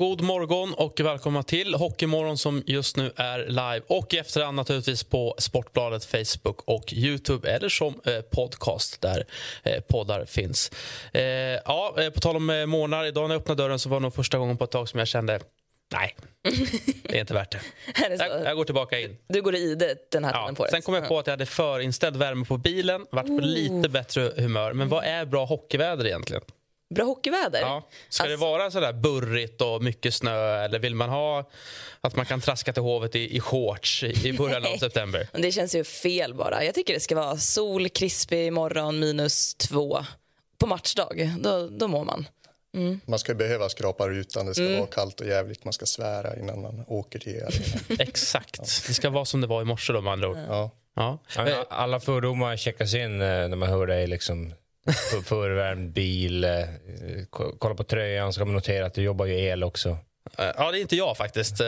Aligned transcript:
God 0.00 0.20
morgon 0.20 0.74
och 0.74 1.00
välkomna 1.00 1.42
till 1.42 1.74
Hockeymorgon 1.74 2.38
som 2.38 2.62
just 2.66 2.96
nu 2.96 3.12
är 3.16 3.46
live 3.46 3.80
och 3.86 4.14
i 4.14 4.18
efterhand 4.18 4.56
naturligtvis 4.56 5.04
på 5.04 5.34
Sportbladet, 5.38 6.04
Facebook 6.04 6.62
och 6.64 6.92
Youtube 6.92 7.50
eller 7.50 7.68
som 7.68 8.00
eh, 8.04 8.20
podcast 8.20 9.00
där 9.00 9.24
eh, 9.62 9.80
poddar 9.80 10.24
finns. 10.24 10.70
Eh, 11.12 11.22
ja, 11.64 11.94
på 12.14 12.20
tal 12.20 12.36
om 12.36 12.50
eh, 12.50 12.66
månader, 12.66 13.04
idag 13.04 13.28
när 13.28 13.34
jag 13.34 13.40
öppnade 13.40 13.62
dörren 13.62 13.78
så 13.78 13.88
var 13.88 13.96
det 13.96 14.02
nog 14.02 14.14
första 14.14 14.38
gången 14.38 14.56
på 14.56 14.64
ett 14.64 14.70
tag 14.70 14.88
som 14.88 14.98
jag 14.98 15.08
kände 15.08 15.40
Nej, 15.92 16.16
det 17.02 17.16
är 17.16 17.20
inte 17.20 17.34
värt 17.34 17.50
det. 17.52 17.60
Det? 18.08 18.28
Jag, 18.28 18.44
jag 18.44 18.56
går 18.56 18.64
tillbaka 18.64 19.00
in. 19.00 19.16
Du 19.28 19.42
går 19.42 19.54
i 19.54 19.74
det 19.74 20.10
den 20.10 20.24
här 20.24 20.32
Ja, 20.32 20.52
på 20.56 20.66
sen 20.70 20.82
kom 20.82 20.94
jag 20.94 21.08
på 21.08 21.18
att 21.18 21.26
jag 21.26 21.32
hade 21.32 21.46
förinställd 21.46 22.16
värme 22.16 22.44
på 22.44 22.56
bilen, 22.56 23.06
varit 23.10 23.26
på 23.26 23.40
lite 23.40 23.88
bättre 23.88 24.32
humör. 24.36 24.72
Men 24.72 24.88
vad 24.88 25.04
är 25.04 25.24
bra 25.24 25.44
hockeyväder 25.44 26.06
egentligen? 26.06 26.42
Bra 26.94 27.04
hockeyväder? 27.04 27.60
Ja. 27.60 27.88
Ska 28.08 28.24
det 28.24 28.32
Alltså- 28.32 28.46
vara 28.46 28.70
sådär 28.70 28.92
burrigt 28.92 29.60
och 29.60 29.82
mycket 29.82 30.14
snö 30.14 30.64
eller 30.64 30.78
vill 30.78 30.94
man 30.94 31.08
ha 31.10 31.50
att 32.00 32.16
man 32.16 32.26
kan 32.26 32.40
traska 32.40 32.72
till 32.72 32.82
hovet 32.82 33.16
i, 33.16 33.36
i 33.36 33.40
shorts 33.40 34.02
i, 34.02 34.32
början 34.32 34.66
av 34.66 34.76
september? 34.76 35.28
Men 35.32 35.42
Det 35.42 35.52
känns 35.52 35.74
ju 35.74 35.84
fel 35.84 36.34
bara. 36.34 36.64
Jag 36.64 36.74
tycker 36.74 36.94
det 36.94 37.00
ska 37.00 37.14
vara 37.16 37.36
sol, 37.36 37.88
krispig 37.88 38.52
morgon, 38.52 38.98
minus 38.98 39.54
två. 39.54 40.04
På 40.58 40.66
matchdag, 40.66 41.30
då, 41.40 41.68
då 41.68 41.88
mår 41.88 42.04
man. 42.04 42.26
Man 43.06 43.18
ska 43.18 43.34
behöva 43.34 43.68
skrapa 43.68 44.08
rutan, 44.08 44.46
det 44.46 44.54
ska 44.54 44.64
Mm. 44.64 44.78
vara 44.78 44.86
kallt 44.90 45.20
och 45.20 45.26
jävligt, 45.26 45.64
man 45.64 45.72
ska 45.72 45.86
svära 45.86 46.36
innan 46.36 46.62
man 46.62 46.84
åker 46.88 47.18
till 47.18 47.30
arenan. 47.36 47.96
Exakt. 48.08 48.86
Det 48.86 48.94
ska 48.94 49.10
vara 49.10 49.24
som 49.24 49.40
det 49.40 49.46
var 49.46 49.62
i 49.62 49.64
morse 49.64 49.92
då 49.92 50.00
med 50.00 50.12
andra 50.12 50.28
ord. 50.28 50.36
Ja. 50.48 50.70
Ja. 50.96 51.18
Ja, 51.36 51.44
men 51.44 51.54
Alla 51.70 52.00
fördomar 52.00 52.56
checkas 52.56 52.94
in 52.94 53.20
eh, 53.20 53.26
när 53.48 53.56
man 53.56 53.68
hör 53.68 53.86
dig 53.86 54.06
liksom 54.06 54.54
förvärmd 55.24 55.92
bil. 55.92 56.44
eh, 56.44 56.50
ko- 57.30 57.56
Kolla 57.58 57.74
på 57.74 57.84
tröjan 57.84 58.32
så 58.32 58.40
kan 58.40 58.48
man 58.48 58.54
notera 58.54 58.86
att 58.86 58.94
du 58.94 59.02
jobbar 59.02 59.26
ju 59.26 59.40
el 59.40 59.64
också. 59.64 59.88
Eh, 60.38 60.44
ja, 60.56 60.70
det 60.70 60.78
är 60.78 60.80
inte 60.80 60.96
jag 60.96 61.16
faktiskt. 61.16 61.60
Eh, 61.60 61.66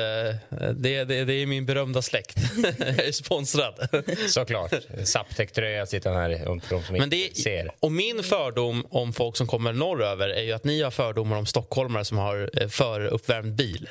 Det, 0.74 1.04
det, 1.04 1.24
det 1.24 1.32
är 1.34 1.46
min 1.46 1.66
berömda 1.66 2.02
släkt. 2.02 2.36
jag 2.78 2.88
är 3.06 3.12
sponsrad. 3.12 3.88
Såklart. 4.28 4.72
Saptec-tröja 5.04 5.86
sitter 5.86 6.10
han 6.10 6.20
här 6.22 6.36
för 6.38 6.74
de 6.76 6.82
som 6.82 6.96
Men 6.96 7.10
det 7.10 7.36
ser. 7.36 7.50
är, 7.64 7.70
och 7.80 7.92
min 7.92 8.22
fördom 8.22 8.86
om 8.90 9.12
folk 9.12 9.36
som 9.36 9.46
kommer 9.46 9.72
norröver 9.72 10.28
är 10.28 10.42
ju 10.42 10.52
att 10.52 10.64
ni 10.64 10.82
har 10.82 10.90
fördomar 10.90 11.36
om 11.36 11.46
stockholmare 11.46 12.04
som 12.04 12.18
har 12.18 12.50
eh, 12.62 12.68
föruppvärmd 12.68 13.54
bil. 13.54 13.88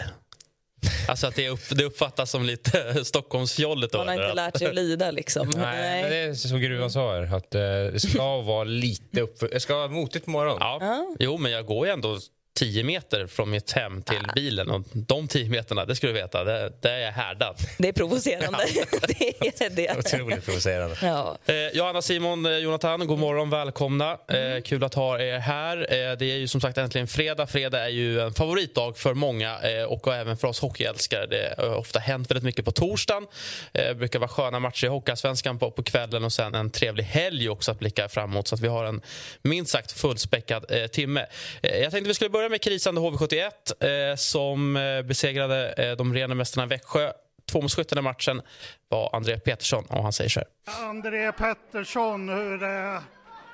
Alltså 1.07 1.27
att 1.27 1.35
det, 1.35 1.49
upp, 1.49 1.59
det 1.69 1.83
uppfattas 1.83 2.31
som 2.31 2.43
lite 2.43 3.05
Stockholmsfjolligt. 3.05 3.93
då, 3.93 3.99
Man 3.99 4.07
har 4.07 4.13
inte 4.13 4.33
lärt 4.33 4.57
sig 4.57 4.67
att 4.67 4.75
lida 4.75 5.11
liksom. 5.11 5.51
Nej, 5.55 6.01
men 6.01 6.11
det 6.11 6.17
är 6.17 6.33
som 6.33 6.61
gruvan 6.61 6.91
sa 6.91 7.13
här, 7.13 7.35
att 7.35 7.55
eh, 7.55 7.61
det 7.61 7.99
ska 7.99 8.41
vara 8.41 8.63
lite 8.63 9.21
upp, 9.21 9.39
det 9.51 9.59
ska 9.59 9.75
vara 9.75 9.87
motigt 9.87 10.25
på 10.25 10.31
morgonen. 10.31 10.57
Ja. 10.59 11.05
Jo, 11.19 11.37
men 11.37 11.51
jag 11.51 11.65
går 11.65 11.85
ju 11.87 11.93
ändå 11.93 12.19
10 12.53 12.83
meter 12.83 13.27
från 13.27 13.49
mitt 13.49 13.71
hem 13.71 14.01
till 14.01 14.17
Ah. 14.29 14.33
bilen. 14.35 14.69
Och 14.69 14.81
de 14.93 15.27
10 15.27 15.49
meterna, 15.49 15.85
det 15.85 15.95
ska 15.95 16.07
du 16.07 16.13
veta, 16.13 16.43
det, 16.43 16.71
det 16.81 16.89
är 16.89 16.99
jag 16.99 17.11
härdad. 17.11 17.55
Det 17.77 17.87
är 17.87 17.93
provocerande. 17.93 18.57
det 19.07 19.61
är 19.65 19.69
det. 19.69 19.97
Otroligt 19.97 20.45
provocerande. 20.45 20.95
Ja. 21.01 21.37
Eh, 21.45 21.55
Johanna, 21.73 22.01
Simon, 22.01 22.45
eh, 22.45 22.51
Jonathan, 22.57 23.07
god 23.07 23.19
morgon, 23.19 23.49
välkomna. 23.49 24.17
Mm. 24.27 24.51
Eh, 24.57 24.61
kul 24.61 24.83
att 24.83 24.93
ha 24.93 25.19
er 25.19 25.39
här. 25.39 25.77
Eh, 25.77 26.17
det 26.17 26.25
är 26.25 26.37
ju 26.37 26.47
som 26.47 26.61
sagt 26.61 26.77
äntligen 26.77 27.07
fredag. 27.07 27.47
Fredag 27.47 27.79
är 27.85 27.89
ju 27.89 28.19
en 28.21 28.33
favoritdag 28.33 28.97
för 28.97 29.13
många 29.13 29.59
eh, 29.61 29.83
och 29.83 30.07
även 30.15 30.37
för 30.37 30.47
oss 30.47 30.59
hockeyälskare. 30.59 31.25
Det 31.25 31.55
har 31.57 31.75
ofta 31.75 31.99
hänt 31.99 32.31
väldigt 32.31 32.43
mycket 32.43 32.65
på 32.65 32.71
torsdagen. 32.71 33.27
Eh, 33.73 33.87
Det 33.87 33.95
brukar 33.95 34.19
vara 34.19 34.29
sköna 34.29 34.59
matcher 34.59 34.85
i 34.85 34.89
Hockeyallsvenskan 34.89 35.59
på, 35.59 35.71
på 35.71 35.83
kvällen 35.83 36.23
och 36.23 36.33
sen 36.33 36.55
en 36.55 36.69
trevlig 36.69 37.03
helg 37.03 37.49
också 37.49 37.71
att 37.71 37.79
blicka 37.79 38.09
framåt. 38.09 38.47
Så 38.47 38.55
att 38.55 38.61
vi 38.61 38.67
har 38.67 38.85
en 38.85 39.01
minst 39.41 39.71
sagt 39.71 39.91
fullspäckad 39.91 40.65
timme. 40.91 41.25
Jag 41.61 41.91
tänkte 41.91 42.07
vi 42.07 42.13
skulle 42.13 42.29
börja 42.29 42.40
med 42.49 42.61
krisande 42.61 43.01
HV71 43.01 44.09
eh, 44.11 44.15
som 44.15 44.75
eh, 44.75 45.01
besegrade 45.01 45.73
eh, 45.73 45.91
de 45.97 46.13
rena 46.13 46.35
mästarna 46.35 46.67
Växjö. 46.67 47.11
Tvåmålsskytten 47.51 47.97
i 47.97 48.01
matchen 48.01 48.41
var 48.89 49.15
André 49.15 49.39
Petersson 49.39 49.85
och 49.89 50.03
han 50.03 50.13
säger 50.13 50.29
så 50.29 50.39
här. 50.39 50.87
André 50.89 51.31
Pettersson, 51.31 52.29
hur 52.29 52.63
är, 52.63 53.01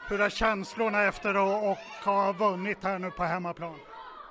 hur 0.09 0.21
är 0.21 0.29
känslorna 0.29 1.03
efter 1.03 1.29
att 1.29 1.63
och 1.63 2.11
ha 2.13 2.31
vunnit 2.31 2.77
här 2.83 2.99
nu 2.99 3.11
på 3.11 3.23
hemmaplan? 3.23 3.75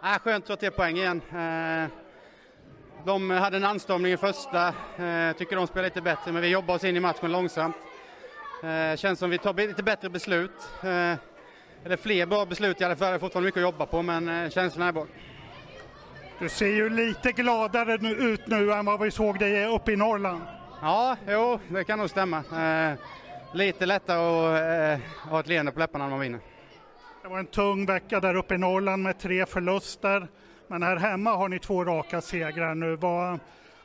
Äh, 0.05 0.19
skönt 0.19 0.51
att 0.51 0.61
ta 0.61 0.71
poäng 0.71 0.97
igen. 0.97 1.23
Eh, 1.31 1.91
De 3.07 3.31
hade 3.31 3.57
en 3.57 3.65
anstormning 3.65 4.13
i 4.13 4.17
första, 4.17 4.75
Eh, 4.99 5.33
tycker 5.37 5.57
de 5.57 5.67
spelar 5.67 5.85
lite 5.85 6.01
bättre, 6.03 6.33
men 6.33 6.43
vi 6.43 6.49
jobbar 6.49 6.75
oss 6.75 6.85
in 6.85 6.97
i 6.97 7.01
matchen 7.01 7.33
långsamt. 7.33 7.77
Eh, 8.63 8.97
Känns 8.97 9.19
som 9.19 9.31
vi 9.31 9.39
tar 9.39 9.55
lite 9.55 9.83
bättre 9.83 10.09
beslut. 10.09 10.51
Eller 11.85 11.97
fler 11.97 12.27
bra 12.27 12.47
beslut 12.47 12.81
i 12.81 12.85
alla 12.85 12.97
fall, 12.97 13.09
det 13.09 13.15
är 13.15 13.19
fortfarande 13.19 13.47
mycket 13.47 13.59
att 13.59 13.63
jobba 13.73 13.87
på, 13.87 14.03
men 14.03 14.29
eh, 14.45 14.51
känslan 14.51 14.89
är 14.89 14.93
bra. 14.93 15.07
Du 16.39 16.49
ser 16.49 16.67
ju 16.67 16.89
lite 16.91 17.33
gladare 17.33 17.95
ut 18.25 18.47
nu 18.47 18.73
än 18.73 18.85
vad 18.85 19.01
vi 19.01 19.11
såg 19.11 19.39
dig 19.39 19.67
uppe 19.67 19.93
i 19.93 19.97
Norrland. 19.97 20.41
Ja, 20.83 21.17
jo, 21.29 21.59
det 21.69 21.85
kan 21.85 21.99
nog 21.99 22.11
stämma. 22.11 22.37
Eh, 22.37 22.99
Lite 23.53 23.87
lättare 23.87 24.19
att 24.19 25.01
eh, 25.01 25.31
ha 25.31 25.41
ett 25.41 25.47
leende 25.47 25.73
på 25.73 25.79
läpparna 25.79 26.05
när 26.05 26.11
man 26.11 26.21
vinner. 26.21 26.41
Det 27.23 27.29
var 27.29 27.39
en 27.39 27.47
tung 27.47 27.87
vecka 27.87 28.21
där 28.21 28.35
uppe 28.35 28.55
i 28.55 28.59
Norrland 28.59 29.03
med 29.03 29.19
tre 29.19 29.47
förluster. 29.47 30.29
Men 30.69 30.83
här 30.83 30.97
hemma 30.97 31.31
har 31.37 31.49
ni 31.49 31.59
två 31.59 31.85
raka 31.85 32.21
segrar 32.21 32.75
nu. 32.75 32.97
Vad, 32.97 33.39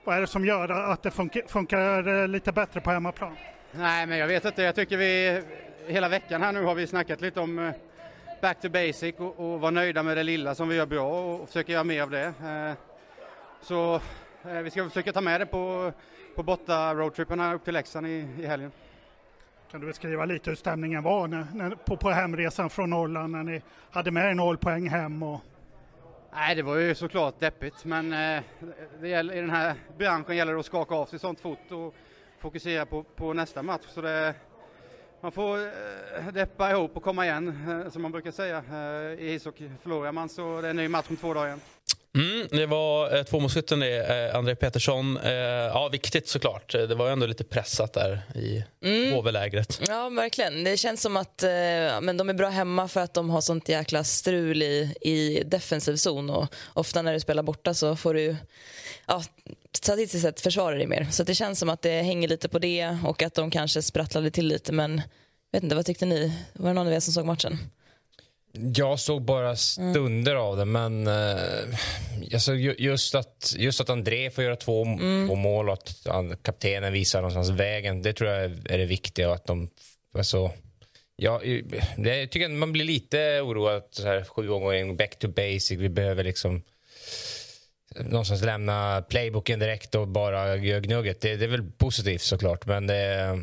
vad 0.03 0.15
är 0.17 0.21
det 0.21 0.27
som 0.27 0.45
gör 0.45 0.69
att 0.69 1.03
det 1.03 1.11
funkar, 1.11 1.41
funkar 1.47 2.07
eh, 2.21 2.27
lite 2.27 2.51
bättre 2.51 2.81
på 2.81 2.91
hemmaplan? 2.91 3.35
Nej, 3.71 4.05
men 4.07 4.17
jag 4.17 4.27
vet 4.27 4.45
inte. 4.45 4.61
Jag 4.63 4.75
tycker 4.75 4.97
vi 4.97 5.41
hela 5.91 6.09
veckan 6.09 6.41
här 6.41 6.51
nu 6.51 6.63
har 6.63 6.75
vi 6.75 6.87
snackat 6.87 7.21
lite 7.21 7.39
om 7.39 7.59
eh, 7.59 7.73
back 8.41 8.61
to 8.61 8.69
basic 8.69 9.15
och, 9.17 9.39
och 9.39 9.59
vara 9.61 9.71
nöjda 9.71 10.03
med 10.03 10.17
det 10.17 10.23
lilla 10.23 10.55
som 10.55 10.69
vi 10.69 10.75
gör 10.75 10.85
bra 10.85 11.33
och, 11.33 11.47
försöka 11.47 11.71
göra 11.71 11.83
mer 11.83 12.01
av 12.01 12.09
det. 12.09 12.33
Eh, 12.43 12.73
Så 13.61 13.95
eh, 14.43 14.59
vi 14.63 14.71
ska 14.71 14.89
försöka 14.89 15.13
ta 15.13 15.21
med 15.21 15.41
det 15.41 15.45
på, 15.45 15.91
på 16.35 16.43
borta 16.43 16.93
roadtrippen 16.93 17.39
här 17.39 17.55
upp 17.55 17.63
till 17.63 17.73
Leksand 17.73 18.07
i, 18.07 18.27
i 18.39 18.45
helgen. 18.45 18.71
Kan 19.71 19.81
du 19.81 19.87
beskriva 19.87 20.25
lite 20.25 20.49
hur 20.49 20.55
stämningen 20.55 21.03
var 21.03 21.27
när, 21.27 21.45
när, 21.53 21.69
på, 21.69 21.97
på 21.97 22.09
hemresan 22.09 22.69
från 22.69 22.89
Norrland 22.89 23.31
när 23.31 23.43
ni 23.43 23.61
hade 23.91 24.11
med 24.11 24.29
er 24.29 24.33
noll 24.33 24.57
poäng 24.57 24.89
hem? 24.89 25.23
Och, 25.23 25.39
Nej, 26.33 26.55
det 26.55 26.61
var 26.61 26.75
ju 26.75 26.95
såklart 26.95 27.39
deppigt, 27.39 27.85
men 27.85 28.13
eh, 28.13 28.43
det 29.01 29.07
gäller, 29.07 29.33
i 29.33 29.41
den 29.41 29.49
här 29.49 29.75
branschen 29.97 30.37
gäller 30.37 30.53
det 30.53 30.59
att 30.59 30.65
skaka 30.65 30.95
av 30.95 31.05
sig 31.05 31.19
sånt 31.19 31.39
fort 31.39 31.71
och 31.71 31.95
fokusera 32.39 32.85
på, 32.85 33.03
på 33.03 33.33
nästa 33.33 33.63
match. 33.63 33.85
Så 33.87 34.01
det, 34.01 34.33
man 35.21 35.31
får 35.31 35.57
eh, 35.59 36.33
deppa 36.33 36.71
ihop 36.71 36.97
och 36.97 37.03
komma 37.03 37.25
igen, 37.25 37.81
eh, 37.85 37.91
som 37.91 38.01
man 38.01 38.11
brukar 38.11 38.31
säga. 38.31 38.63
Eh, 38.71 39.25
I 39.25 39.33
ishockey 39.33 39.69
förlorar 39.83 40.11
man 40.11 40.29
så 40.29 40.61
det 40.61 40.67
är 40.67 40.69
en 40.69 40.75
ny 40.75 40.87
match 40.87 41.05
om 41.09 41.17
två 41.17 41.33
dagar 41.33 41.47
igen. 41.47 41.61
Mm, 42.15 42.47
det 42.51 42.65
var 42.65 43.15
eh, 43.17 43.23
tvåmålsskytten 43.23 43.79
det, 43.79 44.27
eh, 44.29 44.35
André 44.35 44.55
Petersson. 44.55 45.17
Eh, 45.17 45.31
ja, 45.33 45.89
viktigt 45.91 46.27
såklart. 46.27 46.71
Det 46.71 46.95
var 46.95 47.05
ju 47.05 47.11
ändå 47.13 47.25
lite 47.25 47.43
pressat 47.43 47.93
där 47.93 48.21
i 48.35 48.63
Mm. 48.83 49.13
HV-lägret. 49.13 49.81
Ja, 49.87 50.09
verkligen. 50.09 50.63
Det 50.63 50.77
känns 50.77 51.01
som 51.01 51.17
att 51.17 51.43
eh, 51.43 51.49
men 52.01 52.17
de 52.17 52.29
är 52.29 52.33
bra 52.33 52.49
hemma 52.49 52.87
för 52.87 53.01
att 53.01 53.13
de 53.13 53.29
har 53.29 53.41
sånt 53.41 53.69
jäkla 53.69 54.03
strul 54.03 54.63
i, 54.63 54.93
i 55.01 55.43
defensiv 55.45 55.95
zon. 55.95 56.29
Och 56.29 56.47
ofta 56.73 57.01
när 57.01 57.13
du 57.13 57.19
spelar 57.19 57.43
borta 57.43 57.73
så 57.73 57.95
får 57.95 58.13
du 58.13 58.35
ja, 59.07 59.23
statistiskt 59.73 60.23
sett 60.23 60.41
försvara 60.41 60.75
dig 60.75 60.87
mer. 60.87 61.07
Så 61.11 61.23
det 61.23 61.35
känns 61.35 61.59
som 61.59 61.69
att 61.69 61.81
det 61.81 62.01
hänger 62.01 62.27
lite 62.27 62.49
på 62.49 62.59
det 62.59 62.97
och 63.05 63.21
att 63.23 63.33
de 63.33 63.51
kanske 63.51 63.81
sprattlade 63.81 64.31
till 64.31 64.47
lite. 64.47 64.71
Men 64.71 65.01
vet 65.51 65.63
inte, 65.63 65.75
vad 65.75 65.85
tyckte 65.85 66.05
ni? 66.05 66.33
Var 66.53 66.67
det 66.69 66.73
någon 66.73 66.87
av 66.87 66.93
er 66.93 66.99
som 66.99 67.13
såg 67.13 67.25
matchen? 67.25 67.57
Jag 68.53 68.99
såg 68.99 69.21
bara 69.21 69.55
stunder 69.55 70.35
av 70.35 70.57
det, 70.57 70.65
men 70.65 71.07
eh, 71.07 71.35
alltså, 72.33 72.53
ju- 72.53 72.75
just, 72.77 73.15
att, 73.15 73.53
just 73.57 73.81
att 73.81 73.89
André 73.89 74.29
får 74.31 74.43
göra 74.43 74.55
två, 74.55 74.85
två 75.27 75.35
mål 75.35 75.67
och 75.69 75.73
att 75.73 76.01
han, 76.05 76.37
kaptenen 76.37 76.93
visar 76.93 77.19
någonstans 77.21 77.49
vägen, 77.49 78.01
det 78.01 78.13
tror 78.13 78.29
jag 78.29 78.43
är, 78.43 78.77
det 78.77 78.85
viktiga. 78.85 79.29
Och 79.29 79.35
att 79.35 79.45
de, 79.45 79.69
alltså, 80.17 80.51
ja, 81.15 81.41
jag 81.97 82.31
tycker 82.31 82.45
att 82.45 82.51
man 82.51 82.71
blir 82.71 82.85
lite 82.85 83.41
oroad 83.41 83.83
så 83.91 84.07
här, 84.07 84.23
sju 84.23 84.47
gånger 84.47 84.73
in, 84.73 84.97
back 84.97 85.19
to 85.19 85.27
basic. 85.27 85.71
Vi 85.71 85.89
behöver 85.89 86.23
liksom 86.23 86.61
någonstans 87.99 88.41
lämna 88.43 89.01
playbooken 89.09 89.59
direkt 89.59 89.95
och 89.95 90.07
bara 90.07 90.57
göra 90.57 90.79
gnugget. 90.79 91.21
Det, 91.21 91.35
det 91.35 91.45
är 91.45 91.49
väl 91.49 91.71
positivt 91.71 92.21
såklart, 92.21 92.65
men 92.65 92.87
det, 92.87 93.39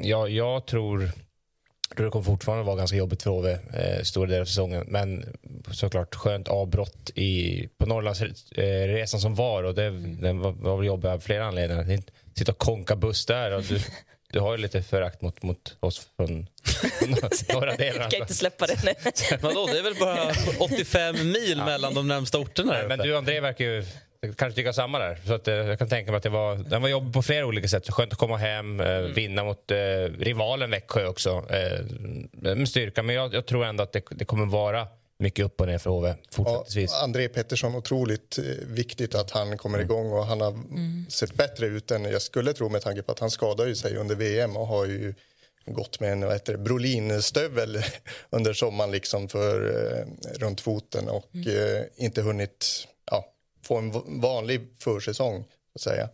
ja, 0.00 0.28
jag 0.28 0.66
tror 0.66 1.10
det 1.96 2.10
kommer 2.10 2.24
fortfarande 2.24 2.64
vara 2.64 2.76
ganska 2.76 2.96
jobbigt 2.96 3.22
för 3.22 3.30
HV 3.30 3.50
eh, 3.50 4.02
stora 4.02 4.26
delar 4.26 4.40
av 4.40 4.44
säsongen. 4.44 4.84
Men 4.88 5.24
såklart 5.72 6.14
skönt 6.14 6.48
avbrott 6.48 7.10
i, 7.14 7.68
på 7.78 7.86
Norrlandsresan 7.86 9.20
som 9.20 9.34
var. 9.34 9.62
Och 9.62 9.74
det, 9.74 9.90
Den 10.00 10.40
var, 10.40 10.52
var 10.52 10.76
väl 10.76 10.86
jobbig 10.86 11.08
av 11.08 11.20
flera 11.20 11.46
anledningar. 11.46 12.02
Sitta 12.34 12.52
och 12.52 12.58
konka 12.58 12.96
buss 12.96 13.26
där. 13.26 13.50
Och 13.52 13.62
du, 13.62 13.80
du 14.32 14.40
har 14.40 14.52
ju 14.52 14.58
lite 14.62 14.82
förakt 14.82 15.22
mot, 15.22 15.42
mot 15.42 15.76
oss 15.80 16.06
från 16.16 16.28
Norra 17.52 17.76
delen. 17.76 18.02
Jag 18.02 18.10
kan 18.10 18.20
inte 18.20 18.34
släppa 18.34 18.66
det. 18.66 18.84
Nej. 18.84 18.94
Vadå, 19.40 19.66
det 19.66 19.78
är 19.78 19.82
väl 19.82 19.94
bara 20.00 20.30
85 20.58 21.16
mil 21.32 21.56
mellan 21.56 21.94
de 21.94 22.08
närmsta 22.08 22.38
orterna? 22.38 22.72
där 22.72 22.88
Men 22.88 22.98
du 22.98 23.16
André 23.16 23.40
verkar 23.40 23.64
ju 23.64 23.84
kanske 24.36 24.52
tycka 24.52 24.72
samma 24.72 24.98
där. 24.98 25.18
Så 25.26 25.34
att, 25.34 25.48
eh, 25.48 25.54
jag 25.54 25.78
kan 25.78 25.88
tänka 25.88 26.10
mig 26.10 26.16
att 26.16 26.22
det 26.22 26.28
var, 26.28 26.56
den 26.56 26.82
var 26.82 26.88
jobbig 26.88 27.12
på 27.12 27.22
flera 27.22 27.46
olika 27.46 27.68
sätt. 27.68 27.86
Så 27.86 27.92
skönt 27.92 28.12
att 28.12 28.18
komma 28.18 28.36
hem, 28.36 28.80
eh, 28.80 28.98
vinna 28.98 29.44
mot 29.44 29.70
eh, 29.70 29.76
rivalen 30.18 30.70
Växjö 30.70 31.06
också. 31.06 31.44
Eh, 31.50 31.80
med 32.32 32.68
styrka. 32.68 33.02
Men 33.02 33.14
jag, 33.14 33.34
jag 33.34 33.46
tror 33.46 33.64
ändå 33.64 33.82
att 33.82 33.92
det, 33.92 34.02
det 34.10 34.24
kommer 34.24 34.46
vara 34.46 34.86
mycket 35.18 35.44
upp 35.44 35.60
och 35.60 35.66
ner 35.66 35.78
för 35.78 35.90
HV 35.90 36.14
fortsättningsvis. 36.30 36.90
Ja, 36.92 37.04
André 37.04 37.28
Pettersson, 37.28 37.74
otroligt 37.74 38.38
eh, 38.38 38.44
viktigt 38.66 39.14
att 39.14 39.30
han 39.30 39.58
kommer 39.58 39.78
igång 39.78 40.12
och 40.12 40.26
han 40.26 40.40
har 40.40 40.54
sett 41.10 41.34
bättre 41.34 41.66
ut 41.66 41.90
än 41.90 42.04
jag 42.04 42.22
skulle 42.22 42.52
tro 42.52 42.68
med 42.68 42.82
tanke 42.82 43.02
på 43.02 43.12
att 43.12 43.18
han 43.18 43.30
skadade 43.30 43.68
ju 43.68 43.74
sig 43.74 43.96
under 43.96 44.14
VM 44.14 44.56
och 44.56 44.66
har 44.66 44.86
ju 44.86 45.14
gått 45.66 46.00
med 46.00 46.12
en 46.12 46.22
heter 46.22 46.56
Brolin-stövel 46.56 47.78
under 48.30 48.52
sommaren 48.52 48.90
liksom 48.90 49.28
för, 49.28 49.66
eh, 49.68 50.06
runt 50.38 50.60
foten 50.60 51.08
och 51.08 51.36
eh, 51.36 51.84
inte 51.96 52.22
hunnit 52.22 52.88
ja, 53.10 53.24
få 53.62 53.78
en 53.78 54.20
vanlig 54.20 54.60
försäsong 54.78 55.44
så 55.44 55.74
att 55.74 55.80
säga. 55.80 56.08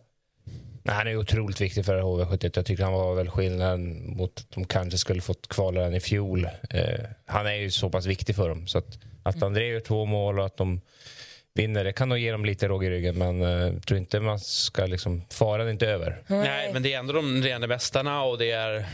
Nej, 0.83 0.95
han 0.95 1.07
är 1.07 1.15
otroligt 1.15 1.61
viktig 1.61 1.85
för 1.85 2.01
HV71. 2.01 2.51
Jag 2.55 2.65
tycker 2.65 2.83
han 2.83 2.93
var 2.93 3.15
väl 3.15 3.29
skillnaden 3.29 4.09
mot 4.17 4.39
att 4.39 4.51
de 4.51 4.65
kanske 4.65 4.97
skulle 4.97 5.21
fått 5.21 5.47
kvala 5.47 5.81
den 5.81 5.93
i 5.93 5.99
fjol. 5.99 6.49
Eh, 6.69 7.05
han 7.25 7.47
är 7.47 7.53
ju 7.53 7.71
så 7.71 7.89
pass 7.89 8.05
viktig 8.05 8.35
för 8.35 8.49
dem. 8.49 8.67
Så 8.67 8.77
att, 8.77 8.99
att 9.23 9.43
André 9.43 9.67
gör 9.67 9.79
två 9.79 10.05
mål 10.05 10.39
och 10.39 10.45
att 10.45 10.57
de 10.57 10.81
vinner, 11.53 11.83
det 11.83 11.93
kan 11.93 12.09
nog 12.09 12.17
ge 12.17 12.31
dem 12.31 12.45
lite 12.45 12.67
råg 12.67 12.85
i 12.85 12.89
ryggen. 12.89 13.17
Men 13.17 13.41
eh, 13.41 13.49
jag 13.49 13.85
tror 13.87 13.99
inte 13.99 14.19
man 14.19 14.39
ska 14.39 14.85
liksom, 14.85 15.21
faran 15.29 15.69
inte 15.69 15.87
över. 15.87 16.23
Nej, 16.27 16.73
men 16.73 16.83
det 16.83 16.93
är 16.93 16.99
ändå 16.99 17.13
de 17.13 17.41
rena 17.41 17.67
mästarna 17.67 18.23
och 18.23 18.37
det 18.37 18.51
är 18.51 18.85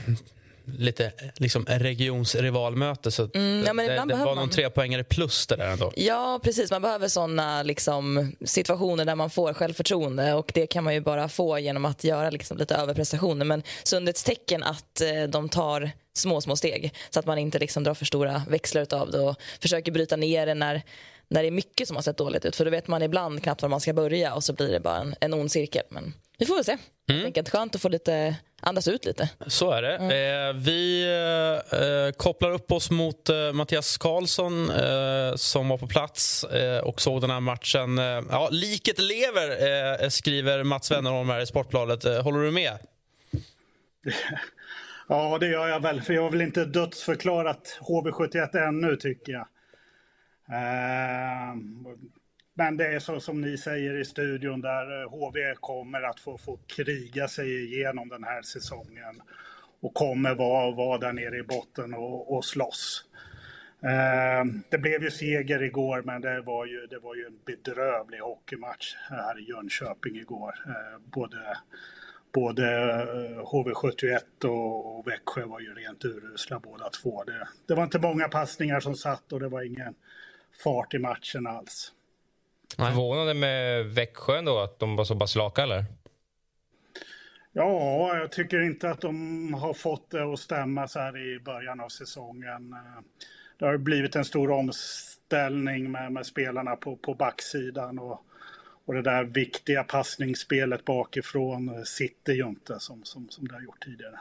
lite 0.68 1.12
liksom 1.38 1.66
regionsrivalmöte. 1.66 3.12
Så 3.12 3.30
Mm, 3.34 3.64
ja, 3.68 3.74
men 3.74 3.88
det, 3.88 3.94
det 3.94 4.00
var 4.00 4.26
någon 4.26 4.36
man- 4.36 4.50
tre 4.50 4.70
poängare 4.70 5.04
plus 5.04 5.48
det 5.48 5.56
där 5.56 5.68
ändå. 5.68 5.92
Ja, 5.96 6.40
precis. 6.44 6.72
Man 6.72 6.82
behöver 6.82 7.08
såna 7.08 7.64
liksom, 7.64 8.32
situationer 8.46 9.06
där 9.06 9.16
man 9.16 9.30
får 9.30 9.54
självförtroende. 9.54 10.34
Och 10.34 10.52
Det 10.54 10.68
kan 10.68 10.84
man 10.84 10.94
ju 10.94 11.02
bara 11.02 11.30
få 11.30 11.60
genom 11.60 11.86
att 11.86 12.04
göra 12.04 12.30
liksom, 12.30 12.58
lite 12.58 12.76
överprestationer. 12.76 13.46
Men 13.46 13.64
sundhetstecken 13.84 14.64
att 14.64 15.02
eh, 15.02 15.24
de 15.30 15.50
tar 15.50 15.92
små, 16.14 16.42
små 16.42 16.56
steg 16.56 16.94
så 17.10 17.20
att 17.20 17.26
man 17.26 17.38
inte 17.38 17.60
liksom, 17.60 17.84
drar 17.84 17.94
för 17.94 18.06
stora 18.06 18.42
växlar 18.50 18.94
av 18.94 19.12
det 19.12 19.20
och 19.20 19.36
försöker 19.62 19.92
bryta 19.92 20.16
ner 20.16 20.46
det 20.46 20.54
när, 20.54 20.82
när 21.28 21.42
det 21.42 21.48
är 21.50 21.52
mycket 21.52 21.88
som 21.88 21.96
har 21.96 22.04
sett 22.04 22.18
dåligt 22.18 22.46
ut. 22.46 22.56
För 22.56 22.66
då 22.66 22.72
vet 22.72 22.88
man 22.88 23.02
ibland 23.02 23.44
knappt 23.44 23.62
var 23.62 23.70
man 23.70 23.82
ska 23.82 23.94
börja 23.94 24.34
och 24.34 24.44
så 24.44 24.54
blir 24.54 24.72
det 24.72 24.80
bara 24.80 24.98
en, 24.98 25.16
en 25.20 25.34
ond 25.34 25.52
cirkel. 25.52 25.84
Men 25.90 26.14
vi 26.38 26.46
får 26.46 26.56
väl 26.56 26.66
se. 26.66 26.78
Mm. 27.10 27.34
Skönt 27.46 27.76
att 27.76 27.82
få 27.82 27.90
lite, 27.90 28.36
andas 28.66 28.88
ut 28.88 29.06
lite. 29.06 29.30
Så 29.48 29.72
är 29.72 29.82
det. 29.82 29.96
Eh, 29.96 30.54
vi 30.54 31.04
eh, 31.72 32.18
kopplar 32.18 32.52
upp 32.52 32.72
oss 32.72 32.92
mot 32.92 33.30
eh, 33.30 33.54
Mattias 33.54 33.98
Karlsson 33.98 34.70
eh, 34.70 35.36
som 35.36 35.70
var 35.70 35.78
på 35.78 35.88
plats 35.88 36.44
eh, 36.44 36.80
och 36.80 37.02
såg 37.02 37.22
den 37.22 37.30
här 37.30 37.40
matchen. 37.40 37.98
Eh, 37.98 38.24
ja, 38.30 38.50
liket 38.52 39.00
lever, 39.00 40.04
eh, 40.04 40.10
skriver 40.10 40.64
Mats 40.64 40.92
Wennerholm 40.92 41.30
här 41.30 41.40
i 41.40 41.46
Sportbladet. 41.46 42.06
Eh, 42.06 42.22
håller 42.24 42.40
du 42.40 42.52
med? 42.52 42.78
Ja, 45.08 45.38
det 45.38 45.48
gör 45.48 45.68
jag 45.68 45.80
väl, 45.80 46.02
för 46.02 46.14
jag 46.14 46.22
har 46.22 46.30
väl 46.30 46.42
inte 46.42 46.66
dödsförklarat 46.66 47.78
HV71 47.82 48.68
ännu 48.68 48.96
tycker 48.96 49.32
jag. 49.32 49.48
Men 52.58 52.78
det 52.78 52.88
är 52.88 53.00
så 53.00 53.20
som 53.20 53.42
ni 53.42 53.58
säger 53.58 53.98
i 54.00 54.06
studion 54.06 54.62
där 54.62 55.02
eh, 55.02 55.10
HV 55.10 55.56
kommer 55.56 56.02
att 56.02 56.20
få, 56.20 56.38
få 56.38 56.60
kriga 56.68 57.28
sig 57.28 57.66
igenom 57.66 58.10
den 58.10 58.24
här 58.24 58.42
säsongen 58.42 59.22
och 59.80 59.94
kommer 59.94 60.36
vara, 60.36 60.72
vara 60.72 60.98
där 60.98 61.14
nere 61.14 61.38
i 61.38 61.44
botten 61.44 61.94
och, 61.94 62.36
och 62.36 62.46
slåss. 62.46 63.06
Eh, 63.82 64.46
det 64.70 64.78
blev 64.78 65.04
ju 65.04 65.12
seger 65.12 65.64
igår, 65.64 66.02
men 66.02 66.22
det 66.22 66.42
var 66.42 66.66
ju, 66.66 66.88
det 66.88 67.00
var 67.00 67.16
ju 67.16 67.26
en 67.26 67.40
bedrövlig 67.46 68.20
hockeymatch 68.20 68.96
här 69.10 69.40
i 69.40 69.50
Jönköping 69.50 70.16
igår. 70.16 70.56
Eh, 70.68 71.00
både 71.06 71.58
både 72.36 72.66
eh, 73.02 73.44
HV71 73.44 74.46
och, 74.46 75.00
och 75.00 75.08
Växjö 75.08 75.46
var 75.46 75.60
ju 75.60 75.74
rent 75.74 76.06
urusla 76.06 76.60
båda 76.60 76.90
två. 76.90 77.24
Det, 77.24 77.48
det 77.68 77.76
var 77.76 77.84
inte 77.84 78.00
många 78.00 78.28
passningar 78.28 78.80
som 78.80 78.96
satt 78.96 79.34
och 79.34 79.40
det 79.40 79.48
var 79.48 79.62
ingen 79.62 79.96
fart 80.64 80.94
i 80.94 81.00
matchen 81.00 81.48
alls. 81.48 81.92
Förvånade 82.78 83.34
med 83.34 83.86
Växjö 83.86 84.38
ändå, 84.38 84.60
att 84.60 84.80
de 84.80 84.96
var 84.96 85.06
så 85.06 85.16
pass 85.16 85.32
slaka 85.32 85.64
eller? 85.64 85.86
Ja, 87.58 88.18
jag 88.18 88.32
tycker 88.32 88.62
inte 88.62 88.90
att 88.90 89.02
de 89.02 89.54
har 89.54 89.74
fått 89.74 90.12
det 90.12 90.34
att 90.34 90.40
stämma 90.40 90.88
så 90.88 91.00
här 91.00 91.18
i 91.18 91.40
början 91.40 91.80
av 91.80 91.90
säsongen. 91.90 92.76
Det 93.60 93.66
har 93.66 93.78
blivit 93.78 94.16
en 94.16 94.26
stor 94.26 94.52
omställning 94.52 95.92
med, 95.92 96.12
med 96.12 96.26
spelarna 96.26 96.76
på, 96.76 96.96
på 96.96 97.14
backsidan 97.14 98.00
och, 98.00 98.26
och 98.86 98.94
det 98.94 99.02
där 99.02 99.24
viktiga 99.24 99.84
passningsspelet 99.84 100.86
bakifrån 100.86 101.86
sitter 101.86 102.34
ju 102.34 102.48
inte 102.48 102.80
som, 102.80 103.04
som, 103.04 103.30
som 103.30 103.48
det 103.48 103.54
har 103.54 103.62
gjort 103.62 103.84
tidigare. 103.84 104.20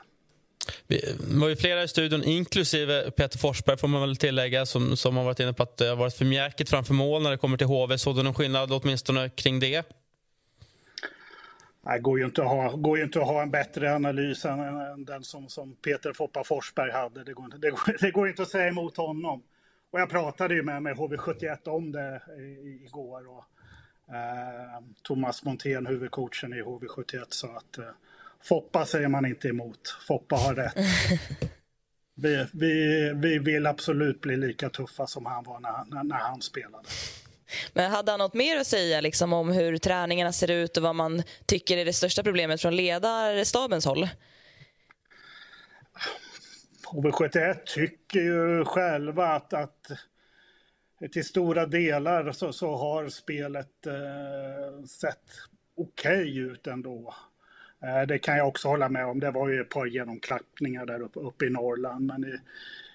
Vi 0.86 1.16
var 1.18 1.48
ju 1.48 1.56
flera 1.56 1.82
i 1.82 1.88
studion, 1.88 2.24
inklusive 2.24 3.10
Peter 3.10 3.38
Forsberg 3.38 3.78
får 3.78 3.88
man 3.88 4.00
väl 4.00 4.16
tillägga, 4.16 4.66
som, 4.66 4.96
som 4.96 5.16
har 5.16 5.24
varit 5.24 5.40
inne 5.40 5.52
på 5.52 5.62
att 5.62 5.76
det 5.76 5.86
har 5.86 5.96
varit 5.96 6.14
för 6.14 6.24
mjäkigt 6.24 6.70
framför 6.70 6.94
mål 6.94 7.22
när 7.22 7.30
det 7.30 7.36
kommer 7.36 7.56
till 7.56 7.66
HV. 7.66 7.98
Såg 7.98 8.16
du 8.16 8.22
någon 8.22 8.34
skillnad 8.34 8.72
åtminstone 8.72 9.28
kring 9.28 9.60
det? 9.60 9.88
Det 11.84 11.98
går 11.98 12.18
ju 12.18 12.24
inte 12.24 12.42
att 12.42 12.48
ha, 12.48 12.70
går 12.76 12.98
ju 12.98 13.04
inte 13.04 13.20
att 13.20 13.26
ha 13.26 13.42
en 13.42 13.50
bättre 13.50 13.94
analys 13.94 14.44
än, 14.44 14.60
än 14.60 15.04
den 15.04 15.24
som, 15.24 15.48
som 15.48 15.76
Peter 15.76 16.12
Foppa 16.12 16.44
Forsberg 16.44 16.90
hade. 16.90 17.24
Det 17.24 17.32
går, 17.32 17.44
inte, 17.44 17.58
det, 17.58 17.70
går, 17.70 17.96
det 18.00 18.10
går 18.10 18.28
inte 18.28 18.42
att 18.42 18.48
säga 18.48 18.68
emot 18.68 18.96
honom. 18.96 19.42
Och 19.90 20.00
jag 20.00 20.10
pratade 20.10 20.54
ju 20.54 20.62
med, 20.62 20.82
med 20.82 20.96
HV71 20.96 21.68
om 21.68 21.92
det 21.92 22.22
i, 22.38 22.84
igår. 22.84 23.28
Och, 23.28 23.44
eh, 24.14 24.82
Thomas 25.02 25.44
Montén, 25.44 25.86
huvudcoachen 25.86 26.52
i 26.52 26.62
HV71, 26.62 27.24
sa 27.28 27.48
att 27.48 27.78
eh, 27.78 27.84
Foppa 28.44 28.86
säger 28.86 29.08
man 29.08 29.26
inte 29.26 29.48
emot. 29.48 29.96
Foppa 30.06 30.36
har 30.36 30.54
rätt. 30.54 30.74
vi, 32.14 32.46
vi, 32.52 33.12
vi 33.14 33.38
vill 33.38 33.66
absolut 33.66 34.20
bli 34.20 34.36
lika 34.36 34.70
tuffa 34.70 35.06
som 35.06 35.26
han 35.26 35.44
var 35.44 35.60
när, 35.60 36.04
när, 36.04 36.16
han 36.16 36.42
spelade. 36.42 36.88
Men 37.72 37.90
hade 37.90 38.10
han 38.10 38.18
något 38.18 38.34
mer 38.34 38.56
att 38.56 38.66
säga 38.66 39.00
liksom, 39.00 39.32
om 39.32 39.52
hur 39.52 39.78
träningarna 39.78 40.32
ser 40.32 40.50
ut 40.50 40.76
och 40.76 40.82
vad 40.82 40.94
man 40.94 41.22
tycker 41.46 41.76
är 41.76 41.84
det 41.84 41.92
största 41.92 42.22
problemet 42.22 42.60
från 42.60 42.76
ledarstabens 42.76 43.84
håll? 43.84 44.08
HV71 46.86 47.56
tycker 47.66 48.20
ju 48.20 48.64
själva 48.64 49.26
att, 49.26 49.52
att 49.52 49.90
till 51.12 51.24
stora 51.24 51.66
delar 51.66 52.32
så, 52.32 52.52
så 52.52 52.76
har 52.76 53.08
spelet 53.08 53.86
eh, 53.86 54.84
sett 54.86 55.30
okej 55.76 56.22
okay 56.22 56.38
ut 56.38 56.66
ändå. 56.66 57.14
Eh, 57.84 58.02
det 58.02 58.18
kan 58.18 58.36
jag 58.36 58.48
också 58.48 58.68
hålla 58.68 58.88
med 58.88 59.06
om. 59.06 59.20
Det 59.20 59.30
var 59.30 59.48
ju 59.48 59.60
ett 59.60 59.68
par 59.68 59.86
genomklappningar 59.86 60.86
där 60.86 61.02
uppe, 61.02 61.20
uppe 61.20 61.44
i 61.44 61.50
Norrland. 61.50 62.06
Men 62.06 62.24
i, 62.24 62.38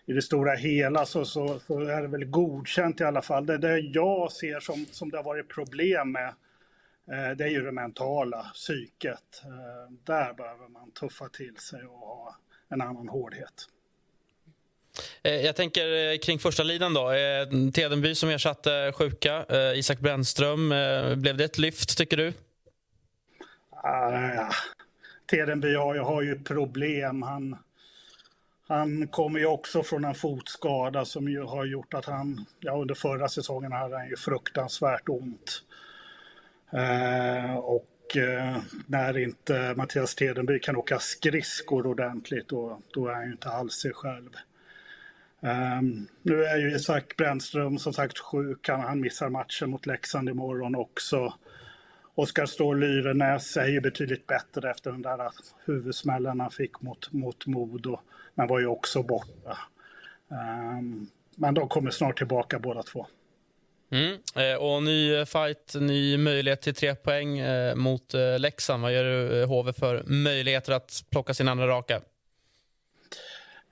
i 0.06 0.14
det 0.14 0.22
stora 0.22 0.56
hela 0.56 1.06
så, 1.06 1.26
så, 1.26 1.60
så 1.68 1.80
är 1.80 2.02
det 2.02 2.08
väl 2.08 2.26
godkänt 2.26 3.02
i 3.02 3.04
alla 3.04 3.22
fall. 3.22 3.46
Det, 3.46 3.58
det 3.58 3.80
jag 3.80 4.32
ser 4.32 4.60
som, 4.60 4.86
som 4.92 5.10
det 5.10 5.18
har 5.18 5.24
varit 5.24 5.50
problem 5.50 6.12
med 6.12 6.28
eh, 7.12 7.38
det 7.38 7.44
är 7.44 7.50
ju 7.50 7.62
det 7.62 7.72
mentala, 7.72 8.52
psyket. 8.54 9.42
Eh, 9.44 9.94
där 10.04 10.34
behöver 10.34 10.68
man 10.68 10.92
tuffa 10.92 11.30
till 11.30 11.58
sig 11.58 11.84
och 11.84 12.00
ha 12.00 12.36
en 12.70 12.82
annan 12.82 13.10
hårdhet. 13.10 13.68
Jag 15.22 15.56
tänker 15.56 16.18
kring 16.22 16.40
första 16.40 16.64
linan 16.64 16.94
då. 16.94 17.12
Tedenby 17.74 18.16
som 18.16 18.30
ersatte 18.30 18.92
sjuka, 18.96 19.46
Isak 19.76 20.00
Brännström. 20.00 20.70
Blev 21.22 21.38
det 21.38 21.44
ett 21.44 21.58
lyft 21.58 21.98
tycker 21.98 22.18
du? 22.18 22.28
Uh, 22.28 22.34
Tedenby 25.30 25.76
har, 25.76 25.96
ju- 25.96 26.02
har 26.02 26.22
ju 26.22 26.44
problem. 26.44 27.22
Han, 27.22 27.58
han 28.68 29.08
kommer 29.08 29.40
ju 29.40 29.46
också 29.46 29.84
från 29.84 30.06
en 30.06 30.16
fotskada 30.16 31.06
som 31.06 31.30
ju 31.30 31.42
har 31.44 31.66
gjort 31.66 31.94
att 31.94 32.06
han, 32.06 32.46
ja 32.60 32.72
under 32.82 32.96
förra 32.96 33.28
säsongen 33.28 33.72
hade 33.72 33.98
han 33.98 34.10
ju 34.10 34.16
fruktansvärt 34.16 35.10
ont. 35.10 35.64
Eh, 36.74 37.56
och 37.56 38.18
eh, 38.18 38.58
när 38.88 39.18
inte 39.18 39.74
Mattias 39.78 40.16
Tedenby 40.16 40.60
kan 40.60 40.76
åka 40.76 41.00
skridskor 41.00 41.88
ordentligt 41.88 42.48
då, 42.48 42.82
då 42.94 43.08
är 43.08 43.14
han 43.14 43.26
ju 43.26 43.32
inte 43.32 43.50
alls 43.50 43.74
sig 43.74 43.94
själv. 43.94 44.30
Ehm, 45.42 46.08
nu 46.22 46.44
är 46.44 46.58
ju 46.58 46.76
Isak 46.76 47.16
Brännström 47.18 47.78
som 47.78 47.94
sagt 47.94 48.20
sjuk, 48.20 48.70
han, 48.70 48.80
han 48.82 49.00
missar 49.02 49.30
matchen 49.30 49.70
mot 49.70 49.86
Leksand 49.86 50.30
imorgon 50.30 50.76
också. 50.76 51.34
Oskar 52.20 52.46
Ståhl 52.46 52.80
Lyrenäs 52.80 53.58
är 53.58 53.68
ju 53.68 53.82
betydligt 53.82 54.28
bättre 54.28 54.72
efter 54.72 54.92
den 54.92 55.02
där 55.02 55.32
huvudsmällen 55.66 56.40
han 56.40 56.52
fick 56.52 56.82
mot, 56.82 57.12
mot 57.12 57.46
Modo, 57.46 58.00
men 58.36 58.48
var 58.48 58.60
ju 58.60 58.66
också 58.66 59.04
borta. 59.04 59.58
Ehm, 60.32 61.08
men 61.36 61.54
de 61.54 61.70
kommer 61.70 61.92
snart 61.92 62.18
tillbaka 62.18 62.60
båda 62.60 62.84
två. 62.84 63.08
Mm. 63.92 64.18
Eh, 64.36 64.58
Och 64.58 64.84
ny 64.84 65.16
eh, 65.16 65.26
fight, 65.26 65.76
ny 65.80 66.18
möjlighet 66.18 66.62
till 66.62 66.76
tre 66.76 66.96
poäng 66.96 67.40
eh, 67.40 67.76
mot 67.76 68.14
Leksand. 68.40 68.84
Vad 68.84 68.94
gör 68.94 69.04
du, 69.04 69.46
HV 69.46 69.74
för 69.74 70.04
möjligheter 70.06 70.74
att 70.74 71.06
plocka 71.10 71.34
sin 71.34 71.48
andra 71.48 71.68
raka? 71.68 72.02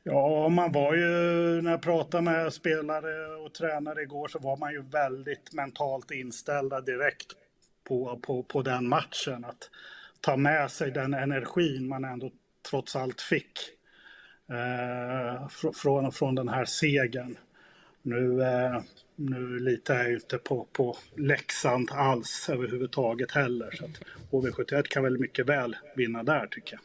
Ja, 0.04 0.50
man 0.50 0.72
var 0.72 0.94
ju, 0.96 1.06
när 1.62 1.72
jag 1.72 1.82
pratade 1.82 2.24
med 2.24 2.54
spelare 2.54 3.36
och 3.36 3.54
tränare 3.54 4.02
igår 4.02 4.28
så 4.28 4.40
var 4.40 4.58
man 4.58 4.72
ju 4.74 4.82
väldigt 4.82 5.54
mentalt 5.54 6.12
inställda 6.12 6.82
direkt 6.82 7.36
på, 7.88 8.20
på, 8.22 8.44
på 8.44 8.62
den 8.62 8.88
matchen. 8.88 9.46
Att 9.46 9.70
ta 10.22 10.38
med 10.38 10.72
sig 10.72 10.92
den 10.92 11.14
energin 11.14 11.88
man 11.88 12.04
ändå 12.04 12.32
trots 12.70 12.96
allt 12.96 13.22
fick 13.22 13.60
eh, 14.52 15.48
från, 15.74 16.12
från 16.12 16.36
den 16.36 16.50
här 16.50 16.66
segern. 16.66 17.38
Nu, 18.02 18.42
eh, 18.42 18.82
nu 19.16 19.60
litar 19.60 19.96
jag 19.96 20.14
inte 20.14 20.38
på, 20.38 20.68
på 20.72 20.98
Leksand 21.16 21.92
alls 21.92 22.50
överhuvudtaget 22.50 23.32
heller. 23.32 23.72
Så 23.72 23.86
att 23.86 24.02
HV71 24.32 24.84
kan 24.84 25.04
väl 25.04 25.20
mycket 25.20 25.50
väl 25.50 25.76
vinna 25.96 26.24
där 26.24 26.48
tycker 26.48 26.74
jag. 26.74 26.82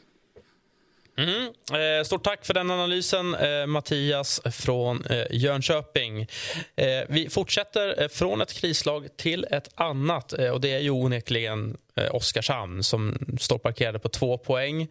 Mm. 1.19 1.53
Eh, 1.73 2.05
stort 2.05 2.25
tack 2.25 2.47
för 2.47 2.55
den 2.55 2.71
analysen, 2.71 3.35
eh, 3.35 3.67
Mattias 3.67 4.41
från 4.51 5.05
eh, 5.07 5.25
Jönköping. 5.31 6.21
Eh, 6.77 6.87
vi 7.09 7.29
fortsätter 7.31 8.03
eh, 8.03 8.09
från 8.09 8.41
ett 8.41 8.53
krislag 8.53 9.17
till 9.17 9.47
ett 9.51 9.69
annat. 9.75 10.33
Eh, 10.39 10.49
och 10.51 10.61
Det 10.61 10.73
är 10.73 10.79
ju 10.79 10.91
onekligen 10.91 11.77
eh, 11.97 12.15
Oskarshamn 12.15 12.83
som 12.83 13.19
står 13.41 13.59
parkerade 13.59 13.99
på 13.99 14.09
två 14.09 14.39
poäng. 14.39 14.89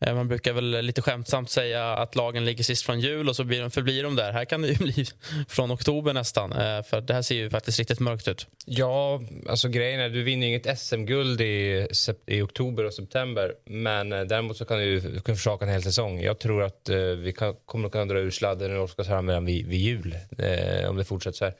Eh, 0.00 0.14
man 0.14 0.28
brukar 0.28 0.52
väl 0.52 0.70
lite 0.70 1.02
skämtsamt 1.02 1.50
säga 1.50 1.92
att 1.92 2.16
lagen 2.16 2.44
ligger 2.44 2.64
sist 2.64 2.86
från 2.86 3.00
jul 3.00 3.28
och 3.28 3.36
så 3.36 3.44
blir 3.44 3.60
de, 3.60 3.70
förblir 3.70 4.02
de 4.02 4.16
där. 4.16 4.32
Här 4.32 4.44
kan 4.44 4.62
det 4.62 4.68
ju 4.68 4.74
bli 4.78 5.06
från 5.48 5.72
oktober 5.72 6.12
nästan. 6.12 6.52
Eh, 6.52 6.82
för 6.82 7.00
det 7.00 7.14
här 7.14 7.22
ser 7.22 7.34
ju 7.34 7.50
faktiskt 7.50 7.78
riktigt 7.78 8.00
mörkt 8.00 8.28
ut. 8.28 8.46
Ja, 8.66 9.22
alltså 9.48 9.68
grejen 9.68 10.00
är 10.00 10.08
du 10.08 10.22
vinner 10.22 10.46
inget 10.46 10.78
SM-guld 10.78 11.40
i, 11.40 11.86
i 12.26 12.42
oktober 12.42 12.84
och 12.84 12.94
september. 12.94 13.54
Men 13.64 14.12
eh, 14.12 14.20
däremot 14.20 14.56
så 14.56 14.64
kan 14.64 14.78
du, 14.78 15.20
kan 15.20 15.36
försaka 15.36 15.64
en 15.64 15.70
hel 15.70 15.82
säsong. 15.82 16.20
Jag 16.20 16.38
tror 16.38 16.62
att 16.62 16.88
eh, 16.88 16.98
vi 16.98 17.32
kan, 17.32 17.54
kommer 17.64 17.86
att 17.86 17.92
kunna 17.92 18.04
dra 18.04 18.18
ur 18.18 18.30
sladden 18.30 18.76
i 18.76 18.78
Oskarshamn 18.78 19.28
redan 19.28 19.44
vid, 19.44 19.66
vid 19.66 19.80
jul. 19.80 20.16
Eh, 20.38 20.90
om 20.90 20.96
det 20.96 21.04
fortsätter 21.04 21.38
så 21.38 21.44
här. 21.44 21.54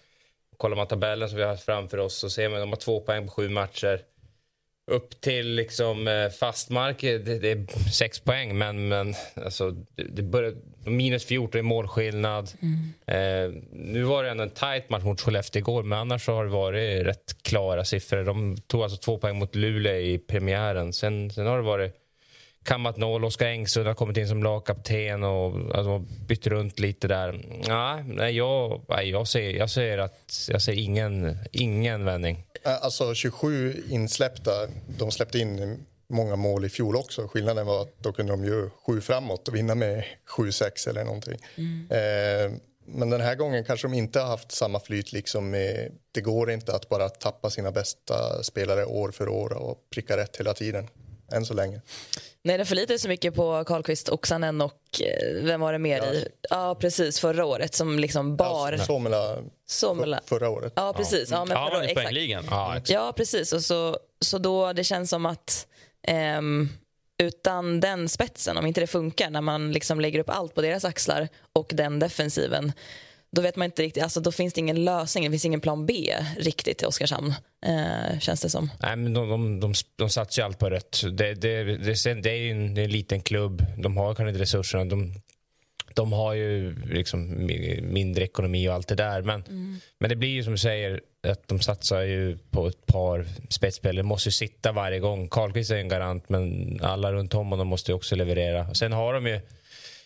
Kollar 0.56 0.76
man 0.76 0.86
tabellen 0.86 1.28
som 1.28 1.38
vi 1.38 1.44
har 1.44 1.56
framför 1.56 1.98
oss 1.98 2.18
så 2.18 2.30
ser 2.30 2.48
man 2.48 2.58
att 2.58 2.62
de 2.62 2.68
har 2.68 2.76
två 2.76 3.00
poäng 3.00 3.26
på 3.26 3.32
sju 3.32 3.48
matcher 3.48 4.00
upp 4.88 5.20
till 5.20 5.54
liksom 5.54 6.08
eh, 6.08 6.28
fast 6.28 6.70
mark, 6.70 7.00
det, 7.00 7.18
det, 7.18 7.50
är 7.50 7.90
sex 7.90 8.20
poäng, 8.20 8.58
men, 8.58 8.88
men 8.88 9.14
alltså, 9.44 9.70
det, 9.96 10.22
börjar, 10.22 10.54
minus 10.84 11.24
14 11.24 11.58
i 11.58 11.62
målskillnad. 11.62 12.50
Mm. 12.60 12.92
Eh, 13.06 13.62
nu 13.72 14.02
var 14.02 14.24
det 14.24 14.30
ändå 14.30 14.42
en 14.42 14.50
tight 14.50 14.90
match 14.90 15.04
mot 15.04 15.20
Skellefteå 15.20 15.60
igår, 15.60 15.82
men 15.82 15.98
annars 15.98 16.26
har 16.26 16.44
det 16.44 16.50
varit 16.50 17.06
rätt 17.06 17.42
klara 17.42 17.84
siffror. 17.84 18.24
De 18.24 18.56
tog 18.56 18.82
alltså 18.82 18.98
två 18.98 19.18
poäng 19.18 19.38
mot 19.38 19.54
Luleå 19.54 19.96
i 19.96 20.18
premiären. 20.18 20.92
Sen, 20.92 21.30
sen 21.30 21.46
har 21.46 21.56
det 21.56 21.62
varit 21.62 21.94
kammat 22.64 22.96
noll. 22.96 23.24
Oskar 23.24 23.46
Engsund 23.46 23.86
har 23.86 23.94
kommit 23.94 24.16
in 24.16 24.28
som 24.28 24.42
lagkapten 24.42 25.22
och 25.22 25.76
alltså, 25.76 25.98
bytt 25.98 26.46
runt 26.46 26.78
lite 26.78 27.08
där. 27.08 27.44
Ja, 27.66 28.02
nej, 28.06 28.36
jag, 28.36 28.84
nej, 28.88 29.10
jag, 29.10 29.28
ser, 29.28 29.50
jag 29.50 29.70
ser 29.70 29.98
att 29.98 30.48
jag 30.48 30.62
ser 30.62 30.72
ingen, 30.72 31.38
ingen 31.52 32.04
vändning. 32.04 32.44
Alltså 32.64 33.14
27 33.14 33.82
insläppta, 33.88 34.50
de 34.98 35.10
släppte 35.10 35.38
in 35.38 35.84
många 36.08 36.36
mål 36.36 36.64
i 36.64 36.68
fjol 36.68 36.96
också. 36.96 37.28
Skillnaden 37.28 37.66
var 37.66 37.82
att 37.82 37.98
då 37.98 38.12
kunde 38.12 38.32
de 38.32 38.44
ju 38.44 38.70
sju 38.86 39.00
framåt 39.00 39.48
och 39.48 39.54
vinna 39.54 39.74
med 39.74 40.04
7-6 40.36 40.88
eller 40.88 41.04
någonting. 41.04 41.38
Mm. 41.56 41.86
Eh, 41.90 42.58
men 42.90 43.10
den 43.10 43.20
här 43.20 43.34
gången 43.34 43.64
kanske 43.64 43.88
de 43.88 43.94
inte 43.94 44.20
har 44.20 44.26
haft 44.26 44.52
samma 44.52 44.80
flyt. 44.80 45.12
Liksom 45.12 45.50
med, 45.50 45.92
det 46.12 46.20
går 46.20 46.50
inte 46.50 46.74
att 46.74 46.88
bara 46.88 47.08
tappa 47.08 47.50
sina 47.50 47.70
bästa 47.70 48.42
spelare 48.42 48.84
år 48.84 49.10
för 49.10 49.28
år 49.28 49.52
och 49.52 49.78
pricka 49.90 50.16
rätt 50.16 50.36
hela 50.36 50.54
tiden. 50.54 50.88
Än 51.32 51.46
så 51.46 51.54
länge. 51.54 51.80
Nej, 52.42 52.58
det 52.58 52.64
förlitar 52.64 52.96
så 52.96 53.08
mycket 53.08 53.34
på 53.34 53.64
Karlqvist, 53.64 54.08
Oksanen 54.08 54.60
och 54.60 55.00
eh, 55.00 55.42
vem 55.42 55.60
var 55.60 55.72
det 55.72 55.78
mer 55.78 55.96
ja. 55.98 56.12
i? 56.12 56.28
Ja, 56.50 56.74
precis. 56.74 57.20
Förra 57.20 57.44
året 57.44 57.74
som 57.74 57.98
liksom 57.98 58.36
bar... 58.36 58.72
Ja, 58.72 58.84
Somela, 58.84 59.38
Somela. 59.66 60.20
förra 60.26 60.48
året. 60.48 60.72
Ja, 60.76 60.92
precis. 60.96 61.30
Ja, 61.30 61.44
men 61.44 61.56
ja, 61.56 61.70
förra, 61.72 61.94
poängligan. 61.94 62.44
Ja, 62.50 62.80
ja, 62.86 63.12
precis. 63.16 63.52
Och 63.52 63.62
så, 63.62 63.98
så 64.20 64.38
då 64.38 64.72
det 64.72 64.84
känns 64.84 65.10
som 65.10 65.26
att 65.26 65.66
um, 66.38 66.68
utan 67.22 67.80
den 67.80 68.08
spetsen, 68.08 68.56
om 68.56 68.66
inte 68.66 68.80
det 68.80 68.86
funkar 68.86 69.30
när 69.30 69.40
man 69.40 69.72
liksom 69.72 70.00
lägger 70.00 70.20
upp 70.20 70.30
allt 70.30 70.54
på 70.54 70.62
deras 70.62 70.84
axlar 70.84 71.28
och 71.52 71.70
den 71.74 71.98
defensiven 71.98 72.72
då 73.30 73.42
vet 73.42 73.56
man 73.56 73.64
inte 73.64 73.82
riktigt, 73.82 74.02
alltså 74.02 74.20
då 74.20 74.32
finns 74.32 74.54
det 74.54 74.60
ingen 74.60 74.84
lösning, 74.84 75.24
det 75.24 75.30
finns 75.30 75.44
ingen 75.44 75.60
plan 75.60 75.86
B 75.86 76.14
riktigt 76.38 76.78
till 76.78 76.86
Oskarshamn, 76.86 77.34
eh, 77.66 78.18
känns 78.18 78.40
det 78.40 78.50
som. 78.50 78.70
Nej, 78.82 78.96
men 78.96 79.14
de, 79.14 79.28
de, 79.28 79.60
de, 79.60 79.74
de 79.96 80.10
satsar 80.10 80.42
ju 80.42 80.46
allt 80.46 80.58
på 80.58 80.70
rött. 80.70 81.02
Det, 81.12 81.34
det, 81.34 81.64
det, 81.64 82.14
det 82.14 82.30
är 82.30 82.36
ju 82.36 82.50
en, 82.50 82.74
det 82.74 82.80
är 82.80 82.84
en 82.84 82.90
liten 82.90 83.20
klubb, 83.20 83.62
de 83.76 83.96
har 83.96 84.14
kanske 84.14 84.28
inte 84.28 84.42
resurserna. 84.42 84.84
De, 84.84 85.14
de 85.94 86.12
har 86.12 86.34
ju 86.34 86.74
liksom 86.84 87.46
mindre 87.82 88.24
ekonomi 88.24 88.68
och 88.68 88.74
allt 88.74 88.88
det 88.88 88.94
där. 88.94 89.22
Men, 89.22 89.42
mm. 89.42 89.76
men 89.98 90.10
det 90.10 90.16
blir 90.16 90.28
ju 90.28 90.42
som 90.44 90.52
du 90.52 90.58
säger, 90.58 91.00
att 91.28 91.48
de 91.48 91.60
satsar 91.60 92.00
ju 92.00 92.38
på 92.50 92.66
ett 92.66 92.86
par 92.86 93.26
spetsspelare. 93.48 94.02
måste 94.02 94.28
ju 94.28 94.32
sitta 94.32 94.72
varje 94.72 94.98
gång. 94.98 95.28
Karlqvist 95.28 95.70
är 95.70 95.76
en 95.76 95.88
garant, 95.88 96.28
men 96.28 96.78
alla 96.82 97.12
runt 97.12 97.34
om 97.34 97.50
honom 97.50 97.68
måste 97.68 97.90
ju 97.90 97.96
också 97.96 98.16
leverera. 98.16 98.66
Och 98.68 98.76
sen 98.76 98.92
har 98.92 99.14
de 99.14 99.26
ju 99.26 99.40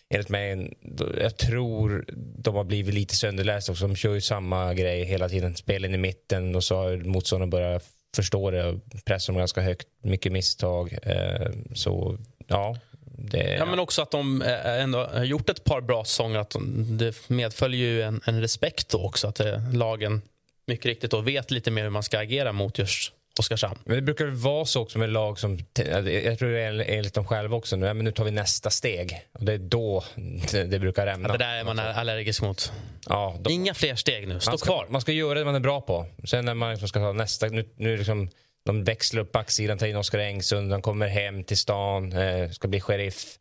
enligt 0.09 0.29
mig, 0.29 0.73
jag 1.19 1.37
tror 1.37 2.05
de 2.37 2.55
har 2.55 2.63
blivit 2.63 2.93
lite 2.93 3.15
sönderlästa 3.15 3.71
också. 3.71 3.87
De 3.87 3.95
kör 3.95 4.13
ju 4.13 4.21
samma 4.21 4.73
grej 4.73 5.03
hela 5.03 5.29
tiden. 5.29 5.55
Spelen 5.55 5.93
i 5.93 5.97
mitten 5.97 6.55
och 6.55 6.63
så 6.63 6.75
har 6.75 6.97
motståndaren 6.97 7.49
börjat 7.49 7.83
förstå 8.15 8.51
det 8.51 8.65
och 8.65 8.79
pressar 9.05 9.33
dem 9.33 9.39
ganska 9.39 9.61
högt. 9.61 9.87
Mycket 10.01 10.31
misstag. 10.31 10.97
Eh, 11.03 11.51
så 11.73 12.17
ja, 12.47 12.77
det, 13.17 13.55
ja, 13.59 13.65
men 13.65 13.79
också 13.79 14.01
att 14.01 14.11
de 14.11 14.41
eh, 14.41 14.81
ändå 14.81 15.05
har 15.05 15.23
gjort 15.23 15.49
ett 15.49 15.63
par 15.63 15.81
bra 15.81 16.05
säsonger. 16.05 16.39
Att 16.39 16.55
det 16.99 17.29
medföljer 17.29 17.87
ju 17.87 18.01
en, 18.01 18.21
en 18.25 18.41
respekt 18.41 18.89
då 18.89 19.05
också. 19.05 19.27
Att 19.27 19.39
eh, 19.39 19.73
lagen 19.73 20.21
mycket 20.65 20.85
riktigt 20.85 21.11
då 21.11 21.21
vet 21.21 21.51
lite 21.51 21.71
mer 21.71 21.83
hur 21.83 21.89
man 21.89 22.03
ska 22.03 22.19
agera 22.19 22.51
mot 22.51 22.77
just 22.77 23.13
Oskarshamn. 23.39 23.79
Men 23.83 23.95
det 23.95 24.01
brukar 24.01 24.25
vara 24.25 24.65
så 24.65 24.81
också 24.81 24.99
med 24.99 25.09
lag 25.09 25.39
som, 25.39 25.59
jag 26.05 26.39
tror 26.39 26.49
det 26.49 26.61
är 26.61 26.97
enligt 26.97 27.13
dem 27.13 27.27
själva 27.27 27.55
också, 27.55 27.75
nu, 27.75 27.93
men 27.93 28.05
nu 28.05 28.11
tar 28.11 28.23
vi 28.23 28.31
nästa 28.31 28.69
steg. 28.69 29.21
Och 29.31 29.45
det 29.45 29.53
är 29.53 29.57
då 29.57 30.03
det, 30.51 30.79
brukar 30.79 31.05
rämna. 31.05 31.29
Ja, 31.29 31.31
det 31.31 31.45
där 31.45 31.59
är 31.59 31.63
man 31.63 31.79
allergisk 31.79 32.41
mot. 32.41 32.71
Ja, 33.09 33.37
då, 33.39 33.51
Inga 33.51 33.73
fler 33.73 33.95
steg 33.95 34.27
nu, 34.27 34.39
stå 34.39 34.51
man 34.51 34.57
ska, 34.57 34.65
kvar. 34.65 34.87
Man 34.89 35.01
ska 35.01 35.11
göra 35.11 35.39
det 35.39 35.45
man 35.45 35.55
är 35.55 35.59
bra 35.59 35.81
på. 35.81 36.05
Sen 36.23 36.45
när 36.45 36.53
man 36.53 36.69
liksom 36.69 36.87
ska 36.87 36.99
ta 36.99 37.11
nästa, 37.11 37.47
nu, 37.47 37.69
nu 37.75 37.97
liksom, 37.97 38.29
de 38.65 38.83
växlar 38.83 39.21
upp 39.21 39.31
backsidan, 39.31 39.77
tar 39.77 39.87
in 39.87 39.95
Oskar 39.95 40.19
Engsund, 40.19 40.71
de 40.71 40.81
kommer 40.81 41.07
hem 41.07 41.43
till 41.43 41.57
stan, 41.57 42.13
eh, 42.13 42.49
ska 42.49 42.67
bli 42.67 42.81
sheriff. 42.81 43.37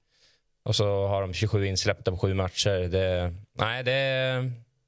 Och 0.64 0.76
så 0.76 1.06
har 1.06 1.20
de 1.20 1.34
27 1.34 1.66
insläppta 1.66 2.10
på 2.10 2.18
sju 2.18 2.34
matcher. 2.34 2.88
Det, 2.88 3.34
nej, 3.58 3.84
det 3.84 3.92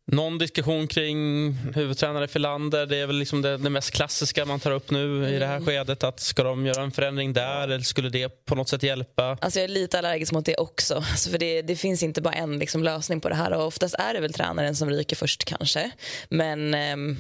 någon 0.07 0.39
diskussion 0.39 0.87
kring 0.87 1.51
huvudtränare 1.75 2.29
Filander. 2.29 2.87
Det 2.87 2.97
är 2.97 3.07
väl 3.07 3.17
liksom 3.17 3.43
det, 3.43 3.57
det, 3.57 3.71
mest 3.71 3.91
klassiska 3.91 4.45
man 4.45 4.61
tar 4.61 4.71
upp 4.71 4.91
nu 4.91 5.29
i 5.29 5.39
det 5.39 5.47
här 5.47 5.57
mm. 5.57 5.67
skedet. 5.67 6.05
Att 6.05 6.21
Ska 6.21 6.43
de 6.43 6.67
göra 6.67 6.83
en 6.83 6.93
förändring 6.93 7.33
där 7.33 7.63
eller 7.63 7.81
skulle 7.81 8.09
det 8.09 8.45
på 8.45 8.55
något 8.55 8.69
sätt 8.69 8.83
hjälpa? 8.83 9.39
Alltså 9.41 9.59
jag 9.61 9.65
är 9.65 9.69
lite 9.69 9.99
allergisk 9.99 10.33
mot 10.33 10.47
det 10.47 10.57
också. 10.57 10.95
Alltså 10.95 11.31
för 11.31 11.39
det, 11.39 11.63
det 11.63 11.77
finns 11.77 12.03
inte 12.03 12.23
bara 12.23 12.35
en 12.35 12.59
liksom 12.59 12.83
lösning 12.83 13.21
på 13.21 13.29
det 13.29 13.35
här. 13.35 13.53
Och 13.53 13.67
oftast 13.67 13.95
är 13.95 14.15
det 14.15 14.21
väl 14.21 14.33
tränaren 14.33 14.77
som 14.77 14.91
ryker 14.91 15.17
först 15.17 15.45
kanske. 15.45 15.91
Men 16.29 16.75
ehm, 16.75 17.17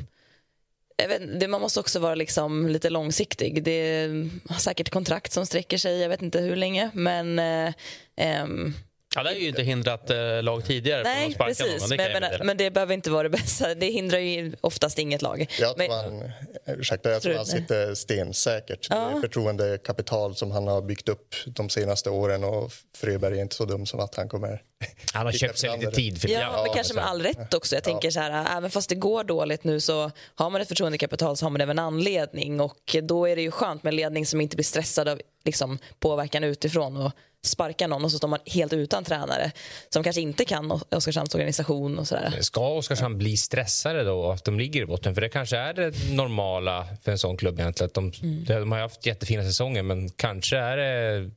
vet, 1.09 1.41
det, 1.41 1.49
man 1.49 1.61
måste 1.61 1.81
också 1.81 1.99
vara 1.99 2.15
liksom 2.15 2.69
lite 2.69 2.91
långsiktig. 2.91 3.65
Det 3.65 3.71
är 3.71 4.31
säkert 4.59 4.91
kontrakt 4.91 5.33
som 5.33 5.47
sträcker 5.47 5.79
sig, 5.79 6.01
jag 6.01 6.09
vet 6.09 6.23
inte 6.23 6.41
hur 6.41 6.57
länge. 6.57 6.91
Men 6.95 7.39
eh, 7.39 7.75
ehm, 8.17 8.75
Ja, 9.15 9.23
det 9.23 9.29
har 9.29 9.37
ju 9.37 9.49
inte 9.49 9.63
hindrat 9.63 10.11
eh, 10.11 10.43
lag 10.43 10.65
tidigare 10.65 11.03
Nej, 11.03 11.35
precis. 11.35 11.81
någon. 11.81 11.91
Det 11.91 11.97
men, 11.97 12.31
men, 12.31 12.47
men, 12.47 12.57
det 12.57 12.71
behöver 12.71 12.95
inte 12.95 13.11
vara 13.11 13.23
det 13.23 13.31
bästa. 13.31 13.75
Det 13.75 13.87
hindrar 13.87 14.19
ju 14.19 14.53
oftast 14.61 14.99
inget 14.99 15.23
lag. 15.23 15.47
Jag 15.61 15.77
tror 15.77 16.03
han, 16.03 16.33
ursäkta, 16.67 17.11
jag 17.11 17.23
tror 17.23 17.35
han 17.35 17.47
sitter 17.47 17.95
stensäkert. 17.95 18.87
Ja. 18.91 19.11
Det 19.15 19.21
förtroendekapital 19.21 20.37
som 20.37 20.51
han 20.51 20.67
har 20.67 20.83
byggt 20.83 21.09
upp 21.09 21.35
de 21.47 21.69
senaste 21.69 22.11
åren 22.11 22.45
och 22.45 22.73
Fröberg 22.97 23.39
är 23.39 23.43
inte 23.43 23.57
så 23.57 23.65
dum 23.65 23.87
som 23.87 24.01
att 24.01 24.15
han 24.15 24.29
kommer 24.29 24.63
han 25.13 25.27
har 25.27 25.33
köpt 25.33 25.59
sig 25.59 25.79
lite 25.79 25.91
tid. 25.91 26.21
För 26.21 26.29
ja, 26.29 26.41
ja, 26.41 26.63
men 26.63 26.75
kanske 26.75 26.95
med 26.95 27.07
all 27.07 27.23
rätt 27.23 27.55
också. 27.55 27.75
Jag 27.75 27.85
tänker 27.85 28.11
så 28.11 28.21
här, 28.21 28.57
även 28.57 28.71
fast 28.71 28.89
det 28.89 28.95
går 28.95 29.25
dåligt 29.25 29.65
nu 29.65 29.81
så 29.81 30.11
har 30.35 30.51
man 30.51 30.61
ett 30.61 30.69
förtroendekapital 30.69 31.37
så 31.37 31.45
har 31.45 31.51
man 31.51 31.61
även 31.61 31.79
en 31.79 31.85
anledning 31.85 32.61
och 32.61 32.97
då 33.03 33.29
är 33.29 33.37
det 33.37 33.43
ju 33.43 33.51
skönt 33.51 33.83
med 33.83 33.91
en 33.91 33.97
ledning 33.97 34.27
som 34.27 34.41
inte 34.41 34.57
blir 34.57 34.65
stressad 34.65 35.09
av 35.09 35.21
liksom, 35.45 35.79
påverkan 35.99 36.45
utifrån 36.45 36.97
och 36.97 37.13
sparkar 37.47 37.89
någon 37.89 38.05
och 38.05 38.11
så 38.11 38.19
står 38.19 38.29
man 38.29 38.39
helt 38.47 38.73
utan 38.73 39.05
tränare 39.05 39.53
som 39.89 40.03
kanske 40.03 40.23
inte 40.23 40.45
kan 40.45 40.81
Oskarshamns 40.91 41.35
organisation 41.35 41.99
och 41.99 42.09
sådär. 42.09 42.39
Ska 42.41 42.69
Oskarshamn 42.69 43.19
bli 43.19 43.37
stressade 43.37 44.05
då 44.05 44.31
att 44.31 44.45
de 44.45 44.59
ligger 44.59 44.83
i 44.83 44.87
botten? 44.87 45.15
För 45.15 45.21
det 45.21 45.29
kanske 45.29 45.57
är 45.57 45.75
det 45.75 46.13
normala 46.13 46.87
för 47.03 47.13
en 47.13 47.19
sån 47.19 47.37
klubb 47.37 47.61
egentligen. 47.61 47.87
Att 47.87 47.95
de, 47.95 48.13
mm. 48.23 48.45
de 48.45 48.73
har 48.73 48.79
haft 48.79 49.07
jättefina 49.07 49.43
säsonger 49.43 49.83
men 49.83 50.11
kanske 50.11 50.57
är 50.57 50.77
det 50.77 51.31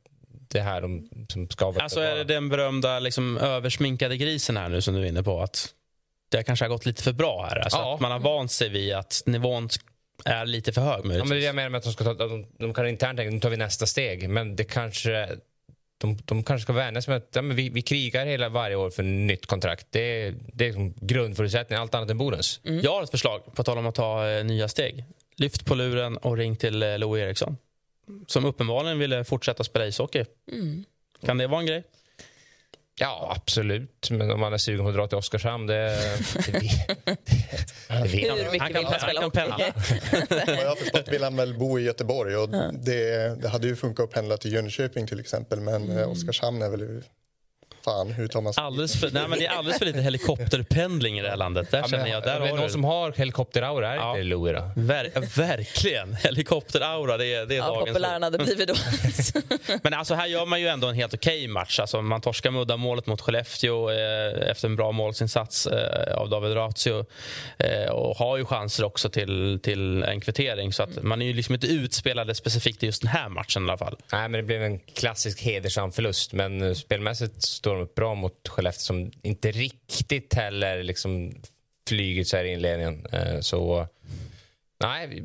det 0.50 0.60
här 0.60 0.80
de, 0.80 1.08
som 1.28 1.48
ska 1.48 1.74
Alltså 1.78 2.00
är 2.00 2.16
det 2.16 2.24
den 2.24 2.48
berömda 2.48 2.98
liksom, 2.98 3.38
översminkade 3.38 4.16
grisen 4.16 4.56
här 4.56 4.68
nu 4.68 4.80
som 4.82 4.94
du 4.94 5.00
är 5.00 5.06
inne 5.06 5.22
på? 5.22 5.40
Att 5.42 5.74
det 6.30 6.42
kanske 6.42 6.64
har 6.64 6.70
gått 6.70 6.86
lite 6.86 7.02
för 7.02 7.12
bra 7.12 7.46
här? 7.50 7.56
Alltså 7.58 7.78
ja. 7.78 7.94
att 7.94 8.00
man 8.00 8.10
har 8.12 8.18
vant 8.18 8.50
sig 8.52 8.68
vid 8.68 8.94
att 8.94 9.22
nivån 9.26 9.68
är 10.24 10.46
lite 10.46 10.72
för 10.72 10.80
hög. 10.80 11.00
Ja, 11.04 11.08
men 11.24 11.28
det 11.28 11.36
är 11.36 11.40
jag 11.40 11.54
menar 11.54 11.68
med 11.68 11.78
att 11.78 11.84
de, 11.84 11.92
ska 11.92 12.04
ta, 12.04 12.14
de, 12.14 12.46
de 12.58 12.74
kan 12.74 12.88
internt 12.88 13.16
tänka 13.16 13.30
nu 13.34 13.40
tar 13.40 13.50
vi 13.50 13.56
nästa 13.56 13.86
steg. 13.86 14.28
Men 14.28 14.56
det 14.56 14.64
kanske 14.64 15.28
de, 16.00 16.18
de 16.24 16.42
kanske 16.42 16.62
ska 16.62 16.72
vänja 16.72 17.02
sig 17.02 17.12
med 17.14 17.18
att 17.22 17.28
ja, 17.34 17.42
men 17.42 17.56
vi, 17.56 17.68
vi 17.68 17.82
krigar 17.82 18.26
hela 18.26 18.48
varje 18.48 18.76
år 18.76 18.90
för 18.90 19.02
nytt 19.02 19.46
kontrakt. 19.46 19.86
Det, 19.90 20.00
är- 20.00 20.34
det 20.52 20.64
är 20.64 20.68
liksom 20.68 20.94
grundförutsättningen, 21.00 21.82
allt 21.82 21.94
annat 21.94 22.10
än 22.10 22.18
bonus. 22.18 22.60
Jag 22.62 22.92
har 22.92 23.02
ett 23.02 23.10
förslag, 23.10 23.54
på 23.54 23.64
tal 23.64 23.78
om 23.78 23.86
att 23.86 23.94
ta 23.94 24.28
eh, 24.28 24.44
nya 24.44 24.68
steg. 24.68 25.04
Lyft 25.36 25.64
på 25.66 25.74
luren 25.74 26.16
och 26.16 26.36
ring 26.36 26.56
till 26.56 26.82
eh, 26.82 26.98
Lou 26.98 27.18
Eriksson. 27.20 27.56
Som 28.26 28.44
uppenbarligen 28.44 28.98
ville 28.98 29.24
fortsätta 29.24 29.64
spela 29.64 29.86
ishockey. 29.86 30.24
Kan 31.26 31.38
det 31.38 31.46
vara 31.46 31.60
en 31.60 31.66
grej? 31.66 31.84
Ja, 33.00 33.32
absolut. 33.36 34.10
Men 34.10 34.30
om 34.30 34.40
man 34.40 34.52
är 34.52 34.58
sugen 34.58 34.84
på 34.84 34.88
att 34.88 34.94
dra 34.94 35.06
till 35.06 35.18
Oskarshamn, 35.18 35.66
det... 35.66 35.74
det, 35.74 36.52
det, 36.52 37.16
det 37.88 38.02
vet 38.02 38.12
Hur 38.12 38.26
jag. 38.26 38.52
mycket 38.52 38.60
Han 38.62 38.72
kan- 38.72 38.82
vill 38.82 38.90
man 38.90 39.00
spela 39.00 39.20
han 39.20 39.30
kan 39.30 39.50
hockey? 39.52 39.72
Vad 40.46 40.64
jag 40.64 40.68
har 40.68 40.76
förstått 40.76 41.08
vill 41.08 41.24
han 41.24 41.36
väl 41.36 41.54
bo 41.58 41.78
i 41.78 41.82
Göteborg 41.82 42.36
och 42.36 42.48
det, 42.72 43.42
det 43.42 43.48
hade 43.48 43.66
ju 43.66 43.76
funkat 43.76 44.04
att 44.04 44.10
pendla 44.10 44.36
till 44.36 44.52
Jönköping 44.52 45.06
till 45.06 45.20
exempel 45.20 45.60
men 45.60 45.90
mm. 45.90 46.08
Oskarshamn 46.10 46.62
är 46.62 46.70
väl 46.70 47.02
fan 47.88 48.12
hur 48.12 48.28
tar 48.28 48.40
man 48.40 48.52
sig 48.54 48.62
Alldeles 48.64 49.00
för, 49.00 49.10
nej, 49.10 49.28
men 49.28 49.38
det 49.38 49.46
är 49.46 49.50
alldeles 49.50 49.78
för 49.78 49.86
lite 49.86 50.00
helikopterpendling 50.00 51.18
i 51.18 51.22
det 51.22 51.28
här 51.28 51.36
landet. 51.36 51.70
Där 51.70 51.78
Ja, 51.78 51.82
men, 51.82 51.90
känner 51.90 52.10
jag, 52.10 52.22
där 52.22 52.36
är 52.36 52.40
det 52.40 52.46
har 52.48 52.56
någon 52.56 52.66
du 52.66 52.72
som 52.72 52.84
har 52.84 53.12
helikopteraura 53.12 53.88
är 53.88 53.96
det 53.96 53.96
Ja. 54.02 54.10
inte 54.10 54.22
Louie 54.22 54.52
då? 54.52 54.70
Ver, 54.76 55.10
verkligen. 55.36 56.14
Helikopteraura, 56.14 57.16
det 57.16 57.26
är, 57.34 57.46
det 57.46 57.54
är 57.54 57.58
Ja, 57.58 57.66
dagens 57.66 57.88
populär 57.88 58.12
han 58.12 58.22
hade 58.22 58.38
blivit 58.38 58.68
då. 58.68 58.74
Men 59.82 59.94
alltså 59.94 60.14
här 60.14 60.26
gör 60.26 60.46
man 60.46 60.60
ju 60.60 60.68
ändå 60.68 60.86
en 60.86 60.94
helt 60.94 61.14
okej 61.14 61.48
match. 61.48 61.80
Alltså 61.80 62.02
man 62.02 62.20
torskar 62.20 62.50
med 62.50 62.60
uddamålet 62.62 63.06
mot 63.06 63.20
Skellefteå 63.20 63.90
eh, 63.90 64.50
efter 64.50 64.68
en 64.68 64.76
bra 64.76 64.92
målsinsats 64.92 65.66
eh, 65.66 66.14
av 66.18 66.28
David 66.28 66.56
Ratio. 66.56 67.04
Eh, 67.58 67.90
och 67.90 68.16
har 68.16 68.36
ju 68.36 68.44
chanser 68.44 68.84
också 68.84 69.08
till, 69.10 69.60
till 69.62 70.02
en 70.02 70.20
kvittering. 70.20 70.72
Så 70.72 70.82
att 70.82 71.02
man 71.02 71.22
är 71.22 71.26
ju 71.26 71.32
liksom 71.32 71.54
inte 71.54 71.66
utspelade 71.66 72.34
specifikt 72.34 72.82
i 72.82 72.86
just 72.86 73.02
den 73.02 73.10
här 73.10 73.28
matchen 73.28 73.62
i 73.62 73.68
alla 73.68 73.78
fall. 73.78 73.96
Nej, 74.12 74.28
men 74.28 74.32
det 74.40 74.42
blev 74.42 74.62
en 74.62 74.78
klassisk 74.78 75.42
hedersam 75.42 75.92
förlust. 75.92 76.32
Men 76.32 76.62
eh, 76.62 76.74
spelmässigt 76.74 77.42
står 77.42 77.77
de 77.78 77.94
bra 77.94 78.14
mot 78.14 78.48
Skellefteå 78.48 78.80
som 78.80 79.10
inte 79.22 79.50
riktigt 79.50 80.34
heller 80.34 80.82
liksom 80.82 81.32
flugit 81.88 82.28
så 82.28 82.36
här 82.36 82.44
i 82.44 82.52
inledningen. 82.52 83.06
Eh, 83.12 83.40
så 83.40 83.86
nej, 84.80 85.22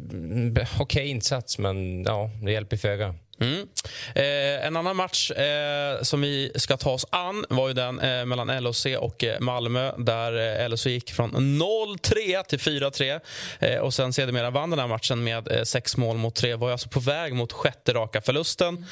okej 0.80 0.80
okej 0.80 1.08
insats, 1.08 1.58
men 1.58 2.04
ja, 2.04 2.30
det 2.42 2.52
hjälper 2.52 2.78
föga. 2.78 3.16
Mm. 3.44 3.68
Eh, 4.16 4.68
en 4.68 4.76
annan 4.76 4.96
match 4.96 5.32
eh, 5.32 6.02
som 6.02 6.22
vi 6.22 6.52
ska 6.56 6.78
ta 6.78 6.92
oss 6.92 7.06
an 7.10 7.46
var 7.50 7.68
ju 7.68 7.74
den 7.74 8.00
eh, 8.00 8.26
mellan 8.26 8.64
LHC 8.64 8.86
och 9.00 9.24
eh, 9.24 9.40
Malmö 9.40 9.92
där 9.98 10.62
eh, 10.62 10.70
LHC 10.70 10.86
gick 10.86 11.12
från 11.12 11.32
0-3 11.32 12.44
till 12.44 12.60
4-3 12.60 13.20
eh, 13.60 13.78
och 13.80 13.94
sen 13.94 14.14
sedermera 14.14 14.50
vann 14.50 14.70
den 14.70 14.80
här 14.80 14.88
matchen 14.88 15.24
med 15.24 15.52
eh, 15.52 15.64
sex 15.64 15.98
mål 15.98 16.18
mot 16.18 16.36
tre. 16.36 16.56
Var 16.56 16.68
ju 16.68 16.72
alltså 16.72 16.90
på 16.90 17.00
väg 17.00 17.34
mot 17.34 17.54
sjätte 17.54 17.94
raka 17.94 18.22
förlusten 18.22 18.86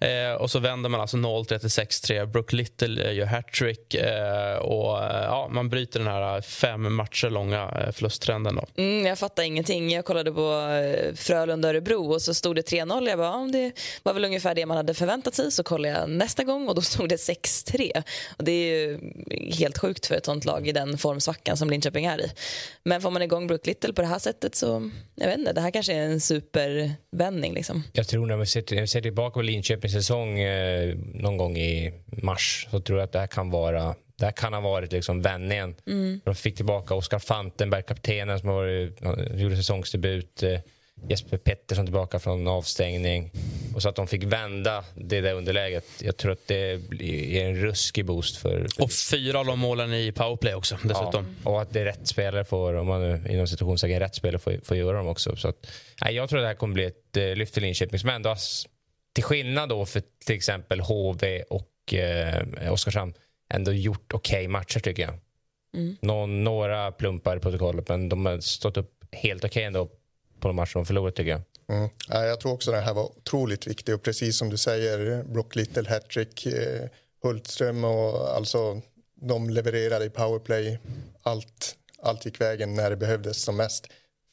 eh, 0.00 0.32
och 0.32 0.50
så 0.50 0.58
vänder 0.58 0.90
man 0.90 1.00
alltså 1.00 1.16
0-3 1.16 1.58
till 1.58 1.68
6-3. 1.68 2.26
Brooke 2.26 2.56
Little 2.56 3.04
eh, 3.04 3.14
gör 3.14 3.26
hattrick 3.26 3.94
eh, 3.94 4.56
och 4.56 5.02
eh, 5.02 5.24
ja, 5.24 5.48
man 5.50 5.68
bryter 5.68 5.98
den 5.98 6.08
här 6.08 6.36
eh, 6.36 6.42
fem 6.42 6.94
matcher 6.94 7.30
långa 7.30 7.62
eh, 7.62 7.92
förlusttrenden. 7.92 8.56
Då. 8.56 8.82
Mm, 8.82 9.06
jag 9.06 9.18
fattar 9.18 9.42
ingenting. 9.42 9.90
Jag 9.92 10.04
kollade 10.04 10.32
på 10.32 10.52
eh, 10.52 11.14
Frölunda-Örebro 11.14 12.12
och 12.12 12.22
så 12.22 12.34
stod 12.34 12.56
det 12.56 12.70
3-0. 12.70 13.08
Jag 13.08 13.18
bara, 13.18 13.32
om 13.32 13.52
det 13.52 13.72
var 14.02 14.14
väl 14.14 14.24
ungefär 14.24 14.54
det 14.54 14.66
man 14.66 14.76
hade 14.76 14.94
förväntat 14.94 15.34
sig. 15.34 15.52
Så 15.52 15.62
kollade 15.62 15.94
jag 15.98 16.10
nästa 16.10 16.44
gång 16.44 16.68
och 16.68 16.74
då 16.74 16.80
stod 16.80 17.08
det 17.08 17.16
6-3. 17.16 18.02
Och 18.36 18.44
det 18.44 18.52
är 18.52 18.76
ju 18.76 19.00
helt 19.50 19.78
sjukt 19.78 20.06
för 20.06 20.14
ett 20.14 20.24
sånt 20.24 20.44
lag 20.44 20.68
i 20.68 20.72
den 20.72 20.98
formsvackan 20.98 21.56
som 21.56 21.70
Linköping 21.70 22.04
är 22.04 22.20
i. 22.20 22.32
Men 22.84 23.00
får 23.00 23.10
man 23.10 23.22
igång 23.22 23.46
Brooke 23.46 23.70
Little 23.70 23.92
på 23.92 24.02
det 24.02 24.08
här 24.08 24.18
sättet 24.18 24.54
så, 24.54 24.90
jag 25.14 25.26
vet 25.26 25.38
inte, 25.38 25.52
det 25.52 25.60
här 25.60 25.70
kanske 25.70 25.92
är 25.92 26.02
en 26.02 26.20
supervändning 26.20 27.54
liksom. 27.54 27.82
Jag 27.92 28.08
tror 28.08 28.26
när 28.26 28.36
vi 28.36 28.46
ser, 28.46 28.64
när 28.74 28.80
vi 28.80 28.86
ser 28.86 29.00
tillbaka 29.00 29.34
på 29.34 29.42
Linköpings 29.42 29.94
säsong 29.94 30.38
eh, 30.38 30.96
någon 31.14 31.36
gång 31.36 31.56
i 31.56 31.92
mars 32.06 32.68
så 32.70 32.80
tror 32.80 32.98
jag 32.98 33.06
att 33.06 33.12
det 33.12 33.18
här 33.18 33.26
kan 33.26 33.50
vara 33.50 33.94
det 34.16 34.24
här 34.24 34.32
kan 34.32 34.54
ha 34.54 34.60
varit 34.60 34.92
liksom 34.92 35.22
vändningen. 35.22 35.74
De 36.24 36.34
fick 36.34 36.56
tillbaka 36.56 36.94
Oskar 36.94 37.18
Fantenberg, 37.18 37.82
kaptenen 37.82 38.38
som 38.38 38.48
har 38.48 38.66
gjorde 39.36 39.56
säsongsdebut. 39.56 40.42
Jesper 41.08 41.36
Pettersson 41.36 41.86
tillbaka 41.86 42.18
från 42.18 42.48
avstängning. 42.48 43.30
Och 43.74 43.82
så 43.82 43.88
att 43.88 43.96
de 43.96 44.06
fick 44.06 44.24
vända 44.24 44.84
det 44.94 45.20
där 45.20 45.34
underläget. 45.34 45.84
Jag 46.02 46.16
tror 46.16 46.32
att 46.32 46.46
det 46.46 46.72
är 47.36 47.48
en 47.48 47.56
ruskig 47.56 48.04
boost 48.04 48.36
för, 48.36 48.66
för 48.74 48.82
Och 48.82 48.92
fyra 48.92 49.38
av 49.38 49.46
de 49.46 49.58
målen 49.58 49.94
i 49.94 50.12
powerplay 50.12 50.54
också 50.54 50.78
dessutom. 50.82 51.36
Ja, 51.44 51.50
och 51.50 51.62
att 51.62 51.72
det 51.72 51.80
är 51.80 51.84
rätt 51.84 52.06
spelare 52.06 52.44
får, 52.44 52.74
om 52.74 52.86
man 52.86 53.00
nu 53.00 53.22
inom 53.30 53.46
situationstecken 53.46 54.00
rätt 54.00 54.14
spelare 54.14 54.38
får, 54.38 54.60
får 54.64 54.76
göra 54.76 54.96
dem 54.96 55.08
också. 55.08 55.36
Så 55.36 55.48
att, 55.48 55.66
nej, 56.04 56.14
jag 56.14 56.28
tror 56.28 56.38
att 56.38 56.44
det 56.44 56.48
här 56.48 56.54
kommer 56.54 56.74
bli 56.74 56.84
ett 56.84 57.16
eh, 57.16 57.34
lyft 57.34 57.54
för 57.54 57.60
Linköping 57.60 57.98
som 57.98 58.08
ändå 58.08 58.36
till 59.14 59.24
skillnad 59.24 59.68
då 59.68 59.86
för 59.86 60.02
till 60.26 60.36
exempel 60.36 60.80
HV 60.80 61.42
och 61.42 61.94
eh, 61.94 62.72
Oskarshamn, 62.72 63.14
ändå 63.48 63.72
gjort 63.72 64.12
okej 64.12 64.48
matcher 64.48 64.80
tycker 64.80 65.02
jag. 65.02 65.14
Någon, 66.00 66.44
några 66.44 66.92
plumpar 66.92 67.36
i 67.36 67.40
protokollet 67.40 67.88
men 67.88 68.08
de 68.08 68.26
har 68.26 68.40
stått 68.40 68.76
upp 68.76 68.90
helt 69.12 69.44
okej 69.44 69.64
ändå 69.64 69.88
på 70.44 70.48
de 70.48 70.56
matcher 70.56 70.74
de 70.74 70.86
förlorat 70.86 71.14
tycker 71.14 71.30
jag. 71.30 71.42
Mm. 71.68 71.90
Ja, 72.08 72.24
jag 72.24 72.40
tror 72.40 72.52
också 72.52 72.70
den 72.70 72.84
här 72.84 72.94
var 72.94 73.04
otroligt 73.04 73.66
viktig 73.66 73.94
och 73.94 74.02
precis 74.02 74.38
som 74.38 74.50
du 74.50 74.56
säger, 74.56 75.22
Brock 75.22 75.56
Little 75.56 75.88
hattrick, 75.88 76.46
eh, 76.46 76.88
Hultström 77.22 77.84
och 77.84 78.36
alltså 78.36 78.80
de 79.20 79.50
levererade 79.50 80.04
i 80.04 80.10
powerplay. 80.10 80.78
Allt, 81.22 81.76
allt 82.02 82.24
gick 82.24 82.40
vägen 82.40 82.74
när 82.74 82.90
det 82.90 82.96
behövdes 82.96 83.42
som 83.42 83.56
mest. 83.56 83.86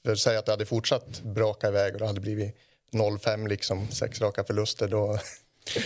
För 0.06 0.12
att 0.12 0.20
säga 0.20 0.40
att 0.40 0.46
det 0.46 0.52
hade 0.52 0.66
fortsatt 0.66 1.22
braka 1.22 1.68
iväg 1.68 1.94
och 1.94 2.00
det 2.00 2.08
hade 2.08 2.22
blivit 2.22 2.56
0-5 2.94 3.48
liksom, 3.48 3.88
sex 3.92 4.22
raka 4.22 4.44
förluster 4.44 4.88
då. 4.88 5.20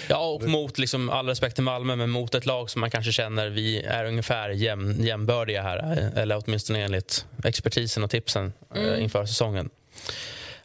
Ja, 0.10 0.30
och 0.30 0.44
mot, 0.44 0.78
liksom, 0.78 1.10
all 1.10 1.28
respekt 1.28 1.56
till 1.56 1.64
Malmö, 1.64 1.96
men 1.96 2.10
mot 2.10 2.36
ett 2.36 2.46
lag 2.46 2.70
som 2.70 2.82
man 2.82 2.92
kanske 2.92 3.12
känner 3.12 3.50
vi 3.50 3.82
är 3.82 4.06
ungefär 4.06 4.50
jäm, 4.50 4.96
jämbördiga 5.00 5.62
här. 5.62 6.12
Eller 6.16 6.44
åtminstone 6.46 6.84
enligt 6.84 7.26
expertisen 7.44 8.04
och 8.04 8.10
tipsen 8.10 8.54
eh, 8.76 9.04
inför 9.04 9.26
säsongen. 9.26 9.70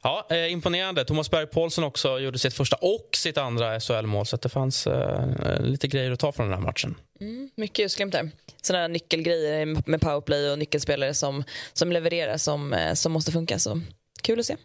Ja, 0.03 0.27
eh, 0.31 0.53
imponerande. 0.53 1.05
Thomas 1.05 1.31
Berg 1.31 1.47
Paulsen 1.47 1.85
också 1.85 2.19
gjorde 2.19 2.39
sitt 2.39 2.55
första 2.55 2.77
och 2.77 3.09
sitt 3.17 3.39
andra 3.39 3.81
SHL-mål. 3.81 4.27
Så 4.27 4.37
att 4.37 4.43
det 4.43 4.49
fanns 4.49 4.87
eh, 4.87 5.61
lite 5.61 5.89
grejer 5.89 6.11
att 6.11 6.21
ta 6.21 6.33
från 6.33 6.47
den 6.47 6.59
här 6.59 6.67
matchen. 6.67 6.95
Mm, 7.21 7.51
mycket 7.55 7.79
ljusglimt 7.79 8.13
där. 8.13 8.31
Sådana 8.63 8.89
nyckelgrejer 8.89 9.67
med 9.91 10.01
powerplay 10.01 10.51
och 10.51 10.59
nyckelspelare 10.59 11.15
som, 11.15 11.45
som 11.73 11.93
levererar 11.93 12.37
som, 12.37 12.73
eh, 12.73 12.95
som 12.95 13.13
måste 13.13 13.33
funka. 13.33 13.59
Så 13.59 13.81
kul 14.23 14.41
att 14.41 14.47
se. 14.47 14.57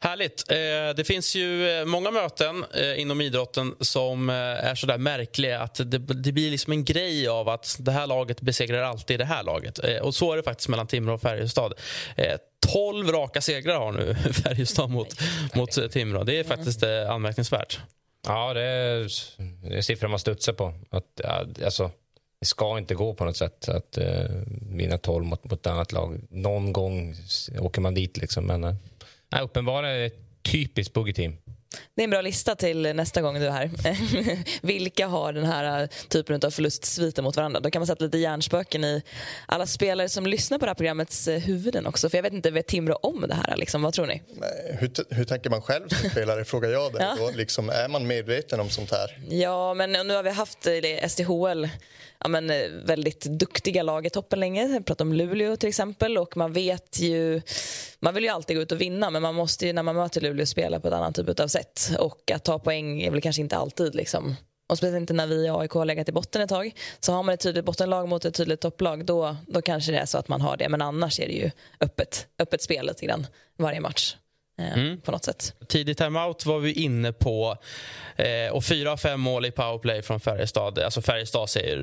Härligt. 0.00 0.50
Eh, 0.50 0.56
det 0.96 1.04
finns 1.06 1.34
ju 1.34 1.70
eh, 1.70 1.84
många 1.84 2.10
möten 2.10 2.64
eh, 2.74 3.00
inom 3.00 3.20
idrotten 3.20 3.74
som 3.80 4.28
är 4.30 4.74
så 4.74 4.86
där 4.86 4.98
märkliga 4.98 5.60
att 5.60 5.80
det, 5.84 5.98
blir 6.32 6.50
liksom 6.50 6.72
en 6.72 6.84
grej 6.84 7.28
av 7.28 7.48
att 7.48 7.76
det 7.78 7.92
här 7.92 8.06
laget 8.06 8.40
besegrar 8.40 8.82
alltid 8.82 9.18
det 9.18 9.24
här 9.24 9.42
laget. 9.42 9.78
Och 10.02 10.14
så 10.14 10.32
är 10.32 10.36
det 10.36 10.42
faktiskt 10.42 10.68
mellan 10.68 10.86
Timrå 10.86 11.14
och 11.14 11.20
Färjestad. 11.20 11.74
Eh, 12.16 12.36
12 12.72 13.08
raka 13.08 13.40
segrar 13.40 13.78
har 13.78 13.92
nu 13.92 14.14
Färjestad 14.32 14.90
mot, 14.90 15.20
mot 15.54 15.92
Timrå. 15.92 16.24
Det 16.24 16.38
är 16.38 16.44
faktiskt 16.44 16.82
eh, 16.82 17.10
anmärkningsvärt. 17.10 17.80
Ja, 18.26 18.54
det 18.54 18.62
är, 18.62 19.08
det 19.70 19.76
är 19.76 19.80
siffror 19.80 20.08
man 20.08 20.18
studsar 20.18 20.52
på. 20.52 20.74
Att, 20.90 21.24
alltså, 21.64 21.90
det 22.40 22.46
ska 22.46 22.78
inte 22.78 22.94
gå 22.94 23.14
på 23.14 23.24
något 23.24 23.36
sätt 23.36 23.68
att 23.68 23.98
vinna 24.70 24.98
12 24.98 25.24
mot, 25.24 25.44
mot 25.44 25.60
ett 25.60 25.66
annat 25.66 25.92
lag. 25.92 26.20
Någon 26.30 26.72
gång 26.72 27.14
åker 27.60 27.80
man 27.80 27.94
dit. 27.94 28.16
Liksom, 28.16 28.46
men 28.46 28.76
nej, 29.32 29.42
uppenbarligen 29.42 29.96
är 29.96 30.10
typiskt 30.42 30.94
boogie-team. 30.94 31.36
Det 31.94 32.02
är 32.02 32.04
en 32.04 32.10
bra 32.10 32.20
lista 32.20 32.54
till 32.54 32.94
nästa 32.94 33.22
gång 33.22 33.40
du 33.40 33.46
är 33.46 33.50
här. 33.50 33.70
Vilka 34.66 35.06
har 35.06 35.32
den 35.32 35.44
här 35.44 35.82
eh, 35.82 35.88
typen 36.08 36.40
av 36.44 36.50
förlustsviter 36.50 37.22
mot 37.22 37.36
varandra? 37.36 37.60
Då 37.60 37.70
kan 37.70 37.80
man 37.80 37.86
sätta 37.86 38.04
lite 38.04 38.18
hjärnspöken 38.18 38.84
i 38.84 39.02
alla 39.46 39.66
spelare 39.66 40.08
som 40.08 40.26
lyssnar 40.26 40.58
på 40.58 40.64
det 40.64 40.70
här 40.70 40.74
programmets 40.74 41.28
eh, 41.28 41.40
huvuden 41.40 41.86
också. 41.86 42.10
För 42.10 42.18
jag 42.18 42.22
vet 42.22 42.32
inte, 42.32 42.50
vet 42.50 42.66
Timrå 42.66 42.94
om 42.94 43.24
det 43.28 43.34
här? 43.34 43.56
Liksom. 43.56 43.82
Vad 43.82 43.94
tror 43.94 44.06
ni? 44.06 44.22
Nej, 44.28 44.76
Hur, 44.80 45.14
hur 45.14 45.24
tänker 45.24 45.50
man 45.50 45.62
själv 45.62 45.88
som 45.88 46.10
spelare, 46.10 46.44
frågar 46.44 46.70
jag 46.70 46.92
dig. 46.92 47.02
Ja. 47.18 47.30
Liksom, 47.34 47.68
är 47.68 47.88
man 47.88 48.06
medveten 48.06 48.60
om 48.60 48.70
sånt 48.70 48.90
här? 48.90 49.18
Ja, 49.28 49.74
men 49.74 49.92
nu 49.92 50.14
har 50.14 50.22
vi 50.22 50.30
haft 50.30 50.66
eh, 50.66 51.08
SDHL 51.08 51.68
ja, 52.22 52.28
men, 52.28 52.50
eh, 52.50 52.68
väldigt 52.84 53.24
duktiga 53.24 53.82
lag 53.82 54.06
i 54.06 54.10
toppen 54.10 54.40
länge. 54.40 54.66
Jag 54.66 54.86
pratar 54.86 55.04
om 55.04 55.12
Luleå 55.12 55.56
till 55.56 55.68
exempel. 55.68 56.18
Och 56.18 56.36
man 56.36 56.52
vet 56.52 57.00
ju... 57.00 57.42
Man 58.00 58.14
vill 58.14 58.24
ju 58.24 58.30
alltid 58.30 58.56
gå 58.56 58.62
ut 58.62 58.72
och 58.72 58.80
vinna 58.80 59.10
men 59.10 59.22
man 59.22 59.34
måste 59.34 59.66
ju 59.66 59.72
när 59.72 59.82
man 59.82 59.96
möter 59.96 60.20
Luleå 60.20 60.46
spela 60.46 60.80
på 60.80 60.88
ett 60.88 60.94
annat 60.94 61.14
typ 61.14 61.40
av 61.40 61.48
sätt. 61.48 61.90
Och 61.98 62.30
att 62.34 62.44
ta 62.44 62.58
poäng 62.58 63.02
är 63.02 63.10
väl 63.10 63.20
kanske 63.20 63.42
inte 63.42 63.56
alltid 63.56 63.94
liksom. 63.94 64.36
Och 64.68 64.78
speciellt 64.78 65.00
inte 65.00 65.12
när 65.12 65.26
vi 65.26 65.34
i 65.34 65.50
AIK 65.50 65.70
har 65.70 65.84
legat 65.84 66.08
i 66.08 66.12
botten 66.12 66.42
ett 66.42 66.48
tag. 66.48 66.74
Så 67.00 67.12
har 67.12 67.22
man 67.22 67.34
ett 67.34 67.40
tydligt 67.40 67.64
bottenlag 67.64 68.08
mot 68.08 68.24
ett 68.24 68.34
tydligt 68.34 68.60
topplag 68.60 69.04
då, 69.04 69.36
då 69.46 69.62
kanske 69.62 69.92
det 69.92 69.98
är 69.98 70.06
så 70.06 70.18
att 70.18 70.28
man 70.28 70.40
har 70.40 70.56
det. 70.56 70.68
Men 70.68 70.82
annars 70.82 71.20
är 71.20 71.26
det 71.26 71.34
ju 71.34 71.50
öppet, 71.80 72.26
öppet 72.38 72.62
spel 72.62 72.86
lite 72.86 73.06
grann 73.06 73.26
varje 73.56 73.80
match. 73.80 74.16
Eh, 74.58 74.96
På 75.02 75.10
något 75.10 75.24
sätt. 75.24 75.54
Tidig 75.68 75.96
timeout 75.96 76.46
var 76.46 76.58
vi 76.58 76.72
inne 76.72 77.12
på. 77.12 77.56
Eh, 78.16 78.52
och 78.52 78.64
fyra 78.64 78.92
av 78.92 78.96
fem 78.96 79.20
mål 79.20 79.46
i 79.46 79.50
powerplay 79.50 80.02
från 80.02 80.20
Färjestad. 80.20 80.78
Alltså 80.78 81.02
Färjestad 81.02 81.50
ser 81.50 81.76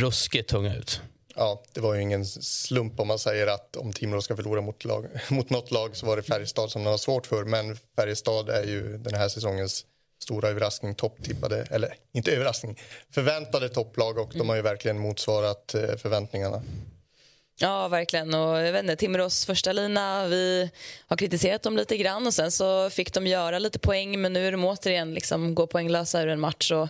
ruskigt 0.00 0.50
tunga 0.50 0.76
ut. 0.76 1.00
Ja, 1.36 1.62
det 1.72 1.80
var 1.80 1.94
ju 1.94 2.02
ingen 2.02 2.26
slump 2.26 3.00
om 3.00 3.08
man 3.08 3.18
säger 3.18 3.46
att 3.46 3.76
om 3.76 3.92
Timrå 3.92 4.22
ska 4.22 4.36
förlora 4.36 4.60
mot, 4.60 4.84
lag, 4.84 5.06
mot 5.30 5.50
något 5.50 5.70
lag 5.70 5.96
så 5.96 6.06
var 6.06 6.16
det 6.16 6.22
Färjestad 6.22 6.70
som 6.70 6.84
de 6.84 6.90
har 6.90 6.98
svårt 6.98 7.26
för. 7.26 7.44
Men 7.44 7.76
Färjestad 7.96 8.48
är 8.48 8.64
ju 8.64 8.98
den 8.98 9.14
här 9.14 9.28
säsongens 9.28 9.84
stora 10.22 10.48
överraskning 10.48 10.94
topptippade, 10.94 11.66
eller 11.70 11.94
inte 12.12 12.32
överraskning, 12.32 12.78
förväntade 13.14 13.68
topplag 13.68 14.18
och 14.18 14.32
de 14.34 14.48
har 14.48 14.56
ju 14.56 14.62
verkligen 14.62 14.98
motsvarat 14.98 15.74
eh, 15.74 15.96
förväntningarna. 15.96 16.62
Ja, 17.60 17.88
verkligen. 17.88 18.34
Och 18.34 18.58
jag 18.58 18.72
vet 18.72 18.82
inte, 18.82 18.96
Timrås 18.96 19.46
första 19.46 19.72
lina, 19.72 20.26
vi 20.26 20.70
har 21.06 21.16
kritiserat 21.16 21.62
dem 21.62 21.76
lite 21.76 21.96
grann 21.96 22.26
och 22.26 22.34
sen 22.34 22.50
så 22.50 22.90
fick 22.90 23.12
de 23.14 23.26
göra 23.26 23.58
lite 23.58 23.78
poäng 23.78 24.20
men 24.20 24.32
nu 24.32 24.46
är 24.46 24.52
de 24.52 24.64
återigen 24.64 25.14
liksom 25.14 25.54
gå 25.54 25.66
poänglösa 25.66 26.22
ur 26.22 26.28
en 26.28 26.40
match. 26.40 26.72
Och, 26.72 26.88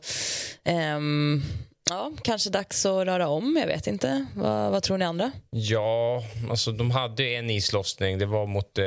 ehm, 0.65 1.43
ja, 1.91 2.13
kanske 2.23 2.51
dags 2.51 2.87
att 2.87 3.07
röra 3.07 3.29
om, 3.29 3.57
jag 3.61 3.67
vet 3.67 3.87
inte. 3.87 4.27
Vad, 4.35 4.71
vad 4.71 4.83
tror 4.83 4.99
ni 4.99 5.05
andra? 5.05 5.33
Ja, 5.51 6.23
alltså 6.51 6.73
de 6.73 6.91
hade 6.91 7.25
en 7.25 7.51
islossning. 7.51 8.19
Det 8.19 8.27
var 8.27 8.47
mot 8.47 8.79
eh, 8.79 8.85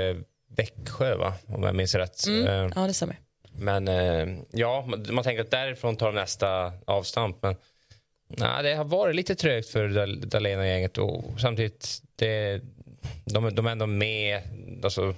Växjö, 0.57 1.15
va? 1.15 1.33
om 1.47 1.63
jag 1.63 1.75
minns 1.75 1.95
rätt. 1.95 2.27
Mm. 2.27 2.47
Eh, 2.47 2.71
Ja, 2.75 2.81
det 2.87 2.93
stämmer. 2.93 3.19
Men 3.53 3.87
eh, 3.87 4.37
ja, 4.51 4.85
man, 4.87 5.07
man 5.09 5.23
tänker 5.23 5.41
att 5.43 5.51
därifrån 5.51 5.95
tar 5.95 6.05
de 6.07 6.15
nästa 6.15 6.71
avstamp. 6.87 7.37
Men 7.41 7.55
nej, 8.37 8.63
det 8.63 8.75
har 8.75 8.85
varit 8.85 9.15
lite 9.15 9.35
trögt 9.35 9.69
för 9.69 9.87
Dal- 9.87 10.25
Dahlén 10.25 10.59
och 10.59 10.65
gänget. 10.65 10.97
Och 10.97 11.23
samtidigt, 11.39 12.01
det, 12.15 12.61
de, 13.25 13.55
de 13.55 13.65
är 13.65 13.71
ändå 13.71 13.85
med. 13.85 14.41
Alltså, 14.83 15.15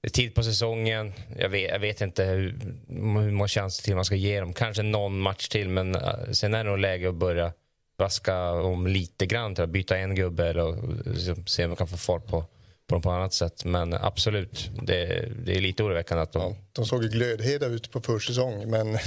det 0.00 0.08
är 0.08 0.10
tid 0.10 0.34
på 0.34 0.42
säsongen. 0.42 1.12
Jag 1.38 1.48
vet, 1.48 1.70
jag 1.70 1.78
vet 1.78 2.00
inte 2.00 2.24
hur, 2.24 2.58
hur 2.88 3.30
många 3.30 3.48
chanser 3.48 3.82
till 3.82 3.94
man 3.94 4.04
ska 4.04 4.14
ge 4.14 4.40
dem. 4.40 4.52
Kanske 4.52 4.82
någon 4.82 5.18
match 5.18 5.48
till, 5.48 5.68
men 5.68 5.94
eh, 5.94 6.30
sen 6.32 6.54
är 6.54 6.64
det 6.64 6.70
nog 6.70 6.78
läge 6.78 7.08
att 7.08 7.14
börja 7.14 7.52
vaska 7.98 8.50
om 8.52 8.86
lite 8.86 9.26
grann. 9.26 9.54
Tror 9.54 9.62
jag. 9.62 9.72
Byta 9.72 9.96
en 9.96 10.14
gubbe 10.14 10.48
eller 10.48 10.76
liksom, 11.12 11.46
se 11.46 11.64
om 11.64 11.70
man 11.70 11.76
kan 11.76 11.88
få 11.88 11.96
fart 11.96 12.26
på, 12.26 12.40
på 12.86 12.94
dem 12.94 13.02
på 13.02 13.10
annat 13.10 13.34
sätt. 13.34 13.64
Men 13.64 13.94
absolut, 13.94 14.70
det, 14.82 15.28
det 15.44 15.56
är 15.56 15.60
lite 15.60 15.82
oroväckande 15.82 16.22
att 16.22 16.32
de... 16.32 16.42
Ja, 16.42 16.56
de 16.72 16.86
såg 16.86 17.02
ju 17.02 17.08
glödheta 17.08 17.66
ut 17.66 17.90
på 17.90 18.00
försäsong 18.00 18.70
men 18.70 18.98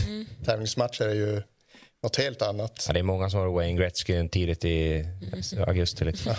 tävlingsmatcher 0.46 1.06
är 1.08 1.14
ju 1.14 1.42
något 2.06 2.16
helt 2.16 2.42
annat. 2.42 2.86
Ja, 2.88 2.94
det 2.94 3.00
är 3.00 3.04
många 3.04 3.30
som 3.30 3.40
har 3.40 3.48
Wayne 3.48 3.80
Gretzky 3.80 4.30
tidigt 4.30 4.66
i 4.66 5.06
augusti. 5.68 6.06
Liksom. 6.06 6.34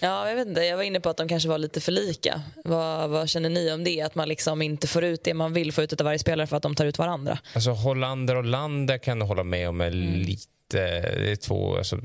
Ja, 0.00 0.28
jag 0.28 0.36
vet 0.36 0.48
inte. 0.48 0.60
Jag 0.60 0.76
var 0.76 0.84
inne 0.84 1.00
på 1.00 1.10
att 1.10 1.16
de 1.16 1.28
kanske 1.28 1.48
var 1.48 1.58
lite 1.58 1.80
för 1.80 1.92
lika. 1.92 2.42
Vad, 2.64 3.10
vad 3.10 3.28
känner 3.28 3.50
ni 3.50 3.72
om 3.72 3.84
det? 3.84 4.00
Att 4.00 4.14
man 4.14 4.28
liksom 4.28 4.62
inte 4.62 4.86
får 4.86 5.04
ut 5.04 5.24
det 5.24 5.34
man 5.34 5.52
vill 5.52 5.72
få 5.72 5.82
ut 5.82 6.00
av 6.00 6.04
varje 6.04 6.18
spelare 6.18 6.46
för 6.46 6.56
att 6.56 6.62
de 6.62 6.74
tar 6.74 6.86
ut 6.86 6.98
varandra? 6.98 7.38
Alltså, 7.54 7.70
Hollander 7.70 8.36
och 8.36 8.44
Lander 8.44 8.98
kan 8.98 9.20
jag 9.20 9.26
hålla 9.26 9.44
med 9.44 9.68
om 9.68 9.80
är 9.80 9.90
lite... 9.90 10.48
Det 10.70 11.30
är 11.30 11.36
två 11.36 11.76
alltså, 11.76 11.98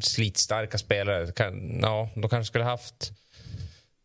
slitstarka 0.00 0.78
spelare. 0.78 1.32
Kan, 1.32 1.78
ja, 1.82 2.10
de 2.14 2.28
kanske 2.28 2.48
skulle 2.48 2.64
haft 2.64 3.12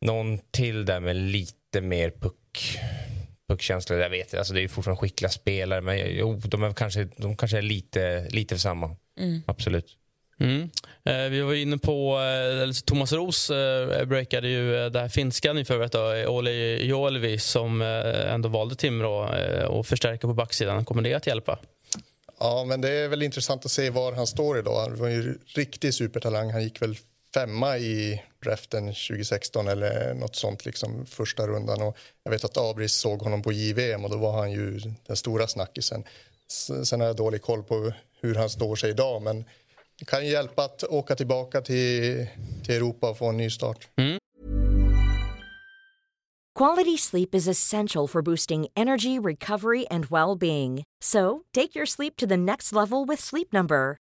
någon 0.01 0.39
till 0.51 0.86
där 0.86 0.99
med 0.99 1.15
lite 1.15 1.81
mer 1.81 2.12
puck 2.12 2.79
puckkänsla. 3.49 3.95
Jag 3.95 4.10
vet 4.10 4.34
alltså, 4.34 4.53
det 4.53 4.62
är 4.62 4.67
fortfarande 4.67 5.01
skickliga 5.01 5.29
spelare 5.29 5.82
men 5.82 6.17
jo, 6.17 6.41
de, 6.45 6.63
är 6.63 6.73
kanske, 6.73 7.08
de 7.17 7.38
kanske 7.38 7.58
är 7.58 7.62
lite, 7.62 8.27
lite 8.29 8.56
för 8.56 8.60
samma. 8.60 8.95
Absolut. 9.45 9.97
Mm. 10.39 10.69
Eh, 11.06 11.29
vi 11.29 11.41
var 11.41 11.53
inne 11.53 11.77
på, 11.77 12.19
eh, 12.19 12.71
Thomas 12.86 13.13
Ros 13.13 13.49
eh, 13.49 14.06
breakade 14.06 14.47
ju 14.47 14.86
eh, 14.86 14.91
det 14.91 14.99
här 14.99 15.10
finska 15.10 15.53
nyförvärvet 15.53 15.91
då, 15.91 16.25
Oli 16.27 16.86
Joelvi 16.88 17.39
som 17.39 17.82
eh, 17.82 18.34
ändå 18.34 18.49
valde 18.49 18.75
Timrå 18.75 19.34
eh, 19.34 19.65
och 19.65 19.88
förstärka 19.88 20.27
på 20.27 20.34
backsidan. 20.34 20.86
Kommer 20.86 21.01
det 21.01 21.13
att 21.13 21.27
hjälpa? 21.27 21.60
Ja, 22.39 22.65
men 22.67 22.82
det 22.82 22.89
är 22.89 23.08
väl 23.08 23.23
intressant 23.23 23.65
att 23.65 23.71
se 23.71 23.89
var 23.89 24.13
han 24.13 24.27
står 24.27 24.60
idag. 24.60 24.82
Han 24.82 24.95
var 24.95 25.08
ju 25.08 25.38
riktig 25.56 25.93
supertalang. 25.93 26.51
Han 26.51 26.63
gick 26.63 26.82
väl 26.82 26.95
femma 27.33 27.77
i 27.77 28.23
draften 28.43 28.85
2016 28.85 29.67
eller 29.67 30.13
något 30.13 30.35
sånt, 30.35 30.65
liksom 30.65 31.05
första 31.05 31.47
rundan. 31.47 31.81
Och 31.81 31.97
jag 32.23 32.31
vet 32.31 32.43
att 32.43 32.57
Abris 32.57 32.93
såg 32.93 33.21
honom 33.21 33.41
på 33.41 33.51
JVM 33.51 34.03
och 34.03 34.11
då 34.11 34.17
var 34.17 34.31
han 34.31 34.51
ju 34.51 34.79
den 35.07 35.17
stora 35.17 35.47
snackisen. 35.47 36.03
Sen 36.83 36.99
har 36.99 37.07
jag 37.07 37.15
dålig 37.15 37.41
koll 37.41 37.63
på 37.63 37.93
hur 38.21 38.35
han 38.35 38.49
står 38.49 38.75
sig 38.75 38.89
idag, 38.89 39.21
men 39.21 39.45
det 39.99 40.05
kan 40.05 40.25
ju 40.25 40.31
hjälpa 40.31 40.63
att 40.63 40.83
åka 40.83 41.15
tillbaka 41.15 41.61
till, 41.61 42.27
till 42.65 42.75
Europa 42.75 43.09
och 43.09 43.17
få 43.17 43.29
en 43.29 43.37
ny 43.37 43.49
start. 43.49 43.87
Quality 46.59 46.97
sleep 46.97 47.35
is 47.35 47.47
essential 47.47 48.07
for 48.07 48.21
boosting 48.21 48.67
energy, 48.75 49.19
recovery, 49.19 49.87
and 49.87 50.05
well 50.05 50.37
being. 50.37 50.83
So, 51.03 51.41
take 51.51 51.75
your 51.75 51.85
sleep 51.85 52.15
to 52.17 52.27
the 52.27 52.37
next 52.37 52.73
level 52.73 53.05
with 53.05 53.21
Sleep 53.21 53.51
Number. 53.51 53.97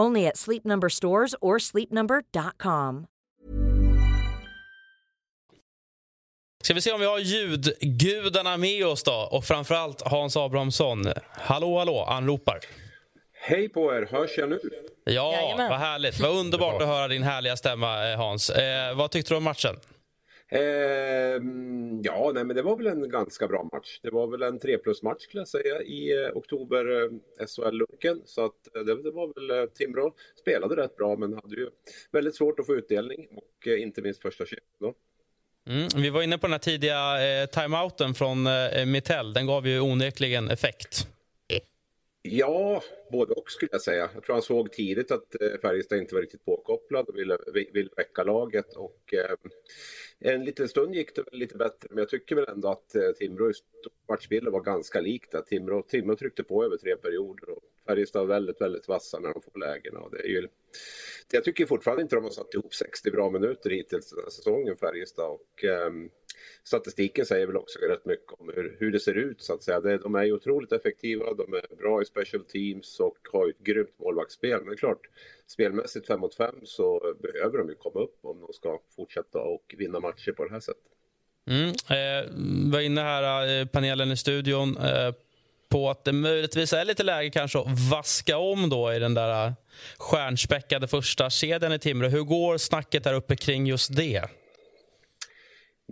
Only 0.00 0.26
at 0.26 0.36
Sleep 0.36 0.64
Number 0.64 0.88
stores 0.88 1.34
or 1.40 1.58
sleepnumber.com. 1.58 3.06
Ska 6.64 6.74
vi 6.74 6.80
se 6.80 6.92
om 6.92 7.00
vi 7.00 7.06
har 7.06 7.18
ljudgudarna 7.18 8.56
med 8.56 8.86
oss 8.86 9.02
då 9.02 9.28
och 9.30 9.44
framförallt 9.44 10.02
Hans 10.02 10.36
Abrahamsson. 10.36 11.04
Hallå, 11.30 11.78
hallå, 11.78 12.04
anropar. 12.08 12.58
Hej 13.32 13.68
på 13.68 13.94
er, 13.94 14.08
hörs 14.10 14.38
jag 14.38 14.48
nu? 14.48 14.60
Ja, 15.04 15.32
Jajamän. 15.32 15.70
vad 15.70 15.78
härligt. 15.78 16.20
Vad 16.20 16.30
underbart 16.36 16.82
att 16.82 16.88
höra 16.88 17.08
din 17.08 17.22
härliga 17.22 17.56
stämma, 17.56 18.10
eh, 18.12 18.18
Hans. 18.18 18.50
Eh, 18.50 18.94
vad 18.96 19.10
tyckte 19.10 19.34
du 19.34 19.36
om 19.36 19.44
matchen? 19.44 19.76
Ehm, 20.52 22.02
ja, 22.02 22.30
nej, 22.34 22.44
men 22.44 22.56
det 22.56 22.62
var 22.62 22.76
väl 22.76 22.86
en 22.86 23.08
ganska 23.08 23.48
bra 23.48 23.68
match. 23.72 24.00
Det 24.02 24.10
var 24.10 24.26
väl 24.26 24.42
en 24.42 24.58
3 24.58 24.78
plus-match 24.78 25.22
skulle 25.22 25.40
jag 25.40 25.48
säga 25.48 25.82
i 25.82 26.24
eh, 26.24 26.36
oktober, 26.36 27.02
eh, 27.02 27.46
SHL-lunken. 27.46 28.22
Så 28.24 28.44
att, 28.44 28.76
eh, 28.76 28.82
det, 28.82 29.02
det 29.02 29.10
var 29.10 29.32
väl 29.34 29.60
eh, 29.60 29.66
Timrå 29.66 30.14
spelade 30.40 30.76
rätt 30.76 30.96
bra 30.96 31.16
men 31.16 31.34
hade 31.34 31.56
ju 31.56 31.70
väldigt 32.10 32.36
svårt 32.36 32.60
att 32.60 32.66
få 32.66 32.74
utdelning 32.74 33.28
och 33.36 33.68
eh, 33.68 33.82
inte 33.82 34.02
minst 34.02 34.22
första 34.22 34.44
kedjan. 34.46 34.94
Mm, 35.66 35.88
vi 35.96 36.10
var 36.10 36.22
inne 36.22 36.38
på 36.38 36.46
den 36.46 36.52
här 36.52 36.58
tidiga 36.58 37.40
eh, 37.42 37.46
timeouten 37.46 38.14
från 38.14 38.46
eh, 38.46 38.86
Mittell. 38.86 39.32
Den 39.32 39.46
gav 39.46 39.66
ju 39.66 39.80
onekligen 39.80 40.50
effekt. 40.50 41.06
Ja, 42.24 42.82
både 43.12 43.34
och 43.34 43.50
skulle 43.50 43.68
jag 43.72 43.82
säga. 43.82 44.10
Jag 44.14 44.24
tror 44.24 44.34
han 44.34 44.42
såg 44.42 44.72
tidigt 44.72 45.10
att 45.10 45.42
eh, 45.42 45.60
Färjestad 45.62 45.98
inte 45.98 46.14
var 46.14 46.22
riktigt 46.22 46.44
påkopplad 46.44 47.08
och 47.08 47.18
ville, 47.18 47.38
ville 47.72 47.90
väcka 47.96 48.22
laget. 48.24 48.76
Och, 48.76 49.14
eh, 49.14 49.36
en 50.18 50.44
liten 50.44 50.68
stund 50.68 50.94
gick 50.94 51.14
det 51.14 51.22
väl 51.22 51.40
lite 51.40 51.56
bättre, 51.56 51.88
men 51.90 51.98
jag 51.98 52.08
tycker 52.08 52.36
väl 52.36 52.48
ändå 52.48 52.68
att 52.68 52.94
eh, 52.94 53.10
Timrå 53.10 53.50
i 53.50 53.54
matchbilden 54.08 54.52
var 54.52 54.60
ganska 54.60 55.00
likt. 55.00 55.34
Timrå, 55.46 55.82
Timrå 55.82 56.16
tryckte 56.16 56.44
på 56.44 56.64
över 56.64 56.76
tre 56.76 56.96
perioder 56.96 57.50
och 57.50 57.62
Färjestad 57.86 58.20
var 58.20 58.34
väldigt, 58.34 58.60
väldigt 58.60 58.88
vassa 58.88 59.18
när 59.18 59.32
de 59.32 59.42
får 59.42 59.58
lägena. 59.58 60.00
Och 60.00 60.10
det 60.10 60.18
är 60.18 60.28
ju, 60.28 60.48
jag 61.32 61.44
tycker 61.44 61.66
fortfarande 61.66 62.02
inte 62.02 62.16
de 62.16 62.24
har 62.24 62.30
satt 62.30 62.54
ihop 62.54 62.74
60 62.74 63.10
bra 63.10 63.30
minuter 63.30 63.70
hittills 63.70 64.10
den 64.10 64.24
här 64.24 64.30
säsongen, 64.30 64.76
Färjestad. 64.76 65.30
Och, 65.30 65.64
eh, 65.64 65.90
statistiken 66.64 67.26
säger 67.26 67.46
väl 67.46 67.56
också 67.56 67.78
rätt 67.78 68.06
mycket 68.06 68.32
om 68.38 68.52
hur, 68.54 68.76
hur 68.80 68.92
det 68.92 69.00
ser 69.00 69.14
ut 69.14 69.42
så 69.42 69.54
att 69.54 69.62
säga. 69.62 69.80
De 69.80 70.14
är 70.14 70.24
ju 70.24 70.32
otroligt 70.32 70.72
effektiva, 70.72 71.34
de 71.34 71.54
är 71.54 71.76
bra 71.76 72.02
i 72.02 72.04
special 72.04 72.44
teams 72.44 73.00
och 73.00 73.18
har 73.32 73.46
ju 73.46 73.50
ett 73.50 73.64
grymt 73.64 73.98
målvaktsspel. 73.98 74.58
Men 74.58 74.66
det 74.66 74.74
är 74.74 74.76
klart, 74.76 75.08
spelmässigt 75.46 76.06
5 76.06 76.20
mot 76.20 76.34
5 76.34 76.54
så 76.64 77.14
behöver 77.22 77.58
de 77.58 77.68
ju 77.68 77.74
komma 77.74 78.00
upp 78.00 78.18
om 78.22 78.40
de 78.40 78.52
ska 78.52 78.80
fortsätta 78.96 79.38
och 79.38 79.74
vinna 79.78 80.00
matcher 80.00 80.32
på 80.32 80.44
det 80.44 80.50
här 80.50 80.60
sättet. 80.60 80.92
Mm. 81.46 81.68
Eh, 81.68 82.30
var 82.72 82.80
inne 82.80 83.00
här, 83.00 83.60
eh, 83.60 83.66
panelen 83.66 84.12
i 84.12 84.16
studion, 84.16 84.76
eh, 84.76 85.14
på 85.68 85.90
att 85.90 86.04
det 86.04 86.12
möjligtvis 86.12 86.72
är 86.72 86.84
lite 86.84 87.02
läge 87.02 87.30
kanske 87.30 87.58
att 87.58 87.90
vaska 87.90 88.38
om 88.38 88.68
då 88.68 88.92
i 88.92 88.98
den 88.98 89.14
där 89.14 89.52
stjärnspäckade 89.98 90.88
första 90.88 91.30
kedjan 91.30 91.72
i 91.72 91.78
Timrå. 91.78 92.08
Hur 92.08 92.22
går 92.22 92.58
snacket 92.58 93.04
där 93.04 93.14
uppe 93.14 93.36
kring 93.36 93.66
just 93.66 93.96
det? 93.96 94.22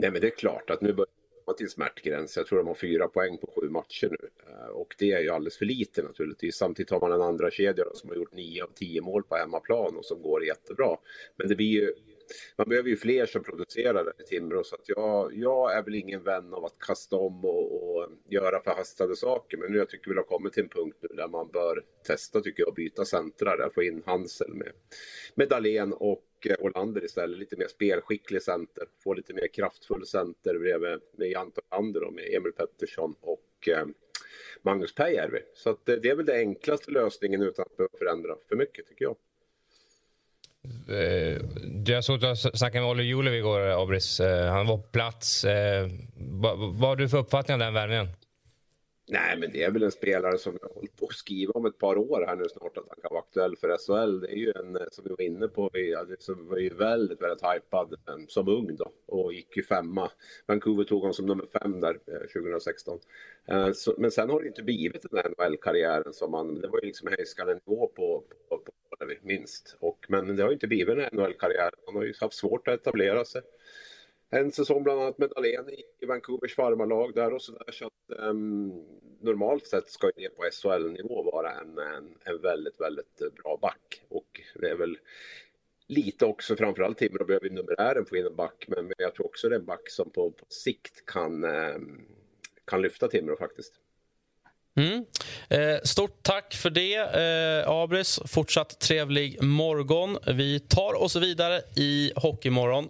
Nej 0.00 0.10
men 0.10 0.20
det 0.20 0.26
är 0.26 0.36
klart 0.36 0.70
att 0.70 0.80
nu 0.80 0.92
börjar 0.92 1.08
komma 1.44 1.56
till 1.56 1.70
smärtgräns. 1.70 2.36
Jag 2.36 2.46
tror 2.46 2.58
de 2.58 2.66
har 2.68 2.74
fyra 2.74 3.08
poäng 3.08 3.38
på 3.38 3.46
sju 3.46 3.68
matcher 3.68 4.08
nu. 4.10 4.28
Eh, 4.46 4.68
och 4.68 4.94
det 4.98 5.12
är 5.12 5.20
ju 5.20 5.30
alldeles 5.30 5.58
för 5.58 5.64
lite 5.64 6.02
naturligtvis. 6.02 6.56
Samtidigt 6.56 6.90
har 6.90 7.00
man 7.00 7.12
en 7.12 7.22
andra 7.22 7.50
kedja 7.50 7.84
då, 7.84 7.94
som 7.94 8.10
har 8.10 8.16
gjort 8.16 8.34
nio 8.34 8.64
av 8.64 8.70
tio 8.74 9.00
mål 9.00 9.22
på 9.22 9.36
hemmaplan 9.36 9.96
och 9.96 10.04
som 10.04 10.22
går 10.22 10.44
jättebra. 10.44 10.96
Men 11.36 11.48
det 11.48 11.56
blir 11.56 11.80
ju 11.80 11.94
man 12.56 12.68
behöver 12.68 12.88
ju 12.88 12.96
fler 12.96 13.26
som 13.26 13.42
producerar 13.42 14.12
i 14.20 14.22
Timrå 14.22 14.64
så 14.64 14.74
att 14.74 14.88
jag, 14.88 15.36
jag 15.36 15.76
är 15.76 15.82
väl 15.82 15.94
ingen 15.94 16.22
vän 16.22 16.54
av 16.54 16.64
att 16.64 16.78
kasta 16.78 17.16
om 17.16 17.44
och, 17.44 17.96
och 17.96 18.08
göra 18.28 18.62
förhastade 18.62 19.16
saker. 19.16 19.56
Men 19.56 19.72
nu 19.72 19.78
jag 19.78 19.88
tycker 19.88 20.10
vi 20.10 20.16
har 20.16 20.22
kommit 20.22 20.52
till 20.52 20.62
en 20.62 20.68
punkt 20.68 20.96
nu 21.00 21.16
där 21.16 21.28
man 21.28 21.48
bör 21.52 21.84
testa 22.06 22.40
tycker 22.40 22.62
jag 22.62 22.68
att 22.68 22.74
byta 22.74 23.04
centrar 23.04 23.56
där, 23.56 23.70
få 23.74 23.82
in 23.82 24.02
Hansel 24.06 24.54
med, 24.54 24.72
med 25.34 25.48
Dahlén 25.48 25.92
och 25.92 26.24
och 26.46 26.64
Olander 26.64 27.04
istället. 27.04 27.38
Lite 27.38 27.56
mer 27.56 27.68
spelskicklig 27.68 28.42
center, 28.42 28.84
få 29.04 29.14
lite 29.14 29.34
mer 29.34 29.48
kraftfull 29.54 30.06
center 30.06 30.58
bredvid 30.58 31.00
med 31.18 31.36
Anton 31.36 31.64
Ander 31.68 32.02
och 32.02 32.12
med 32.12 32.24
Emil 32.34 32.52
Pettersson 32.52 33.14
och 33.20 33.68
eh, 33.68 33.86
Magnus 34.62 34.94
Pääjärvi. 34.94 35.40
Så 35.54 35.70
att 35.70 35.88
eh, 35.88 35.94
det 35.94 36.08
är 36.08 36.14
väl 36.14 36.26
den 36.26 36.36
enklaste 36.36 36.90
lösningen 36.90 37.42
utan 37.42 37.64
att 37.70 37.76
behöva 37.76 37.98
förändra 37.98 38.34
för 38.48 38.56
mycket 38.56 38.86
tycker 38.86 39.04
jag. 39.04 39.16
Jag 41.86 42.04
såg 42.04 42.24
att 42.24 42.42
du 42.42 42.50
snackade 42.58 42.80
med 42.80 42.90
Olle 42.90 43.02
Julev 43.02 43.34
igår, 43.34 43.60
Abris. 43.60 44.20
Han 44.48 44.66
var 44.66 44.76
på 44.76 44.82
plats. 44.82 45.44
Vad, 46.16 46.58
vad 46.58 46.88
har 46.88 46.96
du 46.96 47.08
för 47.08 47.18
uppfattning 47.18 47.54
om 47.54 47.60
den 47.60 47.74
värvningen? 47.74 48.08
Nej, 49.12 49.38
men 49.38 49.50
det 49.52 49.62
är 49.62 49.70
väl 49.70 49.82
en 49.82 49.90
spelare 49.90 50.38
som 50.38 50.58
jag 50.60 50.68
har 50.68 50.74
hållit 50.74 50.96
på 50.96 51.06
att 51.06 51.14
skriva 51.14 51.52
om 51.52 51.66
ett 51.66 51.78
par 51.78 51.98
år 51.98 52.24
här 52.26 52.36
nu 52.36 52.44
snart 52.48 52.76
att 52.78 52.88
han 52.88 52.98
kan 53.02 53.10
vara 53.10 53.20
aktuell 53.20 53.56
för 53.56 53.68
SHL. 53.78 54.20
Det 54.20 54.32
är 54.32 54.36
ju 54.36 54.52
en 54.56 54.76
eh, 54.76 54.82
som 54.90 55.04
vi 55.04 55.10
var 55.10 55.20
inne 55.20 55.48
på, 55.48 55.70
som 56.18 56.48
var 56.48 56.58
ju 56.58 56.74
väldigt, 56.74 57.22
väldigt 57.22 57.44
hypad 57.44 57.94
ehm, 58.08 58.28
som 58.28 58.48
ung 58.48 58.76
då 58.76 58.92
och 59.06 59.32
gick 59.32 59.56
ju 59.56 59.62
femma. 59.62 60.10
Vancouver 60.46 60.84
tog 60.84 61.00
honom 61.00 61.14
som 61.14 61.26
nummer 61.26 61.46
fem 61.46 61.80
där 61.80 61.98
eh, 62.06 62.42
2016. 62.42 62.98
Eh, 63.46 63.68
men 63.98 64.10
sen 64.10 64.30
har 64.30 64.40
det 64.40 64.48
inte 64.48 64.62
blivit 64.62 65.02
den 65.02 65.22
där 65.22 65.30
NHL-karriären 65.38 66.12
som 66.12 66.30
man, 66.30 66.60
det 66.60 66.68
var 66.68 66.80
ju 66.80 66.86
liksom 66.86 67.08
högskalenivå 67.08 67.86
på, 67.86 68.24
på, 68.48 68.58
på 68.58 69.06
minst. 69.22 69.76
Och, 69.80 70.06
men 70.08 70.36
det 70.36 70.42
har 70.42 70.52
inte 70.52 70.66
blivit 70.66 70.98
en 70.98 71.08
NHL-karriär. 71.12 71.70
Han 71.86 71.96
har 71.96 72.04
ju 72.04 72.14
haft 72.20 72.34
svårt 72.34 72.68
att 72.68 72.80
etablera 72.80 73.24
sig. 73.24 73.42
En 74.30 74.52
säsong 74.52 74.82
bland 74.82 75.00
annat 75.00 75.18
med 75.18 75.30
Dahlén 75.30 75.70
i 76.00 76.06
Vancouvers 76.06 76.54
farmarlag 76.54 77.14
där 77.14 77.34
och 77.34 77.42
så 77.42 77.52
där. 77.52 77.72
Så 77.72 77.86
att, 77.86 78.18
um, 78.18 78.68
normalt 79.20 79.66
sett 79.66 79.90
ska 79.90 80.10
det 80.16 80.28
på 80.28 80.42
SHL-nivå 80.52 81.22
vara 81.22 81.52
en, 81.52 81.78
en, 81.78 82.14
en, 82.24 82.42
väldigt, 82.42 82.80
väldigt 82.80 83.18
bra 83.42 83.58
back. 83.62 84.02
Och 84.08 84.40
det 84.54 84.70
är 84.70 84.76
väl 84.76 84.98
lite 85.86 86.26
också, 86.26 86.56
framförallt 86.56 86.98
Timrå 86.98 87.24
behöver 87.24 87.50
numerären 87.50 88.06
få 88.06 88.16
in 88.16 88.26
en 88.26 88.36
back, 88.36 88.64
men 88.68 88.92
jag 88.98 89.14
tror 89.14 89.26
också 89.26 89.48
det 89.48 89.54
är 89.54 89.60
en 89.60 89.66
back 89.66 89.90
som 89.90 90.10
på, 90.10 90.30
på 90.30 90.44
sikt 90.48 91.06
kan, 91.06 91.44
um, 91.44 92.06
kan 92.64 92.82
lyfta 92.82 93.08
Timrå 93.08 93.36
faktiskt. 93.36 93.72
Mm. 94.74 95.04
Eh, 95.48 95.80
stort 95.84 96.22
tack 96.22 96.54
för 96.54 96.70
det, 96.70 96.96
eh, 96.96 97.70
Abris. 97.70 98.20
Fortsatt 98.26 98.80
trevlig 98.80 99.42
morgon. 99.42 100.18
Vi 100.36 100.60
tar 100.60 101.02
oss 101.02 101.16
vidare 101.16 101.60
i 101.76 102.12
Hockeymorgon. 102.16 102.88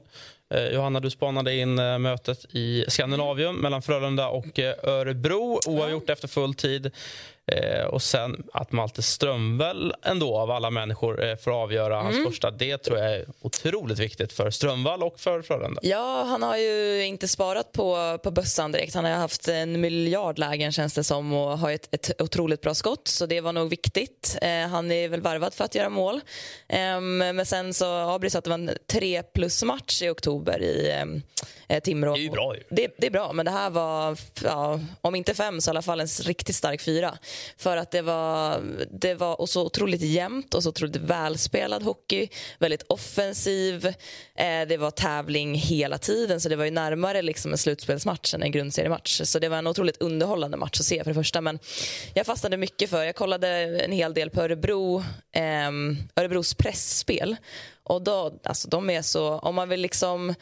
Eh, 0.55 0.69
Johanna, 0.69 1.01
du 1.01 1.11
spanade 1.11 1.55
in 1.55 1.79
eh, 1.79 1.99
mötet 1.99 2.47
i 2.55 2.85
Skandinavium 2.89 3.57
mellan 3.57 3.83
Frölunda 3.83 4.29
och 4.29 4.59
eh, 4.59 4.75
Örebro. 4.83 5.61
Oavgjort 5.67 6.11
efter 6.11 6.29
full 6.29 6.55
tid. 6.55 6.91
Eh, 7.47 7.85
och 7.85 8.03
sen 8.03 8.43
att 8.53 8.73
Malte 8.73 9.03
Strömvall 9.03 9.95
ändå 10.03 10.39
av 10.39 10.51
alla 10.51 10.71
människor 10.71 11.25
eh, 11.25 11.37
får 11.37 11.51
avgöra 11.63 12.01
mm. 12.01 12.07
hans 12.07 12.27
första. 12.27 12.51
Det 12.51 12.79
tror 12.79 12.99
jag 12.99 13.15
är 13.15 13.27
otroligt 13.41 13.99
viktigt 13.99 14.33
för 14.33 14.51
Strömvall 14.51 15.03
och 15.03 15.21
för 15.21 15.43
Frölunda. 15.43 15.81
Ja, 15.85 16.25
han 16.25 16.43
har 16.43 16.57
ju 16.57 17.05
inte 17.07 17.29
sparat 17.29 17.73
på, 17.73 18.19
på 18.23 18.31
bössan 18.31 18.73
direkt. 18.73 18.95
Han 18.95 19.05
har 19.05 19.13
haft 19.13 19.49
en 19.49 19.81
miljard 19.81 20.39
lägen 20.39 20.73
känns 20.73 20.95
det 20.95 21.05
som 21.05 21.33
och 21.33 21.59
har 21.59 21.71
ett, 21.71 21.95
ett 21.95 22.23
otroligt 22.23 22.61
bra 22.61 22.75
skott. 22.75 23.09
Så 23.09 23.27
det 23.27 23.41
var 23.41 23.53
nog 23.53 23.71
viktigt. 23.71 24.39
Eh, 24.43 24.69
han 24.69 24.91
är 24.91 25.09
väl 25.09 25.21
varvad 25.21 25.55
för 25.55 25.65
att 25.65 25.75
göra 25.75 25.89
mål. 25.89 26.21
Ehm, 26.69 27.19
men 27.19 27.47
sen 27.47 27.75
så 27.75 27.87
Abri 27.87 28.31
sa 28.31 28.39
att 28.39 28.45
det 28.45 28.51
var 28.51 28.59
en 28.59 28.71
tre 28.87 29.23
plus 29.23 29.63
match 29.63 30.03
i 30.03 30.09
oktober 30.09 30.63
i 30.63 30.91
eh, 31.69 31.81
Timrå. 31.81 32.15
Det 32.15 32.27
är 32.27 32.31
bra 32.31 32.57
ju. 32.57 32.63
Det, 32.71 32.95
det, 32.99 33.07
är 33.07 33.11
bra, 33.11 33.33
men 33.33 33.45
det 33.45 33.51
här 33.51 33.71
var, 33.71 34.19
ja, 34.45 34.81
om 35.01 35.15
inte 35.15 35.35
fem 35.35 35.61
så 35.61 35.69
i 35.69 35.71
alla 35.71 35.83
fall 35.83 36.01
en 36.01 36.07
riktigt 36.07 36.57
stark 36.57 36.81
fyra. 36.81 37.19
För 37.57 37.77
att 37.77 37.91
det 37.91 38.03
var, 38.03 38.63
det 38.91 39.15
var 39.15 39.47
så 39.47 39.67
otroligt 39.67 40.01
jämnt 40.01 40.55
och 40.55 40.63
så 40.63 40.69
otroligt 40.69 40.97
välspelad 40.97 41.83
hockey. 41.83 42.29
Väldigt 42.59 42.83
offensiv. 42.83 43.87
Eh, 44.35 44.69
det 44.69 44.77
var 44.77 44.91
tävling 44.91 45.55
hela 45.55 45.99
tiden 45.99 46.41
så 46.41 46.49
det 46.49 46.57
var 46.57 46.65
ju 46.65 46.71
närmare 46.71 47.23
liksom 47.23 47.53
en 47.53 47.59
slutspelsmatch 47.59 48.35
än 48.35 48.43
en 48.43 48.53
grundseriematch. 48.53 49.21
Så 49.25 49.39
det 49.39 49.49
var 49.49 49.59
en 49.59 49.67
otroligt 49.67 50.03
underhållande 50.03 50.57
match 50.57 50.81
att 50.81 50.87
se 50.87 51.05
för 51.05 51.11
det 51.11 51.15
första. 51.15 51.41
Men 51.41 51.59
jag 52.15 52.27
fastnade 52.27 52.57
mycket 52.57 52.91
för, 52.91 53.05
jag 53.05 53.15
kollade 53.15 53.49
en 53.85 53.93
hel 53.93 54.15
del 54.15 54.31
på 54.31 54.43
Örebro, 54.43 54.99
eh, 55.33 55.71
Örebros 56.17 56.55
pressspel. 56.55 57.37
Och 57.83 58.03
då, 58.03 58.41
alltså 58.45 58.69
de 58.69 58.91
är 58.91 59.03
så, 59.03 59.39
om 59.39 59.55
man 59.55 59.69
vill 59.69 59.81
liksom 59.81 60.35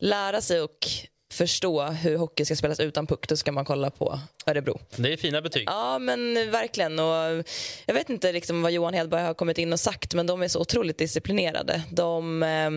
lära 0.00 0.40
sig 0.40 0.60
och 0.60 0.88
förstå 1.36 1.82
hur 1.82 2.16
hockey 2.16 2.44
ska 2.44 2.56
spelas 2.56 2.80
utan 2.80 3.06
puck, 3.06 3.28
då 3.28 3.36
ska 3.36 3.52
man 3.52 3.64
kolla 3.64 3.90
på 3.90 4.20
Örebro. 4.46 4.80
Det 4.96 5.12
är 5.12 5.16
fina 5.16 5.42
betyg. 5.42 5.64
Ja, 5.66 5.98
men 5.98 6.34
verkligen. 6.50 6.98
Och 6.98 7.44
jag 7.86 7.94
vet 7.94 8.10
inte 8.10 8.32
liksom 8.32 8.62
vad 8.62 8.72
Johan 8.72 8.94
Hedberg 8.94 9.22
har 9.22 9.34
kommit 9.34 9.58
in 9.58 9.72
och 9.72 9.80
sagt, 9.80 10.14
men 10.14 10.26
de 10.26 10.42
är 10.42 10.48
så 10.48 10.60
otroligt 10.60 10.98
disciplinerade. 10.98 11.82
De 11.90 12.42
eh, 12.42 12.70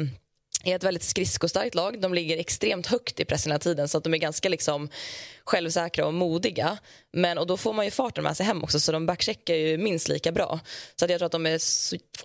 är 0.72 0.76
ett 0.76 0.84
väldigt 0.84 1.04
skridskostarkt 1.04 1.76
lag. 1.76 2.02
De 2.02 2.14
ligger 2.14 2.38
extremt 2.38 2.88
högt 2.88 3.20
i 3.20 3.26
pressen 3.26 3.52
hela 3.52 3.60
tiden 3.60 3.88
så 3.88 3.98
att 3.98 4.04
de 4.04 4.14
är 4.14 4.18
ganska 4.18 4.50
liksom 4.50 4.90
självsäkra 5.50 6.06
och 6.06 6.14
modiga. 6.14 6.78
Men, 7.12 7.38
och 7.38 7.48
då 7.48 7.58
får 7.58 7.74
man 7.74 7.86
ju 7.86 7.92
farten 7.92 8.24
med 8.24 8.38
sig 8.38 8.46
hem 8.46 8.64
också 8.64 8.80
så 8.80 8.92
de 8.92 9.06
backcheckar 9.06 9.56
ju 9.56 9.78
minst 9.78 10.08
lika 10.08 10.32
bra. 10.32 10.60
Så 10.96 11.06
jag 11.06 11.18
tror 11.20 11.26
att 11.26 11.32
de 11.32 11.46
är 11.46 11.60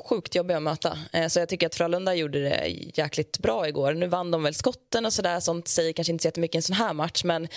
sjukt 0.08 0.34
jobbiga 0.34 0.56
att 0.56 0.62
möta. 0.62 0.98
Eh, 1.12 1.28
så 1.28 1.38
jag 1.38 1.48
tycker 1.48 1.66
att 1.66 1.74
Frölunda 1.74 2.14
gjorde 2.14 2.42
det 2.42 2.66
jäkligt 2.94 3.38
bra 3.38 3.68
igår. 3.68 3.94
Nu 3.94 4.06
vann 4.06 4.30
de 4.30 4.42
väl 4.42 4.54
skotten 4.54 5.06
och 5.06 5.12
sådär. 5.12 5.40
Sånt 5.40 5.68
säger 5.68 5.92
kanske 5.92 6.12
inte 6.12 6.22
så 6.22 6.28
jättemycket 6.28 6.54
i 6.54 6.58
en 6.58 6.62
sån 6.62 6.76
här 6.76 6.92
match 6.92 7.24
men 7.24 7.48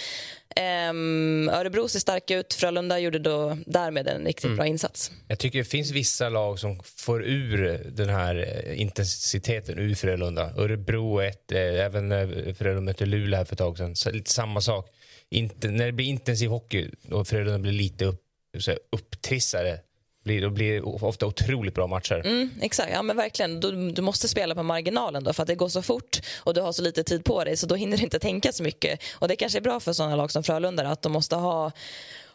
Um, 0.89 1.49
Örebro 1.49 1.87
ser 1.87 1.99
stark 1.99 2.31
ut. 2.31 2.53
Frölunda 2.53 2.99
gjorde 2.99 3.19
då 3.19 3.57
därmed 3.65 4.07
en 4.07 4.25
riktigt 4.25 4.45
mm. 4.45 4.57
bra 4.57 4.65
insats. 4.65 5.11
Jag 5.27 5.39
tycker 5.39 5.59
det 5.59 5.65
finns 5.65 5.91
vissa 5.91 6.29
lag 6.29 6.59
som 6.59 6.79
får 6.83 7.25
ur 7.25 7.83
den 7.91 8.09
här 8.09 8.63
eh, 8.65 8.81
intensiteten 8.81 9.79
ur 9.79 9.95
Frölunda. 9.95 10.51
Örebro 10.57 11.19
ett, 11.21 11.51
eh, 11.51 11.59
även 11.59 12.09
Frölunda 12.55 12.81
mötte 12.81 13.05
Luleå 13.05 13.37
här 13.37 13.45
för 13.45 13.55
ett 13.55 13.59
tag 13.59 13.77
sedan. 13.77 13.95
Så 13.95 14.11
lite 14.11 14.31
samma 14.31 14.61
sak 14.61 14.89
inte, 15.31 15.67
när 15.67 15.85
det 15.85 15.91
blir 15.91 16.05
intensiv 16.05 16.49
hockey 16.49 16.89
och 17.11 17.27
Frölunda 17.27 17.59
blir 17.59 17.71
lite 17.71 18.05
upp, 18.05 18.23
så 18.59 18.71
här, 18.71 18.79
upptrissade 18.91 19.79
blir, 20.27 20.41
då 20.41 20.49
blir 20.49 20.73
det 20.73 20.81
ofta 20.81 21.25
otroligt 21.25 21.73
bra 21.73 21.87
matcher. 21.87 22.21
Mm, 22.25 22.49
exakt, 22.61 22.91
ja 22.93 23.01
men 23.01 23.17
verkligen. 23.17 23.59
Du, 23.59 23.91
du, 23.91 24.01
måste 24.01 24.27
spela 24.27 24.55
på 24.55 24.63
marginalen 24.63 25.23
då 25.23 25.33
för 25.33 25.43
att 25.43 25.47
det 25.47 25.55
går 25.55 25.69
så 25.69 25.81
fort 25.81 26.19
och 26.37 26.53
du 26.53 26.61
har 26.61 26.71
så 26.71 26.81
lite 26.81 27.03
tid 27.03 27.23
på 27.23 27.43
dig 27.43 27.57
så 27.57 27.67
då 27.67 27.75
hinner 27.75 27.97
du 27.97 28.03
inte 28.03 28.19
tänka 28.19 28.51
så 28.51 28.63
mycket. 28.63 28.99
Och 29.13 29.27
det 29.27 29.35
kanske 29.35 29.59
är 29.59 29.61
bra 29.61 29.79
för 29.79 29.93
sådana 29.93 30.15
lag 30.15 30.31
som 30.31 30.43
Frölunda 30.43 30.87
att 30.87 31.01
de 31.01 31.11
måste 31.11 31.35
ha 31.35 31.71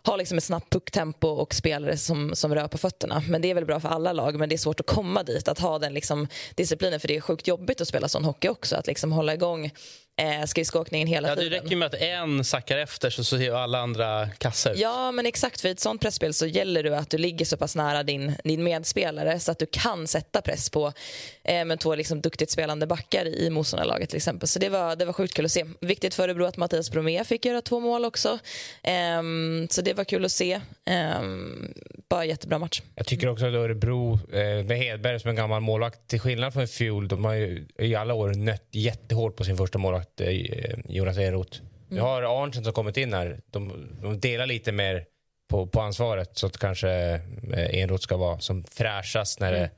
ha 0.04 0.16
liksom 0.16 0.38
ett 0.38 0.44
snabbt 0.44 0.70
pucktempo 0.70 1.28
och 1.28 1.54
spelare 1.54 1.96
som, 1.96 2.34
som 2.34 2.54
rör 2.54 2.68
på 2.68 2.78
fötterna. 2.78 3.22
Men 3.28 3.42
det 3.42 3.50
är 3.50 3.54
väl 3.54 3.64
bra 3.64 3.80
för 3.80 3.88
alla 3.88 4.12
lag, 4.12 4.38
men 4.38 4.48
det 4.48 4.54
är 4.54 4.58
svårt 4.58 4.80
att 4.80 4.86
komma 4.86 5.22
dit. 5.22 5.48
Att 5.48 5.58
ha 5.58 5.78
den 5.78 5.94
liksom 5.94 6.28
disciplinen, 6.54 7.00
för 7.00 7.08
det 7.08 7.16
är 7.16 7.20
sjukt 7.20 7.48
jobbigt 7.48 7.80
att 7.80 7.88
spela 7.88 8.08
sån 8.08 8.24
hockey 8.24 8.48
också. 8.48 8.76
Att 8.76 8.86
liksom 8.86 9.12
hålla 9.12 9.34
igång 9.34 9.70
eh, 10.22 10.44
skridskoåkningen 10.44 11.08
hela 11.08 11.28
ja, 11.28 11.36
tiden. 11.36 11.50
Det 11.50 11.58
räcker 11.58 11.76
med 11.76 11.86
att 11.86 11.94
en 11.94 12.44
sackar 12.44 12.78
efter 12.78 13.10
så 13.10 13.24
ser 13.24 13.52
alla 13.52 13.78
andra 13.78 14.28
kassa 14.28 14.72
ut. 14.72 14.78
Ja, 14.78 15.12
men 15.12 15.26
exakt. 15.26 15.60
För 15.60 15.68
i 15.68 15.72
ett 15.72 15.80
sånt 15.80 16.00
pressspel 16.00 16.34
så 16.34 16.46
gäller 16.46 16.82
det 16.82 16.98
att 16.98 17.10
du 17.10 17.18
ligger 17.18 17.44
så 17.44 17.56
pass 17.56 17.76
nära 17.76 18.02
din, 18.02 18.34
din 18.44 18.64
medspelare 18.64 19.40
så 19.40 19.52
att 19.52 19.58
du 19.58 19.66
kan 19.66 20.06
sätta 20.06 20.42
press 20.42 20.70
på 20.70 20.92
eh, 21.44 21.64
med 21.64 21.80
två 21.80 21.94
liksom 21.94 22.20
duktigt 22.20 22.50
spelande 22.50 22.86
backar 22.86 23.26
i 23.26 23.50
motståndarlaget 23.50 24.08
till 24.08 24.16
exempel. 24.16 24.48
Så 24.48 24.58
det 24.58 24.68
var, 24.68 24.96
det 24.96 25.04
var 25.04 25.12
sjukt 25.12 25.34
kul 25.34 25.44
att 25.44 25.50
se. 25.50 25.66
Viktigt 25.80 26.14
för 26.14 26.22
Örebro 26.22 26.44
att 26.44 26.56
Mattias 26.56 26.90
Bromé 26.90 27.24
fick 27.24 27.44
göra 27.44 27.60
två 27.60 27.80
mål 27.80 28.04
också. 28.04 28.38
Eh, 28.82 29.22
så 29.70 29.82
det 29.82 29.94
var 29.94 30.04
kul 30.04 30.24
att 30.24 30.32
se. 30.32 30.52
Eh, 30.86 31.22
bara 32.08 32.24
jättebra 32.24 32.58
match. 32.58 32.82
Jag 32.94 33.06
tycker 33.06 33.28
också 33.28 33.46
att 33.46 33.54
Örebro, 33.54 34.14
eh, 34.32 34.64
med 34.64 34.78
Hedberg 34.78 35.20
som 35.20 35.30
en 35.30 35.36
gammal 35.36 35.60
målvakt, 35.60 36.08
till 36.08 36.20
skillnad 36.20 36.52
från 36.52 36.62
i 36.62 36.66
fjol, 36.66 37.08
de 37.08 37.24
har 37.24 37.34
ju 37.34 37.66
i 37.78 37.94
alla 37.94 38.14
år 38.14 38.34
nött 38.34 38.68
jättehårt 38.70 39.36
på 39.36 39.44
sin 39.44 39.56
första 39.56 39.78
målvakt 39.78 40.11
målvakt 40.20 40.52
eh, 40.52 40.78
Jonas 40.88 41.18
Enroth. 41.18 41.60
Vi 41.88 41.96
mm. 41.96 42.04
har 42.04 42.22
Arntzen 42.22 42.64
som 42.64 42.72
kommit 42.72 42.96
in 42.96 43.12
här. 43.12 43.40
De, 43.50 43.88
de 44.02 44.20
delar 44.20 44.46
lite 44.46 44.72
mer 44.72 45.04
på, 45.48 45.66
på 45.66 45.80
ansvaret 45.80 46.38
så 46.38 46.46
att 46.46 46.58
kanske 46.58 46.90
eh, 47.52 47.80
Enroth 47.80 48.02
ska 48.02 48.16
vara 48.16 48.40
som 48.40 48.64
fräschast 48.64 49.40
när 49.40 49.52
mm. 49.52 49.60
det 49.60 49.70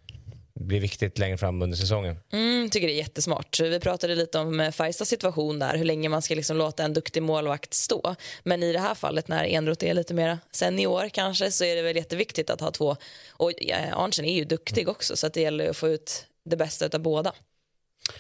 blir 0.61 0.81
viktigt 0.81 1.19
längre 1.19 1.39
fram 1.39 1.63
under 1.63 1.77
säsongen. 1.77 2.17
Mm, 2.33 2.71
tycker 2.71 2.87
det 2.87 2.93
är 2.93 2.99
jättesmart. 2.99 3.61
Vi 3.61 3.81
pratade 3.81 4.15
lite 4.15 4.39
om 4.39 4.61
eh, 4.61 4.71
Färjestads 4.71 5.11
situation 5.11 5.59
där, 5.59 5.77
hur 5.77 5.85
länge 5.85 6.09
man 6.09 6.23
ska 6.23 6.35
liksom 6.35 6.57
låta 6.57 6.85
en 6.85 6.93
duktig 6.93 7.23
målvakt 7.23 7.75
stå. 7.75 8.15
Men 8.43 8.63
i 8.63 8.73
det 8.73 8.79
här 8.79 8.95
fallet 8.95 9.29
när 9.29 9.45
Enroth 9.45 9.85
är 9.85 9.95
lite 9.95 10.15
mer 10.15 10.39
senior 10.53 11.09
kanske 11.09 11.51
så 11.51 11.65
är 11.65 11.77
det 11.77 11.83
väl 11.83 11.97
jätteviktigt 11.97 12.51
att 12.51 12.61
ha 12.61 12.71
två. 12.71 12.97
Och 13.31 13.53
Arntzen 13.93 14.25
är 14.25 14.35
ju 14.35 14.45
duktig 14.45 14.89
också 14.89 15.17
så 15.17 15.27
att 15.27 15.35
det 15.35 15.41
gäller 15.41 15.71
att 15.71 15.77
få 15.77 15.89
ut 15.89 16.27
det 16.45 16.57
bästa 16.57 16.89
av 16.93 17.01
båda. 17.01 17.33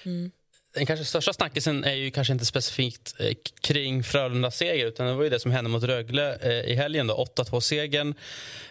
Mm 0.04 0.30
den 0.74 0.86
kanske 0.86 1.04
största 1.04 1.32
snackisen 1.32 1.84
är 1.84 1.94
ju 1.94 2.10
kanske 2.10 2.32
inte 2.32 2.44
specifikt 2.44 3.14
eh, 3.20 3.32
kring 3.60 4.04
Frölundas 4.04 4.56
seger 4.56 4.86
utan 4.86 5.06
det 5.06 5.14
var 5.14 5.24
ju 5.24 5.30
det 5.30 5.40
som 5.40 5.50
hände 5.50 5.70
mot 5.70 5.84
Rögle 5.84 6.36
eh, 6.42 6.70
i 6.70 6.74
helgen. 6.74 7.10
8-2-segern. 7.10 8.14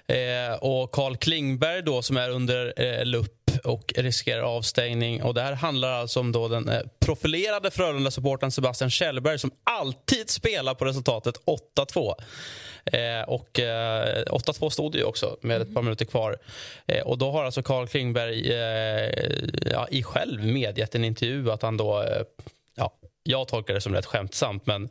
Eh, 0.07 0.53
och 0.61 0.91
Carl 0.91 1.17
Klingberg 1.17 1.81
då, 1.81 2.01
som 2.01 2.17
är 2.17 2.29
under 2.29 2.73
eh, 2.77 3.05
lupp 3.05 3.42
och 3.63 3.93
riskerar 3.97 4.41
avstängning. 4.41 5.23
Och 5.23 5.33
det 5.33 5.41
här 5.41 5.53
handlar 5.53 5.91
alltså 5.91 6.19
om 6.19 6.31
då 6.31 6.47
den 6.47 6.69
eh, 6.69 6.81
profilerade 6.99 7.71
Frölunda-supporten 7.71 8.51
Sebastian 8.51 8.89
Kjellberg 8.89 9.39
som 9.39 9.51
alltid 9.63 10.29
spelar 10.29 10.73
på 10.73 10.85
resultatet 10.85 11.35
8-2. 11.75 12.13
Eh, 12.85 13.29
och 13.29 13.59
eh, 13.59 14.23
8-2 14.25 14.69
stod 14.69 14.91
det 14.91 14.97
ju 14.97 15.03
också 15.03 15.37
med 15.41 15.61
ett 15.61 15.73
par 15.73 15.81
minuter 15.81 16.05
kvar. 16.05 16.37
Eh, 16.85 17.07
och 17.07 17.17
då 17.17 17.31
har 17.31 17.43
alltså 17.43 17.63
Carl 17.63 17.87
Klingberg 17.87 18.53
eh, 18.53 19.11
ja, 19.71 19.87
i 19.91 20.03
själv 20.03 20.45
medgett 20.45 20.95
en 20.95 21.03
intervju 21.03 21.51
att 21.51 21.61
han 21.61 21.77
då... 21.77 22.01
Eh, 22.01 22.21
ja, 22.75 22.93
jag 23.23 23.47
tolkar 23.47 23.73
det 23.73 23.81
som 23.81 23.93
rätt 23.93 24.05
skämtsamt, 24.05 24.65
men 24.65 24.89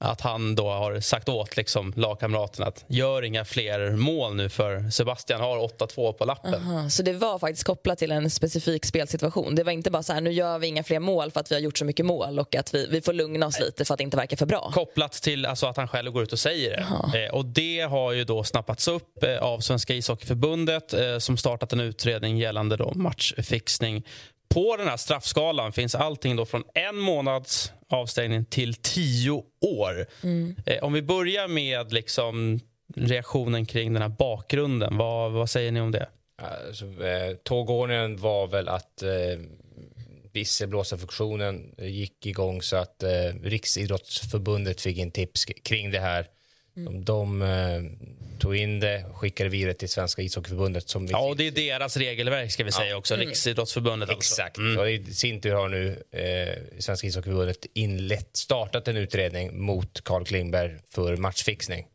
att 0.00 0.20
han 0.20 0.54
då 0.54 0.70
har 0.70 1.00
sagt 1.00 1.28
åt 1.28 1.56
liksom, 1.56 1.92
lagkamraterna 1.96 2.66
att 2.66 2.84
gör 2.88 3.22
inga 3.22 3.44
fler 3.44 3.90
mål 3.90 4.34
nu 4.34 4.48
för 4.48 4.90
Sebastian 4.90 5.40
har 5.40 5.58
8-2 5.58 6.12
på 6.12 6.24
lappen. 6.24 6.54
Aha, 6.54 6.90
så 6.90 7.02
det 7.02 7.12
var 7.12 7.38
faktiskt 7.38 7.64
kopplat 7.64 7.98
till 7.98 8.12
en 8.12 8.30
specifik 8.30 8.84
spelsituation. 8.84 9.54
Det 9.54 9.64
var 9.64 9.72
inte 9.72 9.90
bara 9.90 10.02
så 10.02 10.12
här, 10.12 10.20
nu 10.20 10.32
gör 10.32 10.58
vi 10.58 10.66
inga 10.66 10.84
fler 10.84 11.00
mål 11.00 11.30
för 11.30 11.40
att 11.40 11.50
vi 11.50 11.54
har 11.54 11.62
gjort 11.62 11.78
så 11.78 11.84
mycket 11.84 12.06
mål 12.06 12.38
och 12.38 12.54
att 12.54 12.74
vi, 12.74 12.86
vi 12.90 13.00
får 13.00 13.12
lugna 13.12 13.46
oss 13.46 13.60
lite 13.60 13.84
för 13.84 13.94
att 13.94 13.98
det 13.98 14.04
inte 14.04 14.16
verkar 14.16 14.36
för 14.36 14.46
bra. 14.46 14.70
Kopplat 14.74 15.12
till 15.12 15.46
alltså, 15.46 15.66
att 15.66 15.76
han 15.76 15.88
själv 15.88 16.12
går 16.12 16.22
ut 16.22 16.32
och 16.32 16.38
säger 16.38 16.70
det. 17.12 17.24
Eh, 17.24 17.34
och 17.34 17.44
Det 17.44 17.80
har 17.80 18.12
ju 18.12 18.24
då 18.24 18.44
snappats 18.44 18.88
upp 18.88 19.22
eh, 19.22 19.38
av 19.38 19.60
Svenska 19.60 19.94
ishockeyförbundet 19.94 20.92
eh, 20.92 21.18
som 21.18 21.36
startat 21.36 21.72
en 21.72 21.80
utredning 21.80 22.38
gällande 22.38 22.76
då 22.76 22.92
matchfixning. 22.94 24.04
På 24.48 24.76
den 24.76 24.88
här 24.88 24.96
straffskalan 24.96 25.72
finns 25.72 25.94
allting 25.94 26.36
då 26.36 26.46
från 26.46 26.64
en 26.74 26.96
månads 26.96 27.72
avstängning 27.88 28.44
till 28.44 28.74
tio 28.74 29.42
år. 29.60 30.06
Eh, 30.66 30.84
om 30.84 30.92
vi 30.92 31.02
börjar 31.02 31.48
med 31.48 31.92
liksom 31.92 32.60
reaktionen 32.96 33.66
kring 33.66 33.92
den 33.92 34.02
här 34.02 34.08
bakgrunden. 34.08 34.96
Vad, 34.96 35.32
vad 35.32 35.50
säger 35.50 35.72
ni 35.72 35.80
om 35.80 35.90
det? 35.90 36.08
Alltså, 36.42 36.84
eh, 36.84 37.34
tågordningen 37.44 38.16
var 38.16 38.46
väl 38.46 38.68
att 38.68 39.02
eh, 39.02 39.38
visselblåsarfunktionen 40.32 41.74
gick 41.78 42.26
igång 42.26 42.62
så 42.62 42.76
att 42.76 43.02
eh, 43.02 43.08
Riksidrottsförbundet 43.42 44.80
fick 44.80 44.98
in 44.98 45.10
tips 45.10 45.44
kring 45.44 45.90
det 45.90 46.00
här. 46.00 46.26
De, 46.84 47.04
de 47.04 47.42
eh, 47.42 47.82
tog 48.38 48.56
in 48.56 48.80
det 48.80 49.04
och 49.10 49.16
skickade 49.16 49.50
vidare 49.50 49.74
till 49.74 49.88
Svenska 49.88 50.22
ishockeyförbundet. 50.22 50.88
Som 50.88 51.06
Ja, 51.06 51.28
och 51.28 51.36
det 51.36 51.46
är 51.46 51.50
deras 51.50 51.96
regelverk 51.96 52.52
ska 52.52 52.64
vi 52.64 52.72
säga 52.72 52.96
också. 52.96 53.16
Riksidrottsförbundet 53.16 54.10
alltså. 54.10 54.42
Exakt. 54.42 54.58
Och 54.78 54.90
i 54.90 55.04
sin 55.04 55.40
tur 55.40 55.54
har 55.54 55.68
nu 55.68 56.02
eh, 56.10 56.80
Svenska 56.80 57.06
ishockeyförbundet 57.06 57.66
inlett, 57.74 58.36
startat 58.36 58.88
en 58.88 58.96
utredning 58.96 59.60
mot 59.60 60.04
Carl 60.04 60.24
Klingberg 60.24 60.76
för 60.94 61.16
matchfixning. 61.16 61.86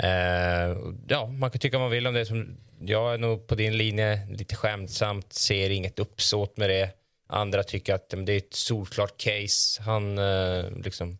Eh, 0.00 0.76
ja, 1.08 1.26
man 1.26 1.50
kan 1.50 1.58
tycka 1.58 1.78
vad 1.78 1.84
man 1.84 1.90
vill 1.90 2.06
om 2.06 2.14
det. 2.14 2.26
Som, 2.26 2.56
jag 2.80 3.14
är 3.14 3.18
nog 3.18 3.46
på 3.46 3.54
din 3.54 3.76
linje, 3.76 4.20
lite 4.30 4.56
skämtsamt, 4.56 5.32
ser 5.32 5.70
inget 5.70 5.98
uppsåt 5.98 6.56
med 6.56 6.70
det. 6.70 6.90
Andra 7.28 7.62
tycker 7.62 7.94
att 7.94 8.10
det 8.10 8.32
är 8.32 8.36
ett 8.36 8.54
solklart 8.54 9.16
case. 9.16 9.82
Han, 9.82 10.18
eh, 10.18 10.64
liksom, 10.84 11.18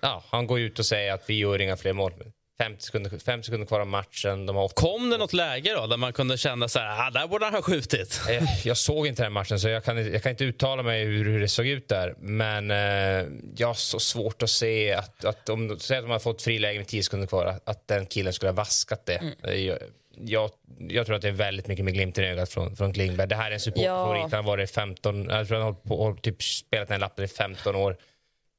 ja, 0.00 0.24
han 0.30 0.46
går 0.46 0.60
ut 0.60 0.78
och 0.78 0.86
säger 0.86 1.12
att 1.12 1.22
vi 1.30 1.34
gör 1.34 1.60
inga 1.60 1.76
fler 1.76 1.92
mål. 1.92 2.12
50 2.58 2.82
sekunder, 2.82 3.10
50 3.24 3.46
sekunder 3.46 3.66
kvar 3.66 3.80
av 3.80 3.86
matchen. 3.86 4.46
De 4.46 4.56
har 4.56 4.68
Kom 4.68 5.10
det 5.10 5.18
något 5.18 5.32
läge 5.32 5.74
då 5.74 5.86
där 5.86 5.96
man 5.96 6.12
kunde 6.12 6.38
känna 6.38 6.68
så 6.68 6.78
här, 6.78 7.06
ah, 7.06 7.10
där 7.10 7.26
borde 7.26 7.44
han 7.44 7.54
ha 7.54 7.62
skjutit? 7.62 8.20
Eh, 8.30 8.44
Jag 8.66 8.76
såg 8.76 9.06
inte 9.06 9.22
den 9.22 9.32
matchen, 9.32 9.60
så 9.60 9.68
jag 9.68 9.84
kan, 9.84 10.12
jag 10.12 10.22
kan 10.22 10.30
inte 10.30 10.44
uttala 10.44 10.82
mig 10.82 11.04
hur, 11.04 11.24
hur 11.24 11.40
det 11.40 11.48
såg 11.48 11.66
ut 11.66 11.88
där. 11.88 12.14
Men 12.18 12.70
eh, 12.70 13.26
jag 13.56 13.66
har 13.66 13.74
så 13.74 13.98
svårt 13.98 14.42
att 14.42 14.50
se 14.50 14.92
att, 14.92 15.24
att 15.24 15.48
om, 15.48 15.78
säg 15.78 15.96
att 15.98 16.04
de 16.04 16.10
har 16.10 16.18
fått 16.18 16.42
friläge 16.42 16.78
med 16.78 16.88
10 16.88 17.02
sekunder 17.02 17.26
kvar, 17.26 17.46
att, 17.46 17.68
att 17.68 17.88
den 17.88 18.06
killen 18.06 18.32
skulle 18.32 18.50
ha 18.50 18.56
vaskat 18.56 19.06
det. 19.06 19.20
Eh, 19.48 19.54
Jag, 19.54 19.78
jag, 20.24 20.50
jag 20.88 21.06
tror 21.06 21.16
att 21.16 21.22
det 21.22 21.28
är 21.28 21.32
väldigt 21.32 21.66
mycket 21.66 21.84
med 21.84 21.94
glimten 21.94 22.24
i 22.24 22.28
ögat 22.28 22.48
från, 22.50 22.76
från 22.76 22.92
Klingberg. 22.92 23.28
Det 23.28 23.36
här 23.36 23.50
är 23.50 23.54
en 23.54 23.60
supporterfavorit. 23.60 24.20
Ja. 24.22 24.28
Han 24.36 24.44
har 24.44 24.52
varit 24.52 24.70
15, 24.70 25.28
jag 25.30 25.48
tror 25.48 25.56
han 25.56 25.66
har 25.66 25.72
hållit 25.72 25.82
på, 25.84 26.04
har 26.04 26.14
typ 26.14 26.42
spelat 26.42 26.88
den 26.88 26.94
här 26.94 27.00
lappen 27.00 27.24
i 27.24 27.28
15 27.28 27.76
år. 27.76 27.96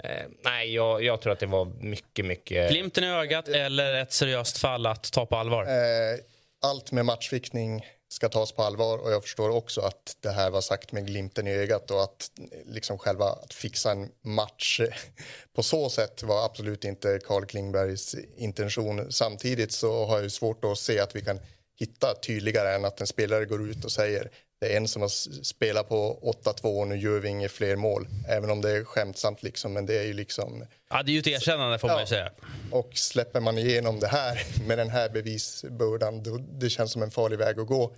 Eh, 0.04 0.26
nej, 0.44 0.74
jag, 0.74 1.04
jag 1.04 1.22
tror 1.22 1.34
att 1.34 1.40
det 1.40 1.46
var 1.46 1.66
mycket, 1.66 2.26
mycket... 2.26 2.70
Glimten 2.70 3.04
i 3.04 3.08
ögat 3.08 3.48
eller 3.48 3.94
ett 3.94 4.14
seriöst 4.14 4.58
fall 4.58 4.86
att 4.86 5.12
ta 5.12 5.26
på 5.26 5.36
allvar? 5.36 5.64
Eh, 5.64 6.20
allt 6.62 6.92
med 6.92 7.06
matchviktning 7.06 7.86
ska 8.10 8.30
tas 8.30 8.52
på 8.52 8.64
allvar 8.64 8.98
och 8.98 9.12
jag 9.12 9.24
förstår 9.24 9.50
också 9.50 9.82
att 9.82 10.18
det 10.20 10.30
här 10.30 10.50
var 10.50 10.62
sagt 10.62 10.92
med 10.92 11.08
glimten 11.08 11.48
i 11.48 11.52
ögat 11.52 11.92
och 11.92 12.04
att 12.04 12.32
liksom 12.66 12.98
själva 12.98 13.26
att 13.26 13.54
fixa 13.54 13.92
en 13.92 14.12
match 14.22 14.82
på 15.56 15.64
så 15.64 15.90
sätt 15.90 16.24
var 16.24 16.46
absolut 16.46 16.86
inte 16.86 17.20
Carl 17.26 17.46
Klingbergs 17.46 18.16
intention. 18.38 19.12
Samtidigt 19.12 19.72
så 19.72 20.06
har 20.06 20.22
jag 20.22 20.32
svårt 20.32 20.66
att 20.66 20.78
se 20.78 21.00
att 21.00 21.16
vi 21.16 21.22
kan 21.22 21.40
hitta 21.80 22.16
tydligare 22.16 22.76
än 22.76 22.86
att 22.86 23.02
en 23.02 23.08
spelare 23.08 23.46
går 23.46 23.70
ut 23.70 23.86
och 23.86 23.92
säger 23.92 24.30
det 24.60 24.74
är 24.74 24.78
en 24.78 24.88
som 24.88 25.02
har 25.02 25.10
spelat 25.44 25.90
på 25.90 26.20
8-2 26.44 26.80
och 26.80 26.88
nu 26.88 26.98
gör 26.98 27.20
vi 27.20 27.30
inget 27.30 27.52
fler 27.52 27.76
mål. 27.76 28.08
Även 28.28 28.50
om 28.50 28.62
det 28.62 28.72
är 28.72 28.84
skämtsamt 28.84 29.44
liksom, 29.44 29.74
men 29.74 29.86
det 29.86 30.00
är 30.00 30.04
ju 30.04 30.14
liksom 30.14 30.66
Ja, 30.90 31.04
det 31.04 31.12
är 31.12 31.14
ju 31.14 31.20
ett 31.20 31.28
erkännande 31.28 31.80
får 31.80 31.88
man 31.88 32.00
Ja. 32.00 32.08
säga. 32.08 32.32
och 32.72 32.90
släpper 32.94 33.40
man 33.40 33.58
igenom 33.58 34.00
det 34.00 34.08
här 34.08 34.44
med 34.68 34.78
den 34.78 34.90
här 34.90 35.10
bevisbördan, 35.10 36.24
då, 36.24 36.38
det 36.38 36.70
känns 36.70 36.92
som 36.92 37.04
en 37.04 37.12
farlig 37.12 37.38
väg 37.38 37.60
att 37.60 37.68
gå. 37.68 37.96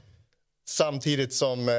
Samtidigt 0.68 1.34
som 1.34 1.70
eh, 1.70 1.76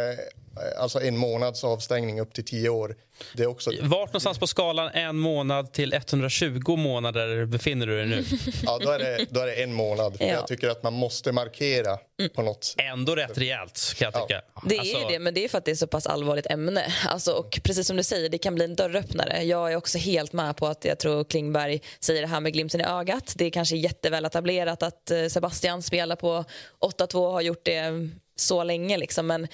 alltså 0.78 1.00
en 1.00 1.16
månads 1.16 1.64
avstängning 1.64 2.20
upp 2.20 2.34
till 2.34 2.44
tio 2.44 2.68
år, 2.68 2.96
det 3.34 3.42
är 3.42 3.46
också... 3.46 3.70
Vart 3.82 4.08
någonstans 4.08 4.38
på 4.38 4.46
skalan 4.46 4.90
en 4.94 5.16
månad 5.16 5.72
till 5.72 5.92
120 5.92 6.76
månader 6.76 7.44
befinner 7.44 7.86
du 7.86 7.96
dig 7.96 8.06
nu? 8.06 8.24
Ja, 8.62 8.78
då 8.82 8.90
är 8.90 8.98
det, 8.98 9.26
då 9.30 9.40
är 9.40 9.46
det 9.46 9.62
en 9.62 9.72
månad. 9.72 10.16
Ja. 10.20 10.26
Jag 10.26 10.46
tycker 10.46 10.68
att 10.68 10.82
man 10.82 10.92
måste 10.92 11.32
markera 11.32 11.98
på 12.34 12.42
något 12.42 12.64
sätt. 12.64 12.76
Ändå 12.92 13.16
rätt 13.16 13.38
rejält 13.38 13.94
kan 13.98 14.10
jag 14.12 14.22
tycka. 14.28 14.42
Det 14.64 14.74
är 14.74 14.78
Alltså, 14.80 14.98
ju 14.98 15.04
det, 15.08 15.18
men 15.18 15.34
det 15.34 15.44
är 15.44 15.48
för 15.48 15.58
att 15.58 15.64
det 15.64 15.70
är 15.70 15.74
så 15.74 15.86
pass 15.86 16.06
allvarligt 16.06 16.46
ämne. 16.46 16.92
Alltså, 17.08 17.32
och 17.32 17.60
precis 17.64 17.86
som 17.86 17.96
du 17.96 18.02
säger, 18.02 18.28
det 18.28 18.38
kan 18.38 18.54
bli 18.54 18.64
en 18.64 18.74
dörröppnare. 18.76 19.42
Jag 19.42 19.72
är 19.72 19.76
också 19.76 19.98
helt 19.98 20.32
med 20.32 20.56
på 20.56 20.66
att 20.66 20.84
jag 20.84 20.98
tror 20.98 21.24
Klingberg 21.24 21.80
säger 22.00 22.20
det 22.22 22.28
här 22.28 22.40
med 22.40 22.52
glimten 22.52 22.80
i 22.80 22.84
ögat. 22.84 23.32
Det 23.36 23.44
är 23.44 23.50
kanske 23.50 23.76
jätteväl 23.76 24.24
etablerat 24.24 24.82
att 24.82 25.10
eh, 25.10 25.26
Sebastian 25.26 25.82
spelar 25.82 26.16
på 26.16 26.44
8-2 26.80 27.14
och 27.26 27.32
har 27.32 27.40
gjort 27.40 27.64
det 27.64 28.08
så 28.36 28.64
länge. 28.64 28.98
Liksom. 28.98 29.26
Men 29.26 29.48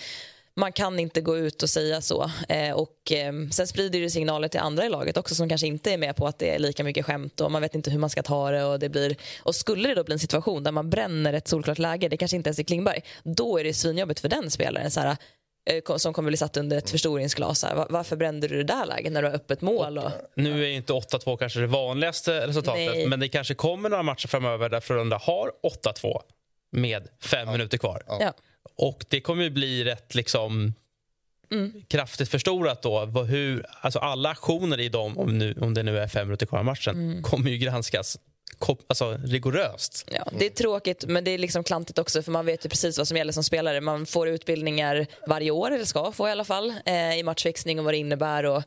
man 0.57 0.73
kan 0.73 0.99
inte 0.99 1.21
gå 1.21 1.37
ut 1.39 1.63
och 1.63 1.71
säga 1.71 2.01
så. 2.01 2.31
Eh, 2.49 2.73
och, 2.75 3.13
eh, 3.13 3.33
sen 3.51 3.67
sprider 3.67 4.01
det 4.01 4.11
signaler 4.11 4.49
till 4.49 4.61
andra 4.61 4.87
i 4.87 4.89
laget 4.89 5.17
också 5.17 5.35
som 5.35 5.49
kanske 5.49 5.67
inte 5.67 5.93
är 5.93 5.99
med 5.99 6.17
på 6.17 6.27
att 6.27 6.39
det 6.39 6.55
är 6.55 6.59
lika 6.59 6.85
mycket 6.85 7.07
skämt 7.07 7.41
och 7.41 7.53
man 7.53 7.63
vet 7.63 7.75
inte 7.75 7.91
hur 7.91 7.99
man 7.99 8.11
ska 8.11 8.23
ta 8.23 8.51
det. 8.51 8.65
Och, 8.65 8.79
det 8.79 8.89
blir, 8.89 9.17
och 9.43 9.55
skulle 9.55 9.89
det 9.89 9.95
då 9.95 10.05
bli 10.05 10.13
en 10.13 10.19
situation 10.19 10.63
där 10.63 10.73
man 10.73 10.91
bränner 10.91 11.33
ett 11.33 11.49
solklart 11.49 11.79
läge, 11.79 12.09
det 12.09 12.17
kanske 12.17 12.37
inte 12.37 12.49
ens 12.49 12.59
är 12.59 12.63
Klingberg, 12.63 13.01
då 13.23 13.59
är 13.59 13.65
det 13.65 13.75
svinjobbigt 13.75 14.21
för 14.21 14.29
den 14.29 14.51
spelaren. 14.51 14.91
Så 14.91 15.01
här, 15.01 15.17
eh, 15.71 15.97
som 15.97 16.13
kommer 16.13 16.31
bli 16.31 16.37
satt 16.37 16.57
under 16.57 16.77
ett 16.79 16.91
förstoringsglas. 16.91 17.59
Så 17.61 17.67
här, 17.67 17.75
"Va- 17.75 17.87
Varför 17.91 18.17
brände 18.17 18.49
du 18.49 18.57
det 18.57 18.65
där 18.65 18.87
läget 18.87 19.13
när 19.13 19.23
du 19.23 19.29
har 19.29 19.35
öppet 19.35 19.61
mål? 19.61 19.99
Och, 19.99 20.11
Nu 20.35 20.65
är 20.65 20.69
inte 20.69 20.93
8-2 20.93 21.37
kanske 21.37 21.61
det 21.61 21.67
vanligaste 21.67 22.47
resultatet 22.47 22.87
Nej. 22.95 23.07
men 23.09 23.21
det 23.21 23.29
kanske 23.29 23.55
kommer 23.55 23.89
några 23.89 24.03
matcher 24.03 24.29
framöver 24.29 24.69
där 24.69 24.81
Frölunda 24.81 25.17
har 25.23 25.51
8-2 25.63 26.21
med 26.73 27.09
fem 27.23 27.53
minuter 27.53 27.79
kvar. 27.79 28.03
ja. 28.09 28.33
Och 28.77 29.05
det 29.09 29.21
kommer 29.21 29.45
ju 29.45 29.51
bli 29.51 29.85
rätt 29.85 30.15
liksom 30.15 30.75
kraftigt 31.89 32.29
förstorat 32.29 32.83
då. 32.83 33.05
Vad- 33.07 33.27
Hur, 33.27 33.67
alltså 33.81 33.99
alla 33.99 34.29
aktioner 34.31 34.81
i 34.81 34.89
dem, 34.89 35.19
om, 35.19 35.39
nu, 35.39 35.55
om 35.61 35.75
det 35.75 35.83
nu 35.83 35.99
är 35.99 36.09
fem 36.09 36.27
minuter 36.29 36.47
kvar 36.47 36.59
av 36.59 36.65
matchen, 36.65 37.23
kommer 37.23 37.51
ju 37.51 37.57
granskas 37.59 38.19
alltså, 38.87 39.19
rigoröst. 39.25 40.09
Ja, 40.13 40.29
det 40.39 40.47
är 40.47 40.51
tråkigt, 40.51 41.05
men 41.09 41.25
det 41.25 41.31
är 41.31 41.39
liksom 41.39 41.65
klantigt 41.65 41.99
också 41.99 42.23
för 42.23 42.33
man 42.33 42.47
vet 42.47 42.65
ju 42.65 42.69
precis 42.69 42.99
vad 42.99 43.09
som 43.09 43.17
gäller 43.17 43.33
som 43.33 43.45
spelare. 43.45 43.81
Man 43.81 44.07
får 44.07 44.29
utbildningar 44.29 45.07
varje 45.27 45.51
år, 45.51 45.71
eller 45.71 45.85
ska 45.85 46.13
få 46.13 46.29
i 46.29 46.31
alla 46.31 46.45
fall, 46.45 46.75
eh, 46.87 47.19
i 47.19 47.23
matchfixning 47.23 47.79
och 47.79 47.85
vad 47.85 47.95
det 47.95 47.99
innebär. 47.99 48.45
Och 48.45 48.63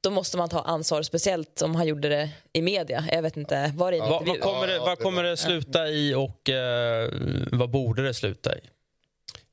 då 0.00 0.10
måste 0.10 0.36
man 0.36 0.48
ta 0.48 0.60
ansvar, 0.60 1.02
speciellt 1.02 1.62
om 1.62 1.74
han 1.74 1.86
gjorde 1.86 2.08
det 2.08 2.30
i 2.52 2.62
media. 2.62 3.04
Jag 3.12 3.22
vet 3.22 3.36
inte, 3.36 3.72
var 3.76 3.92
det 3.92 3.98
en 3.98 4.08
Vad, 4.10 4.26
vad 4.26 4.40
kommer, 4.40 4.66
det, 4.66 4.74
Ja, 4.74 4.84
vad 4.84 4.98
kommer 4.98 5.22
det 5.22 5.36
sluta 5.36 5.88
i 5.88 6.14
och 6.14 6.50
eh, 6.50 7.10
vad 7.52 7.70
borde 7.70 8.02
det 8.04 8.14
sluta 8.14 8.56
i? 8.56 8.60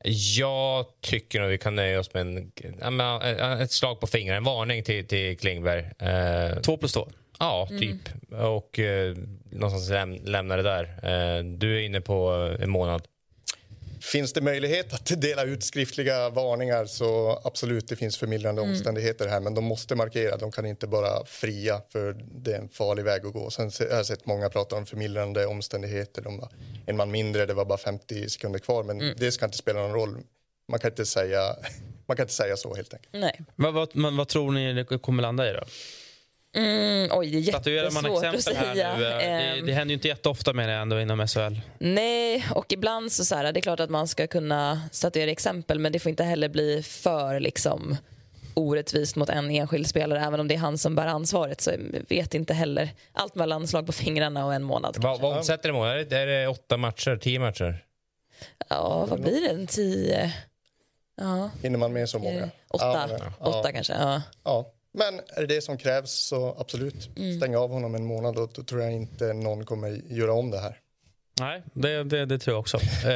Jag 0.09 0.85
tycker 1.01 1.39
nog 1.39 1.49
vi 1.49 1.57
kan 1.57 1.75
nöja 1.75 1.99
oss 1.99 2.13
med 2.13 2.21
en, 2.21 2.99
eh, 3.01 3.61
ett 3.61 3.71
slag 3.71 3.99
på 3.99 4.07
fingrarna, 4.07 4.37
en 4.37 4.43
varning 4.43 4.83
till, 4.83 5.07
till 5.07 5.37
Klingberg. 5.37 5.85
Eh, 5.99 6.59
Två 6.61 6.77
plus 6.77 6.93
två. 6.93 7.07
ja, 7.39 7.67
Mm. 7.69 7.81
typ. 7.81 8.13
Och 8.31 8.79
eh, 8.79 9.15
någonstans 9.51 9.89
läm, 9.89 10.13
lämna 10.25 10.55
det 10.55 10.63
där. 10.63 10.83
Eh, 10.83 11.43
du 11.43 11.75
är 11.77 11.81
inne 11.81 12.01
på 12.01 12.47
eh, 12.59 12.63
en 12.63 12.69
månad. 12.69 13.01
Finns 14.11 14.33
det 14.33 14.41
möjlighet 14.41 14.93
att 14.93 15.21
dela 15.21 15.43
ut 15.43 15.63
skriftliga 15.63 16.29
varningar 16.29 16.85
så 16.85 17.41
absolut, 17.43 17.87
det 17.87 17.95
finns 17.95 18.17
förmildrande 18.17 18.61
omständigheter 18.61 19.27
här 19.27 19.39
men 19.39 19.53
de 19.53 19.63
måste 19.63 19.95
markera, 19.95 20.37
de 20.37 20.51
kan 20.51 20.65
inte 20.65 20.87
bara 20.87 21.25
fria 21.25 21.81
för 21.91 22.13
det 22.43 22.53
är 22.53 22.57
en 22.59 22.69
farlig 22.69 23.03
väg 23.03 23.25
att 23.25 23.33
gå. 23.33 23.49
Sen 23.49 23.71
se- 23.71 23.89
har 23.89 23.95
jag 23.97 24.05
sett 24.05 24.25
många 24.25 24.49
prata 24.49 24.75
om 24.75 24.85
förmildrande 24.85 25.45
omständigheter, 25.45 26.21
de 26.21 26.37
var 26.37 26.49
en 26.85 26.97
man 26.97 27.11
mindre, 27.11 27.45
det 27.45 27.53
var 27.53 27.65
bara 27.65 27.77
50 27.77 28.29
sekunder 28.29 28.59
kvar 28.59 28.83
men 28.83 29.13
det 29.17 29.31
ska 29.31 29.45
inte 29.45 29.57
spela 29.57 29.79
någon 29.79 29.93
roll. 29.93 30.17
Man 30.71 30.79
kan 30.79 30.91
inte 30.91 31.05
säga, 31.05 31.55
man 32.07 32.17
kan 32.17 32.23
inte 32.23 32.33
säga 32.33 32.57
så 32.57 32.75
helt 32.75 32.93
enkelt. 32.93 33.13
Nej. 33.13 33.41
Vad, 33.55 33.73
vad, 33.73 33.95
men 33.95 34.17
vad 34.17 34.27
tror 34.27 34.51
ni 34.51 34.73
det 34.73 34.97
kommer 34.99 35.21
landa 35.23 35.49
i 35.49 35.53
då? 35.53 35.63
Mm, 36.57 37.09
oj, 37.13 37.29
det 37.31 37.37
är 37.37 37.41
Statuerar 37.41 37.91
man 37.91 38.03
jättesvårt 38.03 38.25
att 38.25 38.35
exempel 38.35 38.55
här 38.67 38.75
nu? 38.97 39.05
eh, 39.05 39.17
Det, 39.17 39.23
Ehm, 39.23 39.65
det 39.65 39.73
händer 39.73 39.91
ju 39.91 39.93
inte 39.93 40.07
jätteofta 40.07 40.53
med 40.53 40.69
det 40.69 40.75
ändå 40.75 41.01
inom 41.01 41.27
SHL. 41.27 41.55
Nej, 41.79 42.45
och 42.55 42.73
ibland 42.73 43.11
så, 43.11 43.25
så 43.25 43.35
här, 43.35 43.51
det 43.53 43.59
är 43.59 43.61
klart 43.61 43.79
att 43.79 43.89
man 43.89 44.07
ska 44.07 44.27
kunna 44.27 44.81
statuera 44.91 45.31
exempel 45.31 45.79
men 45.79 45.91
det 45.91 45.99
får 45.99 46.09
inte 46.09 46.23
heller 46.23 46.49
bli 46.49 46.83
för 46.83 47.39
liksom 47.39 47.97
orättvist 48.53 49.15
mot 49.15 49.29
en 49.29 49.51
enskild 49.51 49.87
spelare 49.87 50.19
även 50.25 50.39
om 50.39 50.47
det 50.47 50.53
är 50.55 50.59
han 50.59 50.77
som 50.77 50.95
bär 50.95 51.07
ansvaret. 51.07 51.61
Så 51.61 51.71
vet 52.09 52.33
inte 52.33 52.53
heller. 52.53 52.89
Allt 53.13 53.35
mellan 53.35 53.67
slag 53.67 53.85
på 53.85 53.91
fingrarna 53.91 54.45
och 54.45 54.53
en 54.53 54.63
månad. 54.63 54.95
Vad, 54.99 55.19
vad 55.21 55.37
omsätter 55.37 55.69
det 55.69 55.73
mål? 55.73 55.87
Är 55.87 56.25
det, 56.25 56.47
åtta 56.47 56.77
matcher, 56.77 57.17
tio 57.17 57.39
matcher? 57.39 57.83
Ja, 58.69 59.05
vad 59.09 59.21
blir 59.21 59.41
det? 59.41 59.49
En 59.49 59.67
tio? 59.67 60.33
Ja, 61.17 61.49
Hinner 61.63 61.77
man 61.77 61.93
med 61.93 62.09
så 62.09 62.19
många? 62.19 62.49
åtta, 62.69 62.85
Ja, 62.85 63.07
men- 63.07 63.33
åtta 63.47 63.61
ja, 63.69 63.71
kanske. 63.73 63.93
Ja. 63.93 64.21
Ja, 64.43 64.71
Men 64.97 65.19
är 65.27 65.41
det 65.41 65.47
det 65.55 65.61
som 65.61 65.77
krävs 65.77 66.11
så 66.11 66.55
absolut, 66.59 67.09
Mm. 67.17 67.37
stäng 67.37 67.55
av 67.55 67.69
honom 67.69 67.95
en 67.95 68.05
månad 68.05 68.37
och 68.37 68.49
då 68.53 68.63
tror 68.63 68.81
jag 68.81 68.91
inte 68.93 69.33
någon 69.33 69.65
kommer 69.65 69.89
göra 69.89 70.33
om 70.33 70.51
det 70.51 70.59
här. 70.59 70.77
Nej, 71.39 71.63
det, 71.73 72.03
det, 72.03 72.25
det 72.25 72.39
tror 72.39 72.53
jag 72.53 72.59
också. 72.59 72.77
Eh, 73.05 73.11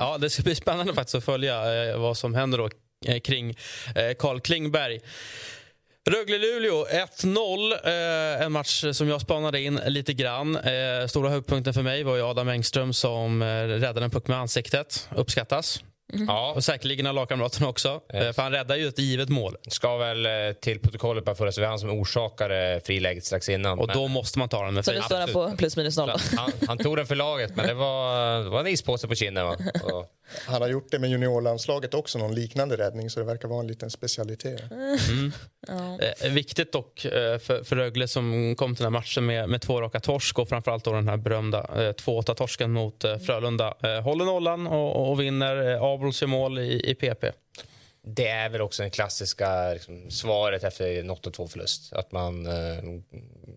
ja, 0.00 0.18
det 0.20 0.30
ska 0.30 0.42
bli 0.42 0.54
spännande 0.54 0.94
faktiskt 0.94 1.14
att 1.14 1.24
följa 1.24 1.84
eh, 1.90 1.98
vad 1.98 2.16
som 2.16 2.34
händer 2.34 2.58
då 2.58 2.68
eh, 3.06 3.20
kring 3.20 3.50
eh, 3.96 4.14
Carl 4.18 4.40
Klingberg. 4.40 5.00
Rögle-Luleå 6.10 6.84
1-0. 6.86 7.72
Eh, 8.38 8.42
en 8.42 8.52
match 8.52 8.84
som 8.92 9.08
jag 9.08 9.20
spanade 9.20 9.60
in 9.60 9.80
lite 9.86 10.12
grann. 10.12 10.56
Eh, 10.56 11.06
stora 11.08 11.30
höjdpunkten 11.30 11.74
för 11.74 11.82
mig 11.82 12.02
var 12.02 12.16
ju 12.16 12.22
Adam 12.22 12.48
Engström 12.48 12.92
som 12.92 13.42
eh, 13.42 13.46
räddade 13.66 14.04
en 14.04 14.10
puck 14.10 14.26
med 14.28 14.38
ansiktet. 14.38 15.08
Uppskattas. 15.16 15.82
Ja. 16.12 16.52
Och 16.56 16.64
säkerligen 16.64 17.06
av 17.06 17.14
lagkamraterna 17.14 17.68
också. 17.68 18.00
Eh, 18.12 18.32
för 18.32 18.42
han 18.42 18.52
räddar 18.52 18.76
ju 18.76 18.88
ett 18.88 18.98
givet 18.98 19.28
mål. 19.28 19.56
Ska 19.68 19.96
väl 19.96 20.26
eh, 20.26 20.32
till 20.60 20.80
protokollet 20.80 21.24
bara 21.24 21.34
föras, 21.34 21.54
det 21.54 21.60
var 21.60 21.68
han 21.68 21.78
som 21.78 21.90
orsakade 21.90 22.80
friläget 22.84 23.24
strax 23.24 23.48
innan. 23.48 23.78
Och 23.78 23.88
då 23.88 24.08
måste 24.08 24.38
man 24.38 24.48
ta 24.48 24.64
den 24.64 24.74
med 24.74 24.84
Så 24.84 24.92
nu 24.92 25.02
står 25.02 25.16
han 25.18 25.32
på 25.32 25.56
plus 25.56 25.76
minus 25.76 25.96
noll. 25.96 26.10
Han, 26.36 26.52
han 26.66 26.78
tog 26.78 26.96
den 26.96 27.06
för 27.06 27.14
laget, 27.14 27.56
men 27.56 27.66
det 27.66 27.74
var, 27.74 28.38
det 28.44 28.50
var 28.50 28.60
en 28.60 28.66
ispåse 28.66 29.08
på 29.08 29.14
kinden. 29.14 29.46
Va? 29.46 29.56
Och, 29.82 30.06
Han 30.46 30.62
har 30.62 30.68
gjort 30.68 30.90
det 30.90 30.98
med 30.98 31.10
juniorlandslaget 31.10 31.94
också, 31.94 32.18
någon 32.18 32.34
liknande 32.34 32.76
räddning 32.76 33.10
så 33.10 33.20
det 33.20 33.26
verkar 33.26 33.48
vara 33.48 33.60
en 33.60 33.66
liten 33.66 33.90
specialitet. 33.90 34.62
Eh, 36.20 36.32
viktigt 36.32 36.72
dock 36.72 37.04
eh, 37.04 37.38
för, 37.38 37.64
för 37.64 37.76
Rögle 37.76 38.08
som 38.08 38.54
kom 38.56 38.74
till 38.76 38.84
den 38.84 38.92
här 38.92 39.00
matchen 39.00 39.26
med, 39.26 39.48
med 39.48 39.60
två 39.62 39.80
raka 39.80 40.00
torsk 40.00 40.38
och 40.38 40.48
framförallt 40.48 40.84
då 40.84 40.92
den 40.92 41.08
här 41.08 41.16
berömda 41.16 41.58
eh, 41.58 41.92
2-8-torsken 41.92 42.68
mot 42.68 43.04
eh, 43.04 43.18
Frölunda. 43.18 43.74
Eh, 43.82 44.00
håller 44.00 44.24
nollan 44.24 44.66
och, 44.66 45.10
och 45.10 45.20
vinner. 45.20 45.74
Eh, 45.74 45.82
Abels 45.82 46.22
gör 46.22 46.28
mål 46.28 46.58
i, 46.58 46.90
i 46.90 46.94
PP. 46.94 47.24
det 48.02 48.28
är 48.28 48.48
väl 48.48 48.60
också 48.60 48.82
det 48.82 48.90
klassiska 48.90 49.72
liksom, 49.72 50.10
svaret 50.10 50.64
efter 50.64 51.00
en 51.00 51.10
8-2-förlust. 51.10 51.92
Att 51.92 52.12
man 52.12 52.46
eh, 52.46 52.84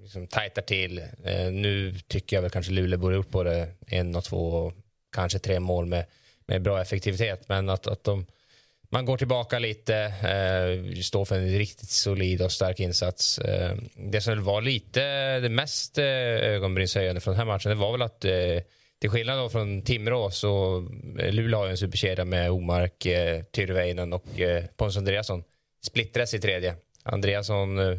liksom, 0.01 0.27
tajtar 0.27 0.61
till. 0.61 0.97
Eh, 1.23 1.51
nu 1.51 1.95
tycker 2.07 2.37
jag 2.37 2.41
väl 2.41 2.51
kanske 2.51 2.71
Luleå 2.71 2.99
borde 2.99 3.15
gjort 3.15 3.29
både 3.29 3.67
en 3.87 4.15
och 4.15 4.23
två 4.23 4.73
kanske 5.15 5.39
tre 5.39 5.59
mål 5.59 5.85
med, 5.85 6.05
med 6.49 6.61
bra 6.61 6.81
effektivitet. 6.81 7.49
Men 7.49 7.69
att, 7.69 7.87
att 7.87 8.03
de, 8.03 8.25
man 8.89 9.05
går 9.05 9.17
tillbaka 9.17 9.59
lite, 9.59 9.95
eh, 9.95 11.01
står 11.01 11.25
för 11.25 11.35
en 11.35 11.57
riktigt 11.57 11.89
solid 11.89 12.41
och 12.41 12.51
stark 12.51 12.79
insats. 12.79 13.39
Eh, 13.39 13.77
det 13.95 14.21
som 14.21 14.43
var 14.43 14.61
lite 14.61 15.01
det 15.39 15.49
mest 15.49 15.97
eh, 15.97 16.05
ögonbrynshöjande 16.55 17.21
från 17.21 17.31
den 17.31 17.39
här 17.39 17.53
matchen 17.53 17.69
det 17.69 17.75
var 17.75 17.91
väl 17.91 18.01
att 18.01 18.25
eh, 18.25 18.31
till 19.01 19.09
skillnad 19.09 19.37
då 19.37 19.49
från 19.49 19.81
Timrå 19.81 20.31
så 20.31 20.77
eh, 21.19 21.31
Luleå 21.33 21.59
har 21.59 21.65
ju 21.65 21.71
en 21.71 21.77
superkedja 21.77 22.25
med 22.25 22.51
Omark, 22.51 23.05
eh, 23.05 23.43
Tyrväinen 23.43 24.13
och 24.13 24.39
eh, 24.39 24.65
Pontus 24.77 24.97
Andreasson. 24.97 25.43
splittras 25.81 26.33
i 26.33 26.39
tredje. 26.39 26.75
Andreasson 27.03 27.79
eh, 27.79 27.97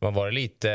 man 0.00 0.14
var 0.14 0.30
lite, 0.30 0.68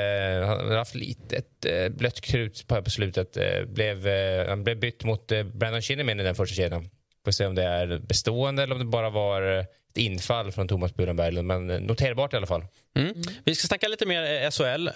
han 0.48 0.70
har 0.70 0.78
haft 0.78 0.96
lite 0.96 1.36
ett 1.36 1.66
eh, 1.66 1.90
blött 1.90 2.22
krut 2.22 2.68
på, 2.68 2.90
slutet. 2.90 3.38
Eh, 3.38 3.66
blev, 3.66 4.08
eh, 4.08 4.48
han 4.50 4.64
blev 4.64 4.80
bytt 4.80 5.04
mot 5.04 5.28
Brandon 5.54 5.82
Shinnimin 5.82 6.20
i 6.20 6.24
den 6.24 6.36
första 6.36 6.56
kedjan. 6.56 6.90
Får 7.26 7.32
se 7.32 7.46
om 7.46 7.56
det 7.56 7.64
är 7.64 8.00
bestående 8.00 8.64
eller 8.64 8.76
om 8.76 8.80
det 8.80 8.86
bara 8.86 9.10
var 9.10 9.42
ett 9.42 9.98
infall 9.98 10.52
från 10.52 10.68
Thomas 10.68 10.96
Burenberglund. 10.96 11.48
Men 11.48 11.68
noterbart 11.68 12.34
i 12.34 12.38
alla 12.38 12.48
fall. 12.48 12.66
Mm. 12.96 13.14
Vi 13.44 13.56
ska 13.56 13.68
snacka 13.68 13.88
lite 13.88 14.06
mer 14.06 14.52
SHL, 14.52 14.90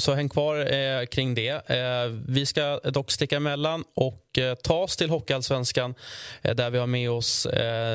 så 0.00 0.14
häng 0.14 0.28
kvar 0.28 1.06
kring 1.06 1.34
det. 1.34 1.60
Vi 2.28 2.46
ska 2.46 2.80
dock 2.84 3.10
sticka 3.10 3.36
emellan 3.36 3.84
och 3.94 4.38
ta 4.62 4.74
oss 4.74 4.96
till 4.96 5.10
Hockeyallsvenskan 5.10 5.94
där 6.42 6.70
vi 6.70 6.78
har 6.78 6.86
med 6.86 7.10
oss 7.10 7.46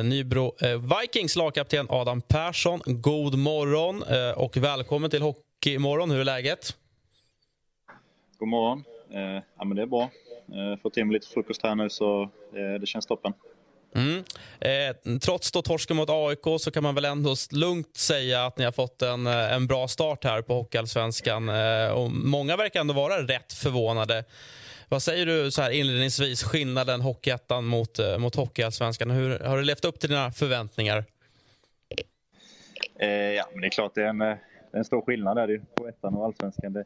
Nybro 0.03 0.55
Vikings 1.01 1.35
lagkapten 1.35 1.87
Adam 1.89 2.21
Persson. 2.21 2.81
God 2.85 3.37
morgon 3.37 4.03
och 4.35 4.57
välkommen 4.57 5.09
till 5.09 5.21
Hockeymorgon. 5.59 6.11
Hur 6.11 6.19
är 6.19 6.23
läget? 6.23 6.75
God 8.37 8.47
morgon. 8.47 8.83
Eh, 9.13 9.43
ja, 9.57 9.65
men 9.65 9.75
det 9.75 9.81
är 9.81 9.85
bra. 9.85 10.01
Eh, 10.47 10.81
fått 10.81 10.97
in 10.97 11.09
lite 11.09 11.27
frukost 11.27 11.63
här 11.63 11.75
nu 11.75 11.89
så 11.89 12.21
eh, 12.23 12.79
det 12.79 12.85
känns 12.87 13.05
toppen. 13.05 13.33
Mm. 13.95 14.23
Eh, 14.59 15.17
trots 15.19 15.51
då 15.51 15.61
torsken 15.61 15.97
mot 15.97 16.09
AIK 16.09 16.61
så 16.61 16.71
kan 16.71 16.83
man 16.83 16.95
väl 16.95 17.05
ändå 17.05 17.35
lugnt 17.51 17.97
säga 17.97 18.45
att 18.45 18.57
ni 18.57 18.65
har 18.65 18.71
fått 18.71 19.01
en, 19.01 19.27
eh, 19.27 19.53
en 19.53 19.67
bra 19.67 19.87
start 19.87 20.23
här 20.23 20.41
på 20.41 20.53
Hockeyallsvenskan. 20.53 21.49
Eh, 21.49 21.89
och 21.91 22.11
många 22.11 22.57
verkar 22.57 22.79
ändå 22.79 22.93
vara 22.93 23.21
rätt 23.27 23.53
förvånade. 23.53 24.23
Vad 24.89 25.03
säger 25.03 25.25
du 25.25 25.51
så 25.51 25.61
här 25.61 25.71
inledningsvis, 25.71 26.43
skillnaden 26.43 27.01
Hockeyettan 27.01 27.65
mot, 27.65 27.99
eh, 27.99 28.17
mot 28.17 28.35
Hockeyallsvenskan? 28.35 29.11
Hur, 29.11 29.39
har 29.39 29.57
du 29.57 29.63
levt 29.63 29.85
upp 29.85 29.99
till 29.99 30.09
dina 30.09 30.31
förväntningar? 30.31 31.05
Ja, 33.35 33.49
men 33.51 33.61
det 33.61 33.67
är 33.67 33.71
klart 33.71 33.95
det 33.95 34.01
är 34.01 34.07
en, 34.07 34.37
det 34.71 34.77
är 34.77 34.79
en 34.79 34.85
stor 34.85 35.01
skillnad 35.01 35.37
där 35.37 35.47
ju, 35.47 35.61
på 35.75 35.87
ettan 35.87 36.15
och 36.15 36.25
allsvenskan. 36.25 36.73
Det 36.73 36.85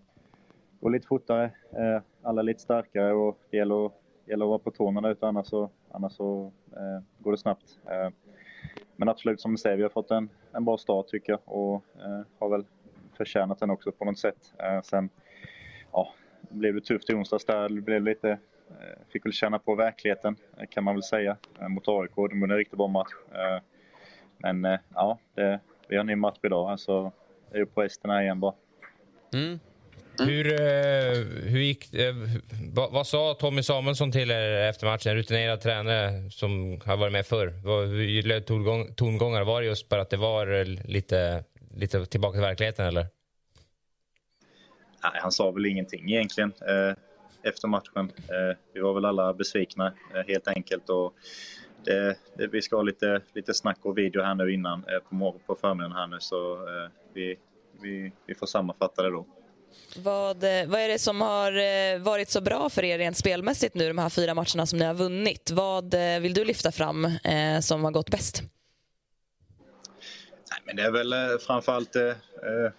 går 0.80 0.90
lite 0.90 1.08
fortare, 1.08 1.44
eh, 1.78 2.02
alla 2.22 2.42
är 2.42 2.46
lite 2.46 2.62
starkare 2.62 3.14
och 3.14 3.40
det 3.50 3.58
gäller, 3.58 3.86
att- 3.86 3.94
gäller 4.26 4.46
att 4.46 4.50
vara 4.50 4.60
på 4.60 4.72
tårna 4.72 5.02
där 5.02 5.10
ute 5.12 5.28
annars 5.28 5.48
så, 5.48 5.70
annars 5.92 6.14
så 6.14 6.52
eh, 6.72 7.04
går 7.20 7.32
det 7.32 7.38
snabbt. 7.38 7.80
Eh, 7.86 8.10
men 8.96 9.10
absolut 9.10 9.42
som 9.42 9.52
du 9.52 9.58
säger, 9.58 9.78
vi 9.78 9.84
har 9.84 9.90
fått 9.90 10.12
en, 10.12 10.30
en 10.52 10.66
bra 10.66 10.78
start 10.78 11.08
tycker 11.08 11.34
jag 11.34 11.40
och 11.46 11.86
eh, 11.96 12.22
har 12.40 12.50
väl 12.50 12.66
förtjänat 13.18 13.60
den 13.60 13.70
också 13.70 13.92
på 13.92 14.06
något 14.06 14.18
sätt. 14.20 14.54
Eh, 14.58 14.82
sen 14.82 15.10
ja, 15.92 16.14
blev 16.50 16.76
det 16.76 16.82
tufft 16.82 17.10
i 17.10 17.14
onsdags 17.14 17.46
där. 17.46 17.70
Det 17.70 17.82
blev 17.82 18.04
lite, 18.04 18.30
eh, 18.70 19.00
fick 19.10 19.26
väl 19.26 19.34
känna 19.34 19.60
på 19.60 19.76
verkligheten 19.76 20.36
eh, 20.58 20.66
kan 20.70 20.84
man 20.84 20.96
väl 20.96 21.04
säga 21.04 21.38
eh, 21.60 21.68
mot 21.68 21.88
AIK. 21.88 22.16
De 22.16 22.40
gjorde 22.40 22.54
en 22.54 22.58
riktigt 22.58 22.78
bra 22.78 22.88
match. 22.88 23.12
Eh, 23.32 23.62
men 24.38 24.66
eh, 24.66 24.80
ja, 24.94 25.18
det, 25.34 25.60
vi 25.88 25.96
har 25.96 26.02
en 26.02 26.08
ny 26.08 26.16
match 26.16 26.38
idag. 26.44 26.70
Alltså, 26.70 27.12
här 27.54 28.22
igen 28.22 28.40
bara. 28.40 28.54
Mm. 29.34 29.60
Hur, 30.20 30.48
eh, 30.48 31.18
hur 31.52 31.60
gick 31.60 31.94
eh, 31.94 32.16
vad, 32.74 32.92
vad 32.92 33.08
sa 33.08 33.34
Tommy 33.34 33.64
Samuelsson 33.64 34.12
till 34.12 34.32
er 34.32 34.70
efter 34.70 34.88
matchen? 34.88 35.12
En 35.12 35.18
rutinerad 35.18 35.62
tränare 35.62 36.32
som 36.32 36.82
har 36.86 36.98
varit 36.98 37.12
med 37.14 37.26
förr. 37.26 37.54
Vad, 37.64 37.88
hur 37.88 38.24
löd 38.24 38.46
tongång, 38.46 38.94
tongångar? 38.94 39.44
Var 39.44 39.62
det 39.62 39.68
just 39.68 39.90
bara 39.90 40.02
att 40.02 40.10
det 40.10 40.18
var 40.18 40.60
eh, 40.60 40.66
lite, 40.66 41.44
lite 41.76 42.06
tillbaka 42.06 42.34
till 42.34 42.42
verkligheten 42.42 42.86
eller? 42.86 43.08
Nej, 45.04 45.12
han 45.22 45.32
sa 45.32 45.52
väl 45.52 45.66
ingenting 45.66 46.12
egentligen 46.12 46.54
eh, 46.62 46.96
efter 47.44 47.68
matchen. 47.68 48.12
Eh, 48.18 48.58
vi 48.74 48.80
var 48.80 48.94
väl 48.94 49.06
alla 49.06 49.34
besvikna 49.34 49.94
eh, 50.16 50.28
helt 50.28 50.48
enkelt. 50.48 50.90
Och 50.90 51.14
det, 51.86 52.16
det, 52.38 52.48
vi 52.48 52.62
ska 52.62 52.76
ha 52.76 52.84
lite, 52.84 53.22
lite 53.34 53.54
snack 53.54 53.78
och 53.82 53.98
video 53.98 54.22
här 54.22 54.36
nu 54.36 54.54
innan 54.54 54.80
eh, 54.80 55.00
på, 55.10 55.16
morgon, 55.16 55.42
på 55.46 55.56
förmiddagen 55.56 55.98
här 55.98 56.08
nu 56.08 56.18
så 56.20 56.54
eh, 56.54 56.90
vi, 57.14 57.40
vi, 57.82 58.12
vi 58.26 58.36
får 58.36 58.48
sammanfatta 58.48 59.04
det 59.04 59.10
då. 59.10 59.26
Vad, 59.98 60.44
eh, 60.44 60.68
vad 60.68 60.82
är 60.82 60.88
det 60.88 61.00
som 61.00 61.22
har 61.22 62.00
varit 62.00 62.30
så 62.30 62.42
bra 62.42 62.70
för 62.70 62.84
er 62.84 62.98
rent 62.98 63.18
spelmässigt 63.18 63.76
nu 63.76 63.88
de 63.88 63.98
här 63.98 64.10
fyra 64.10 64.34
matcherna 64.34 64.66
som 64.66 64.80
ni 64.80 64.86
har 64.86 64.94
vunnit? 64.94 65.52
Vad 65.52 65.96
vill 66.22 66.34
du 66.34 66.46
lyfta 66.46 66.72
fram 66.72 67.06
eh, 67.06 67.60
som 67.62 67.84
har 67.84 67.92
gått 67.92 68.10
bäst? 68.10 68.44
Nej, 70.52 70.62
men 70.66 70.76
det 70.76 70.84
är 70.84 70.92
väl 70.92 71.14
eh, 71.14 71.38
framförallt 71.48 71.96
eh, 71.96 72.14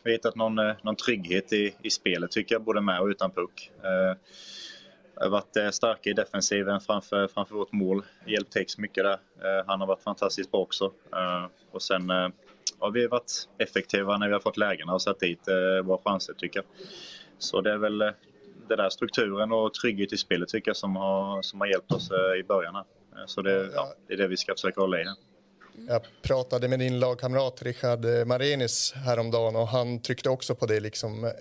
vi 0.02 0.10
har 0.10 0.10
hittat 0.10 0.36
någon, 0.36 0.54
någon 0.82 0.96
trygghet 0.96 1.52
i, 1.52 1.74
i 1.82 1.90
spelet 1.90 2.30
tycker 2.30 2.54
jag, 2.54 2.62
både 2.62 2.80
med 2.80 3.00
och 3.00 3.06
utan 3.06 3.30
puck. 3.30 3.70
Eh, 3.82 4.16
har 5.16 5.28
varit 5.28 5.56
eh, 5.56 5.70
starka 5.70 6.10
i 6.10 6.12
defensiven 6.12 6.80
framför, 6.80 7.28
framför 7.28 7.54
vårt 7.54 7.72
mål. 7.72 8.02
Hjälpt 8.26 8.52
Tex 8.52 8.78
mycket 8.78 9.04
där. 9.04 9.12
Eh, 9.12 9.64
han 9.66 9.80
har 9.80 9.86
varit 9.86 10.02
fantastiskt 10.02 10.50
bra 10.50 10.60
också. 10.60 10.84
Eh, 11.12 11.46
och 11.70 11.82
sen 11.82 12.10
har 12.78 12.90
vi 12.90 13.06
varit 13.06 13.48
effektiva 13.58 14.18
när 14.18 14.26
vi 14.26 14.32
har 14.32 14.40
fått 14.40 14.56
lägena 14.56 14.94
och 14.94 15.02
satt 15.02 15.20
dit 15.20 15.48
våra 15.84 15.98
chanser 16.04 16.34
tycker 16.34 16.58
jag. 16.58 16.66
Så 17.38 17.60
det 17.60 17.72
är 17.72 17.76
väl 17.76 17.98
den 18.68 18.78
där 18.78 18.90
strukturen 18.90 19.52
och 19.52 19.74
trygghet 19.74 20.12
i 20.12 20.16
spelet 20.16 20.48
tycker 20.48 20.68
jag 20.68 20.76
som 20.76 20.96
har, 20.96 21.42
som 21.42 21.60
har 21.60 21.66
hjälpt 21.66 21.92
oss 21.92 22.10
i 22.40 22.42
början. 22.42 22.74
här. 22.74 22.84
Så 23.26 23.42
det, 23.42 23.70
ja, 23.74 23.94
det 24.06 24.14
är 24.14 24.18
det 24.18 24.28
vi 24.28 24.36
ska 24.36 24.54
försöka 24.54 24.80
hålla 24.80 25.00
i. 25.00 25.04
Här. 25.04 25.14
Jag 25.88 26.02
pratade 26.22 26.68
med 26.68 26.78
din 26.78 27.00
lagkamrat 27.00 27.62
Richard 27.62 28.04
eh, 28.04 28.24
Marenis 28.24 28.92
häromdagen 28.92 29.56
och 29.56 29.68
han 29.68 30.02
tryckte 30.02 30.30
också 30.30 30.54
på 30.54 30.66
det, 30.66 30.80
liksom, 30.80 31.24
eh, 31.24 31.32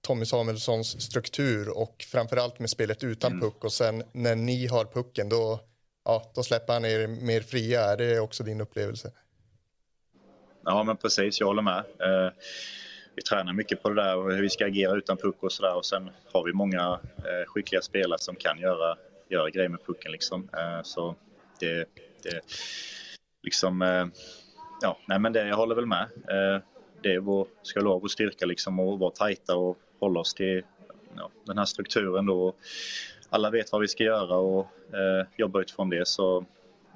Tommy 0.00 0.24
Samuelssons 0.24 1.02
struktur 1.02 1.78
och 1.78 2.04
framförallt 2.08 2.58
med 2.58 2.70
spelet 2.70 3.04
utan 3.04 3.40
puck 3.40 3.64
och 3.64 3.72
sen 3.72 4.02
när 4.12 4.36
ni 4.36 4.66
har 4.66 4.84
pucken 4.84 5.28
då, 5.28 5.60
ja, 6.04 6.32
då 6.34 6.42
släpper 6.42 6.72
han 6.72 6.84
er 6.84 7.06
mer 7.06 7.40
fria. 7.40 7.80
Är 7.80 7.96
det 7.96 8.20
också 8.20 8.44
din 8.44 8.60
upplevelse? 8.60 9.12
Ja, 10.64 10.82
men 10.82 10.96
precis. 10.96 11.40
Jag 11.40 11.46
håller 11.46 11.62
med. 11.62 11.78
Eh, 11.78 12.32
vi 13.14 13.22
tränar 13.22 13.52
mycket 13.52 13.82
på 13.82 13.88
det 13.88 14.02
där 14.02 14.16
och 14.16 14.32
hur 14.32 14.42
vi 14.42 14.50
ska 14.50 14.66
agera 14.66 14.96
utan 14.96 15.16
puck 15.16 15.42
och 15.42 15.52
sådär. 15.52 15.76
Och 15.76 15.86
sen 15.86 16.10
har 16.32 16.44
vi 16.44 16.52
många 16.52 17.00
eh, 17.18 17.46
skickliga 17.46 17.82
spelare 17.82 18.18
som 18.18 18.36
kan 18.36 18.58
göra, 18.58 18.96
göra 19.28 19.50
grejer 19.50 19.68
med 19.68 19.86
pucken. 19.86 20.12
Liksom. 20.12 20.48
Eh, 20.52 20.82
så 20.82 21.14
det, 21.60 21.88
det 22.22 22.40
liksom... 23.46 23.82
Eh, 23.82 24.06
ja, 24.80 24.98
nej, 25.08 25.18
men 25.18 25.32
det, 25.32 25.48
jag 25.48 25.56
håller 25.56 25.74
väl 25.74 25.86
med. 25.86 26.02
Eh, 26.02 26.62
det 27.02 27.14
är 27.14 27.18
vår, 27.18 27.46
ska 27.62 27.84
vara 27.84 27.98
vår 27.98 28.08
styrka 28.08 28.46
liksom 28.46 28.80
att 28.80 29.00
vara 29.00 29.10
tajta 29.10 29.56
och 29.56 29.78
hålla 30.00 30.20
oss 30.20 30.34
till 30.34 30.62
ja, 31.16 31.30
den 31.44 31.58
här 31.58 31.64
strukturen 31.64 32.26
då. 32.26 32.54
Alla 33.30 33.50
vet 33.50 33.72
vad 33.72 33.80
vi 33.80 33.88
ska 33.88 34.04
göra 34.04 34.36
och 34.36 34.70
eh, 34.94 35.26
jobba 35.36 35.60
utifrån 35.60 35.90
det. 35.90 36.08
Så 36.08 36.44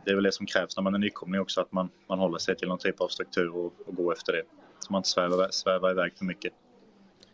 det 0.05 0.11
är 0.11 0.14
väl 0.14 0.24
det 0.24 0.32
som 0.32 0.46
krävs 0.46 0.76
när 0.76 0.82
man 0.82 0.94
är 0.94 0.98
nykomling 0.98 1.40
också, 1.40 1.61
att 1.61 1.72
man, 1.72 1.90
man 2.09 2.18
håller 2.18 2.38
sig 2.38 2.57
till 2.57 2.68
någon 2.68 2.78
typ 2.78 3.01
av 3.01 3.09
struktur 3.09 3.57
och, 3.57 3.72
och 3.86 3.94
går 3.94 4.12
efter 4.12 4.32
det. 4.32 4.42
så 4.78 4.92
man 4.92 4.98
inte 4.98 5.09
svävar, 5.09 5.48
svävar 5.51 5.90
iväg 5.90 6.12
för 6.18 6.24
mycket. 6.24 6.53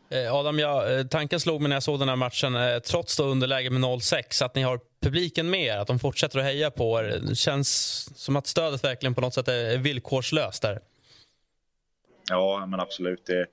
Eh, 0.08 0.34
Adam, 0.34 0.58
ja, 0.58 0.88
eh, 0.88 1.06
tanken 1.06 1.40
slog 1.40 1.60
mig 1.60 1.68
när 1.68 1.76
jag 1.76 1.82
såg 1.82 1.98
den 1.98 2.08
här 2.08 2.16
matchen, 2.16 2.56
eh, 2.56 2.78
trots 2.78 3.16
då 3.16 3.24
underläge 3.24 3.70
med 3.70 3.80
0-6, 3.80 4.42
att 4.42 4.54
ni 4.54 4.62
har 4.62 4.80
publiken 5.00 5.50
med 5.50 5.60
er, 5.60 5.76
att 5.76 5.86
de 5.86 5.98
fortsätter 5.98 6.38
att 6.38 6.44
heja 6.44 6.70
på 6.70 6.98
er. 6.98 7.20
Det 7.28 7.34
känns 7.34 7.68
som 8.16 8.36
att 8.36 8.46
stödet 8.46 8.84
verkligen 8.84 9.14
på 9.14 9.20
något 9.20 9.34
sätt 9.34 9.48
är 9.48 9.78
villkorslöst 9.78 10.62
där. 10.62 10.80
Ja, 12.28 12.66
men 12.66 12.80
absolut. 12.80 13.26
Det, 13.26 13.46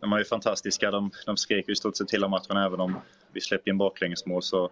de 0.00 0.12
är 0.12 0.18
ju 0.18 0.24
fantastiska. 0.24 0.90
De, 0.90 1.10
de 1.26 1.36
skrek 1.36 1.68
i 1.68 1.74
stort 1.74 1.96
sett 1.96 2.10
hela 2.10 2.28
matchen, 2.28 2.56
även 2.56 2.80
om 2.80 3.00
vi 3.32 3.40
släppte 3.40 3.70
in 3.70 3.78
baklängesmål. 3.78 4.42
Så 4.42 4.70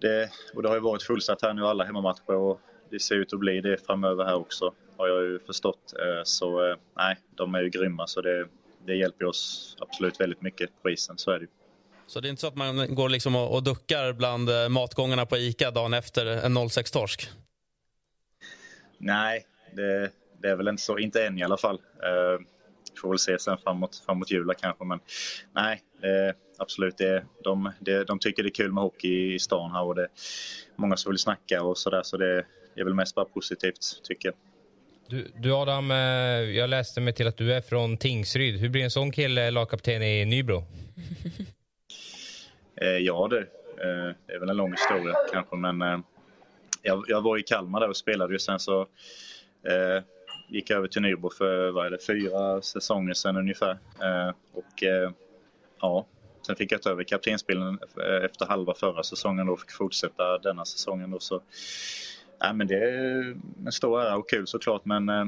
det, 0.00 0.30
och 0.54 0.62
det 0.62 0.68
har 0.68 0.76
ju 0.76 0.80
varit 0.80 1.02
fullsatt 1.02 1.42
här 1.42 1.54
nu 1.54 1.66
alla 1.66 1.84
hemmamatcher 1.84 2.34
och 2.34 2.60
det 2.90 3.00
ser 3.00 3.14
ut 3.14 3.32
att 3.32 3.38
bli 3.38 3.60
det 3.60 3.86
framöver 3.86 4.24
här 4.24 4.34
också, 4.34 4.72
har 4.96 5.08
jag 5.08 5.22
ju 5.22 5.38
förstått. 5.38 5.94
Så 6.24 6.76
nej, 6.96 7.16
de 7.36 7.54
är 7.54 7.62
ju 7.62 7.70
grymma. 7.70 8.06
Så 8.06 8.20
det, 8.20 8.46
det 8.86 8.94
hjälper 8.94 9.24
oss 9.24 9.76
absolut 9.80 10.20
väldigt 10.20 10.42
mycket 10.42 10.70
på 10.82 10.90
isen, 10.90 11.18
så 11.18 11.30
är 11.30 11.38
det 11.38 11.46
Så 12.06 12.20
det 12.20 12.28
är 12.28 12.30
inte 12.30 12.40
så 12.40 12.46
att 12.46 12.56
man 12.56 12.94
går 12.94 13.08
liksom 13.08 13.36
och, 13.36 13.62
duckar 13.62 14.12
bland 14.12 14.50
eh, 14.50 14.68
matgångarna 14.68 15.26
på 15.26 15.36
ICA 15.36 15.70
dagen 15.70 15.94
efter 15.94 16.26
en 16.26 16.58
06-torsk? 16.58 17.30
Nej, 18.98 19.46
det, 19.72 20.10
det, 20.42 20.48
är 20.48 20.56
väl 20.56 20.68
inte 20.68 20.82
så. 20.82 20.98
Inte 20.98 21.26
än 21.26 21.38
i 21.38 21.42
alla 21.42 21.56
fall. 21.56 21.74
Uh, 21.74 22.46
får 23.00 23.08
väl 23.08 23.18
se 23.18 23.38
sen 23.38 23.58
framåt, 23.58 24.02
framåt 24.06 24.30
jula 24.30 24.54
kanske. 24.54 24.84
Men 24.84 25.00
nej, 25.54 25.82
det, 26.00 26.34
absolut. 26.58 26.98
Det, 26.98 27.24
de, 27.44 27.72
det, 27.80 28.04
de 28.04 28.18
tycker 28.18 28.42
det 28.42 28.48
är 28.48 28.54
kul 28.54 28.72
med 28.72 28.82
hockey 28.82 29.34
i 29.34 29.38
stan 29.38 29.70
här 29.70 29.82
och 29.82 29.94
det 29.94 30.02
är 30.02 30.08
många 30.76 30.96
som 30.96 31.10
vill 31.10 31.18
snacka 31.18 31.62
och 31.62 31.78
sådär. 31.78 32.02
Så 32.02 32.16
det 32.16 32.44
är 32.76 32.84
väl 32.84 32.94
mest 32.94 33.14
bara 33.14 33.24
positivt 33.24 34.02
tycker 34.02 34.28
jag. 34.28 34.34
Du, 35.12 35.32
du, 35.36 35.52
Adam, 35.52 35.90
eh, 35.90 35.96
jag 36.56 36.70
läste 36.70 37.00
mig 37.00 37.12
till 37.12 37.26
att 37.26 37.36
du 37.36 37.52
är 37.52 37.60
från 37.60 37.96
Tingsryd. 37.96 38.56
Hur 38.56 38.68
blir 38.68 38.84
en 38.84 38.90
sån 38.90 39.12
kille 39.12 39.50
lagkapten 39.50 40.02
i 40.02 40.24
Nybro? 40.24 40.64
Eh, 42.76 42.88
ja 42.88 43.28
du, 43.30 43.38
eh, 43.38 44.14
det 44.26 44.32
är 44.32 44.38
väl 44.38 44.48
en 44.48 44.56
lång 44.56 44.70
historia 44.70 45.14
kanske 45.32 45.56
men 45.56 46.04
jag, 46.82 47.04
jag 47.08 47.22
var 47.22 47.38
i 47.38 47.42
Kalmar 47.42 47.80
där 47.80 47.88
och 47.88 47.96
spelade 47.96 48.34
och 48.34 48.40
sen 48.40 48.58
så 48.58 48.80
eh, 49.68 50.02
gick 50.48 50.70
jag 50.70 50.76
över 50.76 50.88
till 50.88 51.02
Nybro 51.02 51.30
för 51.30 51.70
vad 51.70 51.86
är 51.86 51.90
det, 51.90 52.06
fyra 52.06 52.62
säsonger 52.62 53.14
sedan 53.14 53.36
ungefär. 53.36 53.78
Eh, 54.02 54.32
och 54.52 54.82
eh, 54.82 55.10
ja, 55.80 56.06
sen 56.46 56.56
fick 56.56 56.72
jag 56.72 56.82
ta 56.82 56.90
över 56.90 57.04
kaptensbilden 57.04 57.78
efter 58.24 58.46
halva 58.46 58.74
förra 58.74 59.02
säsongen 59.02 59.48
och 59.48 59.60
fick 59.60 59.72
fortsätta 59.72 60.38
denna 60.38 60.64
säsongen. 60.64 61.10
Då, 61.10 61.18
så 61.18 61.42
Ja, 62.42 62.52
men 62.52 62.66
det 62.66 62.74
är 62.74 63.36
en 63.66 63.72
stor 63.72 64.02
ära 64.02 64.16
och 64.16 64.30
kul 64.30 64.46
såklart 64.46 64.84
men 64.84 65.08
eh, 65.08 65.24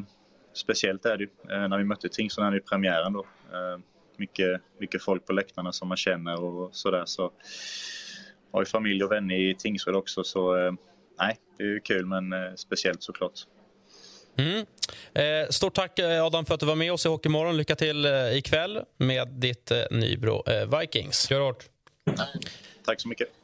speciellt 0.52 1.06
är 1.06 1.16
det 1.16 1.24
ju. 1.24 1.30
Eh, 1.50 1.68
när 1.68 1.78
vi 1.78 1.84
mötte 1.84 2.08
Tingsryd 2.08 2.44
här 2.44 2.56
i 2.56 2.60
premiären 2.60 3.12
då. 3.12 3.26
Eh, 3.52 3.78
mycket, 4.16 4.60
mycket 4.80 5.02
folk 5.02 5.26
på 5.26 5.32
läktarna 5.32 5.72
som 5.72 5.88
man 5.88 5.96
känner 5.96 6.44
och 6.44 6.74
sådär. 6.76 7.02
Så 7.06 7.32
har 8.52 8.60
ju 8.60 8.66
familj 8.66 9.04
och 9.04 9.12
vänner 9.12 9.34
i 9.34 9.54
Tingsryd 9.54 9.96
också 9.96 10.24
så 10.24 10.56
eh, 10.56 10.72
nej, 11.18 11.36
det 11.58 11.64
är 11.64 11.68
ju 11.68 11.80
kul 11.80 12.06
men 12.06 12.32
eh, 12.32 12.54
speciellt 12.56 13.02
såklart. 13.02 13.40
Mm. 14.36 14.66
Eh, 15.14 15.48
stort 15.50 15.74
tack 15.74 15.98
Adam 15.98 16.44
för 16.44 16.54
att 16.54 16.60
du 16.60 16.66
var 16.66 16.76
med 16.76 16.92
oss 16.92 17.06
i 17.06 17.08
Hockeymorgon. 17.08 17.56
Lycka 17.56 17.76
till 17.76 18.04
eh, 18.04 18.36
ikväll 18.36 18.80
med 18.96 19.28
ditt 19.28 19.70
eh, 19.70 19.78
Nybro 19.90 20.50
eh, 20.50 20.78
Vikings. 20.78 21.28
Kör 21.28 21.40
hårt. 21.40 21.64
Tack 22.84 23.00
så 23.00 23.08
mycket. 23.08 23.43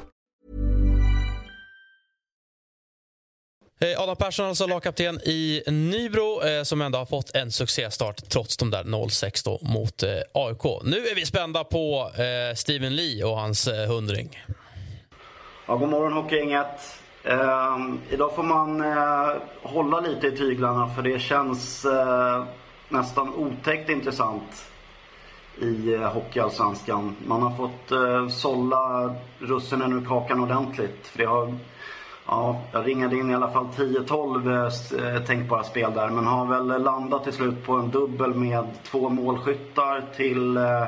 Eh, 3.81 4.01
Adam 4.03 4.15
Persson, 4.15 4.45
alltså 4.45 4.67
lagkapten 4.67 5.19
i 5.23 5.63
Nybro, 5.67 6.41
eh, 6.43 6.63
som 6.63 6.81
ändå 6.81 6.97
har 6.97 7.05
fått 7.05 7.35
en 7.35 7.51
succéstart 7.51 8.29
trots 8.29 8.57
de 8.57 8.71
där 8.71 8.83
0-6 8.83 9.45
då 9.45 9.59
mot 9.61 10.03
eh, 10.03 10.09
AIK. 10.33 10.83
Nu 10.83 10.97
är 10.97 11.15
vi 11.15 11.25
spända 11.25 11.63
på 11.63 12.11
Steven 12.55 12.95
Lee 12.95 13.23
och 13.23 13.37
hans 13.37 13.67
hundring. 13.87 14.39
Ja, 15.65 15.75
god 15.75 15.89
morgon 15.89 16.13
Hockeygänget. 16.13 17.01
Eh, 17.23 17.77
idag 18.09 18.35
får 18.35 18.43
man 18.43 18.81
eh, 18.81 19.33
hålla 19.63 19.99
lite 19.99 20.27
i 20.27 20.31
tyglarna 20.31 20.89
för 20.95 21.01
det 21.01 21.19
känns 21.19 21.85
eh, 21.85 22.43
nästan 22.89 23.35
otäckt 23.35 23.89
intressant 23.89 24.65
i 25.61 25.93
eh, 25.93 26.13
Hockeyallsvenskan. 26.13 27.15
Man 27.25 27.41
har 27.41 27.57
fått 27.57 27.91
eh, 27.91 28.27
sålla 28.27 29.15
russinen 29.39 29.93
ur 29.93 30.05
kakan 30.05 30.39
ordentligt. 30.39 31.07
För 31.07 31.17
det 31.17 31.25
har 31.25 31.57
Ja, 32.33 32.61
jag 32.71 32.87
ringade 32.87 33.15
in 33.15 33.29
i 33.29 33.35
alla 33.35 33.51
fall 33.51 33.67
10-12 33.77 35.15
eh, 35.15 35.23
tänkbara 35.23 35.63
spel 35.63 35.93
där. 35.93 36.09
Men 36.09 36.27
har 36.27 36.45
väl 36.45 36.83
landat 36.83 37.23
till 37.23 37.33
slut 37.33 37.65
på 37.65 37.73
en 37.73 37.89
dubbel 37.89 38.33
med 38.33 38.67
två 38.83 39.09
målskyttar 39.09 40.03
till 40.15 40.57
eh, 40.57 40.83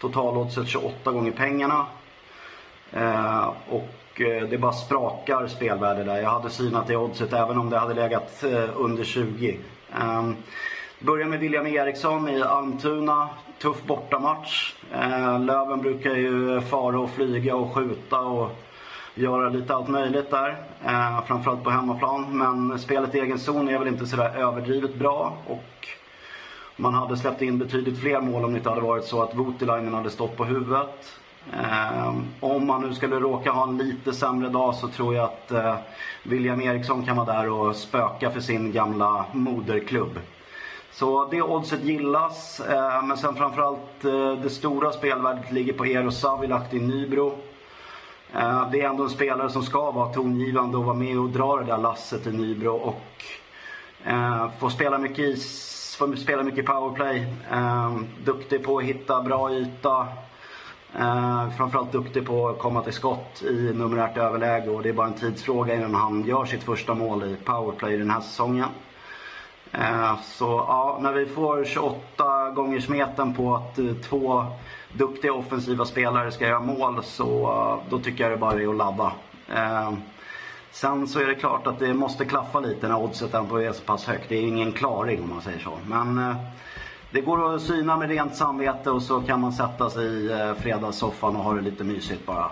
totaloddset 0.00 0.68
28 0.68 1.12
gånger 1.12 1.32
pengarna. 1.32 1.86
Eh, 2.92 3.52
och 3.68 3.88
det 4.50 4.60
bara 4.60 4.72
sprakar 4.72 5.46
spelvärde 5.46 6.04
där. 6.04 6.22
Jag 6.22 6.30
hade 6.30 6.50
synat 6.50 6.86
det 6.86 6.96
oddset 6.96 7.32
även 7.32 7.58
om 7.58 7.70
det 7.70 7.78
hade 7.78 7.94
legat 7.94 8.44
under 8.74 9.04
20. 9.04 9.58
Ehm, 10.00 10.36
börjar 10.98 11.26
med 11.26 11.40
William 11.40 11.66
Eriksson 11.66 12.28
i 12.28 12.42
Almtuna. 12.42 13.28
Tuff 13.58 13.82
bortamatch. 13.86 14.74
Löven 15.40 15.80
brukar 15.80 16.14
ju 16.14 16.60
fara 16.60 17.00
och 17.00 17.10
flyga 17.10 17.56
och 17.56 17.74
skjuta 17.74 18.20
och 18.20 18.50
göra 19.16 19.48
lite 19.48 19.74
allt 19.74 19.88
möjligt 19.88 20.30
där. 20.30 20.56
Eh, 20.84 21.24
framförallt 21.24 21.64
på 21.64 21.70
hemmaplan. 21.70 22.38
Men 22.38 22.78
spelet 22.78 23.14
i 23.14 23.20
egen 23.20 23.38
zon 23.38 23.68
är 23.68 23.78
väl 23.78 23.88
inte 23.88 24.06
sådär 24.06 24.36
överdrivet 24.36 24.94
bra. 24.94 25.36
Och 25.46 25.88
man 26.76 26.94
hade 26.94 27.16
släppt 27.16 27.42
in 27.42 27.58
betydligt 27.58 28.00
fler 28.00 28.20
mål 28.20 28.44
om 28.44 28.52
det 28.52 28.58
inte 28.58 28.68
hade 28.68 28.80
varit 28.80 29.04
så 29.04 29.22
att 29.22 29.34
Voutilainen 29.34 29.94
hade 29.94 30.10
stått 30.10 30.36
på 30.36 30.44
huvudet. 30.44 31.18
Eh, 31.52 32.14
om 32.40 32.66
man 32.66 32.82
nu 32.82 32.94
skulle 32.94 33.16
råka 33.16 33.50
ha 33.50 33.68
en 33.68 33.78
lite 33.78 34.12
sämre 34.12 34.48
dag 34.48 34.74
så 34.74 34.88
tror 34.88 35.14
jag 35.14 35.24
att 35.24 35.50
eh, 35.50 35.74
William 36.22 36.60
Eriksson 36.60 37.04
kan 37.04 37.16
vara 37.16 37.32
där 37.32 37.48
och 37.48 37.76
spöka 37.76 38.30
för 38.30 38.40
sin 38.40 38.72
gamla 38.72 39.24
moderklubb. 39.32 40.18
Så 40.92 41.28
det 41.30 41.42
oddset 41.42 41.84
gillas. 41.84 42.60
Eh, 42.60 43.04
men 43.04 43.16
sen 43.16 43.34
framförallt 43.34 44.04
eh, 44.04 44.32
det 44.42 44.50
stora 44.50 44.92
spelvärdet 44.92 45.52
ligger 45.52 45.72
på 45.72 45.84
Eero 45.84 46.10
Savilahti 46.10 46.76
i 46.76 46.80
Nybro. 46.80 47.38
Eh, 48.34 48.70
det 48.70 48.80
är 48.80 48.88
ändå 48.88 49.02
en 49.02 49.10
spelare 49.10 49.50
som 49.50 49.62
ska 49.62 49.90
vara 49.90 50.12
tongivande 50.12 50.76
och 50.76 50.84
vara 50.84 50.96
med 50.96 51.18
och 51.18 51.28
dra 51.28 51.56
det 51.56 51.64
där 51.64 51.78
lasset 51.78 52.26
i 52.26 52.32
Nybro 52.32 52.74
och 52.74 53.24
eh, 54.04 54.50
få 54.58 54.70
spela 54.70 54.98
mycket 54.98 55.18
i, 55.18 55.36
får 55.98 56.16
spela 56.16 56.42
mycket 56.42 56.66
powerplay. 56.66 57.26
Eh, 57.50 57.96
duktig 58.24 58.64
på 58.64 58.78
att 58.78 58.84
hitta 58.84 59.22
bra 59.22 59.52
yta. 59.52 60.06
Eh, 60.98 61.50
framförallt 61.56 61.92
duktig 61.92 62.26
på 62.26 62.48
att 62.48 62.58
komma 62.58 62.82
till 62.82 62.92
skott 62.92 63.42
i 63.42 63.72
numerärt 63.74 64.16
överläge 64.16 64.70
och 64.70 64.82
det 64.82 64.88
är 64.88 64.92
bara 64.92 65.06
en 65.06 65.12
tidsfråga 65.12 65.74
innan 65.74 65.94
han 65.94 66.24
gör 66.24 66.44
sitt 66.44 66.62
första 66.62 66.94
mål 66.94 67.24
i 67.24 67.36
powerplay 67.44 67.96
den 67.96 68.10
här 68.10 68.20
säsongen. 68.20 68.68
Eh, 69.72 70.18
så 70.22 70.44
ja, 70.44 70.98
när 71.02 71.12
vi 71.12 71.26
får 71.26 71.64
28 71.64 72.50
gånger 72.50 72.80
smeten 72.80 73.34
på 73.34 73.54
att 73.54 73.78
eh, 73.78 73.94
två 74.08 74.46
duktiga 74.96 75.32
offensiva 75.32 75.84
spelare 75.84 76.32
ska 76.32 76.46
göra 76.46 76.60
mål 76.60 77.04
så 77.04 77.42
eh, 77.42 77.90
då 77.90 77.98
tycker 77.98 78.24
jag 78.24 78.32
det 78.32 78.36
bara 78.36 78.60
är 78.62 78.68
att 78.68 78.76
ladda. 78.76 79.12
Eh, 79.54 79.92
sen 80.70 81.08
så 81.08 81.20
är 81.20 81.26
det 81.26 81.34
klart 81.34 81.66
att 81.66 81.78
det 81.78 81.94
måste 81.94 82.24
klaffa 82.24 82.60
lite 82.60 82.88
när 82.88 83.02
oddset 83.02 83.34
ändå 83.34 83.56
är 83.56 83.72
så 83.72 83.82
pass 83.82 84.06
högt. 84.06 84.28
Det 84.28 84.36
är 84.36 84.42
ingen 84.42 84.72
klaring 84.72 85.22
om 85.22 85.30
man 85.30 85.42
säger 85.42 85.58
så. 85.58 85.78
Men 85.86 86.18
eh, 86.18 86.36
det 87.10 87.20
går 87.20 87.54
att 87.54 87.62
syna 87.62 87.96
med 87.96 88.08
rent 88.08 88.36
samvete 88.36 88.90
och 88.90 89.02
så 89.02 89.20
kan 89.20 89.40
man 89.40 89.52
sätta 89.52 89.90
sig 89.90 90.06
i 90.06 90.54
fredagssoffan 90.58 91.36
och 91.36 91.42
ha 91.42 91.54
det 91.54 91.60
lite 91.60 91.84
mysigt 91.84 92.26
bara. 92.26 92.50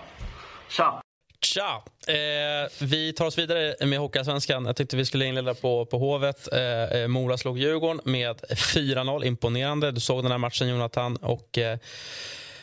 Tja! 0.69 1.04
Tja! 1.45 1.83
Eh, 2.07 2.71
vi 2.81 3.13
tar 3.13 3.27
oss 3.27 3.39
vidare 3.39 3.87
med 3.87 3.99
Hockeyallsvenskan. 3.99 4.67
Jag 4.67 4.77
tyckte 4.77 4.97
vi 4.97 5.05
skulle 5.05 5.27
inleda 5.27 5.55
på, 5.55 5.87
på 5.87 5.99
Hovet. 5.99 6.53
Eh, 6.53 6.83
eh 7.01 7.09
Mora 7.09 7.39
slog 7.39 7.59
Djurgården 7.59 8.01
med 8.05 8.37
4-0. 8.51 9.25
Imponerande. 9.25 9.93
Du 9.93 10.01
såg 10.01 10.25
den 10.25 10.31
här 10.31 10.39
matchen, 10.39 10.69
Jonathan. 10.69 11.17
Och, 11.17 11.59
eh, 11.59 11.79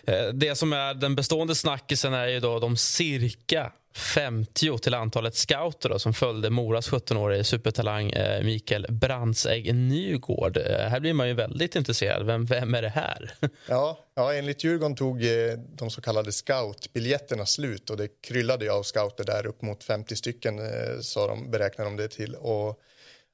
eh, 0.07 0.27
det 0.33 0.55
som 0.55 0.73
är 0.73 0.93
den 0.93 1.15
bestående 1.15 1.55
snackisen 1.55 2.13
är 2.13 2.27
ju 2.27 2.39
då 2.39 2.59
de 2.59 2.77
cirka 2.77 3.71
50 3.93 4.77
till 4.77 4.93
antalet 4.93 5.35
scouter 5.35 5.89
då, 5.89 5.99
som 5.99 6.13
följde 6.13 6.49
Moras 6.49 6.89
17-årige 6.91 7.43
supertalang 7.43 8.09
eh, 8.11 8.43
Mikael 8.43 8.85
Brandsägg 8.89 9.75
Nygård. 9.75 10.57
Eh, 10.57 10.63
här 10.87 10.99
blir 10.99 11.13
man 11.13 11.27
ju 11.27 11.33
väldigt 11.33 11.75
intresserad. 11.75 12.25
Vem, 12.25 12.45
vem 12.45 12.75
är 12.75 12.81
det 12.81 12.89
här? 12.89 13.31
Ja, 13.67 13.99
ja, 14.15 14.33
enligt 14.33 14.63
Djurgården 14.63 14.95
tog 14.95 15.23
eh, 15.23 15.53
de 15.75 15.89
så 15.89 16.01
kallade 16.01 16.31
scoutbiljetterna 16.31 17.45
slut 17.45 17.89
och 17.89 17.97
det 17.97 18.07
kryllade 18.21 18.65
ju 18.65 18.71
av 18.71 18.83
scouter 18.83 19.23
där 19.23 19.45
upp 19.45 19.61
mot 19.61 19.83
50 19.83 20.15
stycken 20.15 20.59
eh, 20.59 20.99
sa 21.01 21.27
de, 21.27 21.51
beräknade 21.51 21.89
de 21.89 21.97
det 21.97 22.07
till. 22.07 22.35
Och 22.35 22.79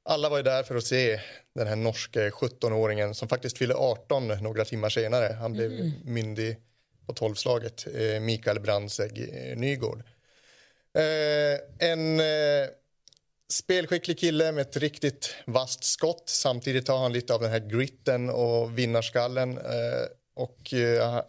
alla 0.10 0.30
var 0.30 0.38
ju 0.38 0.44
där 0.44 0.64
för 0.64 0.76
att 0.76 0.84
se 0.84 1.20
den 1.56 1.68
här 1.68 1.76
norske 1.76 2.30
17-åringen 2.30 3.14
som 3.14 3.28
faktiskt 3.28 3.58
fyllde 3.58 3.76
18 3.76 4.28
några 4.28 4.66
timmar 4.66 4.90
senare. 4.90 5.34
Han 5.40 5.54
blev 5.54 5.72
Mm. 5.72 5.92
myndig 6.04 6.58
på 7.06 7.14
tolvslaget, 7.14 7.88
eh, 7.96 8.20
Mikael 8.20 8.60
Brandsägg 8.60 9.30
eh, 9.34 9.58
Nygård. 9.58 10.04
Eh, 10.98 11.90
en 11.90 12.20
eh, 12.20 12.68
spelskicklig 13.50 14.20
kille 14.20 14.52
med 14.52 14.62
ett 14.62 14.78
riktigt 14.78 15.36
vasst 15.46 15.84
skott. 15.84 16.24
Samtidigt 16.26 16.88
har 16.88 16.98
han 16.98 17.14
lite 17.14 17.34
av 17.34 17.42
den 17.42 17.52
här 17.52 17.60
gritten 17.60 18.30
och 18.30 18.78
vinnarskallen. 18.78 19.58
Eh, 19.58 20.06
och 20.36 20.74
eh, 20.74 20.80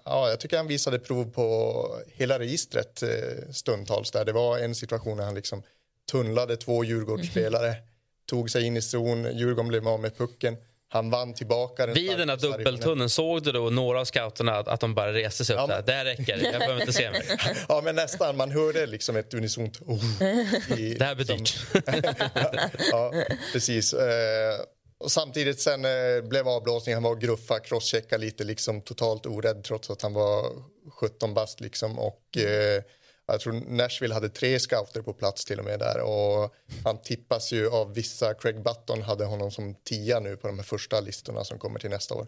ja, 0.05 0.29
jag 0.29 0.41
tycker 0.41 0.57
han 0.57 0.67
visade 0.67 0.99
prov 0.99 1.31
på 1.31 1.87
hela 2.07 2.39
registret 2.39 3.03
eh, 3.03 3.51
stundtals. 3.53 4.11
Där. 4.11 4.25
Det 4.25 4.33
var 4.33 4.59
en 4.59 4.75
situation 4.75 5.17
när 5.17 5.25
han 5.25 5.35
liksom 5.35 5.63
tunnlade 6.11 6.57
två 6.57 6.85
Djurgårdsspelare, 6.85 7.75
tog 8.27 8.51
sig 8.51 8.65
in 8.65 8.77
i 8.77 8.83
zon, 8.83 9.39
Djurgården 9.39 9.69
blev 9.69 9.89
av 9.89 10.01
med 10.01 10.17
pucken. 10.17 10.57
Han 10.91 11.11
vann 11.11 11.35
tillbaka 11.35 11.87
den 11.87 11.95
Vid 11.95 12.19
den 12.19 12.29
här 12.29 12.37
dubbeltunneln 12.37 13.11
såg 13.11 13.43
du 13.43 13.53
då 13.53 13.71
några 13.71 14.01
av 14.01 14.05
scouterna 14.05 14.57
att, 14.57 14.69
att 14.69 14.81
de 14.81 14.95
bara 14.95 15.13
reste 15.13 15.45
sig 15.45 15.57
upp 15.57 15.69
där. 15.69 15.83
Det 15.83 15.93
här 15.93 16.05
räcker, 16.05 16.37
jag 16.53 16.59
behöver 16.59 16.81
inte 16.81 16.93
se 16.93 17.11
mer. 17.11 17.23
Ja, 17.69 17.81
men 17.85 17.95
nästan. 17.95 18.37
Man 18.37 18.51
hörde 18.51 18.87
liksom 18.87 19.17
ett 19.17 19.35
unisont 19.35 19.81
oh, 19.81 20.23
i, 20.79 20.95
Det 20.95 21.05
här 21.05 21.15
blir 21.15 21.25
dyrt. 21.25 21.57
ja, 22.91 23.13
precis. 23.53 23.93
Eh, 23.93 24.61
och 25.01 25.13
samtidigt 25.13 25.61
sen 25.61 25.85
eh, 25.85 26.23
blev 26.29 26.49
avblåsningen, 26.49 26.97
han 26.97 27.03
var 27.03 27.11
och 27.11 27.21
gruffa, 27.21 27.61
crosschecka 27.61 28.17
lite, 28.17 28.45
liksom 28.45 28.81
totalt 28.81 29.27
orädd 29.27 29.65
trots 29.65 29.91
att 29.91 30.03
han 30.03 30.13
var 30.13 30.45
17 31.01 31.35
bast 31.35 31.61
liksom. 31.61 31.99
Och 31.99 32.39
eh, 32.39 32.83
jag 33.33 33.41
tror 33.41 33.53
Nashville 33.53 34.15
hade 34.15 34.29
tre 34.29 34.59
scouter 34.61 35.03
på 35.03 35.13
plats 35.13 35.45
till 35.45 35.59
och 35.59 35.65
med 35.65 35.79
där 35.79 36.01
och 36.01 36.55
han 36.85 37.03
tippas 37.03 37.53
ju 37.53 37.71
av 37.71 37.95
vissa, 37.95 38.35
Craig 38.35 38.63
Button 38.63 39.03
hade 39.03 39.25
honom 39.25 39.51
som 39.51 39.75
tia 39.75 40.21
nu 40.21 40.37
på 40.37 40.47
de 40.47 40.59
här 40.59 40.65
första 40.65 41.01
listorna 41.01 41.45
som 41.45 41.59
kommer 41.59 41.79
till 41.81 41.91
nästa 41.91 42.15
år. 42.15 42.27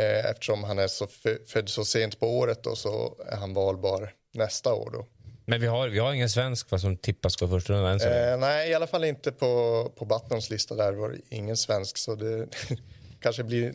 Eh, 0.00 0.30
eftersom 0.30 0.64
han 0.64 0.78
är 0.78 0.88
så 0.88 1.06
fö- 1.06 1.46
född 1.46 1.68
så 1.68 1.84
sent 1.84 2.20
på 2.20 2.38
året 2.38 2.66
och 2.66 2.78
så 2.78 3.16
är 3.26 3.36
han 3.36 3.54
valbar 3.54 4.14
nästa 4.34 4.74
år 4.74 4.90
då. 4.92 5.06
Men 5.46 5.60
vi 5.60 5.66
har, 5.66 5.88
vi 5.88 5.98
har 5.98 6.12
ingen 6.12 6.30
svensk 6.30 6.70
va, 6.70 6.78
som 6.78 6.96
tippas 6.96 7.36
på 7.36 7.48
första 7.48 7.72
rundan 7.72 7.92
än 7.92 8.00
så 8.00 8.08
länge. 8.08 8.30
Eh, 8.32 8.38
nej, 8.38 8.70
i 8.70 8.74
alla 8.74 8.86
fall 8.86 9.04
inte 9.04 9.32
på, 9.32 9.92
på 9.96 10.04
Buttons 10.04 10.50
lista. 10.50 10.74
Där 10.74 10.92
var 10.92 11.16
ingen 11.28 11.56
svensk. 11.56 11.98
Så 11.98 12.14
det 12.14 12.46
kanske 13.22 13.44
blir 13.44 13.74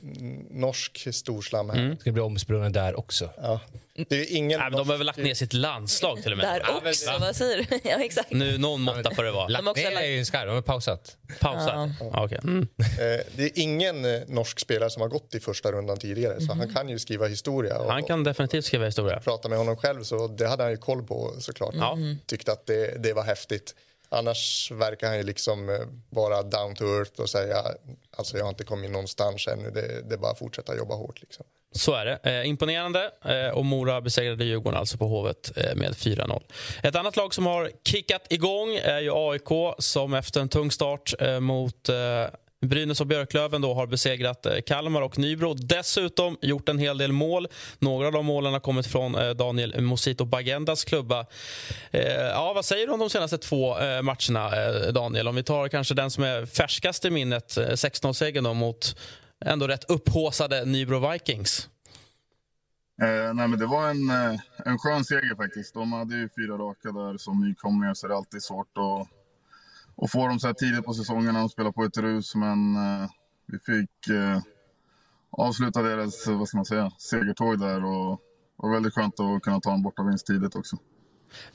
norsk 0.51 1.07
storslam 1.11 1.69
här. 1.69 1.95
Ska 1.95 2.03
det 2.03 2.11
bli 2.11 2.21
omsprungen 2.21 2.71
där 2.71 2.99
också? 2.99 3.29
Ja. 3.37 3.59
Det 4.09 4.15
är 4.15 4.35
ingen 4.35 4.59
men 4.59 4.71
de 4.71 4.89
har 4.89 4.97
väl 4.97 5.05
lagt 5.05 5.17
ner 5.17 5.33
sitt 5.33 5.53
landslag 5.53 6.23
till 6.23 6.31
och 6.31 6.37
med. 6.37 6.47
Där 6.47 6.61
Ja, 6.63 6.81
också, 6.89 7.11
vad 7.19 7.35
säger 7.35 7.57
du? 7.57 7.79
ja, 7.89 8.03
exakt. 8.03 8.31
Nu, 8.31 8.57
någon 8.57 8.81
måtta 8.81 9.15
får 9.15 9.23
det 9.23 9.31
vara. 9.31 9.47
Lagt- 9.47 9.77
är 9.77 10.05
ju 10.05 10.19
en 10.19 10.25
skarv. 10.25 10.47
De 10.47 10.53
har 10.55 10.61
pausat. 10.61 11.17
Pausat? 11.39 11.89
Ja. 11.99 12.23
okej. 12.25 12.39
Mm. 12.43 12.67
Eh, 12.79 12.87
det 13.35 13.43
är 13.43 13.51
ingen 13.55 14.05
eh, 14.05 14.21
norsk 14.27 14.59
spelare 14.59 14.89
som 14.89 15.01
har 15.01 15.09
gått 15.09 15.35
i 15.35 15.39
första 15.39 15.71
rundan 15.71 15.97
tidigare. 15.97 16.41
Så 16.41 16.53
han 16.53 16.73
kan 16.73 16.89
ju 16.89 16.99
skriva 16.99 17.27
historia. 17.27 17.77
Och, 17.77 17.91
Han 17.91 18.03
kan 18.03 18.23
definitivt 18.23 18.65
skriva 18.65 18.85
historia. 18.85 19.19
prata 19.19 19.49
med 19.49 19.57
honom 19.57 19.77
själv 19.77 20.03
så 20.03 20.27
det 20.27 20.47
hade 20.47 20.63
han 20.63 20.71
ju 20.71 20.77
koll 20.77 21.03
på 21.03 21.33
såklart. 21.39 21.73
Ja. 21.77 21.97
Tyckte 22.25 22.51
att 22.51 22.65
det, 22.65 23.03
det 23.03 23.13
var 23.13 23.23
häftigt. 23.23 23.75
Annars 24.09 24.71
verkar 24.71 25.07
han 25.07 25.17
ju 25.17 25.23
liksom 25.23 25.69
eh, 25.69 25.75
vara 26.09 26.43
down 26.43 26.75
to 26.75 26.83
earth 26.83 27.21
och 27.21 27.29
säga 27.29 27.63
alltså 28.17 28.37
jag 28.37 28.43
har 28.43 28.49
inte 28.49 28.63
kommit 28.63 28.91
någonstans 28.91 29.47
ännu. 29.47 29.71
Det, 29.71 30.01
det 30.09 30.15
är 30.15 30.17
bara 30.17 30.31
att 30.31 30.39
fortsätta 30.39 30.77
jobba 30.77 30.95
hårt 30.95 31.21
liksom. 31.21 31.45
Så 31.71 31.93
är 31.93 32.05
det. 32.05 32.19
Eh, 32.23 32.49
imponerande. 32.49 33.11
Eh, 33.25 33.49
och 33.49 33.65
Mora 33.65 34.01
besegrade 34.01 34.45
Djurgården 34.45 34.79
alltså 34.79 34.97
på 34.97 35.07
Hovet 35.07 35.57
eh, 35.57 35.75
med 35.75 35.93
4-0. 35.93 36.43
Ett 36.83 36.95
annat 36.95 37.15
lag 37.15 37.33
som 37.33 37.45
har 37.45 37.71
kickat 37.83 38.27
igång 38.29 38.75
är 38.75 38.99
ju 38.99 39.11
AIK 39.13 39.75
som 39.77 40.13
efter 40.13 40.41
en 40.41 40.49
tung 40.49 40.71
start 40.71 41.13
eh, 41.19 41.39
mot 41.39 41.89
eh, 41.89 41.95
Brynäs 42.65 43.01
och 43.01 43.07
Björklöven 43.07 43.61
då 43.61 43.73
har 43.73 43.87
besegrat 43.87 44.45
eh, 44.45 44.61
Kalmar 44.65 45.01
och 45.01 45.17
Nybro. 45.17 45.53
Dessutom 45.53 46.37
gjort 46.41 46.69
en 46.69 46.79
hel 46.79 46.97
del 46.97 47.11
mål. 47.11 47.47
Några 47.79 48.07
av 48.07 48.13
de 48.13 48.25
målen 48.25 48.53
har 48.53 48.59
kommit 48.59 48.87
från 48.87 49.15
eh, 49.15 49.29
Daniel 49.29 49.81
Mosito 49.81 50.25
Bagendas 50.25 50.85
klubba. 50.85 51.25
Eh, 51.91 52.11
ja, 52.11 52.53
vad 52.55 52.65
säger 52.65 52.87
du 52.87 52.93
om 52.93 52.99
de 52.99 53.09
senaste 53.09 53.37
två 53.37 53.75
matcherna, 54.01 54.51
Daniel? 54.91 55.27
Om 55.27 55.35
vi 55.35 55.43
tar 55.43 55.67
kanske 55.67 55.93
den 55.93 56.11
som 56.11 56.23
är 56.23 56.45
färskast 56.45 57.05
i 57.05 57.09
minnet, 57.09 57.57
16-segern 57.57 58.53
mot 58.53 58.99
ändå 59.45 59.67
rätt 59.67 59.83
upphåsade 59.89 60.65
Nybro 60.65 61.11
Vikings. 61.11 61.69
Eh, 63.01 63.33
nej, 63.33 63.47
men 63.47 63.59
det 63.59 63.65
var 63.65 63.89
en, 63.89 64.09
en 64.65 64.77
skön 64.77 65.05
seger 65.05 65.35
faktiskt. 65.35 65.73
De 65.73 65.93
hade 65.93 66.15
ju 66.15 66.29
fyra 66.35 66.57
raka 66.57 66.91
där 66.91 67.17
som 67.17 67.41
nykomlingar 67.47 67.93
så 67.93 68.07
det 68.07 68.13
är 68.13 68.17
alltid 68.17 68.43
svårt 68.43 68.77
att, 68.77 69.16
att 70.01 70.11
få 70.11 70.27
dem 70.27 70.39
så 70.39 70.47
här 70.47 70.53
tidigt 70.53 70.85
på 70.85 70.93
säsongen 70.93 71.33
när 71.33 71.39
de 71.39 71.49
spelar 71.49 71.71
på 71.71 71.83
ett 71.83 71.97
rus. 71.97 72.35
Men 72.35 72.75
eh, 72.75 73.09
vi 73.45 73.59
fick 73.59 74.15
eh, 74.15 74.41
avsluta 75.29 75.81
deras 75.81 76.27
vad 76.27 76.47
ska 76.47 76.57
man 76.57 76.65
säga, 76.65 76.91
segertåg 76.97 77.59
där 77.59 77.85
och 77.85 78.21
det 78.57 78.67
var 78.67 78.73
väldigt 78.73 78.93
skönt 78.93 79.19
att 79.19 79.41
kunna 79.41 79.59
ta 79.59 79.73
en 79.73 79.83
bortavinst 79.83 80.27
tidigt 80.27 80.55
också. 80.55 80.77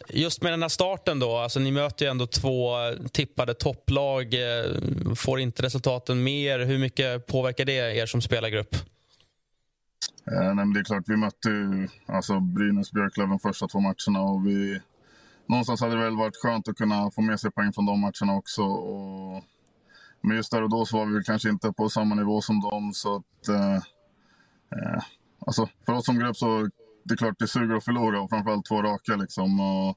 Just 0.08 0.42
med 0.42 0.52
den 0.52 0.62
här 0.62 0.68
starten 0.68 1.18
då, 1.18 1.36
alltså 1.36 1.60
ni 1.60 1.70
möter 1.70 2.04
ju 2.04 2.10
ändå 2.10 2.26
två 2.26 2.74
tippade 3.12 3.54
topplag. 3.54 4.34
eh, 4.34 5.14
Får 5.16 5.40
inte 5.40 5.62
resultaten 5.62 6.22
mer. 6.22 6.58
Hur 6.58 6.78
mycket 6.78 7.26
påverkar 7.26 7.64
det 7.64 7.72
er 7.72 8.06
som 8.06 8.20
spelargrupp? 8.22 8.74
Eh, 10.32 10.54
nej, 10.54 10.66
det 10.74 10.80
är 10.80 10.84
klart, 10.84 11.04
vi 11.06 11.16
mötte 11.16 11.48
ju 11.48 11.88
alltså, 12.06 12.40
Brynäs 12.40 12.92
Björklöven 12.92 13.38
första 13.38 13.68
två 13.68 13.80
matcherna 13.80 14.20
och 14.20 14.46
vi, 14.46 14.80
någonstans 15.52 15.80
hade 15.80 15.94
det 15.94 16.04
väl 16.04 16.16
varit 16.16 16.36
skönt 16.36 16.68
att 16.68 16.76
kunna 16.76 17.10
få 17.10 17.20
med 17.20 17.40
sig 17.40 17.50
poäng 17.50 17.72
från 17.72 17.86
de 17.86 18.00
matcherna 18.00 18.36
också. 18.38 18.62
Och, 18.62 19.44
men 20.20 20.36
just 20.36 20.50
där 20.50 20.62
och 20.62 20.70
då 20.70 20.86
så 20.86 20.96
var 20.96 21.06
vi 21.06 21.12
väl 21.12 21.24
kanske 21.24 21.48
inte 21.48 21.72
på 21.72 21.88
samma 21.88 22.14
nivå 22.14 22.40
som 22.40 22.60
dem. 22.60 22.92
Så 22.94 23.16
att, 23.16 23.48
eh, 23.48 23.76
eh, 24.76 25.02
alltså, 25.46 25.68
för 25.86 25.92
oss 25.92 26.04
som 26.04 26.18
grupp 26.18 26.36
så 26.36 26.68
det 27.04 27.14
är 27.14 27.16
klart 27.16 27.38
det 27.38 27.48
suger 27.48 27.74
att 27.74 27.84
förlora 27.84 28.20
och 28.20 28.30
framförallt 28.30 28.66
två 28.66 28.82
raka. 28.82 29.16
Liksom, 29.16 29.60
och, 29.60 29.88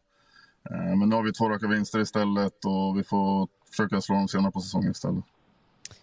eh, 0.72 0.96
men 0.96 1.10
nu 1.10 1.16
har 1.16 1.24
vi 1.24 1.34
två 1.34 1.50
raka 1.50 1.68
vinster 1.68 2.00
istället 2.00 2.66
och 2.66 2.98
vi 2.98 3.04
får 3.04 3.48
försöka 3.70 4.02
slå 4.02 4.16
dem 4.16 4.28
senare 4.28 4.52
på 4.52 4.62
säsongen 4.62 4.92
istället. 4.92 5.26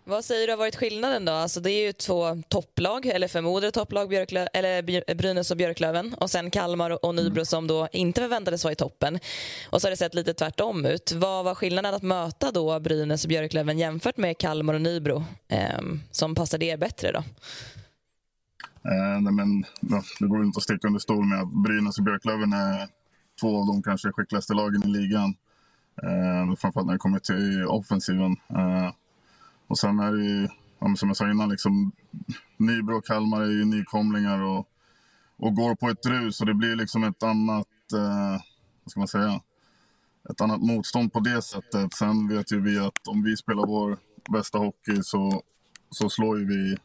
Vad 0.05 0.25
säger 0.25 0.47
du 0.47 0.53
har 0.53 0.59
varit 0.59 0.77
skillnaden 0.77 1.25
då? 1.25 1.33
Alltså 1.33 1.61
det 1.61 1.71
är 1.71 1.87
ju 1.87 1.93
två 1.93 2.43
topplag, 2.49 3.07
eller 3.07 3.29
förmodade 3.29 3.71
topplag, 3.73 4.09
Björklö 4.09 4.47
eller 4.53 5.15
Brynäs 5.15 5.51
och 5.51 5.57
Björklöven. 5.57 6.15
Och 6.15 6.31
sen 6.31 6.51
Kalmar 6.51 7.05
och- 7.05 7.15
Nybro 7.15 7.45
som 7.45 7.67
då 7.67 7.89
inte 7.93 8.21
förväntades 8.21 8.65
vara 8.65 8.73
i 8.73 8.77
toppen. 8.77 9.19
Och 9.71 9.81
så 9.81 9.87
har 9.87 9.91
det 9.91 9.97
sett 9.97 10.15
lite 10.15 10.35
tvärtom 10.35 10.87
ut. 10.87 11.13
Vad 11.13 11.45
var 11.45 11.55
skillnaden 11.55 11.95
att 11.95 12.03
möta 12.03 12.51
då 12.51 12.81
Brynäs 12.81 13.25
och 13.25 13.29
Björklöven 13.29 13.79
jämfört 13.79 14.17
med 14.17 14.39
Kalmar 14.39 14.75
och 14.75 14.81
Nybro? 14.83 15.25
ehm, 15.49 16.01
som 16.11 16.35
passade 16.35 16.65
er 16.65 16.77
bättre 16.77 17.13
då? 17.13 17.19
Eh, 18.91 19.21
nej, 19.21 19.33
men, 19.33 19.65
det 20.21 20.27
går 20.27 20.45
inte 20.45 20.57
att 20.57 20.63
sticka 20.63 20.87
under 20.89 21.01
stol 21.01 21.25
med 21.25 21.41
att 21.41 21.53
Brynäs 21.65 21.99
och 21.99 22.05
Björklöven 22.05 22.53
är 22.53 22.89
två 23.41 23.61
av 23.61 23.67
de 23.67 23.83
kanske 23.83 24.13
skickligaste 24.13 24.55
lagen 24.55 24.83
i 24.85 24.89
ligan. 24.89 25.35
Eh, 26.03 26.55
framförallt 26.57 26.87
när 26.87 26.93
det 26.93 26.99
kommer 26.99 27.19
till 27.19 27.65
offensiven. 27.67 28.37
Eh, 28.51 28.91
och 29.73 29.79
sen 29.79 30.01
är 30.01 30.13
det 30.13 30.25
ju, 30.25 30.49
ja, 30.79 30.97
som 30.97 31.09
jag 31.09 31.17
sa 31.17 31.31
innan, 31.31 31.49
liksom, 31.49 31.93
Nybro 32.57 32.97
och 32.97 33.07
Kalmar 33.07 33.43
är 33.43 33.51
ju 33.51 33.65
nykomlingar 33.65 34.43
och, 34.43 34.69
och 35.37 35.55
går 35.55 35.75
på 35.75 35.89
ett 35.89 36.07
rus. 36.07 36.41
Och 36.41 36.47
det 36.47 36.55
blir 36.55 36.77
liksom 36.77 37.05
ett 37.05 37.23
annat, 37.23 37.93
eh, 37.95 38.41
vad 38.85 38.91
ska 38.91 39.01
man 39.01 39.09
säga, 39.09 39.41
ett 40.31 40.41
annat 40.41 40.61
motstånd 40.61 41.13
på 41.13 41.21
det 41.21 41.43
sättet. 41.43 41.95
Sen 41.95 42.29
vet 42.29 42.53
ju 42.53 42.61
vi 42.61 42.79
att 42.79 43.09
om 43.09 43.23
vi 43.23 43.37
spelar 43.37 43.67
vår 43.67 43.99
bästa 44.33 44.59
hockey 44.59 45.03
så, 45.03 45.43
så 45.91 46.09
slår 46.09 46.39
ju 46.39 46.47
vi 46.47 46.77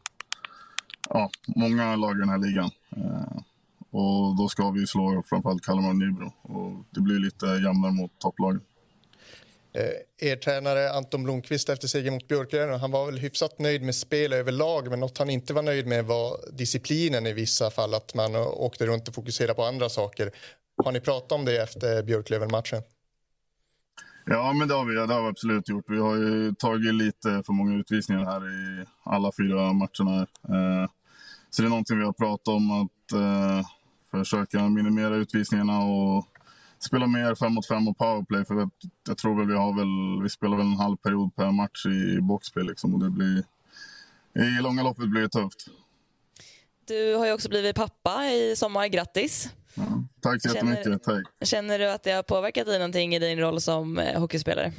ja, 1.09 1.29
många 1.47 1.95
lag 1.95 2.15
i 2.15 2.19
den 2.19 2.29
här 2.29 2.37
ligan. 2.37 2.69
Eh, 2.89 3.37
och 3.91 4.35
då 4.35 4.47
ska 4.49 4.71
vi 4.71 4.87
slå 4.87 5.23
framförallt 5.25 5.65
Kalmar 5.65 5.89
och 5.89 5.95
Nybro. 5.95 6.33
Och 6.41 6.85
det 6.89 7.01
blir 7.01 7.19
lite 7.19 7.45
jämnare 7.45 7.91
mot 7.91 8.19
topplagen. 8.19 8.61
Eh, 9.73 10.29
er 10.29 10.35
tränare 10.35 10.91
Anton 10.91 11.23
Blomqvist 11.23 11.69
efter 11.69 11.87
seger 11.87 12.11
mot 12.11 12.27
Björklöven, 12.27 12.79
han 12.79 12.91
var 12.91 13.05
väl 13.05 13.17
hyfsat 13.17 13.59
nöjd 13.59 13.81
med 13.81 13.95
spel 13.95 14.33
överlag 14.33 14.89
men 14.89 14.99
något 14.99 15.17
han 15.17 15.29
inte 15.29 15.53
var 15.53 15.61
nöjd 15.61 15.87
med 15.87 16.05
var 16.05 16.37
disciplinen 16.51 17.27
i 17.27 17.33
vissa 17.33 17.69
fall, 17.69 17.93
att 17.93 18.13
man 18.13 18.35
åkte 18.35 18.85
runt 18.85 19.07
och 19.07 19.15
fokuserade 19.15 19.53
på 19.53 19.63
andra 19.63 19.89
saker. 19.89 20.31
Har 20.83 20.91
ni 20.91 20.99
pratat 20.99 21.31
om 21.31 21.45
det 21.45 21.57
efter 21.57 22.03
Björklöven-matchen? 22.03 22.81
Ja, 24.25 24.53
men 24.53 24.67
det 24.67 24.73
har 24.73 24.85
vi, 24.85 24.95
det 24.95 25.13
har 25.13 25.21
vi 25.21 25.27
absolut 25.27 25.69
gjort. 25.69 25.85
Vi 25.87 25.99
har 25.99 26.15
ju 26.15 26.55
tagit 26.55 26.93
lite 26.93 27.43
för 27.45 27.53
många 27.53 27.79
utvisningar 27.79 28.25
här 28.25 28.41
i 28.47 28.85
alla 29.03 29.31
fyra 29.37 29.73
matcherna. 29.73 30.21
Eh, 30.21 30.89
så 31.49 31.61
det 31.61 31.67
är 31.67 31.69
någonting 31.69 31.97
vi 31.97 32.05
har 32.05 32.13
pratat 32.13 32.47
om, 32.47 32.71
att 32.71 33.11
eh, 33.11 33.67
försöka 34.11 34.69
minimera 34.69 35.15
utvisningarna. 35.15 35.79
Och 35.79 36.25
spela 36.87 37.07
mer 37.07 37.35
fem 37.35 37.53
mot 37.53 37.67
fem 37.67 37.87
och 37.87 37.97
powerplay. 37.97 38.45
För 38.45 38.55
jag, 38.55 38.71
jag 39.07 39.17
tror 39.17 39.35
väl 39.37 39.47
vi 39.47 39.53
har 39.53 39.73
väl, 39.73 40.23
vi 40.23 40.29
spelar 40.29 40.57
väl 40.57 40.65
en 40.65 40.77
halv 40.77 40.97
period 40.97 41.35
per 41.35 41.51
match 41.51 41.85
i 41.85 42.21
boxplay 42.21 42.65
liksom. 42.65 42.93
Och 42.93 42.99
det 42.99 43.09
blir, 43.09 43.43
I 44.35 44.61
långa 44.61 44.83
loppet 44.83 45.09
blir 45.09 45.21
det 45.21 45.29
tufft. 45.29 45.67
Du 46.85 47.15
har 47.15 47.25
ju 47.25 47.33
också 47.33 47.49
blivit 47.49 47.75
pappa 47.75 48.25
i 48.25 48.55
sommar. 48.55 48.87
Grattis! 48.87 49.49
Ja, 49.75 49.83
tack 50.21 50.41
så 50.41 50.49
Känner- 50.49 50.75
jättemycket. 50.75 51.03
Tack. 51.03 51.23
Känner 51.47 51.79
du 51.79 51.91
att 51.91 52.03
det 52.03 52.11
har 52.11 52.23
påverkat 52.23 52.65
dig 52.65 52.79
någonting 52.79 53.15
i 53.15 53.19
din 53.19 53.39
roll 53.39 53.61
som 53.61 53.99
eh, 53.99 54.19
hockeyspelare? 54.19 54.73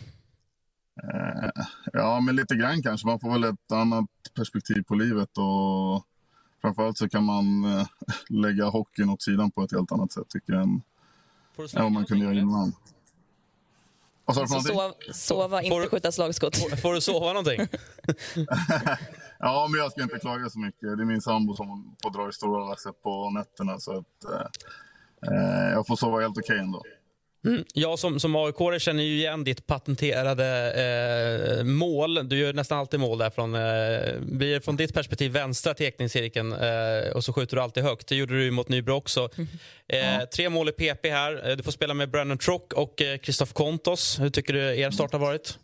Eh, 1.02 1.50
ja, 1.92 2.20
men 2.20 2.36
lite 2.36 2.54
grann 2.54 2.82
kanske. 2.82 3.06
Man 3.06 3.20
får 3.20 3.32
väl 3.32 3.44
ett 3.44 3.72
annat 3.72 4.04
perspektiv 4.34 4.82
på 4.82 4.94
livet. 4.94 5.38
Och 5.38 6.04
framförallt 6.62 6.98
så 6.98 7.09
kan 7.09 7.24
man 7.24 7.64
eh, 7.64 7.86
lägga 8.28 8.64
hockeyn 8.64 9.11
åt 9.11 9.22
sidan 9.22 9.50
på 9.50 9.62
ett 9.62 9.72
helt 9.72 9.92
annat 9.92 10.12
sätt 10.12 10.28
tycker 10.28 10.52
jag 10.52 10.62
än, 10.62 10.82
vad 11.72 11.92
man 11.92 12.04
kunde 12.06 12.24
göra 12.24 12.34
innan. 12.34 12.72
Vad 14.24 14.36
sa 14.36 14.42
du 14.42 14.48
för 14.48 14.54
Alltså, 14.54 14.72
någonting? 14.72 15.14
sova, 15.14 15.56
sova 15.59 15.62
inte 15.62 15.88
skjuta 15.88 16.12
slagskott. 16.12 16.56
Får 16.82 16.94
du 16.94 17.00
sova 17.00 17.26
någonting? 17.26 17.61
Ja, 19.40 19.68
men 19.70 19.80
jag 19.80 19.92
ska 19.92 20.02
inte 20.02 20.18
klaga 20.18 20.50
så 20.50 20.59
mycket. 20.59 20.80
Det 20.80 21.02
är 21.02 21.04
min 21.04 21.20
sambo 21.20 21.56
som 21.56 21.96
får 22.02 22.11
dra 22.11 22.28
i 22.28 22.32
stora 22.32 22.64
lasset 22.68 23.02
på 23.02 23.30
nätterna. 23.30 23.78
Så 23.80 23.98
att, 23.98 24.24
eh, 24.24 24.46
eh, 25.32 25.70
jag 25.72 25.86
får 25.86 25.96
sova 25.96 26.20
helt 26.20 26.38
okej 26.38 26.59
ändå. 26.59 26.82
Mm. 27.47 27.64
Jag 27.74 27.99
som, 27.99 28.20
som 28.20 28.36
aik 28.36 28.82
känner 28.82 29.03
ju 29.03 29.16
igen 29.16 29.45
ditt 29.45 29.66
patenterade 29.66 30.72
eh, 31.59 31.64
mål. 31.64 32.28
Du 32.28 32.39
gör 32.39 32.53
nästan 32.53 32.78
alltid 32.78 33.01
mål 33.01 33.18
där 33.18 33.30
från, 33.30 33.55
eh, 33.55 34.20
blir 34.20 34.61
från 34.61 34.76
ditt 34.76 34.95
perspektiv 34.95 35.32
vänstra 35.32 35.74
teckningscirkeln 35.74 36.53
eh, 36.53 37.12
och 37.14 37.24
så 37.24 37.32
skjuter 37.32 37.57
du 37.57 37.62
alltid 37.62 37.82
högt. 37.82 38.09
Det 38.09 38.16
gjorde 38.16 38.34
du 38.34 38.45
ju 38.45 38.51
mot 38.51 38.68
Nybro 38.68 38.93
också. 38.95 39.28
Eh, 39.89 40.24
Tre 40.36 40.49
mål 40.49 40.68
i 40.68 40.72
PP 40.72 41.11
här. 41.11 41.51
Eh, 41.51 41.57
Du 41.57 41.62
får 41.62 41.72
spela 41.72 41.95
med 41.95 42.11
Brandon 42.11 42.39
Trock 42.39 42.72
och 42.72 43.03
eh, 43.03 43.18
Christoph 43.18 43.53
Kontos. 43.53 44.20
Hur 44.20 44.30
tycker 44.30 44.53
du 44.53 44.61
er 44.80 44.91
start 44.91 45.12
har 45.12 45.20
varit? 45.20 45.59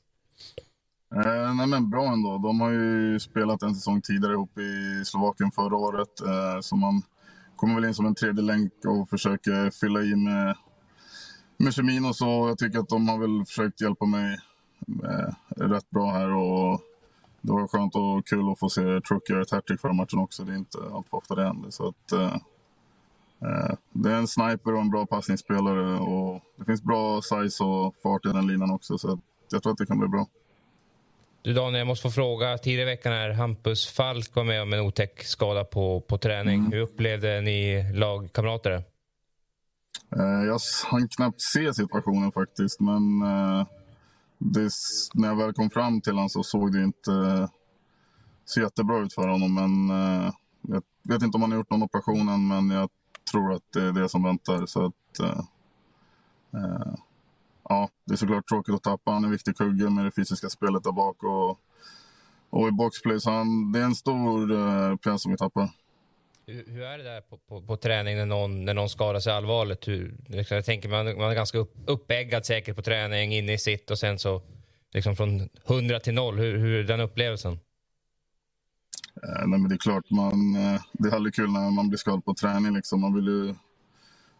Eh, 1.15 1.55
nej, 1.55 1.67
men 1.67 1.91
bra 1.91 2.13
ändå. 2.13 2.39
De 2.39 2.61
har 2.61 2.71
ju 2.71 3.21
spelat 3.21 3.63
en 3.63 3.75
säsong 3.75 4.03
tidigare 4.03 4.33
ihop 4.33 4.59
i 4.59 5.05
Slovakien 5.05 5.51
förra 5.51 5.77
året. 5.77 6.21
Eh, 6.21 6.61
så 6.61 6.77
man 6.77 7.03
kommer 7.57 7.75
väl 7.75 7.85
in 7.85 7.95
som 7.95 8.07
en 8.07 8.15
tredje 8.15 8.43
länk 8.43 8.73
och 8.87 9.09
försöker 9.09 9.71
fylla 9.81 10.01
i 10.01 10.17
med, 10.17 10.57
med 11.57 11.75
kemin 11.75 12.05
och 12.05 12.17
så. 12.17 12.25
Jag 12.25 12.59
tycker 12.59 12.79
att 12.79 12.89
de 12.89 13.09
har 13.09 13.19
väl 13.19 13.45
försökt 13.47 13.81
hjälpa 13.81 14.05
mig 14.07 14.39
eh, 15.05 15.35
rätt 15.57 15.91
bra 15.91 16.11
här. 16.11 16.35
Och 16.35 16.81
det 17.41 17.53
var 17.53 17.69
skönt 17.69 17.95
och 17.95 18.27
kul 18.27 18.53
att 18.53 18.59
få 18.59 18.69
se 18.69 19.01
Truck 19.01 19.31
göra 19.31 19.43
ett 19.43 19.51
hattrick 19.51 19.81
förra 19.81 19.93
matchen 19.93 20.19
också. 20.19 20.45
Det 20.45 20.53
är 20.53 20.57
inte 20.57 20.79
allt 20.93 21.09
för 21.09 21.17
ofta 21.17 21.35
det 21.35 21.47
händer. 21.47 21.71
Så 21.71 21.89
att, 21.89 22.13
eh, 22.13 22.35
eh, 23.43 23.75
det 23.93 24.11
är 24.11 24.17
en 24.17 24.29
sniper 24.29 24.75
och 24.75 24.81
en 24.81 24.91
bra 24.91 25.07
passningsspelare. 25.07 25.99
Och 25.99 26.41
det 26.57 26.65
finns 26.65 26.83
bra 26.83 27.23
size 27.23 27.65
och 27.65 27.95
fart 28.03 28.27
i 28.27 28.29
den 28.29 28.47
linan 28.47 28.71
också. 28.71 28.99
Så 28.99 29.19
jag 29.51 29.63
tror 29.63 29.73
att 29.73 29.79
det 29.79 29.87
kan 29.87 29.99
bli 29.99 30.09
bra. 30.09 30.27
Du 31.43 31.53
Daniel, 31.53 31.79
jag 31.79 31.87
måste 31.87 32.03
få 32.03 32.11
fråga. 32.11 32.59
Tidigare 32.59 32.91
i 32.91 32.95
veckan 32.95 33.13
här, 33.13 33.31
Hampus 33.31 33.87
Falk 33.87 34.35
var 34.35 34.45
med 34.45 34.63
om 34.63 34.73
en 34.73 34.81
otäck 34.81 35.25
skada 35.25 35.65
på, 35.65 36.01
på 36.01 36.19
träning. 36.19 36.73
Hur 36.73 36.81
upplevde 36.81 37.41
ni 37.41 37.93
lagkamrater 37.95 38.71
det? 38.71 38.83
Eh, 40.17 40.45
jag 40.47 40.61
hann 40.91 41.09
knappt 41.09 41.41
se 41.41 41.75
situationen 41.75 42.33
faktiskt, 42.33 42.81
men 42.81 43.23
eh, 43.23 43.67
det, 44.39 44.71
när 45.15 45.29
jag 45.29 45.37
väl 45.37 45.53
kom 45.53 45.71
fram 45.71 46.01
till 46.01 46.13
honom 46.13 46.29
så 46.29 46.43
såg 46.43 46.73
det 46.73 46.83
inte 46.83 47.13
eh, 47.13 47.49
så 48.45 48.61
jättebra 48.61 48.99
ut 48.99 49.15
för 49.15 49.29
honom. 49.29 49.55
Men 49.55 49.89
jag 50.63 50.83
vet 51.03 51.23
inte 51.23 51.37
om 51.37 51.43
han 51.43 51.51
har 51.51 51.59
gjort 51.59 51.71
någon 51.71 51.83
operation 51.83 52.29
än, 52.29 52.49
men 52.49 52.71
jag 52.71 52.91
tror 53.31 53.53
att 53.53 53.73
det 53.73 53.83
är 53.83 53.93
det 53.93 54.09
som 54.09 54.23
väntar. 54.23 54.67
Så 54.67 54.87
att, 54.87 55.21
eh, 55.21 55.43
ja, 57.69 57.89
det 58.05 58.13
är 58.13 58.17
såklart 58.17 58.49
tråkigt 58.49 58.75
att 58.75 58.83
tappa. 58.83 59.11
Han 59.11 59.23
är 59.25 59.27
en 59.27 59.33
viktig 59.33 59.57
kugge 59.57 59.91
med 59.91 60.05
det 60.05 60.11
fysiska 60.11 60.49
spelet 60.49 60.85
där 60.85 60.93
bak 60.93 61.23
och, 61.23 61.59
och 62.51 62.69
i 62.69 62.73
boxplay. 62.73 63.21
Så 63.21 63.31
han, 63.31 63.73
det 63.73 63.79
är 63.79 63.85
en 63.85 63.95
stor 63.95 64.53
eh, 64.53 64.97
pjäs 64.97 65.23
som 65.23 65.33
vi 65.33 65.39
tappar. 65.39 65.71
Hur, 66.47 66.65
hur 66.67 66.83
är 66.83 66.99
det 66.99 67.05
där 67.05 67.21
på, 67.21 67.39
på, 67.39 67.63
på 67.63 67.77
träning 67.77 68.17
när 68.17 68.27
någon, 68.27 68.65
när 68.65 68.75
någon 68.75 68.89
skadar 68.89 69.21
sig 69.21 69.33
allvarligt? 69.33 69.89
Hur, 69.89 70.17
liksom, 70.29 70.55
jag 70.55 70.65
tänker 70.65 70.89
man, 70.89 71.05
man 71.05 71.31
är 71.31 71.35
ganska 71.35 71.59
upp, 71.59 71.75
uppeggad 71.87 72.47
säkert 72.47 72.77
på 72.77 72.83
träning, 72.83 73.35
inne 73.35 73.53
i 73.53 73.59
sitt 73.59 73.91
och 73.91 73.99
sen 73.99 74.19
så 74.19 74.43
liksom 74.93 75.17
från 75.17 75.49
100 75.67 76.01
till 76.01 76.15
0. 76.15 76.39
Hur, 76.39 76.59
hur 76.59 76.79
är 76.79 76.85
den 76.85 77.01
upplevelsen? 77.01 77.53
Eh, 79.23 79.47
nej, 79.47 79.59
men 79.59 79.69
det 79.69 79.75
är 79.75 79.79
klart, 79.79 80.11
man, 80.11 80.57
eh, 80.57 80.81
det 80.93 81.09
är 81.09 81.15
aldrig 81.15 81.35
kul 81.35 81.51
när 81.51 81.71
man 81.71 81.89
blir 81.89 81.99
skadad 81.99 82.25
på 82.25 82.35
träning. 82.35 82.75
Liksom. 82.75 83.01
Man 83.01 83.15
vill 83.15 83.27
ju, 83.27 83.55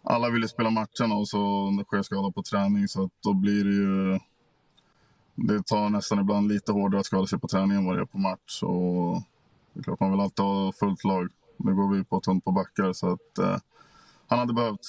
alla 0.03 0.31
vill 0.31 0.43
ju 0.43 0.49
spela 0.49 0.71
matcherna 0.71 1.15
och 1.15 1.29
så 1.29 1.71
sker 1.87 2.03
skada 2.03 2.31
på 2.31 2.43
träning. 2.43 2.89
Så 2.89 3.05
att 3.05 3.13
då 3.23 3.33
blir 3.33 3.65
det 3.65 3.71
ju... 3.71 4.19
Det 5.37 5.67
tar 5.67 5.91
nästan 5.91 6.21
ibland 6.21 6.49
lite 6.49 6.73
hårdare 6.73 7.01
att 7.01 7.07
skada 7.07 7.27
sig 7.27 7.39
på 7.39 7.49
träning 7.49 7.77
än 7.77 7.85
vad 7.85 7.97
det 7.97 8.01
är 8.01 8.07
på 8.07 8.19
match. 8.19 8.63
Och 8.63 9.23
det 9.73 9.81
är 9.81 9.83
klart, 9.83 10.01
man 10.01 10.11
vill 10.11 10.21
alltid 10.21 10.45
ha 10.45 10.73
fullt 10.73 11.05
lag. 11.05 11.29
Nu 11.65 11.75
går 11.75 11.97
vi 11.97 12.05
på 12.05 12.21
tunt 12.21 12.45
på 12.45 12.53
backar, 12.53 12.93
så 12.93 13.13
att 13.13 13.39
eh, 13.39 13.57
han 14.27 14.39
hade 14.39 14.53
behövt. 14.53 14.81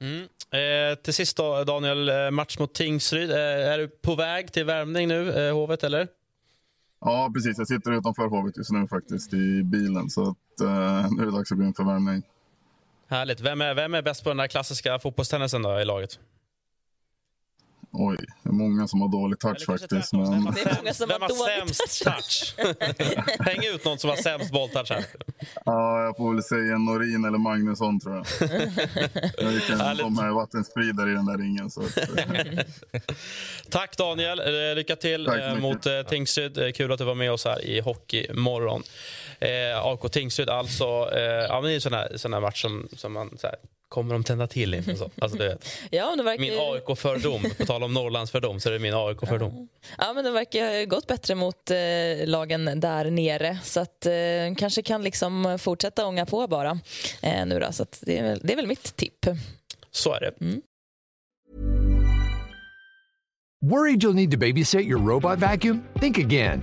Mm. 0.00 0.22
Eh, 0.50 0.98
till 0.98 1.14
sist 1.14 1.36
då, 1.36 1.64
Daniel, 1.64 2.08
eh, 2.08 2.30
match 2.30 2.58
mot 2.58 2.74
Tingsryd. 2.74 3.30
Eh, 3.30 3.36
är 3.72 3.78
du 3.78 3.88
på 3.88 4.14
väg 4.14 4.52
till 4.52 4.64
värmning 4.64 5.08
nu, 5.08 5.32
eh, 5.32 5.54
Hovet, 5.54 5.84
eller? 5.84 6.08
Ja, 7.00 7.30
precis. 7.34 7.58
Jag 7.58 7.68
sitter 7.68 7.90
utanför 7.90 8.26
Hovet 8.26 8.56
just 8.56 8.70
nu 8.70 8.88
faktiskt 8.88 9.34
i 9.34 9.62
bilen. 9.62 10.10
Så 10.10 10.22
att, 10.22 10.60
eh, 10.60 11.10
nu 11.10 11.22
är 11.22 11.26
det 11.26 11.32
dags 11.32 11.52
att 11.52 11.58
gå 11.58 11.64
in 11.64 11.74
för 11.74 11.84
värmning. 11.84 12.22
Härligt. 13.08 13.40
Vem 13.40 13.60
är, 13.60 13.74
vem 13.74 13.94
är 13.94 14.02
bäst 14.02 14.22
på 14.24 14.30
den 14.30 14.36
där 14.36 14.46
klassiska 14.46 14.98
fotbollstennisen 14.98 15.62
då, 15.62 15.80
i 15.80 15.84
laget? 15.84 16.18
Oj, 17.92 18.16
det 18.42 18.48
är 18.48 18.52
många 18.52 18.88
som 18.88 19.00
har 19.00 19.08
dålig 19.08 19.38
touch 19.38 19.66
faktiskt. 19.66 20.12
Men... 20.12 20.30
Vem 20.32 20.46
har, 20.46 21.58
sämst 21.58 22.04
touch? 22.04 22.54
Häng 23.46 23.64
ut 23.74 23.84
någon 23.84 23.98
som 23.98 24.10
har 24.10 24.16
sämst 24.16 24.52
bolltouch 24.52 24.90
här. 24.90 25.04
Ja, 25.64 26.02
jag 26.02 26.16
får 26.16 26.34
väl 26.34 26.42
säga 26.42 26.78
Norin 26.78 27.24
eller 27.24 27.38
Magnusson 27.38 28.00
tror 28.00 28.16
jag. 28.16 28.26
jag 29.38 29.50
vilken, 29.50 29.78
de 29.78 30.18
är 30.18 30.34
vattenspridare 30.34 31.10
i 31.10 31.14
den 31.14 31.26
där 31.26 31.38
ringen. 31.38 31.70
Så 31.70 31.80
att, 31.80 31.96
eh, 31.98 32.64
Tack 33.70 33.96
Daniel. 33.96 34.38
Eh, 34.38 34.74
Lycka 34.74 34.96
till 34.96 35.26
eh, 35.26 35.32
mycket. 35.32 35.62
mot 35.62 36.08
Tingsryd. 36.08 36.74
Kul 36.74 36.92
att 36.92 36.98
du 36.98 37.04
var 37.04 37.14
med 37.14 37.32
oss 37.32 37.44
här 37.44 37.64
i 37.64 37.80
Hockeymorgon. 37.80 38.82
Eh, 39.40 39.86
AIK 39.86 40.12
Tingsryd 40.12 40.50
alltså. 40.50 40.84
Eh, 41.12 41.20
ja, 41.22 41.54
men 41.60 41.62
det 41.64 41.70
är 41.70 41.74
en 41.74 41.80
sån 41.80 41.92
här, 41.92 42.16
sån 42.16 42.32
här 42.32 42.40
match 42.40 42.62
som, 42.62 42.88
som 42.92 43.12
man 43.12 43.38
så 43.40 43.46
här, 43.46 43.56
kommer 43.88 44.12
de 44.14 44.24
tända 44.24 44.46
till 44.46 44.74
inför. 44.74 44.94
Så. 44.94 45.10
Alltså, 45.20 45.38
du 45.38 45.48
vet. 45.48 45.66
Ja, 45.90 46.16
det 46.16 46.22
verkar, 46.22 46.40
Min 46.40 46.58
AIK-fördom. 46.60 47.42
På 47.58 47.66
tal 47.66 47.82
om 47.82 47.94
Norrlandsfördom 47.94 48.60
så 48.60 48.68
är 48.68 48.72
det 48.72 48.78
min 48.78 48.94
AIK-fördom. 48.94 49.68
ja, 49.98 50.12
men 50.12 50.24
det 50.24 50.30
verkar 50.30 50.78
ha 50.78 50.84
gått 50.84 51.06
bättre 51.06 51.34
mot 51.34 51.70
eh, 51.70 51.76
lagen 52.26 52.80
där 52.80 53.10
nere. 53.10 53.58
Så 53.62 53.80
att 53.80 54.06
eh, 54.06 54.12
kanske 54.58 54.82
kan 54.82 55.02
liksom 55.04 55.58
fortsätta 55.60 56.06
ånga 56.06 56.26
på 56.26 56.46
bara 56.46 56.78
eh, 57.22 57.46
nu 57.46 57.58
då. 57.60 57.72
Så 57.72 57.82
att 57.82 57.98
det, 58.02 58.18
är, 58.18 58.22
väl- 58.22 58.40
det 58.44 58.52
är 58.52 58.56
väl 58.56 58.66
mitt 58.66 58.96
tipp. 58.96 59.26
Så 59.90 60.12
är 60.14 60.20
det. 60.20 60.32
Worried 63.60 64.02
you'll 64.04 64.14
need 64.14 64.30
to 64.30 64.38
babysit 64.38 64.80
your 64.86 65.00
robot 65.08 65.38
vacuum? 65.38 65.82
Think 66.00 66.18
again. 66.18 66.62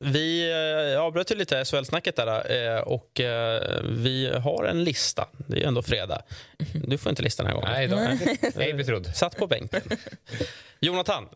Vi 0.00 0.50
eh, 0.94 1.00
avbröt 1.00 1.30
ju 1.30 1.34
lite 1.34 1.64
SHL-snacket 1.64 2.16
där 2.16 2.76
eh, 2.76 2.80
och 2.80 3.20
eh, 3.20 3.80
vi 3.84 4.30
har 4.44 4.64
en 4.64 4.84
lista. 4.84 5.28
Det 5.46 5.56
är 5.56 5.60
ju 5.60 5.66
ändå 5.66 5.82
fredag. 5.82 6.22
Du 6.74 6.98
får 6.98 7.10
inte 7.10 7.22
listan 7.22 7.46
den 7.46 7.54
här 7.54 7.60
gången. 7.60 7.72
Nej 7.72 8.18
då. 8.52 8.60
Ej 8.62 8.74
betrodd. 8.74 9.16
Satt 9.16 9.36
på 9.36 9.46
bänken. 9.46 9.82
Jonathan, 10.80 11.28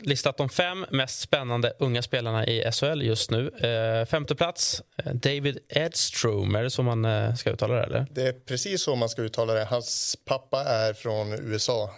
listat 0.00 0.36
de 0.36 0.48
fem 0.48 0.86
mest 0.90 1.20
spännande 1.20 1.72
unga 1.78 2.02
spelarna 2.02 2.46
i 2.46 2.72
SHL 2.72 3.02
just 3.02 3.30
nu. 3.30 3.50
Femte 4.10 4.34
plats, 4.34 4.82
David 5.12 5.58
Edstrom. 5.68 6.54
Är 6.54 6.62
det 6.62 6.70
så 6.70 6.82
man 6.82 7.36
ska 7.36 7.50
uttala 7.50 7.74
det? 7.74 7.82
Eller? 7.82 8.06
Det 8.10 8.22
är 8.22 8.32
precis 8.32 8.82
så 8.82 8.96
man 8.96 9.08
ska 9.08 9.22
uttala 9.22 9.54
det. 9.54 9.64
Hans 9.64 10.16
pappa 10.24 10.64
är 10.64 10.92
från 10.92 11.32
USA. 11.32 11.90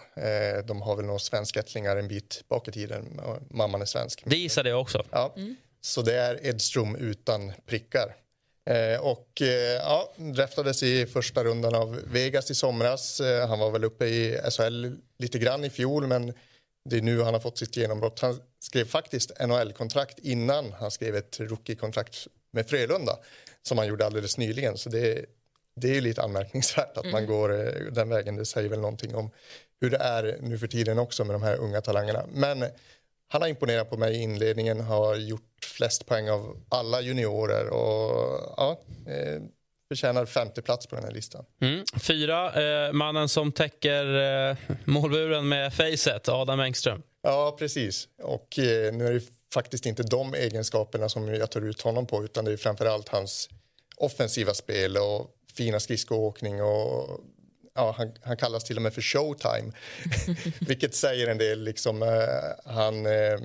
De 0.65 0.81
har 0.81 0.95
väl 0.95 1.05
några 1.05 1.19
svenskättlingar 1.19 1.97
en 1.97 2.07
bit 2.07 2.43
bak 2.49 2.67
i 2.67 2.71
tiden. 2.71 3.21
Mamman 3.49 3.81
är 3.81 3.85
svensk. 3.85 4.23
Det 4.25 4.37
gissade 4.37 4.69
jag 4.69 4.81
också. 4.81 5.03
Ja. 5.11 5.35
Så 5.87 6.01
det 6.01 6.13
är 6.13 6.45
Edström 6.45 6.95
utan 6.95 7.51
prickar. 7.65 8.15
Eh, 8.69 8.99
och 8.99 9.41
eh, 9.41 9.47
ja, 9.75 10.13
draftades 10.17 10.83
i 10.83 11.05
första 11.05 11.43
rundan 11.43 11.75
av 11.75 11.99
Vegas 12.05 12.51
i 12.51 12.55
somras. 12.55 13.19
Eh, 13.19 13.47
han 13.47 13.59
var 13.59 13.71
väl 13.71 13.83
uppe 13.83 14.05
i 14.05 14.39
SHL 14.51 14.85
lite 15.17 15.39
grann 15.39 15.63
i 15.63 15.69
fjol 15.69 16.07
men 16.07 16.33
det 16.89 16.97
är 16.97 17.01
nu 17.01 17.21
han 17.21 17.33
har 17.33 17.41
fått 17.41 17.57
sitt 17.57 17.77
genombrott. 17.77 18.19
Han 18.19 18.39
skrev 18.59 18.85
faktiskt 18.85 19.31
NHL-kontrakt 19.39 20.19
innan 20.19 20.71
han 20.73 20.91
skrev 20.91 21.15
ett 21.15 21.39
rookie-kontrakt 21.39 22.27
med 22.51 22.69
Frölunda 22.69 23.17
som 23.67 23.77
han 23.77 23.87
gjorde 23.87 24.05
alldeles 24.05 24.37
nyligen. 24.37 24.77
Så 24.77 24.89
det, 24.89 25.25
det 25.75 25.97
är 25.97 26.01
lite 26.01 26.21
anmärkningsvärt 26.21 26.97
att 26.97 27.03
Mm. 27.03 27.11
man 27.11 27.25
går 27.25 27.53
eh, 27.59 27.91
den 27.91 28.09
vägen. 28.09 28.35
Det 28.35 28.45
säger 28.45 28.69
väl 28.69 28.79
någonting 28.79 29.15
om 29.15 29.29
hur 29.81 29.89
det 29.89 29.97
är 29.97 30.37
nu 30.41 30.57
för 30.59 30.67
tiden 30.67 30.99
också 30.99 31.25
med 31.25 31.35
de 31.35 31.43
här 31.43 31.55
unga 31.57 31.81
talangerna. 31.81 32.25
Men 32.33 32.65
han 33.27 33.41
har 33.41 33.49
imponerat 33.49 33.89
på 33.89 33.97
mig 33.97 34.15
i 34.15 34.21
inledningen, 34.21 34.79
har 34.79 35.15
gjort 35.15 35.65
flest 35.65 36.05
poäng 36.05 36.29
av 36.29 36.63
alla 36.69 37.01
juniorer 37.01 37.69
och 37.69 38.53
ja, 38.57 38.79
eh, 39.07 39.41
förtjänar 39.89 40.25
femte 40.25 40.61
plats 40.61 40.87
på 40.87 40.95
den 40.95 41.05
här 41.05 41.11
listan. 41.11 41.45
Mm. 41.61 41.85
Fyra, 41.99 42.63
eh, 42.63 42.93
mannen 42.93 43.29
som 43.29 43.51
täcker 43.51 44.15
eh, 44.49 44.57
målburen 44.85 45.47
med 45.49 45.73
facet, 45.73 46.29
Adam 46.29 46.59
Engström. 46.59 47.01
Ja, 47.21 47.55
precis. 47.59 48.07
Och 48.23 48.59
eh, 48.59 48.93
nu 48.93 49.07
är 49.07 49.13
det 49.13 49.21
faktiskt 49.53 49.85
inte 49.85 50.03
de 50.03 50.33
egenskaperna 50.33 51.09
som 51.09 51.27
jag 51.27 51.51
tar 51.51 51.61
ut 51.61 51.81
honom 51.81 52.07
på 52.07 52.23
utan 52.23 52.45
det 52.45 52.51
är 52.51 52.57
framförallt 52.57 53.09
hans 53.09 53.49
offensiva 53.97 54.53
spel 54.53 54.97
och 54.97 55.31
fina 55.57 55.79
skridskoåkning 55.79 56.61
och 56.61 57.19
ja, 57.77 57.95
han, 57.97 58.11
han 58.21 58.37
kallas 58.37 58.63
till 58.63 58.75
och 58.75 58.81
med 58.81 58.93
för 58.93 59.01
showtime. 59.01 59.71
Vilket 60.59 60.95
säger 60.95 61.27
en 61.27 61.37
del. 61.37 61.63
Liksom, 61.63 62.03
eh, 62.03 62.73
han 62.73 63.05
eh, 63.05 63.39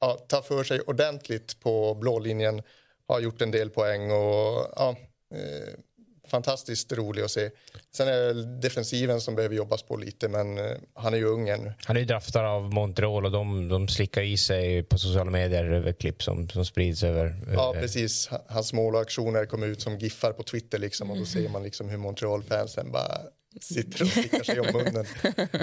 ja, 0.00 0.18
tar 0.28 0.42
för 0.42 0.64
sig 0.64 0.80
ordentligt 0.80 1.60
på 1.60 1.94
blå 1.94 2.18
linjen, 2.18 2.62
har 3.08 3.20
gjort 3.20 3.42
en 3.42 3.50
del 3.50 3.70
poäng 3.70 4.10
och 4.10 4.66
ja, 4.76 4.96
eh, 5.34 5.74
fantastiskt 6.28 6.92
rolig 6.92 7.22
att 7.22 7.30
se. 7.30 7.50
Sen 7.96 8.08
är 8.08 8.12
det 8.12 8.60
defensiven 8.60 9.20
som 9.20 9.34
behöver 9.34 9.56
jobbas 9.56 9.82
på 9.82 9.96
lite 9.96 10.28
men 10.28 10.58
eh, 10.58 10.76
han 10.94 11.14
är 11.14 11.18
ju 11.18 11.24
ung 11.24 11.48
ännu. 11.48 11.72
Han 11.84 11.96
är 11.96 12.00
ju 12.00 12.06
draftad 12.06 12.46
av 12.46 12.74
Montreal 12.74 13.24
och 13.24 13.30
de, 13.30 13.68
de 13.68 13.88
slickar 13.88 14.22
i 14.22 14.36
sig 14.36 14.82
på 14.82 14.98
sociala 14.98 15.30
medier 15.30 15.64
över 15.64 15.92
klipp 15.92 16.22
som, 16.22 16.48
som 16.48 16.64
sprids 16.64 17.02
över... 17.02 17.36
Ja, 17.52 17.74
precis. 17.80 18.30
Hans 18.48 18.72
mål 18.72 18.94
och 18.94 19.00
aktioner 19.00 19.46
kommer 19.46 19.66
ut 19.66 19.80
som 19.80 19.98
giffar 19.98 20.32
på 20.32 20.42
Twitter 20.42 20.78
liksom, 20.78 21.10
och 21.10 21.18
då 21.18 21.24
ser 21.24 21.48
man 21.48 21.62
liksom 21.62 21.88
hur 21.88 21.98
Montreal-fansen 21.98 22.92
bara 22.92 23.20
sitter 23.60 24.02
och 24.02 24.08
slickar 24.08 24.42
sig 24.42 24.60
om 24.60 24.66
munnen 24.72 25.06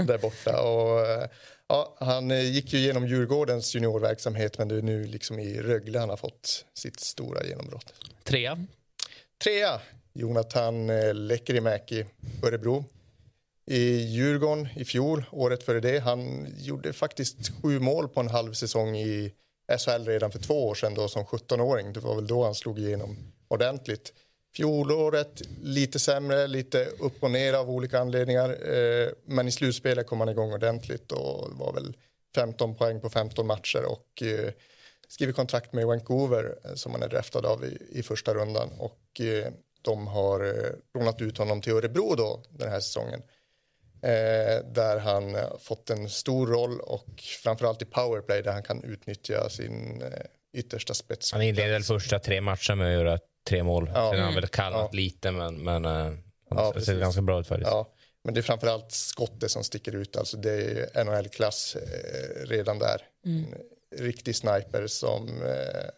där 0.08 0.18
borta. 0.18 0.62
Och, 0.62 1.08
eh, 1.08 1.30
ja, 1.68 1.98
han 2.00 2.32
eh, 2.32 2.52
gick 2.52 2.74
ju 2.74 2.80
igenom 2.80 3.08
Djurgårdens 3.08 3.76
juniorverksamhet 3.76 4.58
men 4.58 4.68
det 4.68 4.76
är 4.76 4.82
nu 4.82 5.06
liksom 5.06 5.40
i 5.40 5.62
Rögle 5.62 6.00
han 6.00 6.10
har 6.10 6.18
fått 6.18 6.66
sitt 6.74 7.00
stora 7.00 7.44
genombrott. 7.44 7.94
Trea. 8.24 8.66
Trea, 9.44 9.82
Jonathan 10.14 10.90
eh, 10.90 11.14
Lekkerimäki, 11.14 12.06
Örebro. 12.44 12.86
I 13.66 13.98
Djurgården 13.98 14.68
i 14.76 14.86
fjol, 14.86 15.26
året 15.32 15.64
före 15.64 15.80
det, 15.80 16.00
han 16.00 16.48
gjorde 16.58 16.94
faktiskt 16.94 17.62
sju 17.62 17.80
mål 17.80 18.10
på 18.10 18.20
en 18.20 18.30
halv 18.30 18.54
säsong 18.54 18.96
i 18.98 19.34
SHL 19.78 20.06
redan 20.06 20.32
för 20.32 20.40
två 20.40 20.68
år 20.68 20.76
sedan 20.76 20.94
då, 20.94 21.08
som 21.08 21.26
17-åring. 21.26 21.94
Det 21.94 22.00
var 22.00 22.16
väl 22.16 22.28
då 22.28 22.44
han 22.44 22.56
slog 22.56 22.80
igenom 22.80 23.18
ordentligt. 23.48 24.14
Fjolåret 24.56 25.42
lite 25.62 26.00
sämre, 26.00 26.48
lite 26.48 26.86
upp 26.86 27.24
och 27.24 27.32
ner 27.32 27.54
av 27.54 27.70
olika 27.70 28.00
anledningar. 28.00 28.50
Eh, 28.74 29.10
men 29.26 29.48
i 29.48 29.52
slutspelet 29.52 30.08
kom 30.08 30.20
han 30.20 30.30
igång 30.30 30.54
ordentligt 30.54 31.12
och 31.12 31.50
var 31.52 31.74
väl 31.74 31.98
15 32.36 32.76
poäng 32.76 33.02
på 33.02 33.10
15 33.10 33.48
matcher 33.48 33.86
och 33.86 34.24
eh, 34.24 34.54
skriver 35.08 35.34
kontrakt 35.34 35.74
med 35.74 35.88
Vancouver 35.88 36.56
eh, 36.66 36.74
som 36.74 36.92
han 36.92 37.04
är 37.04 37.08
draftad 37.08 37.46
av 37.46 37.66
i, 37.66 38.00
i 38.00 38.04
första 38.04 38.34
rundan. 38.34 38.70
Och 38.78 39.22
de 39.82 40.08
har 40.08 40.56
lånat 40.94 41.22
ut 41.22 41.38
honom 41.38 41.62
till 41.62 41.74
Örebro 41.74 42.16
då 42.16 42.44
den 42.50 42.70
här 42.70 42.80
säsongen. 42.80 43.22
Eh, 44.04 44.66
där 44.66 45.00
han 45.00 45.38
fått 45.60 45.90
en 45.90 46.10
stor 46.10 46.48
roll 46.48 46.80
och 46.80 47.08
framförallt 47.44 47.82
i 47.82 47.86
powerplay 47.86 48.42
där 48.42 48.52
han 48.52 48.64
kan 48.64 48.84
utnyttja 48.84 49.50
sin 49.50 50.02
eh, 50.02 50.10
yttersta 50.54 50.94
spets. 50.94 51.32
Han 51.32 51.42
inleder 51.42 51.80
första 51.80 52.20
tre 52.20 52.42
matcherna 52.42 52.76
med 52.76 52.88
att 52.88 52.94
göra 52.94 53.20
tre 53.50 53.64
mål. 53.64 53.88
Ja. 53.88 53.94
Sen 53.94 54.02
har 54.04 54.10
han 54.10 54.20
Mm. 54.20 54.36
väl 54.36 54.48
kallat 54.48 54.90
Ja. 54.92 54.98
lite, 54.98 55.32
men, 55.32 55.64
men 55.64 55.86
eh, 55.86 55.92
han 55.92 56.18
Ja, 56.50 56.68
ser 56.68 56.74
precis. 56.80 57.00
ganska 57.00 57.22
bra 57.22 57.40
ut 57.40 57.48
faktiskt. 57.48 57.72
Ja, 57.72 57.90
men 58.24 58.34
det 58.34 58.40
är 58.40 58.42
framförallt 58.42 58.92
skottet 58.92 59.52
som 59.52 59.64
sticker 59.64 59.96
ut. 59.96 60.16
Alltså 60.18 60.38
det 60.38 60.52
är 60.96 61.04
NHL-klass 61.04 61.76
eh, 61.76 62.46
redan 62.48 62.80
där. 62.80 63.02
Mm. 63.26 63.46
En 63.98 64.06
riktig 64.06 64.36
sniper 64.36 64.88
som 64.88 65.28
eh, 65.44 65.90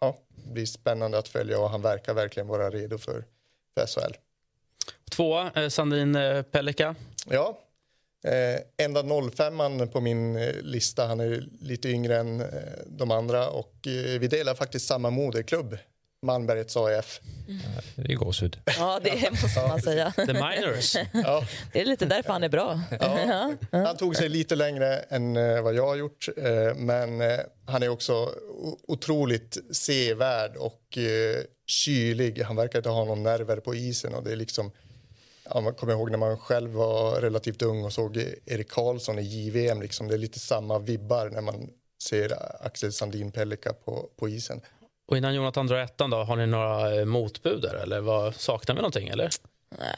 ja, 0.00 0.16
blir 0.52 0.66
spännande 0.66 1.18
att 1.18 1.28
följa 1.28 1.58
och 1.60 1.70
han 1.70 1.82
verkar 1.82 2.14
verkligen 2.14 2.46
vara 2.46 2.70
redo 2.70 2.98
för, 2.98 3.24
för 3.74 3.86
SHL. 3.86 4.14
Tvåa, 5.10 5.50
eh, 5.54 5.68
Sandin 5.68 6.18
Pellikka. 6.50 6.94
Ja, 7.30 7.58
eh, 8.24 8.84
enda 8.86 9.02
05 9.30 9.88
på 9.88 10.00
min 10.00 10.40
lista. 10.50 11.06
Han 11.06 11.20
är 11.20 11.44
lite 11.60 11.88
yngre 11.88 12.16
än 12.16 12.40
eh, 12.40 12.46
de 12.86 13.10
andra 13.10 13.48
och 13.48 13.86
eh, 13.86 14.18
vi 14.20 14.28
delar 14.28 14.54
faktiskt 14.54 14.86
samma 14.86 15.10
moderklubb, 15.10 15.78
Malmbergets 16.26 16.76
AIF. 16.76 17.20
Det 17.94 18.12
är 18.12 18.16
gåshud. 18.16 18.60
Ja, 18.78 19.00
det 19.04 19.30
måste 19.30 19.60
man 19.68 19.82
säga. 19.82 20.10
The 20.16 20.32
Miners. 20.32 20.96
Ja. 21.12 21.44
Det 21.72 21.80
är 21.80 21.84
lite 21.84 22.06
därför 22.06 22.32
han 22.32 22.42
är 22.42 22.48
bra. 22.48 22.80
Ja. 23.00 23.54
Han 23.70 23.96
tog 23.96 24.16
sig 24.16 24.28
lite 24.28 24.54
längre 24.56 24.96
än 24.96 25.36
eh, 25.36 25.62
vad 25.62 25.74
jag 25.74 25.86
har 25.86 25.96
gjort, 25.96 26.28
eh, 26.36 26.74
men 26.76 27.20
eh, 27.20 27.38
han 27.66 27.82
är 27.82 27.88
också 27.88 28.30
otroligt 28.88 29.58
sevärd 29.70 30.56
och 30.56 30.98
kylig. 31.66 32.42
Han 32.42 32.56
verkar 32.56 32.78
inte 32.78 32.88
ha 32.88 33.04
någon 33.04 33.22
nerver 33.22 33.56
på 33.56 33.74
isen 33.74 34.14
och 34.14 34.24
det 34.24 34.32
är 34.32 34.36
liksom 34.36 34.70
Ja, 35.50 35.60
man 35.60 35.74
kommer 35.74 35.92
ihåg 35.92 36.10
när 36.10 36.18
man 36.18 36.38
själv 36.38 36.70
var 36.70 37.20
relativt 37.20 37.62
ung 37.62 37.84
och 37.84 37.92
såg 37.92 38.16
Erik 38.46 38.70
Karlsson 38.70 39.18
i 39.18 39.22
JVM. 39.22 39.82
Liksom. 39.82 40.08
Det 40.08 40.14
är 40.14 40.18
lite 40.18 40.38
samma 40.38 40.78
vibbar 40.78 41.30
när 41.30 41.40
man 41.40 41.70
ser 42.02 42.32
Axel 42.66 42.92
Sandin 42.92 43.32
Pellikka 43.32 43.72
på, 43.72 44.08
på 44.16 44.28
isen. 44.28 44.60
Och 45.08 45.16
innan 45.16 45.34
Jonathan 45.34 45.66
drar 45.66 45.76
ettan 45.78 46.10
då, 46.10 46.16
har 46.16 46.36
ni 46.36 46.46
några 46.46 46.94
eh, 46.94 47.04
motbud 47.04 47.62
där, 47.62 47.74
eller 47.74 48.00
vad, 48.00 48.34
saknar 48.34 48.74
vi 48.74 48.80
någonting 48.80 49.08
eller? 49.08 49.30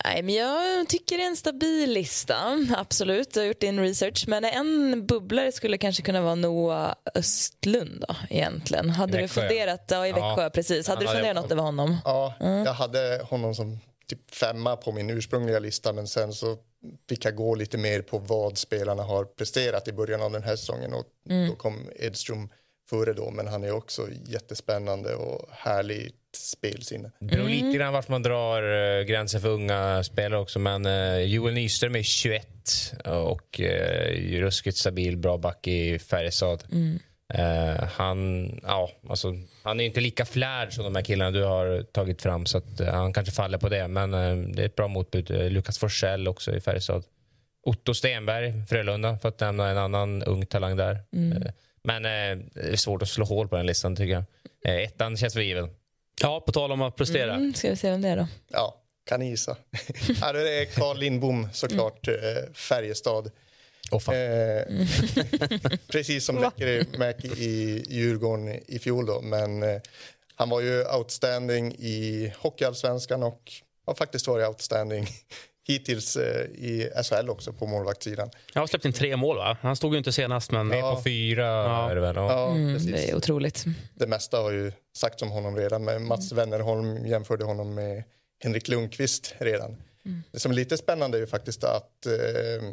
Nej, 0.04 0.22
men 0.22 0.34
jag 0.34 0.88
tycker 0.88 1.16
det 1.16 1.22
är 1.22 1.26
en 1.26 1.36
stabil 1.36 1.90
lista. 1.92 2.36
Absolut, 2.76 3.36
jag 3.36 3.42
har 3.42 3.46
gjort 3.48 3.60
din 3.60 3.80
research. 3.80 4.24
Men 4.28 4.44
en 4.44 5.06
bubblare 5.06 5.52
skulle 5.52 5.78
kanske 5.78 6.02
kunna 6.02 6.20
vara 6.20 6.34
Noah 6.34 6.94
Östlund 7.14 8.04
då, 8.08 8.14
egentligen. 8.30 8.90
Hade 8.90 9.18
du 9.18 9.28
funderat? 9.28 9.84
Ja, 9.90 10.06
i 10.06 10.12
Växjö, 10.12 10.42
Ja. 10.42 10.50
precis. 10.50 10.88
Hade 10.88 10.96
Han 10.96 11.02
du 11.04 11.06
hade- 11.08 11.18
funderat 11.18 11.42
något 11.42 11.52
över 11.52 11.62
honom? 11.62 11.96
Ja, 12.04 12.34
Mm. 12.40 12.64
jag 12.64 12.72
hade 12.72 13.20
honom 13.24 13.54
som 13.54 13.78
typ 14.06 14.34
femma 14.34 14.76
på 14.76 14.92
min 14.92 15.10
ursprungliga 15.10 15.58
lista 15.58 15.92
men 15.92 16.06
sen 16.06 16.32
så 16.32 16.56
fick 17.08 17.24
jag 17.24 17.34
gå 17.36 17.54
lite 17.54 17.78
mer 17.78 18.02
på 18.02 18.18
vad 18.18 18.58
spelarna 18.58 19.02
har 19.02 19.24
presterat 19.24 19.88
i 19.88 19.92
början 19.92 20.22
av 20.22 20.32
den 20.32 20.42
här 20.42 20.56
säsongen 20.56 20.94
och 20.94 21.04
Mm. 21.30 21.48
då 21.48 21.54
kom 21.56 21.90
Edström 21.96 22.48
före 22.90 23.12
då 23.12 23.30
men 23.30 23.46
han 23.46 23.64
är 23.64 23.70
också 23.70 24.08
jättespännande 24.26 25.14
och 25.14 25.48
härligt 25.52 26.14
spelsinne. 26.36 27.10
Det 27.18 27.26
beror 27.26 27.46
Mm. 27.46 27.52
lite 27.52 27.78
grann 27.78 27.92
vart 27.92 28.08
man 28.08 28.22
drar 28.22 28.62
eh, 28.98 29.02
gränsen 29.04 29.40
för 29.40 29.48
unga 29.48 30.04
spelare 30.04 30.40
också. 30.40 30.58
Men 30.58 30.86
uh, 30.86 31.18
Joel 31.22 31.54
Nyström 31.54 31.96
är 31.96 32.02
21 32.02 32.46
och 33.04 33.60
uh, 33.60 34.40
ruskigt 34.40 34.76
stabil, 34.76 35.16
bra 35.16 35.38
back 35.38 35.66
i 35.66 35.98
Färjestad. 35.98 36.64
Mm. 36.72 36.98
Eh, 37.34 37.84
han, 37.84 38.50
ja, 38.62 38.90
alltså, 39.08 39.34
han 39.62 39.80
är 39.80 39.84
inte 39.84 40.00
lika 40.00 40.24
flärd 40.24 40.72
som 40.72 40.84
de 40.84 40.94
här 40.94 41.02
killarna 41.02 41.30
du 41.30 41.44
har 41.44 41.82
tagit 41.82 42.22
fram 42.22 42.46
så 42.46 42.58
att, 42.58 42.80
eh, 42.80 42.94
han 42.94 43.12
kanske 43.12 43.32
faller 43.32 43.58
på 43.58 43.68
det. 43.68 43.88
Men 43.88 44.14
eh, 44.14 44.36
det 44.36 44.62
är 44.62 44.66
ett 44.66 44.76
bra 44.76 44.88
motbud. 44.88 45.30
Uh, 45.30 45.50
Lukas 45.50 45.78
Forsell 45.78 46.28
också 46.28 46.56
i 46.56 46.60
Färjestad. 46.60 47.04
Otto 47.66 47.94
Stenberg, 47.94 48.66
Frölunda, 48.68 49.18
för 49.18 49.28
att 49.28 49.40
nämna 49.40 49.68
en 49.68 49.78
annan 49.78 50.22
ung 50.22 50.46
talang 50.46 50.76
där. 50.76 50.98
Mm. 51.12 51.42
Men 51.88 52.04
eh, 52.04 52.44
det 52.54 52.72
är 52.72 52.76
svårt 52.76 53.02
att 53.02 53.08
slå 53.08 53.24
hål 53.24 53.48
på 53.48 53.56
den 53.56 53.66
listan 53.66 53.96
tycker 53.96 54.12
jag. 54.12 54.24
Eh, 54.64 54.82
ettan 54.84 55.16
känns 55.16 55.36
väl 55.36 55.42
given. 55.44 55.70
Ja, 56.20 56.40
på 56.46 56.52
tal 56.52 56.72
om 56.72 56.82
att 56.82 56.96
prestera. 56.96 57.34
Mm, 57.34 57.54
ska 57.54 57.70
vi 57.70 57.76
se 57.76 57.90
vem 57.90 58.02
det 58.02 58.08
är 58.08 58.16
då? 58.16 58.26
Ja, 58.48 58.82
kan 59.06 59.20
ni 59.20 59.30
gissa? 59.30 59.56
ja, 60.20 60.32
det 60.32 60.60
är 60.60 60.64
Carl 60.64 60.98
Lindbom 60.98 61.48
såklart, 61.52 62.08
Mm. 62.08 62.36
eh, 62.36 62.52
Färjestad. 62.52 63.30
Eh, 63.92 64.62
precis 65.92 66.24
som 66.24 66.38
Lekkerimäki 66.38 67.28
i 67.28 67.84
Djurgården 67.88 68.48
i 68.66 68.78
fjol 68.78 69.06
då. 69.06 69.20
Men 69.20 69.62
eh, 69.62 69.80
han 70.34 70.48
var 70.48 70.60
ju 70.60 70.84
outstanding 70.84 71.74
i 71.74 72.32
Hockeyallsvenskan 72.38 73.22
och 73.22 73.52
har 73.86 73.94
faktiskt 73.94 74.26
varit 74.26 74.48
outstanding 74.48 75.06
hittills 75.68 76.16
eh, 76.16 76.42
i 76.44 76.90
SHL 77.04 77.30
också 77.30 77.52
på 77.52 77.66
målvaktssidan. 77.66 78.30
Jag 78.54 78.62
har 78.62 78.66
släppt 78.66 78.84
in 78.84 78.92
tre 78.92 79.16
mål 79.16 79.36
va? 79.36 79.56
Han 79.60 79.76
stod 79.76 79.92
ju 79.92 79.98
inte 79.98 80.12
senast 80.12 80.50
men... 80.50 80.68
Med 80.68 80.82
på 80.82 81.00
fyra 81.04 81.46
ja. 81.46 81.90
är 81.90 81.94
det 81.94 82.00
väl? 82.00 82.16
Ja, 82.16 82.48
Mm, 82.48 82.86
det 82.86 83.10
är 83.10 83.16
otroligt. 83.16 83.64
Det 83.94 84.06
mesta 84.06 84.38
har 84.38 84.52
ju 84.52 84.72
sagts 84.96 85.22
om 85.22 85.30
honom 85.30 85.56
redan. 85.56 85.84
Men 85.84 86.06
Mats 86.06 86.32
Wennerholm 86.32 87.06
jämförde 87.06 87.44
honom 87.44 87.74
med 87.74 88.04
Henrik 88.44 88.68
Lundqvist 88.68 89.34
redan. 89.38 89.76
Mm. 90.04 90.22
Det 90.32 90.38
som 90.38 90.52
är 90.52 90.56
lite 90.56 90.76
spännande 90.76 91.18
är 91.18 91.20
ju 91.20 91.26
faktiskt 91.26 91.64
att 91.64 92.06
eh, 92.06 92.64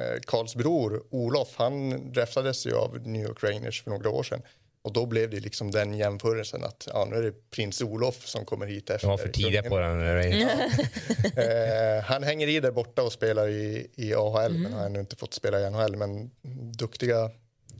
eh, 0.00 0.20
Karls 0.26 0.54
bror 0.54 1.02
Olof, 1.10 1.48
han 1.56 2.12
draftades 2.12 2.66
ju 2.66 2.74
av 2.74 3.00
New 3.06 3.22
York 3.22 3.44
Rangers 3.44 3.82
för 3.82 3.90
några 3.90 4.10
år 4.10 4.22
sedan. 4.22 4.42
Och 4.86 4.92
då 4.92 5.06
blev 5.06 5.30
det 5.30 5.40
liksom 5.40 5.70
den 5.70 5.94
jämförelsen 5.94 6.64
att 6.64 6.88
ja, 6.92 7.06
nu 7.10 7.16
är 7.16 7.22
det 7.22 7.50
prins 7.50 7.82
Olof 7.82 8.26
som 8.26 8.44
kommer 8.44 8.66
hit 8.66 8.90
efter. 8.90 9.08
Var 9.08 9.18
för 9.18 9.28
tidiga 9.28 9.62
på 9.62 9.78
den. 9.78 10.00
eh, 10.20 12.04
han 12.04 12.22
hänger 12.22 12.48
i 12.48 12.60
där 12.60 12.70
borta 12.70 13.02
och 13.02 13.12
spelar 13.12 13.48
i, 13.48 13.90
i 13.94 14.14
AHL 14.14 14.50
Mm. 14.50 14.62
men 14.62 14.72
har 14.72 14.86
ännu 14.86 15.00
inte 15.00 15.16
fått 15.16 15.34
spela 15.34 15.60
i 15.60 15.70
NHL. 15.70 15.96
Men 15.96 16.30
duktiga 16.78 17.30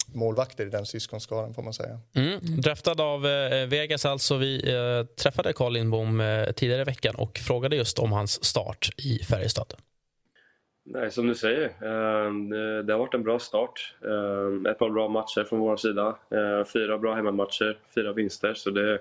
målvakter 0.07 0.67
i 0.67 0.71
den 0.71 0.87
syskonskaran 0.87 1.55
får 1.55 1.63
man 1.63 1.73
säga. 1.73 2.01
Mm. 2.15 2.61
Draftad 2.61 3.01
av 3.01 3.27
eh, 3.27 3.67
Vegas 3.67 4.05
alltså. 4.05 4.37
Vi 4.37 4.73
eh, 4.73 5.07
träffade 5.17 5.53
Carl 5.53 5.73
Lindbom 5.73 6.21
eh, 6.21 6.51
tidigare 6.53 6.81
i 6.81 6.85
veckan 6.85 7.15
och 7.15 7.39
frågade 7.39 7.77
just 7.77 7.99
om 7.99 8.13
hans 8.13 8.45
start 8.45 8.91
i 8.97 9.19
Färjestad. 9.19 9.75
Nej, 10.89 11.11
som 11.11 11.27
du 11.27 11.35
säger, 11.35 11.65
eh, 11.65 12.33
det- 12.85 12.93
har 12.93 12.99
varit 12.99 13.15
en 13.15 13.23
bra 13.23 13.39
start. 13.39 13.95
Eh, 14.05 14.71
Ett 14.71 14.79
par 14.79 14.91
bra 14.91 15.09
matcher 15.09 15.45
från 15.45 15.59
vår 15.61 15.77
sida. 15.77 16.17
Eh, 16.31 16.65
Fyra 16.73 16.99
bra 16.99 17.15
hemmamatcher, 17.15 17.79
fyra 17.95 18.13
vinster. 18.13 18.55
Så 18.55 18.71
det, 18.71 18.99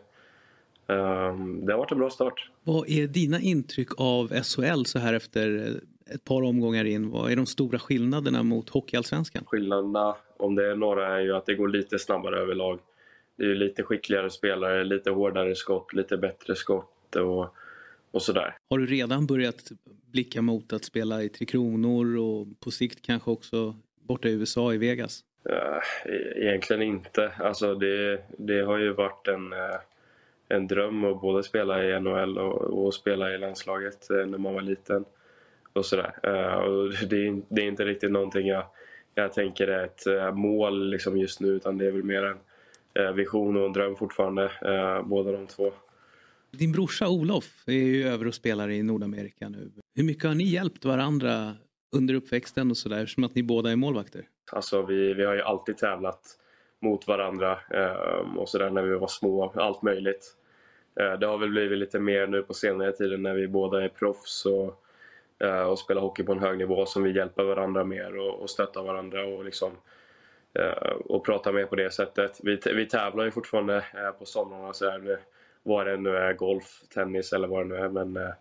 det 0.87 1.71
har 1.73 1.77
varit 1.77 1.91
en 1.91 1.97
bra 1.99 2.09
start. 2.09 2.49
Vad 2.63 2.89
är 2.89 3.07
dina 3.07 3.39
intryck 3.39 3.89
av 3.97 4.27
SHL 4.43 4.83
så 4.85 4.99
här 4.99 5.13
efter 5.13 5.69
ett 6.13 6.23
par 6.23 6.41
omgångar 6.43 6.85
in? 6.85 7.09
Vad 7.11 7.31
är 7.31 7.35
de 7.35 7.45
stora 7.45 7.79
skillnaderna 7.79 8.43
mot 8.43 8.69
Hockeyallsvenskan? 8.69 9.43
Skillnaderna, 9.45 10.15
om 10.37 10.55
det 10.55 10.71
är 10.71 10.75
några, 10.75 11.15
är 11.15 11.19
ju 11.19 11.35
att 11.35 11.45
det 11.45 11.55
går 11.55 11.67
lite 11.67 11.99
snabbare 11.99 12.39
överlag. 12.39 12.79
Det 13.37 13.43
är 13.45 13.55
lite 13.55 13.83
skickligare 13.83 14.29
spelare, 14.29 14.83
lite 14.83 15.11
hårdare 15.11 15.55
skott, 15.55 15.93
lite 15.93 16.17
bättre 16.17 16.55
skott 16.55 17.15
och, 17.15 17.47
och 18.15 18.21
sådär. 18.21 18.57
Har 18.69 18.77
du 18.77 18.85
redan 18.85 19.27
börjat 19.27 19.71
blicka 20.11 20.41
mot 20.41 20.73
att 20.73 20.83
spela 20.83 21.23
i 21.23 21.29
Tre 21.29 21.45
Kronor 21.45 22.17
och 22.17 22.47
på 22.59 22.71
sikt 22.71 23.01
kanske 23.01 23.31
också 23.31 23.75
borta 24.01 24.27
i 24.27 24.31
USA 24.31 24.73
i 24.73 24.77
Vegas? 24.77 25.19
Eh, 25.49 26.11
e- 26.13 26.33
Egentligen 26.35 26.81
inte. 26.81 27.31
Alltså 27.39 27.75
det, 27.75 28.23
det 28.37 28.61
har 28.61 28.77
ju 28.77 28.93
varit 28.93 29.27
en, 29.27 29.53
eh, 29.53 29.79
en 30.49 30.67
dröm 30.67 31.03
att 31.03 31.21
både 31.21 31.43
spela 31.43 31.83
i 31.83 31.99
NHL 31.99 32.37
och, 32.37 32.85
och 32.85 32.93
spela 32.93 33.33
i 33.33 33.37
landslaget 33.37 34.09
eh, 34.09 34.25
när 34.25 34.37
man 34.37 34.53
var 34.53 34.61
liten. 34.61 35.05
Och 35.73 35.85
sådär. 35.85 36.13
Och 36.67 36.89
det, 37.09 37.27
är, 37.27 37.41
det 37.49 37.61
är 37.61 37.67
inte 37.67 37.85
riktigt 37.85 38.11
någonting 38.11 38.47
jag, 38.47 38.65
jag 39.15 39.33
tänker 39.33 39.67
är 39.67 39.85
ett 39.85 40.35
mål 40.35 40.89
liksom 40.89 41.17
just 41.17 41.39
nu 41.39 41.47
utan 41.47 41.77
det 41.77 41.85
är 41.85 41.91
väl 41.91 42.03
mer 42.03 42.35
en 42.93 43.15
vision 43.15 43.57
och 43.57 43.65
en 43.65 43.73
dröm 43.73 43.95
fortfarande, 43.95 44.51
båda 45.05 45.31
de 45.31 45.47
två. 45.47 45.73
Din 46.57 46.71
brorsa 46.71 47.09
Olof 47.09 47.63
är 47.67 47.73
ju 47.73 48.07
över 48.07 48.27
och 48.27 48.35
spelar 48.35 48.69
i 48.69 48.83
Nordamerika 48.83 49.49
nu. 49.49 49.71
Hur 49.95 50.03
mycket 50.03 50.23
har 50.23 50.35
ni 50.35 50.43
hjälpt 50.43 50.85
varandra 50.85 51.53
under 51.95 52.13
uppväxten 52.13 52.71
och 52.71 52.77
sådär, 52.77 53.05
som 53.05 53.23
att 53.23 53.35
ni 53.35 53.43
båda 53.43 53.71
är 53.71 53.75
målvakter? 53.75 54.27
Alltså 54.51 54.81
vi, 54.81 55.13
vi 55.13 55.25
har 55.25 55.33
ju 55.33 55.41
alltid 55.41 55.77
tävlat 55.77 56.21
mot 56.81 57.07
varandra 57.07 57.59
eh, 57.73 58.37
och 58.37 58.49
sådär 58.49 58.69
när 58.69 58.81
vi 58.81 58.95
var 58.95 59.07
små, 59.07 59.51
allt 59.55 59.81
möjligt. 59.81 60.35
Eh, 60.99 61.19
det 61.19 61.25
har 61.25 61.37
väl 61.37 61.49
blivit 61.49 61.77
lite 61.77 61.99
mer 61.99 62.27
nu 62.27 62.43
på 62.43 62.53
senare 62.53 62.91
tiden 62.91 63.23
när 63.23 63.33
vi 63.33 63.47
båda 63.47 63.83
är 63.83 63.89
proffs 63.89 64.45
och, 64.45 64.83
eh, 65.47 65.61
och 65.61 65.79
spelar 65.79 66.01
hockey 66.01 66.23
på 66.23 66.31
en 66.31 66.39
hög 66.39 66.57
nivå 66.57 66.85
som 66.85 67.03
vi 67.03 67.15
hjälper 67.15 67.43
varandra 67.43 67.83
mer 67.83 68.17
och, 68.17 68.41
och 68.41 68.49
stöttar 68.49 68.83
varandra 68.83 69.25
och 69.25 69.45
liksom 69.45 69.71
eh, 70.53 70.91
och 71.05 71.25
pratar 71.25 71.53
mer 71.53 71.65
på 71.65 71.75
det 71.75 71.93
sättet. 71.93 72.39
Vi, 72.43 72.59
vi 72.65 72.85
tävlar 72.85 73.25
ju 73.25 73.31
fortfarande 73.31 73.75
eh, 73.75 74.11
på 74.19 74.25
somrarna 74.25 74.73
så 74.73 74.89
här, 74.89 75.19
vad 75.65 75.87
det 75.87 75.97
nu 75.97 76.09
är, 76.17 76.33
golf, 76.33 76.81
tennis 76.93 77.33
eller 77.33 77.47
vad 77.47 77.61
det 77.61 77.65
nu 77.67 77.75
är 77.75 77.89
men, 77.89 78.17
eh, 78.17 78.33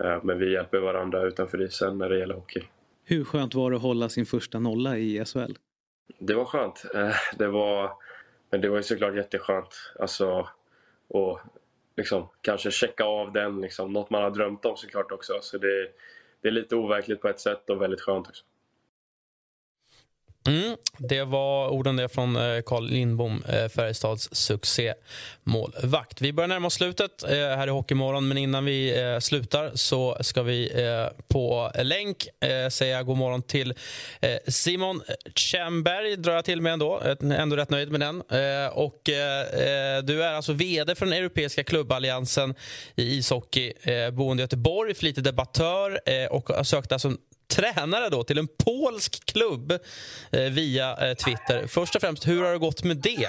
eh, 0.00 0.24
men 0.24 0.38
vi 0.38 0.52
hjälper 0.52 0.78
varandra 0.78 1.22
utanför 1.22 1.62
isen 1.62 1.98
när 1.98 2.08
det 2.08 2.18
gäller 2.18 2.34
hockey. 2.34 2.62
Hur 3.04 3.24
skönt 3.24 3.54
var 3.54 3.70
det 3.70 3.76
att 3.76 3.82
hålla 3.82 4.08
sin 4.08 4.26
första 4.26 4.58
nolla 4.58 4.96
i 4.98 5.24
SHL? 5.24 5.52
Det 6.18 6.34
var 6.34 6.44
skönt. 6.44 6.84
Eh, 6.94 7.14
Det 7.38 7.46
var, 7.48 7.92
men 8.50 8.60
det 8.60 8.68
var 8.68 8.76
ju 8.76 8.82
såklart 8.82 9.14
jätteskönt. 9.16 9.92
Alltså, 9.98 10.48
och 11.08 11.40
liksom, 11.96 12.28
kanske 12.40 12.70
checka 12.70 13.04
av 13.04 13.32
den. 13.32 13.60
Liksom, 13.60 13.92
något 13.92 14.10
man 14.10 14.22
har 14.22 14.30
drömt 14.30 14.64
om 14.64 14.76
såklart 14.76 15.12
också. 15.12 15.32
Så 15.40 15.58
det, 15.58 15.88
det 16.40 16.48
är 16.48 16.52
lite 16.52 16.76
overkligt 16.76 17.20
på 17.20 17.28
ett 17.28 17.40
sätt 17.40 17.70
och 17.70 17.82
väldigt 17.82 18.00
skönt 18.00 18.28
också. 18.28 18.44
Mm, 20.44 20.76
det 20.98 21.24
var 21.24 21.68
orden 21.68 21.96
där 21.96 22.08
från 22.08 22.36
eh, 22.36 22.62
Carl 22.62 22.88
Lindbom, 22.88 23.42
eh, 23.48 23.68
Färjestads 23.68 24.28
succémålvakt. 24.32 26.20
Vi 26.20 26.32
börjar 26.32 26.48
närma 26.48 26.66
oss 26.66 26.74
slutet 26.74 27.22
eh, 27.22 27.30
här 27.30 27.66
i 27.66 27.70
Hockeymorgon, 27.70 28.28
men 28.28 28.38
innan 28.38 28.64
vi 28.64 28.94
slutar 29.20 29.70
så 29.74 30.16
ska 30.20 30.42
vi 30.42 30.72
på 31.28 31.72
länk 31.82 32.28
säga 32.70 33.02
god 33.02 33.16
morgon 33.16 33.42
till 33.42 33.74
Simon 34.48 35.02
Tjernberg, 35.34 36.16
drar 36.16 36.34
jag 36.34 36.44
till 36.44 36.60
med 36.60 36.72
ändå. 36.72 37.02
Ändå 37.22 37.56
rätt 37.56 37.70
nöjd 37.70 37.90
med 37.90 38.00
den. 38.00 38.20
Och, 38.72 39.00
du 40.04 40.22
är 40.22 40.32
alltså 40.32 40.52
vd 40.52 40.94
för 40.94 41.06
den 41.06 41.12
europeiska 41.12 41.64
klubballiansen 41.64 42.54
i 42.96 43.16
ishockey, 43.16 43.72
boende 44.12 44.40
i 44.40 44.44
Göteborg, 44.44 44.94
flitig 44.94 45.24
debattör 45.24 46.00
och 46.30 46.48
har 46.48 46.64
sökt 46.64 46.92
alltså 46.92 47.12
tränare 47.56 48.08
då 48.08 48.24
till 48.24 48.38
en 48.38 48.48
polsk 48.64 49.24
klubb 49.32 49.72
eh, 50.32 50.52
via 50.52 51.08
eh, 51.08 51.14
Twitter. 51.14 51.66
Först 51.66 51.94
och 51.94 52.00
främst, 52.00 52.28
hur 52.28 52.42
har 52.44 52.52
det 52.52 52.58
gått 52.58 52.84
med 52.84 52.96
det? 52.96 53.28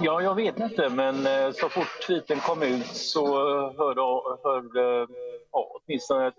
Ja, 0.00 0.22
jag 0.22 0.34
vet 0.34 0.58
inte, 0.60 0.88
men 0.88 1.26
eh, 1.26 1.52
så 1.52 1.68
fort 1.68 2.06
tweeten 2.06 2.40
kom 2.40 2.62
ut 2.62 2.86
så 2.86 3.24
eh, 3.26 3.76
hörde, 3.78 4.00
hörde 4.44 5.02
eh, 5.02 5.08
ja, 5.52 5.72
åtminstone 5.74 6.32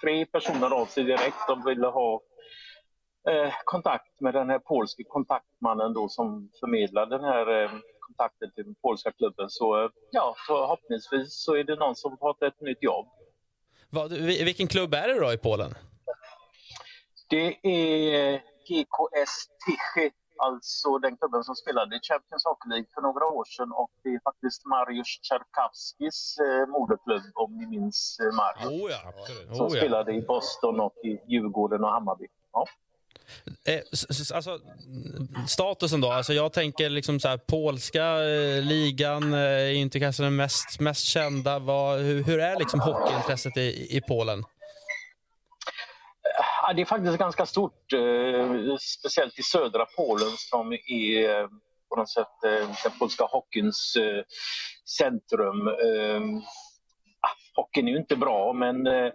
tre 0.00 0.26
personer 0.26 0.70
av 0.70 0.86
sig 0.86 1.04
direkt. 1.04 1.46
De 1.48 1.64
ville 1.64 1.86
ha 1.86 2.20
eh, 3.30 3.52
kontakt 3.64 4.20
med 4.20 4.34
den 4.34 4.50
här 4.50 4.58
polske 4.58 5.04
kontaktmannen 5.04 5.92
då 5.94 6.08
som 6.08 6.50
förmedlade 6.60 7.16
den 7.16 7.24
här 7.24 7.62
eh, 7.62 7.70
kontakten 8.00 8.50
till 8.54 8.64
den 8.64 8.74
polska 8.82 9.12
klubben. 9.12 9.50
Så 9.50 9.84
eh, 9.84 9.90
ja, 10.10 10.34
förhoppningsvis 10.46 11.44
så 11.44 11.56
är 11.56 11.64
det 11.64 11.76
någon 11.76 11.96
som 11.96 12.10
har 12.10 12.18
fått 12.18 12.42
ett 12.42 12.60
nytt 12.60 12.82
jobb. 12.82 13.06
Vad, 13.90 14.12
vi- 14.12 14.44
vilken 14.44 14.68
klubb 14.68 14.94
är 14.94 15.08
det 15.08 15.20
då 15.20 15.32
i 15.32 15.38
Polen? 15.38 15.74
Det 17.30 17.46
är 17.62 18.36
GKS 18.68 19.46
Tychy, 19.66 20.10
alltså 20.38 20.98
den 20.98 21.16
klubben 21.16 21.44
som 21.44 21.54
spelade 21.54 21.96
i 21.96 22.00
Champions 22.02 22.44
Hockey 22.44 22.68
League 22.68 22.86
för 22.94 23.00
några 23.02 23.26
år 23.26 23.44
sedan 23.44 23.72
och 23.72 23.90
det 24.02 24.08
är 24.08 24.20
faktiskt 24.24 24.64
Mariusz 24.66 25.20
Czerkawskis 25.22 26.36
eh, 26.38 26.66
moderklubb 26.68 27.22
om 27.34 27.58
ni 27.58 27.66
minns 27.66 28.18
eh, 28.20 28.36
Mariusz. 28.36 28.82
Oh 28.82 28.90
ja, 28.90 29.12
Som 29.56 29.66
Oh 29.66 29.72
ja. 29.74 29.80
spelade 29.80 30.12
i 30.12 30.22
Boston 30.22 30.80
och 30.80 30.94
i 31.04 31.20
Djurgården 31.28 31.84
och 31.84 31.90
Hammarby. 31.90 32.26
Ja. 32.52 32.66
Eh, 33.66 33.80
alltså, 34.34 34.58
statusen 35.48 36.00
då? 36.00 36.12
Alltså, 36.12 36.32
jag 36.32 36.52
tänker 36.52 36.90
liksom 36.90 37.20
så 37.20 37.28
här, 37.28 37.38
polska 37.38 38.04
eh, 38.04 38.62
ligan 38.62 39.32
eh, 39.32 39.40
är 39.40 39.72
inte 39.72 40.00
kanske 40.00 40.22
den 40.22 40.36
mest, 40.36 40.80
mest 40.80 41.04
kända. 41.04 41.58
Vad, 41.58 41.98
hur, 41.98 42.24
hur 42.24 42.40
är 42.40 42.58
liksom 42.58 42.80
hockeyintresset 42.80 43.56
i, 43.56 43.96
i 43.96 44.00
Polen? 44.08 44.44
Ja, 46.62 46.72
det 46.72 46.82
är 46.82 46.86
faktiskt 46.86 47.18
ganska 47.18 47.46
stort, 47.46 47.92
eh, 47.92 48.76
speciellt 48.98 49.38
i 49.38 49.42
södra 49.42 49.86
Polen 49.96 50.30
som 50.36 50.72
är 50.72 51.40
eh, 51.40 51.48
på 51.88 51.96
något 51.96 52.10
sätt 52.10 52.44
eh, 52.44 52.68
den 52.82 52.98
polska 52.98 53.24
hockeyns 53.24 53.96
eh, 53.96 54.24
centrum. 54.98 55.68
Eh, 55.68 56.20
ah, 57.20 57.36
hockeyn 57.54 57.88
är 57.88 57.92
ju 57.92 57.98
inte 57.98 58.16
bra, 58.16 58.52
men 58.52 58.86
eh, 58.86 59.12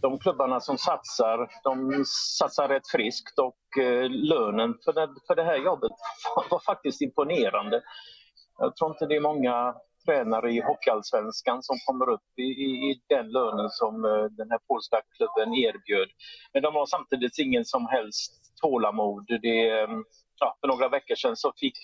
de 0.00 0.18
klubbarna 0.18 0.60
som 0.60 0.78
satsar, 0.78 1.50
de 1.64 2.04
satsar 2.38 2.68
rätt 2.68 2.88
friskt 2.88 3.38
och 3.38 3.82
eh, 3.82 4.10
lönen 4.10 4.74
för 4.84 4.92
det, 4.92 5.08
för 5.26 5.34
det 5.34 5.44
här 5.44 5.56
jobbet 5.56 5.92
var 6.50 6.60
faktiskt 6.66 7.00
imponerande. 7.02 7.82
Jag 8.58 8.76
tror 8.76 8.90
inte 8.90 9.06
det 9.06 9.16
är 9.16 9.20
många 9.20 9.74
tränare 10.06 10.52
i 10.52 10.60
Hockeyallsvenskan 10.60 11.62
som 11.62 11.76
kommer 11.86 12.08
upp 12.10 12.38
i, 12.38 12.42
i, 12.42 12.90
i 12.90 13.00
den 13.08 13.28
lönen 13.28 13.70
som 13.70 14.04
eh, 14.04 14.24
den 14.24 14.50
här 14.50 14.60
polska 14.68 15.00
klubben 15.16 15.54
erbjöd. 15.54 16.08
Men 16.52 16.62
de 16.62 16.74
har 16.74 16.86
samtidigt 16.86 17.38
ingen 17.38 17.64
som 17.64 17.86
helst 17.86 18.32
tålamod. 18.62 19.26
Det, 19.42 19.70
eh, 19.70 19.88
ja, 20.40 20.56
för 20.60 20.68
några 20.68 20.88
veckor 20.88 21.14
sedan 21.14 21.36
så 21.36 21.52
fick 21.56 21.78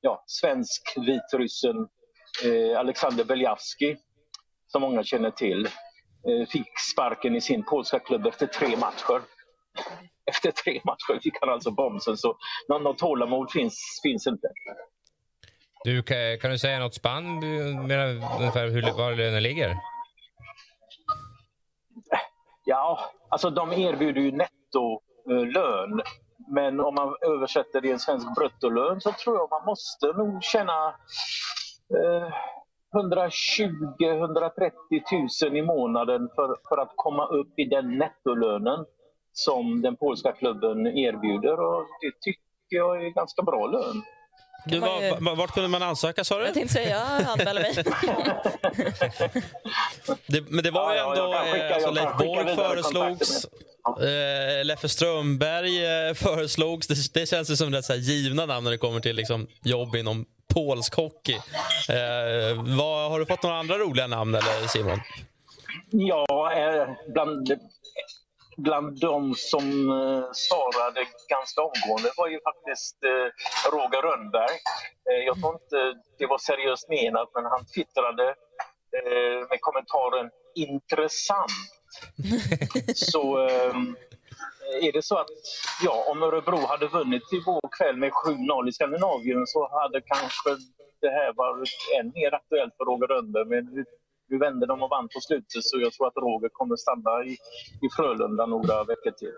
ja, 0.00 0.24
svensk-vitryssen 0.26 1.88
eh, 2.44 2.78
Alexander 2.78 3.24
Beljavski, 3.24 3.96
som 4.66 4.82
många 4.82 5.02
känner 5.02 5.30
till, 5.30 5.68
fick 6.52 6.78
sparken 6.92 7.36
i 7.36 7.40
sin 7.40 7.64
polska 7.64 7.98
klubb 7.98 8.26
efter 8.26 8.46
tre 8.46 8.76
matcher. 8.76 9.22
Efter 10.30 10.50
tre 10.50 10.80
matcher 10.84 11.20
fick 11.22 11.34
han 11.40 11.50
alltså 11.50 11.70
bromsen, 11.70 12.16
så 12.16 12.36
någon 12.68 12.96
tålamod 12.96 13.50
finns, 13.50 14.00
finns 14.02 14.26
inte. 14.26 14.48
Du, 15.84 16.02
kan, 16.02 16.50
du 16.50 16.58
säga 16.58 16.78
något 16.78 16.94
spann 16.94 17.44
ungefär 18.38 18.68
hur, 18.68 18.82
var 18.82 19.14
lönen 19.14 19.42
ligger? 19.42 19.76
Ja, 22.64 23.10
alltså 23.28 23.50
de 23.50 23.72
erbjuder 23.72 24.20
ju 24.20 24.32
nettolön. 24.32 26.02
Men 26.48 26.80
om 26.80 26.94
man 26.94 27.16
översätter 27.26 27.80
det 27.80 27.88
i 27.88 27.92
en 27.92 27.98
svensk 27.98 28.34
bruttolön 28.34 29.00
så 29.00 29.12
tror 29.12 29.36
jag 29.36 29.50
man 29.50 29.64
måste 29.64 30.06
nog 30.06 30.44
tjäna 30.44 30.88
eh, 31.94 32.34
120-130 32.94 34.70
000 35.44 35.56
i 35.56 35.62
månaden 35.62 36.28
för, 36.34 36.56
för 36.68 36.78
att 36.82 36.92
komma 36.96 37.26
upp 37.26 37.58
i 37.58 37.64
den 37.64 37.98
nettolönen 37.98 38.84
som 39.32 39.82
den 39.82 39.96
polska 39.96 40.32
klubben 40.32 40.86
erbjuder. 40.86 41.60
Och 41.60 41.86
det 42.00 42.20
tycker 42.20 42.42
jag 42.68 43.06
är 43.06 43.10
ganska 43.10 43.42
bra 43.42 43.66
lön 43.66 44.02
Du, 44.66 44.78
var, 44.78 45.20
var- 45.20 45.36
vart 45.36 45.54
kunde 45.54 45.68
man 45.68 45.82
ansöka 45.82 46.24
sa 46.24 46.38
du? 46.38 46.44
Jag 46.44 46.54
tänkte 46.54 46.72
säga, 46.74 46.90
jag 46.90 47.22
anmäler 47.28 47.60
mig. 47.62 47.74
Det, 50.26 50.50
men 50.50 50.64
det 50.64 50.70
var 50.70 50.92
ju 50.92 50.98
Ja, 50.98 51.16
ja, 51.16 51.24
ändå... 51.24 51.38
skicka- 51.52 51.68
eh, 51.68 51.74
alltså, 51.74 51.88
jag 51.88 51.94
kan 51.94 51.94
Leif 51.94 52.10
skicka 52.10 52.44
Borg 52.44 52.56
föreslogs. 52.56 53.46
Eh, 54.00 54.64
Leffe 54.64 54.88
Strömberg 54.88 55.84
eh, 56.08 56.14
föreslogs. 56.14 56.86
Det, 56.86 57.20
det 57.20 57.26
känns 57.26 57.50
ju 57.50 57.56
som 57.56 57.72
rätt 57.72 57.84
så 57.84 57.92
här 57.92 58.00
givna 58.00 58.46
namn 58.46 58.64
när 58.64 58.70
det 58.70 58.78
kommer 58.78 59.00
till 59.00 59.16
liksom, 59.16 59.46
jobb 59.64 59.96
inom 59.96 60.24
polsk 60.54 60.94
hockey. 60.94 61.34
Eh, 61.88 62.76
vad, 62.78 63.10
har 63.10 63.18
du 63.18 63.26
fått 63.26 63.42
några 63.42 63.56
andra 63.56 63.78
roliga 63.78 64.06
namn 64.06 64.34
eller 64.34 64.68
Simon? 64.68 65.00
Ja, 65.90 66.52
eh, 66.52 66.88
bland, 67.14 67.58
bland 68.56 69.00
de 69.00 69.34
som 69.34 69.90
eh, 69.90 70.24
svarade 70.32 71.06
ganska 71.28 71.60
omgående 71.62 72.10
var 72.16 72.28
ju 72.28 72.40
faktiskt 72.40 73.04
eh, 73.04 73.28
Roger 73.72 74.02
Rönnberg. 74.02 74.56
Eh, 75.10 75.24
jag 75.26 75.40
tror 75.40 75.52
inte 75.52 75.94
det 76.18 76.26
var 76.26 76.38
seriöst 76.38 76.88
menat, 76.88 77.30
men 77.34 77.44
han 77.44 77.66
twittrade 77.66 78.28
eh, 78.98 79.48
med 79.50 79.60
kommentaren 79.60 80.30
intressant. 80.54 81.50
Så 82.94 83.48
eh, 83.48 83.74
är 84.82 84.92
det 84.92 85.04
så 85.04 85.16
att 85.16 85.30
ja, 85.82 86.04
om 86.10 86.22
Örebro 86.22 86.66
hade 86.66 86.86
vunnit 86.86 87.32
igår 87.32 87.68
kväll 87.78 87.96
med 87.96 88.10
7-0 88.10 88.68
i 88.68 88.72
Skandinavien 88.72 89.46
så 89.46 89.68
hade 89.80 90.00
kanske 90.00 90.50
det 91.00 91.10
här 91.18 91.32
varit 91.36 91.68
än 92.00 92.12
mer 92.14 92.34
aktuellt 92.34 92.74
för 92.76 92.84
Roger 92.84 93.06
Rönnberg. 93.06 93.44
Men 93.44 93.64
nu, 93.74 93.84
nu 94.28 94.38
vände 94.38 94.66
de 94.66 94.82
och 94.82 94.90
vann 94.90 95.08
på 95.14 95.20
slutet 95.20 95.64
så 95.64 95.80
jag 95.80 95.92
tror 95.92 96.06
att 96.06 96.16
Roger 96.16 96.48
kommer 96.52 96.76
stanna 96.76 97.24
i, 97.24 97.32
i 97.86 97.88
Frölunda 97.96 98.46
några 98.46 98.84
veckor 98.84 99.10
till. 99.10 99.36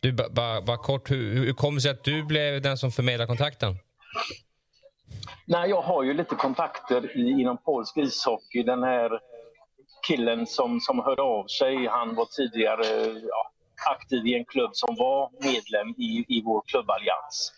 Du, 0.00 0.12
bara 0.12 0.28
ba, 0.28 0.60
ba 0.66 0.76
kort, 0.76 1.10
hur, 1.10 1.34
hur 1.34 1.52
kom 1.52 1.74
det 1.74 1.80
sig 1.80 1.90
att 1.90 2.04
du 2.04 2.22
blev 2.22 2.62
den 2.62 2.78
som 2.78 2.90
förmedlade 2.90 3.26
kontakten? 3.26 3.74
Nej, 5.46 5.70
jag 5.70 5.82
har 5.82 6.02
ju 6.02 6.14
lite 6.14 6.34
kontakter 6.34 7.16
i, 7.16 7.30
inom 7.30 7.58
polsk 7.58 7.96
ishockey. 7.96 8.62
Den 8.62 8.82
här 8.82 9.20
killen 10.08 10.46
som, 10.46 10.80
som 10.80 10.98
hörde 10.98 11.22
av 11.22 11.46
sig, 11.46 11.86
han 11.86 12.14
var 12.14 12.26
tidigare 12.36 12.86
ja, 13.28 13.52
aktiv 13.94 14.26
i 14.26 14.34
en 14.34 14.44
klubb 14.44 14.70
som 14.72 14.96
var 14.96 15.30
medlem 15.44 15.88
i, 15.88 16.24
i 16.28 16.42
vår 16.44 16.62
klubballians. 16.70 17.52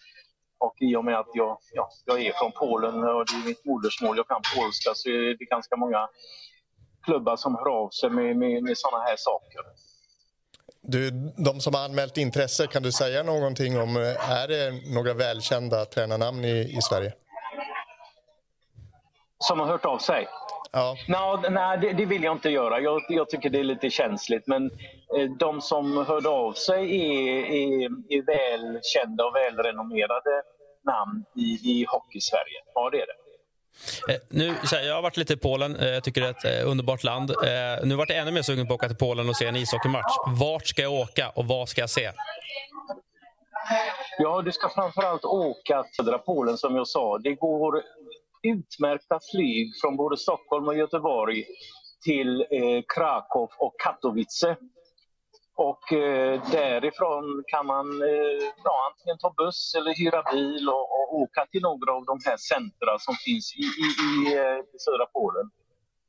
Och 0.59 0.75
i 0.81 0.97
och 0.97 1.05
med 1.05 1.19
att 1.19 1.31
jag, 1.35 1.59
ja, 1.73 1.89
jag 2.05 2.23
är 2.27 2.33
från 2.33 2.53
Polen 2.53 2.95
och 2.95 3.27
det 3.27 3.35
är 3.43 3.47
mitt 3.47 3.65
modersmål, 3.65 4.17
jag 4.17 4.29
kan 4.29 4.43
polska, 4.57 4.91
så 4.95 5.09
är 5.09 5.39
det 5.39 5.45
ganska 5.45 5.77
många 5.77 6.09
klubbar 7.05 7.37
som 7.37 7.55
hör 7.55 7.69
av 7.83 7.91
sig 7.91 8.11
med, 8.11 8.37
med, 8.37 8.63
med 8.63 8.79
sådana 8.79 9.05
här 9.05 9.17
saker. 9.17 9.61
Du, 10.83 11.11
de 11.37 11.61
som 11.61 11.75
har 11.75 11.85
anmält 11.85 12.17
intresse, 12.17 12.67
kan 12.67 12.83
du 12.83 12.93
säga 12.93 13.23
någonting 13.23 13.81
om... 13.81 13.97
eh, 13.97 14.31
Är 14.31 14.49
det 14.49 14.95
några 14.95 15.15
välkända 15.15 15.85
tränarnamn 15.85 16.45
i, 16.45 16.77
i 16.79 16.83
Sverige? 16.83 17.13
Som 19.39 19.61
har 19.61 19.67
hört 19.67 19.85
av 19.85 19.99
sig? 19.99 20.29
Ja. 20.73 20.97
Nå, 21.09 21.43
nej, 21.51 21.79
det, 21.79 21.93
det 21.93 22.05
vill 22.05 22.23
jag 22.25 22.35
inte 22.35 22.51
göra. 22.51 22.81
Jag, 22.81 23.03
jag 23.09 23.29
tycker 23.29 23.51
det 23.51 23.59
är 23.59 23.65
lite 23.65 23.91
känsligt. 23.91 24.47
Men 24.47 24.71
eh, 25.17 25.31
de 25.39 25.61
som 25.61 26.07
hörde 26.07 26.29
av 26.29 26.53
sig 26.53 26.79
är, 26.79 27.45
är, 27.45 27.85
är 28.09 28.23
välkända 28.27 29.25
och 29.25 29.35
välrenommerade 29.35 30.43
namn 30.85 31.25
i, 31.37 31.41
i 31.41 31.87
Hockey-Sverige. 31.89 32.61
Ja, 32.75 32.91
det 32.91 33.01
är 33.01 33.07
det. 33.07 33.21
Eh, 34.13 34.21
nu, 34.29 34.55
jag 34.87 34.95
har 34.95 35.03
varit 35.03 35.17
lite 35.17 35.33
i 35.33 35.37
Polen. 35.37 35.77
Eh, 35.77 35.89
jag 35.89 36.05
tycker 36.05 36.21
det 36.21 36.27
är 36.27 36.31
ett 36.31 36.63
eh, 36.63 36.71
underbart 36.71 37.05
land. 37.05 37.31
Eh, 37.31 37.87
nu 37.87 37.95
vart 37.95 38.11
jag 38.11 38.19
ännu 38.19 38.31
mer 38.31 38.43
sugen 38.43 38.67
på 38.67 38.75
att 38.75 38.79
åka 38.79 38.89
till 38.89 38.97
Polen 38.97 39.29
och 39.29 39.37
se 39.37 39.47
en 39.47 39.57
ishockeymatch. 39.57 40.17
Vart 40.41 40.67
ska 40.67 40.83
jag 40.83 40.93
åka 40.93 41.29
och 41.35 41.47
vad 41.47 41.69
ska 41.69 41.81
jag 41.81 41.91
se? 41.91 42.11
Ja, 44.19 44.43
du 44.43 44.53
ska 44.53 44.69
framförallt 44.69 45.25
åka 45.25 45.83
till 45.83 45.95
södra 45.95 46.19
Polen 46.19 46.59
som 46.59 46.77
jag 46.77 46.89
sa. 46.89 47.19
Det 47.19 47.35
går 47.35 47.83
utmärkta 48.43 49.21
flyg 49.33 49.73
från 49.81 49.97
både 49.97 50.17
Stockholm 50.17 50.69
och 50.69 50.77
Göteborg 50.77 51.45
till 52.05 52.41
eh, 52.41 52.83
Krakow 52.95 53.49
och 53.59 53.75
Katowice. 53.85 54.57
Och 55.57 55.93
eh, 55.93 56.43
därifrån 56.53 57.45
kan 57.47 57.67
man 57.67 58.03
eh, 58.03 58.43
ja, 58.65 58.91
antingen 58.91 59.19
ta 59.19 59.35
buss 59.37 59.75
eller 59.77 59.95
hyra 59.95 60.23
bil 60.33 60.69
och, 60.69 60.85
och 60.97 61.21
åka 61.21 61.47
till 61.51 61.63
några 61.63 61.93
av 61.93 62.05
de 62.05 62.19
här 62.25 62.37
centra 62.37 62.99
som 62.99 63.15
finns 63.25 63.55
i, 63.57 63.65
i, 63.85 63.89
i, 64.09 64.39
eh, 64.39 64.59
i 64.75 64.79
södra 64.79 65.07
Polen. 65.07 65.51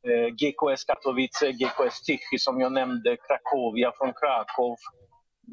Eh, 0.07 0.27
GKS 0.39 0.83
Katowice, 0.85 1.51
GKS 1.59 2.01
Tichy 2.05 2.37
som 2.37 2.61
jag 2.61 2.71
nämnde, 2.71 3.17
Krakowia 3.27 3.91
från 3.97 4.13
Krakow, 4.13 4.75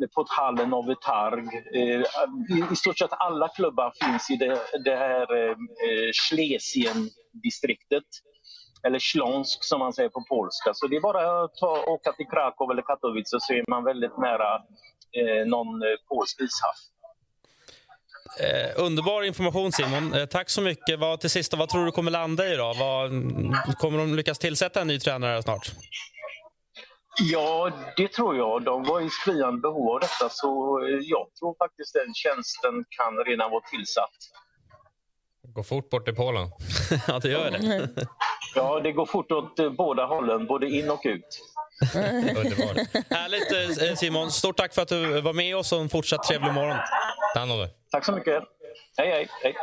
Podhallen 0.07 0.75
och 0.75 1.01
Targ. 1.01 1.47
Eh, 1.75 2.73
I, 2.73 2.77
stort 2.77 2.99
sett 2.99 3.11
alla 3.13 3.49
klubbar 3.49 3.93
finns 4.05 4.31
i 4.31 4.37
det, 4.37 4.59
det 4.85 4.97
här 4.97 5.37
eh, 5.37 5.51
eh, 5.51 6.11
Schlesien-distriktet. 6.13 8.05
Eller 8.87 8.99
Śląsk 8.99 9.65
som 9.65 9.79
man 9.79 9.93
säger 9.93 10.09
på 10.09 10.25
polska. 10.29 10.75
Så 10.75 10.87
det 10.87 10.97
är 10.97 11.01
bara 11.01 11.45
att 11.45 11.55
ta, 11.55 11.85
åka 11.87 12.13
till 12.13 12.27
Krakow 12.27 12.71
eller 12.71 12.83
Katowice 12.83 13.37
så 13.41 13.53
är 13.53 13.71
man 13.71 13.85
väldigt 13.85 14.19
nära 14.19 14.55
eh, 15.13 15.47
någon 15.47 15.83
polsk 16.09 16.41
ishall. 16.41 16.79
Eh, 18.41 18.85
underbar 18.85 19.23
information 19.23 19.73
Simon. 19.73 20.15
Eh, 20.15 20.27
tack 20.27 20.51
så 20.51 20.61
mycket. 20.61 20.99
Vad, 20.99 21.21
till 21.21 21.31
sist, 21.31 21.55
vad 21.55 21.69
tror 21.69 21.87
du 21.87 21.93
kommer 21.93 22.11
landa 22.11 22.53
i? 22.53 22.57
Då? 22.57 22.75
Vad, 22.79 23.11
kommer 23.79 23.99
de 23.99 24.15
lyckas 24.15 24.39
tillsätta 24.39 24.81
en 24.81 24.87
ny 24.87 24.99
tränare 24.99 25.43
snart? 25.43 25.73
Ja, 27.21 27.73
det 27.97 28.09
tror 28.09 28.37
jag. 28.37 28.65
De 28.65 28.85
var 28.85 29.01
i 29.01 29.11
skriande 29.11 29.61
behov 29.61 29.89
av 29.95 30.01
detta 30.01 30.29
så 30.31 30.81
eh, 30.87 30.99
jag 31.03 31.27
tror 31.39 31.57
faktiskt 31.59 31.95
den 31.95 32.15
tjänsten 32.15 32.85
kan 32.89 33.25
redan 33.27 33.51
vara 33.51 33.63
tillsatt. 33.71 34.19
Gå 35.43 35.63
fort 35.63 35.91
bort 35.91 36.05
till 36.05 36.15
Polen. 36.15 36.51
ja, 37.09 37.19
det 37.19 37.29
gör 37.29 37.51
det. 37.51 37.89
Ja, 38.55 38.81
det 38.81 38.93
går 38.93 39.07
fort 39.07 39.33
åt 39.33 39.59
eh, 39.59 39.71
båda 39.71 40.07
hållen, 40.07 40.47
både 40.47 40.71
in 40.71 40.91
och 40.91 41.01
ut. 41.05 41.41
Härligt 43.11 43.83
eh, 43.83 43.95
Simon. 43.95 44.31
Stort 44.31 44.57
tack 44.57 44.75
för 44.75 44.83
att 44.83 44.89
du 44.89 45.21
var 45.21 45.33
med 45.33 45.57
oss 45.57 45.73
och 45.73 45.81
en 45.81 45.89
fortsatt 45.89 46.23
trevlig 46.23 46.53
morgon. 46.53 46.77
Ta 47.35 47.41
hand 47.41 47.53
om 47.53 47.59
dig. 47.59 47.71
Tack 47.91 48.05
så 48.05 48.13
mycket. 48.13 48.43
Hej, 48.97 49.11
hej. 49.11 49.29
hej. 49.43 49.55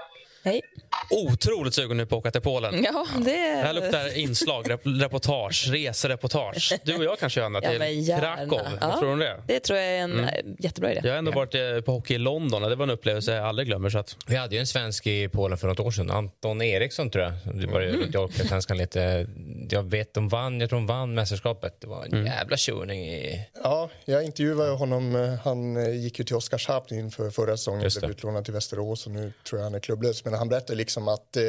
Hej. 0.44 0.62
Otroligt 1.10 1.74
sugen 1.74 1.98
nu 1.98 2.06
på 2.06 2.16
att 2.16 2.20
åka 2.20 2.32
till 2.32 2.42
Polen. 2.42 2.84
Ja, 2.84 3.06
det... 3.18 3.32
Det 3.32 3.62
här 3.62 3.74
luktar 3.74 4.18
inslag, 4.18 4.66
rep- 4.72 5.00
reportage, 5.02 5.68
resereportage. 5.72 6.74
Du 6.84 6.96
och 6.96 7.04
jag 7.04 7.20
kanske 7.20 7.40
Ja, 7.42 7.62
till 7.62 8.08
gärna. 8.08 8.36
Krakow. 8.38 8.62
Ja. 8.82 9.00
tror 9.00 9.16
du 9.18 9.24
det? 9.24 9.42
Det 9.48 9.60
tror 9.60 9.80
jag 9.80 9.88
är 9.88 10.00
en 10.00 10.12
Mm. 10.12 10.26
eh, 10.26 10.32
jättebra 10.60 10.92
idé. 10.92 11.02
Jag 11.04 11.12
har 11.12 11.18
ändå 11.18 11.32
varit 11.32 11.56
eh, 11.56 11.82
på 11.86 11.92
hockey 11.92 12.14
i 12.14 12.18
London 12.18 12.64
och 12.64 12.70
det 12.70 12.76
var 12.76 12.84
en 12.84 12.90
upplevelse 12.90 13.36
jag 13.36 13.46
aldrig 13.46 13.68
glömmer. 13.68 13.90
Så 13.90 13.98
att... 13.98 14.18
Vi 14.28 14.36
hade 14.36 14.56
ju 14.56 14.60
en 14.60 14.68
svensk 14.68 15.08
i 15.08 15.30
Polen 15.30 15.58
för 15.58 15.68
något 15.68 15.80
år 15.80 15.92
sedan, 15.92 16.12
Anton 16.12 16.62
Eriksson 16.62 17.10
tror 17.10 17.24
jag. 17.24 17.34
Det 17.56 17.68
var 17.68 17.82
Mm. 17.82 18.10
jag 18.14 18.34
svenskan 18.34 18.78
lite. 18.78 19.28
Jag 19.70 19.84
vet 19.84 20.14
de 20.14 20.30
vann, 20.30 20.60
jag 20.62 20.70
tror 20.70 20.80
de 20.80 20.88
vann 20.88 21.14
mästerskapet. 21.14 21.82
Det 21.82 21.88
var 21.88 22.06
en 22.06 22.14
Mm. 22.14 22.26
jävla 22.26 22.58
tjurning 22.58 23.02
i... 23.08 23.48
Ja, 23.64 23.90
jag 24.06 24.24
intervjuade 24.24 24.72
honom. 24.72 25.16
eh, 25.16 25.34
Han 25.44 25.94
gick 26.02 26.20
ju 26.20 26.26
till 26.26 26.36
Oskarshamn 26.36 26.86
inför 26.92 27.30
förra 27.30 27.58
säsongen. 27.58 27.90
Blev 28.00 28.12
utlånad 28.12 28.46
till 28.46 28.54
Västerås 28.54 29.06
och 29.06 29.12
nu 29.12 29.34
tror 29.50 29.60
jag 29.60 29.64
han 29.64 29.76
är 29.76 29.80
klubblös. 29.80 30.26
Men 30.26 30.34
han 30.34 30.50
berättade 30.50 30.78
liksom 30.86 31.08
att 31.08 31.38
eh, 31.38 31.44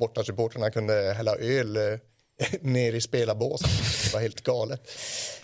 bortasupportrarna 0.00 0.70
kunde 0.70 1.14
hälla 1.16 1.36
öl 1.36 1.76
eh, 1.76 1.82
ner 2.60 2.92
i 2.92 3.00
spelarbåsen. 3.00 3.68
Det 4.04 4.12
var 4.14 4.20
helt 4.20 4.40
galet. 4.40 4.80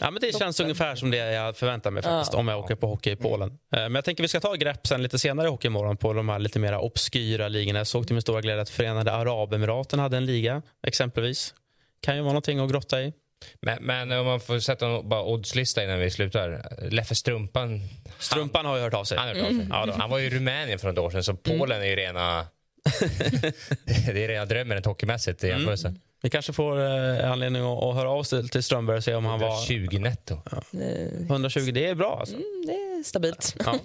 Ja, 0.00 0.10
men 0.10 0.20
det 0.20 0.38
känns 0.38 0.60
ungefär 0.60 0.94
som 0.96 1.10
det 1.10 1.16
jag 1.16 1.56
förväntar 1.56 1.90
mig 1.90 2.02
faktiskt 2.02 2.32
Ja. 2.32 2.38
om 2.38 2.48
jag 2.48 2.58
åker 2.58 2.74
på 2.74 2.86
hockey 2.86 3.10
i 3.10 3.16
Polen. 3.16 3.48
Eh, 3.50 3.56
Men 3.70 3.94
jag 3.94 4.04
tänker 4.04 4.22
vi 4.22 4.28
ska 4.28 4.40
ta 4.40 4.54
grepp 4.54 4.86
sen 4.86 5.02
lite 5.02 5.18
senare 5.18 5.46
i 5.46 5.50
Hockeymorgon 5.50 5.96
på 5.96 6.12
de 6.12 6.28
här 6.28 6.38
lite 6.38 6.58
mer 6.58 6.76
obskyra 6.78 7.48
ligorna. 7.48 7.78
Jag 7.80 7.86
såg 7.86 8.06
till 8.06 8.14
min 8.14 8.22
stora 8.22 8.40
glädje 8.40 8.62
att 8.62 8.70
Förenade 8.70 9.12
Arabemiraten 9.12 9.98
hade 9.98 10.16
en 10.16 10.26
liga 10.26 10.62
exempelvis. 10.86 11.54
Kan 12.02 12.16
ju 12.16 12.20
vara 12.22 12.32
någonting 12.32 12.58
att 12.58 12.70
grotta 12.70 13.02
i. 13.02 13.12
Men, 13.60 13.82
men 13.82 14.12
om 14.12 14.26
man 14.26 14.40
får 14.40 14.58
sätta 14.58 14.86
en 14.86 15.08
bara 15.08 15.22
oddslista 15.22 15.84
innan 15.84 15.98
vi 15.98 16.10
slutar. 16.10 16.76
Leffe 16.90 17.14
Strumpan. 17.14 17.80
Strumpan 18.18 18.66
har 18.66 18.76
ju 18.76 18.82
hört 18.82 18.94
av 18.94 19.04
sig. 19.04 19.18
Han, 19.18 19.28
hört 19.28 19.36
av 19.36 19.40
sig. 19.42 19.50
Mm. 19.54 19.68
Ja, 19.70 19.86
då. 19.86 19.92
han 19.92 20.10
var 20.10 20.18
ju 20.18 20.26
i 20.26 20.30
Rumänien 20.30 20.78
för 20.78 20.88
något 20.92 20.98
år 20.98 21.10
sedan, 21.10 21.24
så 21.24 21.34
Polen 21.36 21.82
är 21.82 21.86
ju 21.86 21.96
rena... 21.96 22.46
det 23.84 24.24
är 24.24 24.28
rena 24.28 24.44
drömmen 24.44 24.74
rent 24.74 24.86
hockeymässigt 24.86 25.44
i 25.44 25.48
jämförelse. 25.48 25.88
Mm. 25.88 26.00
Vi 26.22 26.30
kanske 26.30 26.52
får 26.52 26.80
eh, 26.80 27.30
anledning 27.30 27.62
att, 27.62 27.82
att 27.82 27.94
höra 27.94 28.10
av 28.10 28.22
sig 28.22 28.48
till 28.48 28.62
Strömberg 28.62 28.96
och 28.96 29.04
se 29.04 29.14
om 29.14 29.24
han 29.24 29.40
var... 29.40 29.70
120 29.70 29.98
netto. 29.98 30.34
Eh, 30.54 31.26
120, 31.30 31.70
det 31.74 31.86
är 31.86 31.94
bra 31.94 32.16
alltså. 32.20 32.36
Det 32.66 32.72
är 32.72 33.02
stabilt. 33.02 33.56
Ja. 33.64 33.78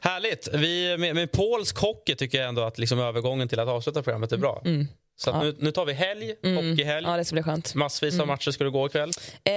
Härligt. 0.00 0.48
Vi, 0.52 0.96
med, 0.98 1.14
med 1.14 1.32
polsk 1.32 1.78
hockey 1.78 2.14
tycker 2.14 2.38
jag 2.38 2.48
ändå 2.48 2.62
att 2.62 2.78
liksom 2.78 2.98
övergången 2.98 3.48
till 3.48 3.60
att 3.60 3.68
avsluta 3.68 4.02
programmet 4.02 4.32
är 4.32 4.36
bra. 4.36 4.62
Mm. 4.64 4.88
Så 5.22 5.30
att 5.30 5.36
Ja. 5.36 5.42
nu, 5.42 5.56
nu 5.58 5.72
tar 5.72 5.84
vi 5.84 5.92
helg, 5.92 6.34
hockeyhelg. 6.42 7.06
Ja, 7.06 7.16
det 7.16 7.24
ska 7.24 7.34
bli 7.34 7.42
skönt. 7.42 7.74
Massvis 7.74 8.14
av 8.14 8.20
Mm. 8.20 8.28
matcher 8.28 8.50
ska 8.50 8.64
du 8.64 8.70
gå 8.70 8.86
ikväll. 8.86 9.10
Eh, 9.44 9.52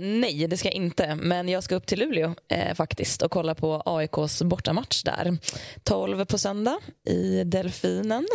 nej, 0.00 0.46
det 0.48 0.56
ska 0.56 0.68
jag 0.68 0.74
inte. 0.74 1.14
Men 1.14 1.48
jag 1.48 1.62
ska 1.64 1.74
upp 1.74 1.86
till 1.86 1.98
Luleå 1.98 2.34
eh, 2.48 2.74
faktiskt 2.74 3.22
och 3.22 3.30
kolla 3.30 3.54
på 3.54 3.82
AIKs 3.86 4.42
bortamatch 4.42 5.02
där. 5.02 5.38
12 5.82 6.24
på 6.24 6.38
söndag 6.38 6.78
i 7.08 7.44
Delfinen. 7.44 8.26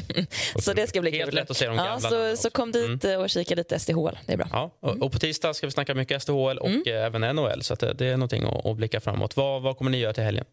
så 0.62 0.72
det 0.72 0.86
ska 0.86 1.00
bli 1.00 1.10
Helt 1.10 1.24
kul. 1.30 1.34
lätt 1.34 1.50
att 1.50 1.56
se 1.56 1.66
de 1.66 1.76
ja, 1.76 1.84
gamla 1.84 2.00
så, 2.00 2.14
namnen 2.14 2.36
så 2.36 2.50
kom 2.50 2.72
dit 2.72 3.04
eh, 3.04 3.14
och 3.14 3.30
kika 3.30 3.54
lite 3.54 3.78
SDHL. 3.78 4.18
Det 4.26 4.32
är 4.32 4.36
bra. 4.36 4.48
Ja, 4.52 4.70
och, 4.80 5.02
och 5.02 5.12
på 5.12 5.18
tisdag 5.18 5.54
ska 5.54 5.66
vi 5.66 5.70
snacka 5.70 5.94
mycket 5.94 6.22
SDHL 6.22 6.58
och 6.58 6.66
Mm. 6.68 6.82
eh, 6.86 6.94
även 7.04 7.36
NHL. 7.36 7.62
Så 7.62 7.74
att 7.74 7.80
det, 7.80 7.92
det 7.92 8.06
är 8.06 8.16
någonting 8.16 8.44
att, 8.44 8.66
att 8.66 8.76
blicka 8.76 9.00
framåt. 9.00 9.36
Vad, 9.36 9.62
vad 9.62 9.76
kommer 9.78 9.90
ni 9.90 9.98
göra 9.98 10.12
till 10.12 10.24
helgen? 10.24 10.44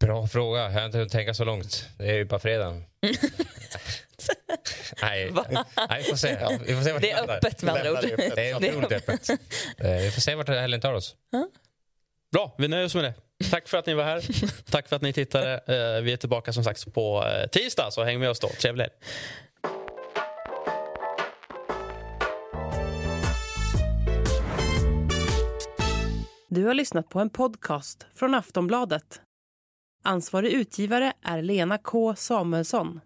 Bra 0.00 0.26
fråga. 0.26 0.62
Jag 0.62 0.70
har 0.70 0.86
inte 0.86 0.98
hunnit 0.98 1.12
tänka 1.12 1.34
så 1.34 1.44
långt. 1.44 1.84
Det 1.98 2.04
är 2.10 2.14
ju 2.14 2.24
bara 2.24 2.40
fredagen. 2.40 2.82
Nej, 5.02 5.32
nej, 5.76 5.98
vi 5.98 6.04
får 6.04 6.16
se. 6.16 6.58
Vi 6.66 6.74
får 6.74 6.82
se 6.82 6.92
vart 6.92 7.02
Det 7.02 7.10
är 7.10 7.30
öppet 7.36 7.62
med 7.62 7.74
andra 7.74 7.92
ord. 7.92 7.98
Det 8.16 8.50
är 8.50 8.56
otroligt 8.56 8.92
öppet. 8.92 9.30
Eh, 9.30 9.36
Vi 9.90 10.10
får 10.10 10.20
se 10.20 10.34
vart 10.34 10.48
helgen 10.48 10.80
tar 10.80 10.92
oss. 10.92 11.16
Bra, 12.32 12.54
vi 12.58 12.68
nöjer 12.68 12.84
oss 12.86 12.94
med 12.94 13.04
det. 13.04 13.14
Tack 13.50 13.68
för 13.68 13.78
att 13.78 13.86
ni 13.86 13.94
var 13.94 14.04
här. 14.04 14.22
Tack 14.70 14.88
för 14.88 14.96
att 14.96 15.02
ni 15.02 15.12
tittade. 15.12 15.52
Eh, 15.54 16.02
Vi 16.02 16.12
är 16.12 16.16
tillbaka 16.16 16.52
som 16.52 16.64
sagt 16.64 16.94
på 16.94 17.24
eh, 17.26 17.46
tisdag, 17.46 17.90
så 17.90 18.04
häng 18.04 18.20
med 18.20 18.30
oss 18.30 18.40
då. 18.40 18.48
Trevlig 18.48 18.82
helg. 18.84 18.94
Du 26.48 26.64
har 26.66 26.74
lyssnat 26.74 27.08
på 27.08 27.20
en 27.20 27.30
podcast 27.30 28.06
från 28.14 28.34
Aftonbladet. 28.34 29.20
Ansvarig 30.04 30.52
utgivare 30.52 31.12
är 31.22 31.42
Lena 31.42 31.78
K 31.78 32.14
Samuelsson. 32.16 33.00